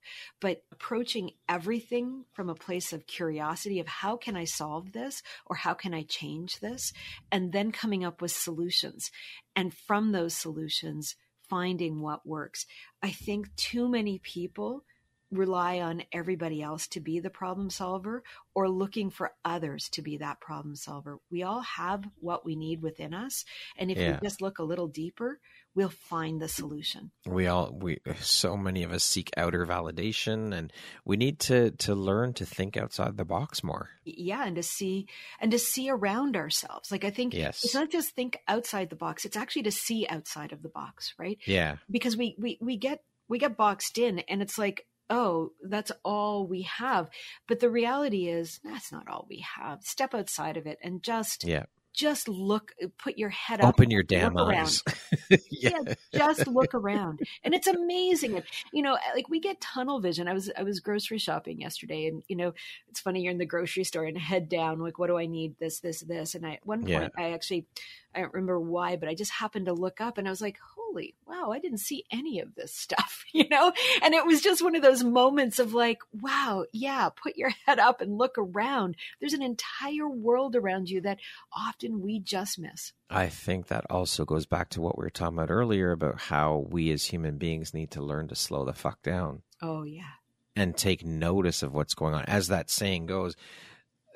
but 0.41 0.63
approaching 0.71 1.33
everything 1.49 2.25
from 2.33 2.49
a 2.49 2.55
place 2.55 2.93
of 2.93 3.07
curiosity 3.07 3.81
of 3.81 3.89
how 3.89 4.17
can 4.17 4.37
I 4.37 4.45
solve 4.45 4.93
this 4.93 5.23
or 5.45 5.57
how 5.57 5.75
can 5.75 5.93
I 5.93 6.05
change 6.05 6.61
this? 6.61 6.93
And 7.33 7.53
then 7.53 7.73
coming 7.73 8.05
up 8.05 8.23
with 8.23 8.31
solutions. 8.31 9.11
And 9.57 9.75
from 9.75 10.13
those 10.13 10.37
solutions, 10.37 11.17
finding 11.49 12.01
what 12.01 12.27
works. 12.27 12.67
I 13.03 13.11
think 13.11 13.55
too 13.57 13.89
many 13.89 14.19
people 14.19 14.85
rely 15.31 15.81
on 15.81 16.03
everybody 16.13 16.63
else 16.63 16.87
to 16.89 17.01
be 17.01 17.21
the 17.21 17.31
problem 17.31 17.71
solver 17.71 18.23
or 18.55 18.69
looking 18.69 19.11
for 19.11 19.33
others 19.45 19.89
to 19.91 20.03
be 20.03 20.19
that 20.19 20.41
problem 20.41 20.77
solver. 20.77 21.19
We 21.31 21.43
all 21.43 21.61
have 21.63 22.05
what 22.21 22.45
we 22.45 22.57
need 22.57 22.81
within 22.81 23.13
us. 23.13 23.45
And 23.77 23.91
if 23.91 23.99
yeah. 23.99 24.13
we 24.13 24.27
just 24.27 24.41
look 24.41 24.59
a 24.59 24.65
little 24.65 24.87
deeper, 24.87 25.41
we'll 25.75 25.89
find 25.89 26.41
the 26.41 26.49
solution. 26.49 27.11
We 27.27 27.47
all 27.49 27.73
we 27.73 27.99
so 28.21 28.57
many 28.57 28.83
of 28.83 28.93
us 28.93 29.05
seek 29.05 29.31
outer 29.37 29.67
validation 29.67 30.57
and 30.57 30.73
we 31.05 31.17
need 31.17 31.41
to 31.41 31.73
to 31.73 31.95
learn 31.95 32.33
to 32.35 32.47
think 32.47 32.77
outside 32.77 33.17
the 33.17 33.25
box 33.25 33.65
more. 33.65 33.91
Yeah, 34.05 34.47
and 34.47 34.57
to 34.57 34.63
see 34.63 35.07
and 35.41 35.51
to 35.51 35.59
see 35.59 35.91
around 35.91 36.37
ourselves. 36.37 36.91
Like 36.91 37.05
I 37.05 37.11
think 37.11 37.35
yes. 37.35 37.65
it's 37.65 37.75
not 37.75 37.91
just 37.91 38.11
think 38.11 38.39
outside 38.49 38.91
the 38.91 38.97
box, 38.97 39.25
it's 39.25 39.37
actually 39.37 39.63
to 39.63 39.73
see 39.73 40.07
outside 40.09 40.53
of 40.53 40.63
the 40.63 40.69
box, 40.69 41.15
right? 41.19 41.39
Yeah. 41.47 41.77
Because 41.91 42.17
we 42.17 42.35
we 42.39 42.59
we 42.61 42.77
get 42.77 43.03
we 43.29 43.39
get 43.39 43.57
boxed 43.57 43.99
in 43.99 44.21
and 44.21 44.41
it's 44.41 44.59
like 44.59 44.87
oh, 45.11 45.53
that's 45.63 45.93
all 46.05 46.47
we 46.47 46.63
have. 46.63 47.09
But 47.47 47.61
the 47.61 47.71
reality 47.71 48.29
is, 48.29 48.61
that's 48.65 48.93
not 48.93 49.09
all 49.09 49.27
we 49.29 49.45
have. 49.59 49.83
Step 49.83 50.15
outside 50.15 50.57
of 50.57 50.67
it 50.67 50.79
and 50.83 51.03
just 51.03 51.45
yeah 51.45 51.65
just 51.97 52.29
look, 52.29 52.75
put 52.99 53.17
your 53.17 53.31
head 53.31 53.61
up, 53.61 53.71
open 53.71 53.91
your 53.91 54.03
damn 54.03 54.37
eyes. 54.37 54.85
yeah. 55.51 55.71
yeah. 55.81 55.91
just 56.13 56.47
look 56.47 56.75
around, 56.75 57.21
and 57.43 57.55
it's 57.55 57.67
amazing. 57.67 58.43
you 58.71 58.83
know, 58.83 58.99
like 59.15 59.29
we 59.31 59.41
get 59.41 59.61
tunnel 59.61 59.99
vision. 59.99 60.29
I 60.29 60.35
was 60.35 60.51
I 60.57 60.63
was 60.63 60.81
grocery 60.81 61.19
shopping 61.19 61.59
yesterday, 61.59 62.07
and 62.07 62.23
you 62.29 62.37
know, 62.37 62.53
it's 62.89 63.01
funny. 63.01 63.23
You're 63.23 63.33
in 63.33 63.39
the 63.39 63.47
grocery 63.47 63.85
store 63.85 64.05
and 64.05 64.19
head 64.19 64.49
down, 64.49 64.79
like, 64.79 64.99
what 64.99 65.07
do 65.07 65.17
I 65.17 65.27
need? 65.27 65.57
This, 65.59 65.81
this, 65.81 66.01
this. 66.01 66.35
And 66.35 66.47
I, 66.47 66.55
at 66.55 66.67
one 66.67 66.81
point, 66.81 67.13
yeah. 67.17 67.25
I 67.25 67.33
actually, 67.33 67.67
I 68.15 68.21
don't 68.21 68.35
remember 68.35 68.61
why, 68.61 68.97
but 68.97 69.09
I 69.09 69.15
just 69.15 69.33
happened 69.33 69.67
to 69.67 69.73
look 69.73 70.01
up, 70.01 70.19
and 70.19 70.29
I 70.29 70.31
was 70.31 70.43
like, 70.43 70.59
holy 70.87 71.15
wow, 71.27 71.51
I 71.51 71.59
didn't 71.59 71.79
see 71.79 72.05
any 72.11 72.41
of 72.41 72.55
this 72.55 72.75
stuff, 72.75 73.25
you 73.33 73.49
know. 73.49 73.73
And 74.03 74.15
it 74.15 74.27
was 74.27 74.41
just 74.41 74.63
one 74.63 74.77
of 74.77 74.83
those 74.83 75.05
moments 75.05 75.59
of 75.59 75.75
like, 75.75 75.99
wow, 76.13 76.65
yeah, 76.73 77.09
put 77.11 77.37
your 77.37 77.51
head 77.67 77.79
up 77.79 78.01
and 78.01 78.19
look 78.19 78.37
around. 78.39 78.97
There's 79.21 79.33
an 79.33 79.43
entire 79.43 80.09
world 80.09 80.57
around 80.57 80.89
you 80.89 81.01
that 81.03 81.19
often 81.53 81.77
often 81.87 82.01
we 82.01 82.21
just 82.21 82.59
miss. 82.59 82.93
I 83.11 83.29
think 83.29 83.69
that 83.69 83.87
also 83.91 84.25
goes 84.25 84.47
back 84.47 84.71
to 84.71 84.81
what 84.81 84.99
we 84.99 85.05
were 85.05 85.11
talking 85.11 85.37
about 85.37 85.51
earlier 85.51 85.93
about 85.93 86.21
how 86.21 86.67
we 86.69 86.91
as 86.91 87.05
human 87.05 87.39
beings 87.39 87.75
need 87.75 87.91
to 87.93 88.03
learn 88.03 88.29
to 88.29 88.35
slow 88.35 88.65
the 88.65 88.73
fuck 88.73 89.03
down. 89.03 89.43
Oh, 89.63 89.85
yeah. 89.85 90.15
And 90.55 90.77
take 90.77 91.05
notice 91.05 91.63
of 91.63 91.75
what's 91.75 91.95
going 91.95 92.15
on. 92.15 92.25
As 92.25 92.49
that 92.49 92.71
saying 92.71 93.07
goes, 93.07 93.37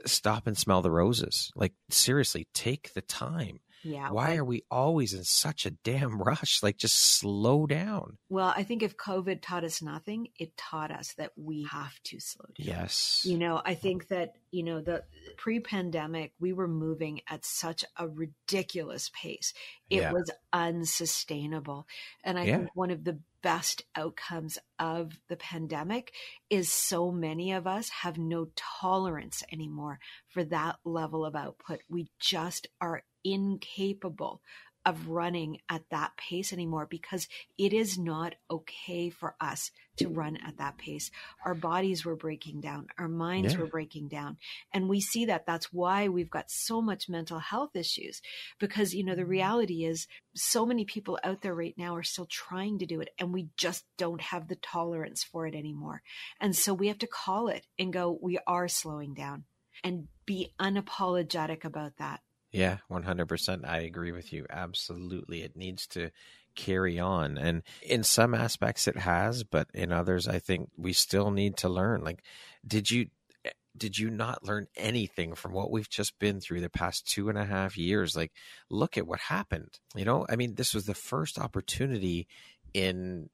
stop 0.07 0.47
and 0.47 0.57
smell 0.57 0.83
the 0.83 0.91
roses. 0.91 1.53
Like, 1.55 1.75
seriously, 1.91 2.47
take 2.55 2.95
the 2.95 3.03
time 3.03 3.61
yeah. 3.83 4.11
Why 4.11 4.37
are 4.37 4.45
we 4.45 4.65
always 4.71 5.15
in 5.15 5.25
such 5.25 5.65
a 5.65 5.71
damn 5.71 6.21
rush? 6.23 6.63
Like, 6.63 6.77
just 6.77 6.97
slow 6.97 7.67
down. 7.67 8.19
Well, 8.29 8.53
I 8.55 8.63
think 8.63 8.83
if 8.83 8.97
COVID 8.97 9.41
taught 9.41 9.65
us 9.65 9.81
nothing, 9.83 10.29
it 10.39 10.57
taught 10.57 10.91
us 10.91 11.15
that 11.15 11.33
we 11.37 11.67
have 11.71 11.99
to 12.05 12.21
slow 12.21 12.47
down. 12.59 12.67
Yes. 12.67 13.25
You 13.27 13.39
know, 13.39 13.61
I 13.65 13.75
think 13.75 14.09
that, 14.09 14.35
you 14.51 14.63
know, 14.63 14.81
the 14.81 15.05
pre 15.37 15.61
pandemic, 15.61 16.33
we 16.39 16.53
were 16.53 16.69
moving 16.69 17.21
at 17.29 17.45
such 17.45 17.85
a 17.97 18.09
ridiculous 18.09 19.11
pace. 19.15 19.55
It 19.89 20.03
yeah. 20.03 20.13
was 20.13 20.31
unsustainable. 20.53 21.87
And 22.23 22.39
I 22.39 22.45
yeah. 22.45 22.57
think 22.59 22.71
one 22.75 22.91
of 22.91 23.05
the 23.05 23.19
best 23.43 23.83
outcomes 23.97 24.59
of 24.79 25.19
the 25.29 25.37
pandemic 25.37 26.13
is 26.51 26.71
so 26.71 27.11
many 27.11 27.53
of 27.53 27.67
us 27.67 27.89
have 27.89 28.19
no 28.19 28.49
tolerance 28.55 29.43
anymore 29.51 29.99
for 30.29 30.45
that 30.45 30.77
level 30.85 31.25
of 31.25 31.35
output. 31.35 31.81
We 31.89 32.11
just 32.19 32.67
are 32.81 33.03
incapable 33.25 34.41
of 34.87 35.09
running 35.09 35.59
at 35.69 35.83
that 35.91 36.17
pace 36.17 36.53
anymore 36.53 36.87
because 36.89 37.29
it 37.59 37.73
is 37.73 37.99
not 37.99 38.35
okay 38.51 39.11
for 39.11 39.35
us 39.41 39.71
to 39.97 40.09
run 40.09 40.39
at 40.39 40.57
that 40.57 40.79
pace. 40.79 41.11
Our 41.45 41.55
bodies 41.55 42.05
were 42.05 42.17
breaking 42.17 42.63
down, 42.63 42.87
our 42.97 43.09
minds 43.09 43.53
yeah. 43.53 43.61
were 43.61 43.67
breaking 43.67 44.09
down. 44.09 44.39
And 44.73 44.89
we 44.89 45.01
see 45.01 45.27
that 45.27 45.45
that's 45.45 45.71
why 45.73 46.09
we've 46.09 46.31
got 46.31 46.51
so 46.51 46.81
much 46.81 47.11
mental 47.11 47.39
health 47.39 47.77
issues 47.77 48.23
because, 48.59 48.95
you 48.95 49.05
know, 49.05 49.15
the 49.15 49.23
mm-hmm. 49.23 49.31
reality 49.31 49.85
is 49.85 50.07
so 50.35 50.65
many 50.65 50.87
people 50.87 51.19
out 51.23 51.43
there 51.43 51.55
right 51.55 51.75
now 51.77 51.95
are 51.95 52.03
still 52.03 52.27
trying 52.27 52.79
to 52.79 52.87
do 52.87 53.01
it 53.01 53.11
and 53.19 53.35
we 53.35 53.49
just 53.59 53.85
don't 53.99 54.23
have 54.23 54.49
the 54.49 54.57
tolerance 54.57 55.23
for 55.23 55.47
it 55.47 55.55
anymore. 55.55 56.03
And 56.41 56.57
so 56.57 56.73
we 56.73 56.89
have 56.89 56.99
to 56.99 57.07
call 57.07 57.49
it 57.49 57.67
and 57.79 57.93
go, 57.93 58.19
we 58.21 58.39
are 58.47 58.69
slowing 58.69 59.13
down 59.13 59.45
and 59.85 60.09
be 60.25 60.55
unapologetic 60.59 61.65
about 61.65 61.99
that. 61.99 62.21
Yeah, 62.53 62.79
100%. 62.91 63.65
I 63.67 63.79
agree 63.81 64.13
with 64.13 64.33
you. 64.33 64.47
Absolutely. 64.51 65.43
It 65.43 65.57
needs 65.57 65.87
to 65.89 66.11
carry 66.57 66.99
on. 66.99 67.39
And 67.39 67.63
in 67.83 68.03
some 68.03 68.35
aspects 68.35 68.89
it 68.89 68.97
has, 68.99 69.45
but 69.45 69.69
in 69.73 69.93
others, 69.93 70.27
I 70.27 70.39
think 70.39 70.71
we 70.77 70.93
still 70.93 71.31
need 71.31 71.57
to 71.59 71.69
learn. 71.69 72.03
Like, 72.03 72.23
did 72.67 72.91
you. 72.91 73.07
Eh, 73.45 73.51
did 73.77 73.99
you 73.99 74.11
not 74.11 74.45
learn 74.45 74.67
anything 74.77 75.35
from 75.35 75.53
what 75.53 75.71
we've 75.71 75.89
just 75.89 76.19
been 76.19 76.41
through 76.41 76.61
the 76.61 76.69
past 76.69 77.07
two 77.07 77.29
and 77.29 77.39
a 77.39 77.45
half 77.45 77.79
years? 77.79 78.17
Like, 78.17 78.33
look 78.69 78.99
at 78.99 79.07
what 79.07 79.21
happened. 79.21 79.79
You 79.95 80.05
know, 80.05 80.27
I 80.29 80.37
mean, 80.37 80.57
this 80.57 80.75
was 80.75 80.87
the 80.87 80.95
first 80.95 81.39
opportunity 81.39 82.27
in 82.75 83.31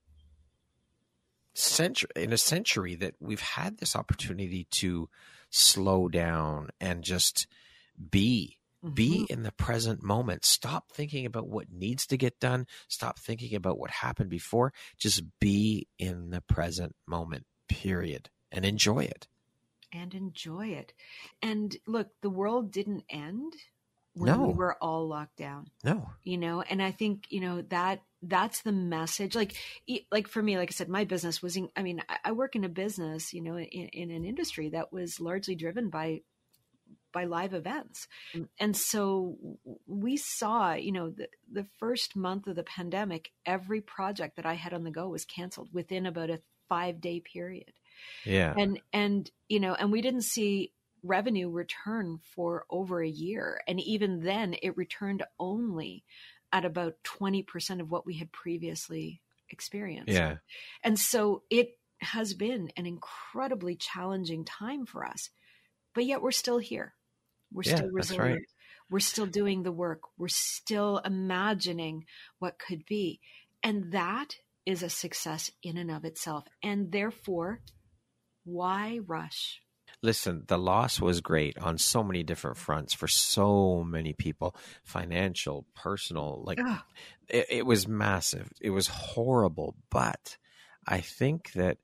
century 1.55 2.11
in 2.15 2.35
a 2.35 2.39
century 2.39 2.95
that 2.97 3.15
we've 3.19 3.41
had 3.41 3.79
this 3.79 3.97
opportunity 3.97 4.67
to 4.71 5.09
slow 5.49 6.07
down 6.09 6.69
and 6.81 7.03
just 7.03 7.47
be 8.11 8.59
Mm-hmm. 8.87 8.95
Be 8.95 9.27
in 9.29 9.43
the 9.43 9.53
present 9.53 10.03
moment. 10.03 10.45
Stop 10.45 10.93
thinking 10.93 11.27
about 11.27 11.49
what 11.49 11.73
needs 11.73 12.07
to 12.07 12.17
get 12.17 12.39
done. 12.39 12.67
Stop 12.87 13.19
thinking 13.19 13.55
about 13.57 13.79
what 13.79 13.91
happened 13.91 14.31
before. 14.31 14.73
Just 14.97 15.23
be 15.41 15.89
in 15.99 16.31
the 16.31 16.41
present 16.41 16.95
moment, 17.07 17.47
period, 17.69 18.31
and 18.53 18.65
enjoy 18.65 19.01
it. 19.01 19.27
And 19.93 20.15
enjoy 20.15 20.69
it. 20.69 20.93
And 21.43 21.77
look, 21.87 22.09
the 22.21 22.31
world 22.31 22.71
didn't 22.71 23.05
end 23.11 23.55
when 24.15 24.33
no. 24.33 24.47
we 24.47 24.55
were 24.55 24.77
all 24.81 25.09
locked 25.09 25.37
down. 25.37 25.69
No. 25.85 26.11
You 26.23 26.39
know, 26.39 26.63
and 26.63 26.83
I 26.83 26.93
think, 26.93 27.27
you 27.31 27.41
know, 27.41 27.63
that 27.63 28.03
that's 28.23 28.63
the 28.63 28.73
message. 28.73 29.35
Like, 29.35 29.55
like 30.11 30.29
for 30.29 30.43
me, 30.43 30.59
like 30.59 30.71
I 30.71 30.73
said, 30.73 30.89
my 30.89 31.05
business 31.05 31.43
was, 31.43 31.57
in, 31.57 31.69
I 31.77 31.83
mean, 31.83 32.03
I 32.25 32.33
work 32.33 32.57
in 32.57 32.65
a 32.65 32.69
business, 32.69 33.35
you 33.35 33.43
know, 33.43 33.59
in, 33.59 33.89
in 33.89 34.11
an 34.11 34.25
industry 34.25 34.71
that 34.71 34.93
was 34.93 35.21
largely 35.21 35.55
driven 35.55 35.91
by 35.91 36.23
by 37.17 37.25
live 37.25 37.55
events. 37.55 38.09
Mm. 38.35 38.49
And 38.61 38.77
so 38.77 39.39
we 39.87 40.19
saw, 40.19 40.75
you 40.75 40.93
know, 40.93 41.09
the, 41.09 41.29
the 41.51 41.67
first 41.79 42.15
month 42.15 42.47
of 42.47 42.57
the 42.57 42.63
pandemic, 42.63 43.31
every 43.47 43.81
project 43.81 44.37
that 44.37 44.45
I 44.45 44.53
had 44.53 44.75
on 44.75 44.85
the 44.85 44.91
go 44.91 45.09
was 45.09 45.25
canceled 45.25 45.71
within 45.73 46.05
about 46.05 46.29
a 46.29 46.43
five 46.69 47.01
day 47.01 47.21
period. 47.21 47.73
Yeah. 48.27 48.53
And, 48.55 48.81
and, 48.93 49.31
you 49.49 49.61
know, 49.61 49.73
and 49.73 49.91
we 49.91 50.03
didn't 50.03 50.25
see 50.25 50.75
revenue 51.03 51.49
return 51.49 52.19
for 52.35 52.67
over 52.69 53.03
a 53.03 53.09
year. 53.09 53.63
And 53.67 53.81
even 53.81 54.21
then, 54.21 54.55
it 54.61 54.77
returned 54.77 55.23
only 55.41 56.05
at 56.53 56.67
about 56.67 56.97
20% 57.05 57.81
of 57.81 57.91
what 57.91 58.05
we 58.05 58.19
had 58.19 58.31
previously 58.31 59.23
experienced. 59.49 60.13
Yeah. 60.13 60.37
And 60.85 60.99
so 60.99 61.45
it 61.49 61.79
has 62.03 62.35
been 62.35 62.71
an 62.77 62.85
incredibly 62.85 63.75
challenging 63.75 64.45
time 64.45 64.85
for 64.85 65.07
us, 65.07 65.31
but 65.95 66.05
yet 66.05 66.21
we're 66.21 66.31
still 66.31 66.59
here. 66.59 66.93
We're 67.57 67.63
yeah, 67.65 67.77
still 67.77 67.91
resilient. 67.91 68.35
Right. 68.35 68.43
We're 68.91 69.01
still 69.01 69.27
doing 69.27 69.63
the 69.63 69.73
work. 69.73 70.03
We're 70.19 70.29
still 70.29 70.99
imagining 70.99 72.05
what 72.39 72.59
could 72.59 72.85
be. 72.85 73.19
And 73.63 73.93
that 73.93 74.37
is 74.67 74.83
a 74.83 74.91
success 74.91 75.51
in 75.63 75.79
and 75.79 75.91
of 75.91 76.05
itself. 76.05 76.45
And 76.63 76.93
therefore, 76.93 77.63
why 78.45 79.01
rush? 79.07 79.63
Listen, 80.03 80.45
the 80.47 80.59
loss 80.59 81.01
was 81.01 81.23
great 81.23 81.57
on 81.59 81.79
so 81.79 82.03
many 82.05 82.23
different 82.23 82.59
fronts 82.59 82.93
for 82.93 83.09
so 83.09 83.83
many 83.83 84.13
people 84.13 84.55
financial, 84.85 85.67
personal. 85.75 86.43
Like 86.45 86.61
it, 87.29 87.47
it 87.49 87.67
was 87.67 87.89
massive. 87.89 88.53
It 88.61 88.71
was 88.71 88.89
horrible. 88.89 89.77
But 89.91 90.37
I 90.87 91.01
think 91.01 91.53
that 91.53 91.79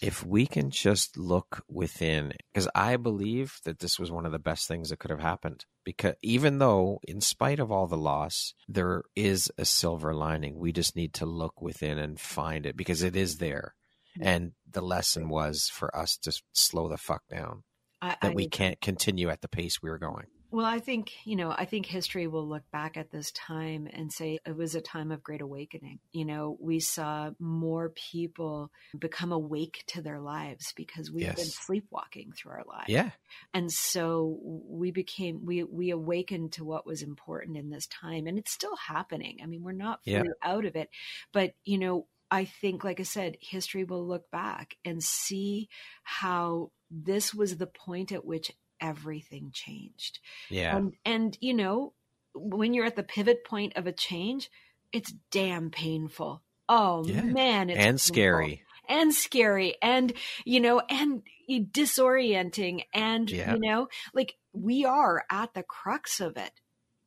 if 0.00 0.24
we 0.24 0.46
can 0.46 0.70
just 0.70 1.16
look 1.16 1.64
within, 1.68 2.32
because 2.52 2.68
I 2.74 2.96
believe 2.96 3.58
that 3.64 3.80
this 3.80 3.98
was 3.98 4.10
one 4.10 4.26
of 4.26 4.32
the 4.32 4.38
best 4.38 4.68
things 4.68 4.90
that 4.90 4.98
could 4.98 5.10
have 5.10 5.20
happened. 5.20 5.64
Because 5.84 6.14
even 6.22 6.58
though, 6.58 7.00
in 7.06 7.20
spite 7.20 7.58
of 7.58 7.72
all 7.72 7.86
the 7.86 7.96
loss, 7.96 8.54
there 8.68 9.02
is 9.16 9.50
a 9.58 9.64
silver 9.64 10.14
lining, 10.14 10.58
we 10.58 10.72
just 10.72 10.94
need 10.94 11.14
to 11.14 11.26
look 11.26 11.60
within 11.60 11.98
and 11.98 12.20
find 12.20 12.66
it 12.66 12.76
because 12.76 13.02
it 13.02 13.16
is 13.16 13.38
there. 13.38 13.74
Mm-hmm. 14.18 14.28
And 14.28 14.52
the 14.70 14.82
lesson 14.82 15.28
was 15.28 15.70
for 15.72 15.94
us 15.96 16.16
to 16.18 16.32
slow 16.52 16.88
the 16.88 16.96
fuck 16.96 17.22
down, 17.28 17.64
I, 18.00 18.16
that 18.22 18.32
I, 18.32 18.34
we 18.34 18.48
can't 18.48 18.80
continue 18.80 19.28
at 19.30 19.40
the 19.40 19.48
pace 19.48 19.82
we 19.82 19.90
were 19.90 19.98
going. 19.98 20.26
Well, 20.50 20.64
I 20.64 20.78
think, 20.78 21.12
you 21.26 21.36
know, 21.36 21.50
I 21.50 21.66
think 21.66 21.84
history 21.84 22.26
will 22.26 22.48
look 22.48 22.62
back 22.70 22.96
at 22.96 23.10
this 23.10 23.30
time 23.32 23.86
and 23.92 24.10
say 24.10 24.38
it 24.46 24.56
was 24.56 24.74
a 24.74 24.80
time 24.80 25.12
of 25.12 25.22
great 25.22 25.42
awakening. 25.42 25.98
You 26.10 26.24
know, 26.24 26.56
we 26.58 26.80
saw 26.80 27.30
more 27.38 27.90
people 27.90 28.70
become 28.98 29.30
awake 29.30 29.84
to 29.88 30.00
their 30.00 30.20
lives 30.20 30.72
because 30.74 31.10
we've 31.10 31.24
yes. 31.24 31.36
been 31.36 31.44
sleepwalking 31.44 32.32
through 32.32 32.52
our 32.52 32.64
lives. 32.66 32.88
Yeah. 32.88 33.10
And 33.52 33.70
so 33.70 34.38
we 34.42 34.90
became, 34.90 35.44
we, 35.44 35.64
we 35.64 35.90
awakened 35.90 36.52
to 36.52 36.64
what 36.64 36.86
was 36.86 37.02
important 37.02 37.58
in 37.58 37.68
this 37.68 37.86
time 37.86 38.26
and 38.26 38.38
it's 38.38 38.52
still 38.52 38.76
happening. 38.76 39.40
I 39.42 39.46
mean, 39.46 39.62
we're 39.62 39.72
not 39.72 40.02
fully 40.04 40.16
yeah. 40.16 40.24
out 40.42 40.64
of 40.64 40.76
it, 40.76 40.88
but, 41.32 41.52
you 41.64 41.76
know, 41.76 42.06
I 42.30 42.44
think, 42.44 42.84
like 42.84 43.00
I 43.00 43.04
said, 43.04 43.36
history 43.40 43.84
will 43.84 44.06
look 44.06 44.30
back 44.30 44.76
and 44.84 45.02
see 45.02 45.68
how 46.02 46.70
this 46.90 47.34
was 47.34 47.56
the 47.56 47.66
point 47.66 48.12
at 48.12 48.24
which 48.24 48.52
everything 48.80 49.50
changed. 49.52 50.20
Yeah. 50.50 50.76
And, 50.76 50.94
and, 51.04 51.38
you 51.40 51.54
know, 51.54 51.92
when 52.34 52.74
you're 52.74 52.84
at 52.84 52.96
the 52.96 53.02
pivot 53.02 53.44
point 53.44 53.76
of 53.76 53.86
a 53.86 53.92
change, 53.92 54.50
it's 54.92 55.12
damn 55.30 55.70
painful. 55.70 56.42
Oh 56.68 57.04
yeah. 57.06 57.22
man, 57.22 57.70
it's 57.70 57.78
and 57.78 57.86
painful. 57.86 57.98
scary. 57.98 58.62
And 58.88 59.14
scary 59.14 59.76
and 59.82 60.14
you 60.46 60.60
know 60.60 60.80
and 60.88 61.22
disorienting 61.50 62.84
and 62.94 63.30
yeah. 63.30 63.52
you 63.52 63.60
know 63.60 63.88
like 64.14 64.34
we 64.54 64.86
are 64.86 65.24
at 65.30 65.52
the 65.52 65.62
crux 65.62 66.20
of 66.20 66.36
it. 66.36 66.52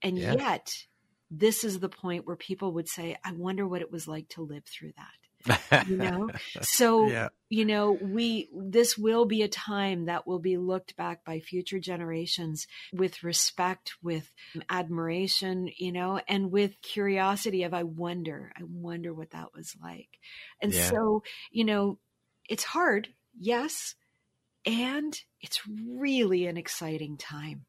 And 0.03 0.17
yeah. 0.17 0.33
yet 0.33 0.71
this 1.31 1.63
is 1.63 1.79
the 1.79 1.89
point 1.89 2.27
where 2.27 2.35
people 2.35 2.73
would 2.73 2.87
say 2.87 3.17
I 3.23 3.31
wonder 3.31 3.67
what 3.67 3.81
it 3.81 3.91
was 3.91 4.07
like 4.07 4.29
to 4.29 4.43
live 4.43 4.63
through 4.65 4.93
that 4.97 5.20
you 5.87 5.97
know? 5.97 6.29
So 6.61 7.07
yeah. 7.07 7.29
you 7.49 7.65
know 7.65 7.91
we 7.91 8.49
this 8.53 8.97
will 8.97 9.25
be 9.25 9.41
a 9.41 9.47
time 9.47 10.05
that 10.05 10.27
will 10.27 10.39
be 10.39 10.57
looked 10.57 10.95
back 10.95 11.23
by 11.25 11.39
future 11.39 11.79
generations 11.79 12.67
with 12.93 13.23
respect 13.23 13.93
with 14.01 14.31
admiration 14.69 15.69
you 15.77 15.91
know 15.91 16.19
and 16.27 16.51
with 16.51 16.81
curiosity 16.81 17.63
of 17.63 17.73
i 17.73 17.83
wonder 17.83 18.51
i 18.57 18.61
wonder 18.63 19.13
what 19.13 19.31
that 19.31 19.53
was 19.55 19.75
like. 19.81 20.09
And 20.61 20.73
yeah. 20.73 20.89
so 20.89 21.23
you 21.51 21.65
know 21.65 21.99
it's 22.49 22.63
hard 22.63 23.09
yes 23.39 23.95
and 24.65 25.19
it's 25.41 25.61
really 25.67 26.45
an 26.45 26.57
exciting 26.57 27.17
time. 27.17 27.65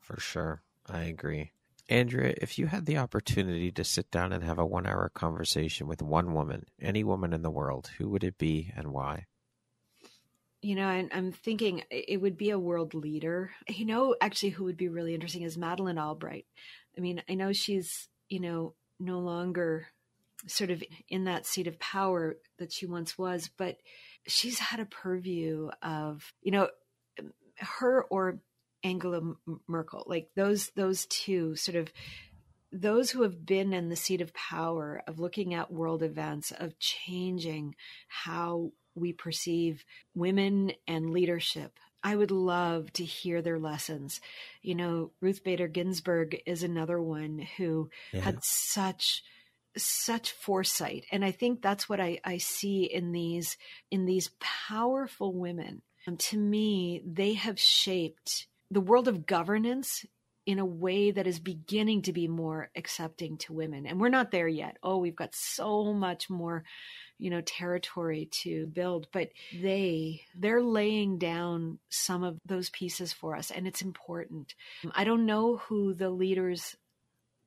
For 0.00 0.18
sure. 0.18 0.62
I 0.88 1.02
agree 1.02 1.52
Andrea, 1.88 2.34
if 2.38 2.58
you 2.58 2.66
had 2.66 2.86
the 2.86 2.98
opportunity 2.98 3.70
to 3.72 3.84
sit 3.84 4.10
down 4.10 4.32
and 4.32 4.42
have 4.42 4.58
a 4.58 4.66
one 4.66 4.86
hour 4.86 5.10
conversation 5.14 5.86
with 5.86 6.02
one 6.02 6.34
woman, 6.34 6.66
any 6.80 7.04
woman 7.04 7.32
in 7.32 7.42
the 7.42 7.50
world, 7.50 7.90
who 7.98 8.08
would 8.10 8.24
it 8.24 8.38
be 8.38 8.72
and 8.76 8.88
why? 8.88 9.26
You 10.62 10.74
know, 10.74 10.88
I'm 10.88 11.32
thinking 11.32 11.84
it 11.90 12.20
would 12.20 12.36
be 12.36 12.50
a 12.50 12.58
world 12.58 12.92
leader. 12.94 13.52
You 13.68 13.84
know, 13.84 14.16
actually, 14.20 14.50
who 14.50 14.64
would 14.64 14.76
be 14.76 14.88
really 14.88 15.14
interesting 15.14 15.42
is 15.42 15.56
Madeleine 15.56 15.98
Albright. 15.98 16.46
I 16.96 17.00
mean, 17.00 17.22
I 17.28 17.34
know 17.34 17.52
she's, 17.52 18.08
you 18.28 18.40
know, 18.40 18.74
no 18.98 19.20
longer 19.20 19.86
sort 20.48 20.70
of 20.70 20.82
in 21.08 21.24
that 21.24 21.46
seat 21.46 21.68
of 21.68 21.78
power 21.78 22.36
that 22.58 22.72
she 22.72 22.86
once 22.86 23.16
was, 23.16 23.48
but 23.56 23.76
she's 24.26 24.58
had 24.58 24.80
a 24.80 24.86
purview 24.86 25.70
of, 25.82 26.32
you 26.42 26.50
know, 26.50 26.68
her 27.58 28.02
or 28.10 28.40
Angela 28.82 29.34
Merkel, 29.66 30.04
like 30.06 30.30
those 30.34 30.70
those 30.70 31.06
two 31.06 31.56
sort 31.56 31.76
of 31.76 31.92
those 32.72 33.10
who 33.10 33.22
have 33.22 33.46
been 33.46 33.72
in 33.72 33.88
the 33.88 33.96
seat 33.96 34.20
of 34.20 34.34
power 34.34 35.02
of 35.06 35.18
looking 35.18 35.54
at 35.54 35.72
world 35.72 36.02
events 36.02 36.52
of 36.52 36.78
changing 36.78 37.74
how 38.08 38.72
we 38.94 39.12
perceive 39.12 39.84
women 40.14 40.72
and 40.86 41.10
leadership 41.10 41.78
I 42.06 42.14
would 42.14 42.30
love 42.30 42.92
to 42.92 43.04
hear 43.04 43.42
their 43.42 43.58
lessons. 43.58 44.20
You 44.62 44.76
know, 44.76 45.10
Ruth 45.20 45.42
Bader 45.42 45.66
Ginsburg 45.66 46.40
is 46.46 46.62
another 46.62 47.02
one 47.02 47.44
who 47.56 47.90
yeah. 48.12 48.20
had 48.20 48.44
such 48.44 49.24
such 49.78 50.32
foresight 50.32 51.04
and 51.12 51.22
i 51.22 51.30
think 51.30 51.60
that's 51.60 51.86
what 51.86 52.00
I, 52.00 52.18
I 52.24 52.38
see 52.38 52.84
in 52.84 53.12
these 53.12 53.58
in 53.90 54.06
these 54.06 54.30
powerful 54.40 55.34
women 55.34 55.82
um, 56.06 56.16
to 56.16 56.38
me 56.38 57.02
they 57.04 57.34
have 57.34 57.60
shaped 57.60 58.46
the 58.70 58.80
world 58.80 59.08
of 59.08 59.26
governance 59.26 60.04
in 60.46 60.60
a 60.60 60.64
way 60.64 61.10
that 61.10 61.26
is 61.26 61.40
beginning 61.40 62.02
to 62.02 62.12
be 62.12 62.28
more 62.28 62.70
accepting 62.76 63.36
to 63.36 63.52
women. 63.52 63.84
And 63.84 64.00
we're 64.00 64.08
not 64.08 64.30
there 64.30 64.46
yet. 64.46 64.76
Oh, 64.80 64.98
we've 64.98 65.16
got 65.16 65.34
so 65.34 65.92
much 65.92 66.30
more, 66.30 66.62
you 67.18 67.30
know, 67.30 67.40
territory 67.40 68.28
to 68.42 68.66
build, 68.66 69.08
but 69.12 69.30
they 69.52 70.22
they're 70.36 70.62
laying 70.62 71.18
down 71.18 71.80
some 71.88 72.22
of 72.22 72.38
those 72.46 72.70
pieces 72.70 73.12
for 73.12 73.34
us 73.34 73.50
and 73.50 73.66
it's 73.66 73.82
important. 73.82 74.54
I 74.94 75.02
don't 75.02 75.26
know 75.26 75.56
who 75.56 75.94
the 75.94 76.10
leaders 76.10 76.76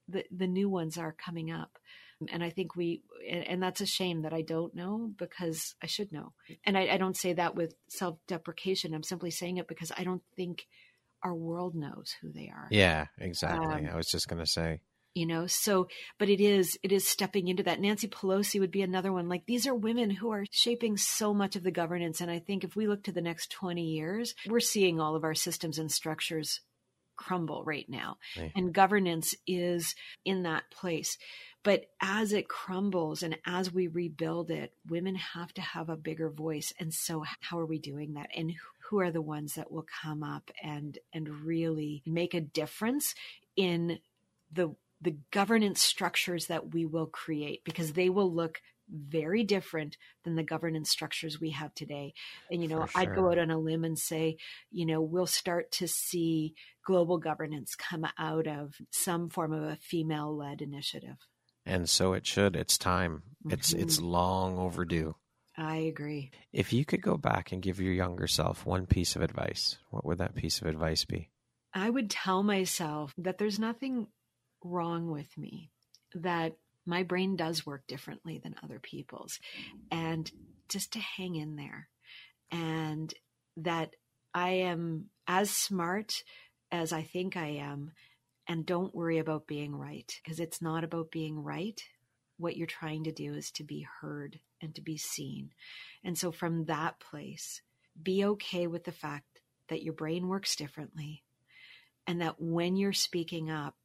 the 0.10 0.26
the 0.32 0.48
new 0.48 0.70
ones 0.70 0.98
are 0.98 1.14
coming 1.14 1.52
up 1.52 1.78
and 2.32 2.44
i 2.44 2.50
think 2.50 2.76
we 2.76 3.02
and, 3.30 3.48
and, 3.48 3.64
that's 3.64 3.82
a 3.82 3.86
shame 3.86 4.24
that 4.24 4.34
i 4.34 4.42
don't 4.42 4.76
know 4.76 5.12
because 5.18 5.76
i 5.82 5.86
should 5.86 6.12
know 6.12 6.34
and 6.66 6.78
I, 6.78 6.88
I 6.94 6.98
don't 6.98 7.16
say 7.16 7.34
that 7.34 7.56
with 7.56 7.76
self-deprecation 7.88 8.94
i'm 8.94 9.04
simply 9.04 9.32
saying 9.32 9.58
it 9.58 9.68
because 9.68 9.92
i 9.96 10.04
don't 10.04 10.24
think 10.36 10.68
our 11.24 11.36
world 11.36 11.76
knows 11.76 12.14
who 12.22 12.32
they 12.32 12.52
are. 12.54 12.68
Yeah, 12.72 13.06
exactly. 13.18 13.88
Um, 13.88 13.90
I 13.92 13.96
was 13.96 14.08
just 14.08 14.28
going 14.28 14.40
to 14.40 14.50
say. 14.50 14.82
You 15.16 15.26
know, 15.26 15.48
so 15.48 15.88
but 16.20 16.30
it 16.30 16.40
is 16.40 16.78
it 16.84 16.92
is 16.92 17.08
stepping 17.08 17.48
into 17.48 17.64
that. 17.64 17.82
Nancy 17.82 18.08
Pelosi 18.08 18.60
would 18.60 18.72
be 18.72 18.84
another 18.84 19.12
one. 19.12 19.28
Like 19.28 19.46
these 19.48 19.66
are 19.66 19.74
women 19.74 20.12
who 20.12 20.32
are 20.32 20.46
shaping 20.52 20.98
so 20.98 21.34
much 21.34 21.56
of 21.56 21.64
the 21.64 21.72
governance 21.72 22.22
and 22.22 22.30
I 22.30 22.40
think 22.40 22.64
if 22.64 22.76
we 22.76 22.88
look 22.88 23.04
to 23.04 23.12
the 23.12 23.22
next 23.22 23.52
20 23.52 23.82
years, 23.82 24.36
we're 24.48 24.60
seeing 24.60 25.00
all 25.00 25.16
of 25.16 25.24
our 25.24 25.34
systems 25.34 25.80
and 25.80 25.92
structures 25.92 26.62
crumble 27.18 27.64
right 27.66 27.88
now. 27.90 28.18
Right. 28.38 28.52
And 28.56 28.74
governance 28.74 29.36
is 29.46 29.94
in 30.24 30.44
that 30.44 30.64
place. 30.72 31.18
But 31.64 31.88
as 32.02 32.32
it 32.32 32.48
crumbles 32.48 33.22
and 33.22 33.38
as 33.46 33.74
we 33.74 33.88
rebuild 33.88 34.50
it, 34.50 34.74
women 34.88 35.16
have 35.16 35.54
to 35.56 35.62
have 35.62 35.90
a 35.90 35.98
bigger 35.98 36.30
voice. 36.30 36.72
And 36.80 36.94
so, 36.94 37.26
how 37.42 37.60
are 37.60 37.66
we 37.66 37.80
doing 37.80 38.14
that? 38.14 38.30
And 38.36 38.54
who 38.90 39.00
are 39.00 39.12
the 39.12 39.22
ones 39.22 39.56
that 39.56 39.72
will 39.72 39.86
come 40.02 40.24
up 40.24 40.50
and 40.64 40.98
and 41.14 41.28
really 41.46 42.02
make 42.06 42.34
a 42.34 42.42
difference 42.42 43.16
in 43.56 44.00
the 44.52 44.76
the 45.02 45.16
governance 45.32 45.82
structures 45.82 46.48
that 46.48 46.74
we 46.74 46.86
will 46.86 47.06
create 47.06 47.64
because 47.64 47.94
they 47.94 48.10
will 48.10 48.34
look 48.34 48.62
very 48.92 49.44
different 49.44 49.98
than 50.24 50.36
the 50.36 50.44
governance 50.44 50.90
structures 50.90 51.40
we 51.40 51.52
have 51.52 51.74
today. 51.76 52.14
And, 52.52 52.62
you 52.62 52.68
know, 52.68 52.86
sure. 52.86 53.02
I'd 53.02 53.16
go 53.16 53.30
out 53.30 53.38
on 53.38 53.52
a 53.52 53.58
limb 53.58 53.84
and 53.84 53.98
say, 53.98 54.38
you 54.72 54.86
know, 54.86 55.00
we'll 55.00 55.28
start 55.28 55.72
to 55.74 55.88
see 55.88 56.56
global 56.84 57.20
governance 57.20 57.76
come 57.76 58.08
out 58.18 58.48
of 58.48 58.74
some 58.90 59.30
form 59.30 59.54
of 59.54 59.64
a 59.64 59.76
female 59.76 60.36
led 60.36 60.62
initiative. 60.62 61.18
And 61.66 61.88
so 61.88 62.14
it 62.14 62.26
should. 62.26 62.56
It's 62.56 62.78
time. 62.78 63.22
Mm-hmm. 63.46 63.54
It's 63.54 63.74
it's 63.74 63.98
mm-hmm. 63.98 64.08
long 64.08 64.58
overdue. 64.58 65.16
I 65.60 65.76
agree. 65.76 66.32
If 66.54 66.72
you 66.72 66.86
could 66.86 67.02
go 67.02 67.18
back 67.18 67.52
and 67.52 67.62
give 67.62 67.82
your 67.82 67.94
younger 67.94 68.28
self 68.28 68.66
one 68.66 68.86
piece 68.86 69.18
of 69.18 69.22
advice, 69.22 69.78
what 69.90 70.06
would 70.06 70.20
that 70.20 70.36
piece 70.36 70.62
of 70.62 70.68
advice 70.68 71.04
be? 71.04 71.30
I 71.74 71.90
would 71.90 72.10
tell 72.10 72.44
myself 72.44 73.14
that 73.18 73.38
there's 73.38 73.60
nothing 73.60 74.08
wrong 74.64 75.12
with 75.12 75.38
me, 75.38 75.70
that 76.16 76.54
my 76.86 77.04
brain 77.04 77.36
does 77.36 77.66
work 77.66 77.84
differently 77.88 78.40
than 78.42 78.56
other 78.64 78.80
people's, 78.80 79.38
and 79.92 80.32
just 80.70 80.94
to 80.94 81.00
hang 81.00 81.36
in 81.36 81.58
there, 81.58 81.90
and 82.50 83.14
that 83.58 83.96
I 84.34 84.50
am 84.50 85.10
as 85.28 85.52
smart 85.52 86.24
as 86.72 86.94
I 86.94 87.04
think 87.04 87.36
I 87.36 87.58
am, 87.58 87.92
and 88.48 88.66
don't 88.66 88.96
worry 88.96 89.18
about 89.18 89.46
being 89.46 89.76
right, 89.76 90.12
because 90.24 90.40
it's 90.40 90.62
not 90.62 90.86
about 90.86 91.12
being 91.12 91.38
right. 91.38 91.82
What 92.40 92.58
you're 92.58 92.68
trying 92.68 93.04
to 93.04 93.12
do 93.12 93.34
is 93.34 93.52
to 93.52 93.64
be 93.64 93.86
heard 94.02 94.40
and 94.62 94.74
to 94.76 94.82
be 94.82 94.98
seen. 94.98 95.52
And 96.04 96.18
so, 96.18 96.32
from 96.32 96.66
that 96.66 97.00
place, 97.00 97.62
be 98.02 98.26
okay 98.26 98.66
with 98.66 98.86
the 98.86 98.92
fact 98.92 99.42
that 99.68 99.84
your 99.84 99.94
brain 99.94 100.28
works 100.28 100.56
differently 100.56 101.24
and 102.08 102.22
that 102.22 102.42
when 102.42 102.76
you're 102.76 102.94
speaking 102.94 103.52
up, 103.52 103.76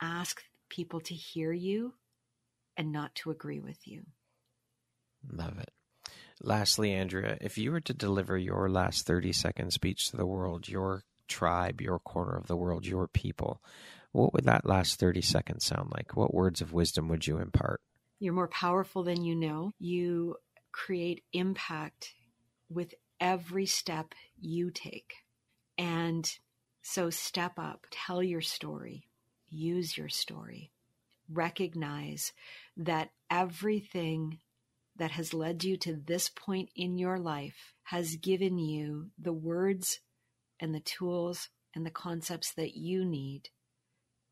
ask 0.00 0.42
people 0.68 1.00
to 1.00 1.14
hear 1.14 1.52
you 1.52 1.94
and 2.76 2.92
not 2.92 3.14
to 3.16 3.30
agree 3.30 3.60
with 3.60 3.86
you. 3.86 4.04
Love 5.32 5.58
it. 5.58 5.70
Lastly, 6.42 6.92
Andrea, 6.92 7.38
if 7.40 7.56
you 7.56 7.72
were 7.72 7.80
to 7.80 7.94
deliver 7.94 8.36
your 8.36 8.68
last 8.68 9.06
30 9.06 9.32
second 9.32 9.72
speech 9.72 10.10
to 10.10 10.16
the 10.16 10.26
world, 10.26 10.68
your 10.68 11.02
tribe, 11.28 11.80
your 11.80 11.98
corner 11.98 12.36
of 12.36 12.46
the 12.46 12.56
world, 12.56 12.86
your 12.86 13.08
people, 13.08 13.62
what 14.16 14.32
would 14.32 14.44
that 14.44 14.66
last 14.66 14.98
30 14.98 15.20
seconds 15.20 15.66
sound 15.66 15.92
like? 15.94 16.16
What 16.16 16.34
words 16.34 16.60
of 16.60 16.72
wisdom 16.72 17.08
would 17.08 17.26
you 17.26 17.38
impart? 17.38 17.80
You're 18.18 18.32
more 18.32 18.48
powerful 18.48 19.02
than 19.02 19.22
you 19.22 19.34
know. 19.34 19.72
You 19.78 20.36
create 20.72 21.22
impact 21.32 22.14
with 22.70 22.94
every 23.20 23.66
step 23.66 24.14
you 24.40 24.70
take. 24.70 25.14
And 25.76 26.28
so 26.82 27.10
step 27.10 27.58
up, 27.58 27.86
tell 27.90 28.22
your 28.22 28.40
story, 28.40 29.06
use 29.50 29.98
your 29.98 30.08
story, 30.08 30.72
recognize 31.30 32.32
that 32.76 33.10
everything 33.30 34.38
that 34.96 35.10
has 35.10 35.34
led 35.34 35.62
you 35.62 35.76
to 35.76 35.94
this 35.94 36.30
point 36.30 36.70
in 36.74 36.96
your 36.96 37.18
life 37.18 37.74
has 37.82 38.16
given 38.16 38.58
you 38.58 39.10
the 39.18 39.34
words 39.34 40.00
and 40.58 40.74
the 40.74 40.80
tools 40.80 41.50
and 41.74 41.84
the 41.84 41.90
concepts 41.90 42.54
that 42.54 42.74
you 42.76 43.04
need 43.04 43.50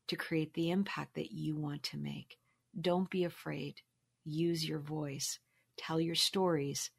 to 0.07 0.15
create 0.15 0.53
the 0.53 0.71
impact 0.71 1.15
that 1.15 1.31
you 1.31 1.55
want 1.55 1.83
to 1.83 1.97
make. 1.97 2.37
Don't 2.79 3.09
be 3.09 3.23
afraid. 3.23 3.81
Use 4.23 4.67
your 4.67 4.79
voice, 4.79 5.39
tell 5.77 5.99
your 5.99 6.15
stories, 6.15 6.91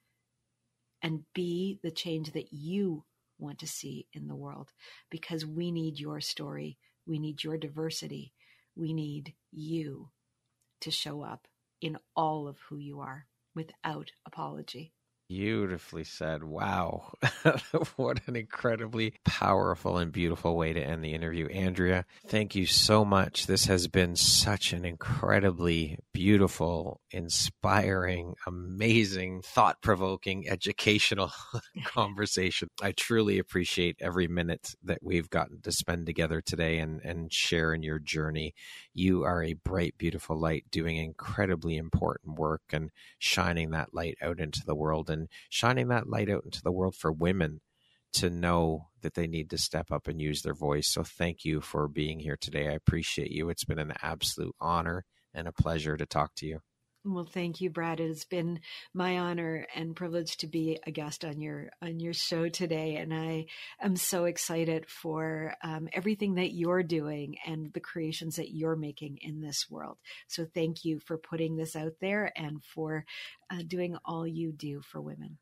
and 1.02 1.24
be 1.34 1.78
the 1.82 1.90
change 1.90 2.32
that 2.32 2.52
you 2.52 3.04
want 3.38 3.58
to 3.58 3.66
see 3.66 4.06
in 4.12 4.28
the 4.28 4.34
world 4.34 4.72
because 5.10 5.44
we 5.44 5.70
need 5.70 6.00
your 6.00 6.20
story. 6.20 6.78
We 7.06 7.18
need 7.18 7.44
your 7.44 7.58
diversity. 7.58 8.32
We 8.74 8.92
need 8.92 9.34
you 9.52 10.10
to 10.80 10.90
show 10.90 11.22
up 11.22 11.46
in 11.80 11.98
all 12.14 12.48
of 12.48 12.58
who 12.68 12.78
you 12.78 13.00
are 13.00 13.26
without 13.54 14.10
apology. 14.26 14.92
Beautifully 15.28 16.04
said. 16.04 16.44
Wow. 16.44 17.12
what 17.96 18.20
an 18.28 18.36
incredibly 18.36 19.14
powerful 19.24 19.98
and 19.98 20.12
beautiful 20.12 20.56
way 20.56 20.72
to 20.72 20.80
end 20.80 21.02
the 21.02 21.14
interview. 21.14 21.48
Andrea, 21.48 22.04
thank 22.28 22.54
you 22.54 22.64
so 22.64 23.04
much. 23.04 23.48
This 23.48 23.66
has 23.66 23.88
been 23.88 24.14
such 24.14 24.72
an 24.72 24.84
incredibly 24.84 25.98
beautiful, 26.12 27.00
inspiring, 27.10 28.34
amazing, 28.46 29.42
thought 29.42 29.82
provoking, 29.82 30.48
educational 30.48 31.32
conversation. 31.84 32.68
I 32.80 32.92
truly 32.92 33.40
appreciate 33.40 33.96
every 34.00 34.28
minute 34.28 34.76
that 34.84 35.00
we've 35.02 35.28
gotten 35.28 35.60
to 35.62 35.72
spend 35.72 36.06
together 36.06 36.40
today 36.40 36.78
and, 36.78 37.00
and 37.02 37.32
share 37.32 37.74
in 37.74 37.82
your 37.82 37.98
journey. 37.98 38.54
You 38.94 39.24
are 39.24 39.42
a 39.42 39.54
bright, 39.54 39.96
beautiful 39.98 40.38
light 40.38 40.66
doing 40.70 40.98
incredibly 40.98 41.76
important 41.76 42.38
work 42.38 42.62
and 42.70 42.92
shining 43.18 43.72
that 43.72 43.92
light 43.92 44.16
out 44.22 44.38
into 44.38 44.64
the 44.64 44.76
world 44.76 45.10
and 45.16 45.28
shining 45.48 45.88
that 45.88 46.08
light 46.08 46.30
out 46.30 46.44
into 46.44 46.62
the 46.62 46.72
world 46.72 46.94
for 46.94 47.10
women 47.10 47.60
to 48.12 48.30
know 48.30 48.88
that 49.02 49.14
they 49.14 49.26
need 49.26 49.50
to 49.50 49.58
step 49.58 49.90
up 49.90 50.08
and 50.08 50.20
use 50.20 50.42
their 50.42 50.54
voice. 50.54 50.88
So 50.88 51.02
thank 51.02 51.44
you 51.44 51.60
for 51.60 51.88
being 51.88 52.20
here 52.20 52.38
today. 52.40 52.68
I 52.68 52.72
appreciate 52.72 53.30
you. 53.30 53.50
It's 53.50 53.64
been 53.64 53.78
an 53.78 53.92
absolute 54.02 54.54
honor 54.60 55.04
and 55.34 55.46
a 55.46 55.52
pleasure 55.52 55.96
to 55.96 56.06
talk 56.06 56.34
to 56.36 56.46
you. 56.46 56.60
Well, 57.08 57.24
thank 57.24 57.60
you, 57.60 57.70
Brad. 57.70 58.00
It 58.00 58.08
has 58.08 58.24
been 58.24 58.58
my 58.92 59.18
honor 59.18 59.64
and 59.76 59.94
privilege 59.94 60.38
to 60.38 60.48
be 60.48 60.80
a 60.84 60.90
guest 60.90 61.24
on 61.24 61.40
your 61.40 61.70
on 61.80 62.00
your 62.00 62.12
show 62.12 62.48
today, 62.48 62.96
and 62.96 63.14
I 63.14 63.46
am 63.80 63.94
so 63.94 64.24
excited 64.24 64.90
for 64.90 65.54
um, 65.62 65.88
everything 65.92 66.34
that 66.34 66.52
you're 66.52 66.82
doing 66.82 67.36
and 67.46 67.72
the 67.72 67.80
creations 67.80 68.36
that 68.36 68.50
you're 68.50 68.74
making 68.74 69.18
in 69.22 69.40
this 69.40 69.70
world. 69.70 69.98
So, 70.26 70.46
thank 70.52 70.84
you 70.84 70.98
for 70.98 71.16
putting 71.16 71.54
this 71.54 71.76
out 71.76 71.92
there 72.00 72.32
and 72.34 72.64
for 72.64 73.04
uh, 73.50 73.62
doing 73.64 73.96
all 74.04 74.26
you 74.26 74.50
do 74.50 74.80
for 74.80 75.00
women. 75.00 75.38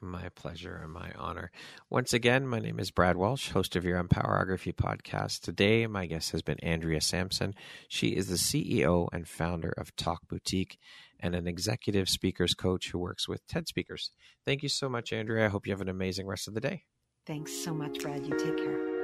My 0.00 0.28
pleasure 0.28 0.80
and 0.84 0.92
my 0.92 1.10
honor. 1.16 1.50
Once 1.90 2.12
again, 2.12 2.46
my 2.46 2.60
name 2.60 2.78
is 2.78 2.92
Brad 2.92 3.16
Walsh, 3.16 3.50
host 3.50 3.74
of 3.74 3.84
your 3.84 4.00
Empowerography 4.00 4.72
podcast. 4.72 5.40
Today, 5.40 5.88
my 5.88 6.06
guest 6.06 6.30
has 6.30 6.42
been 6.42 6.60
Andrea 6.60 7.00
Sampson. 7.00 7.54
She 7.88 8.08
is 8.08 8.28
the 8.28 8.36
CEO 8.36 9.08
and 9.12 9.26
founder 9.26 9.74
of 9.76 9.96
Talk 9.96 10.28
Boutique 10.28 10.78
and 11.20 11.34
an 11.34 11.46
executive 11.46 12.08
speakers 12.08 12.54
coach 12.54 12.90
who 12.90 12.98
works 12.98 13.28
with 13.28 13.46
TED 13.46 13.68
speakers. 13.68 14.10
Thank 14.44 14.62
you 14.62 14.68
so 14.68 14.88
much, 14.88 15.12
Andrea. 15.12 15.46
I 15.46 15.48
hope 15.48 15.66
you 15.66 15.72
have 15.72 15.80
an 15.80 15.88
amazing 15.88 16.26
rest 16.26 16.48
of 16.48 16.54
the 16.54 16.60
day. 16.60 16.84
Thanks 17.26 17.52
so 17.52 17.74
much, 17.74 17.98
Brad. 18.00 18.24
You 18.24 18.36
take 18.38 18.56
care. 18.56 18.98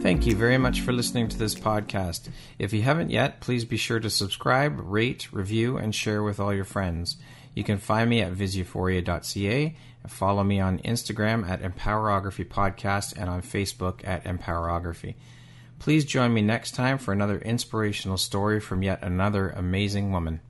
Thank 0.00 0.26
you 0.26 0.34
very 0.34 0.56
much 0.56 0.80
for 0.80 0.92
listening 0.92 1.28
to 1.28 1.38
this 1.38 1.54
podcast. 1.54 2.30
If 2.58 2.72
you 2.72 2.80
haven't 2.80 3.10
yet, 3.10 3.40
please 3.40 3.66
be 3.66 3.76
sure 3.76 4.00
to 4.00 4.08
subscribe, 4.08 4.80
rate, 4.82 5.30
review, 5.30 5.76
and 5.76 5.94
share 5.94 6.22
with 6.22 6.40
all 6.40 6.54
your 6.54 6.64
friends. 6.64 7.16
You 7.54 7.64
can 7.64 7.76
find 7.76 8.08
me 8.08 8.22
at 8.22 8.32
visuphoria.ca 8.32 9.76
and 10.02 10.10
follow 10.12 10.42
me 10.42 10.58
on 10.58 10.78
Instagram 10.78 11.46
at 11.46 11.60
Empowerography 11.60 12.48
Podcast 12.48 13.14
and 13.16 13.28
on 13.28 13.42
Facebook 13.42 14.00
at 14.02 14.24
Empowerography. 14.24 15.16
Please 15.80 16.04
join 16.04 16.34
me 16.34 16.42
next 16.42 16.72
time 16.74 16.98
for 16.98 17.10
another 17.10 17.38
inspirational 17.38 18.18
story 18.18 18.60
from 18.60 18.82
yet 18.82 19.02
another 19.02 19.48
amazing 19.48 20.12
woman. 20.12 20.42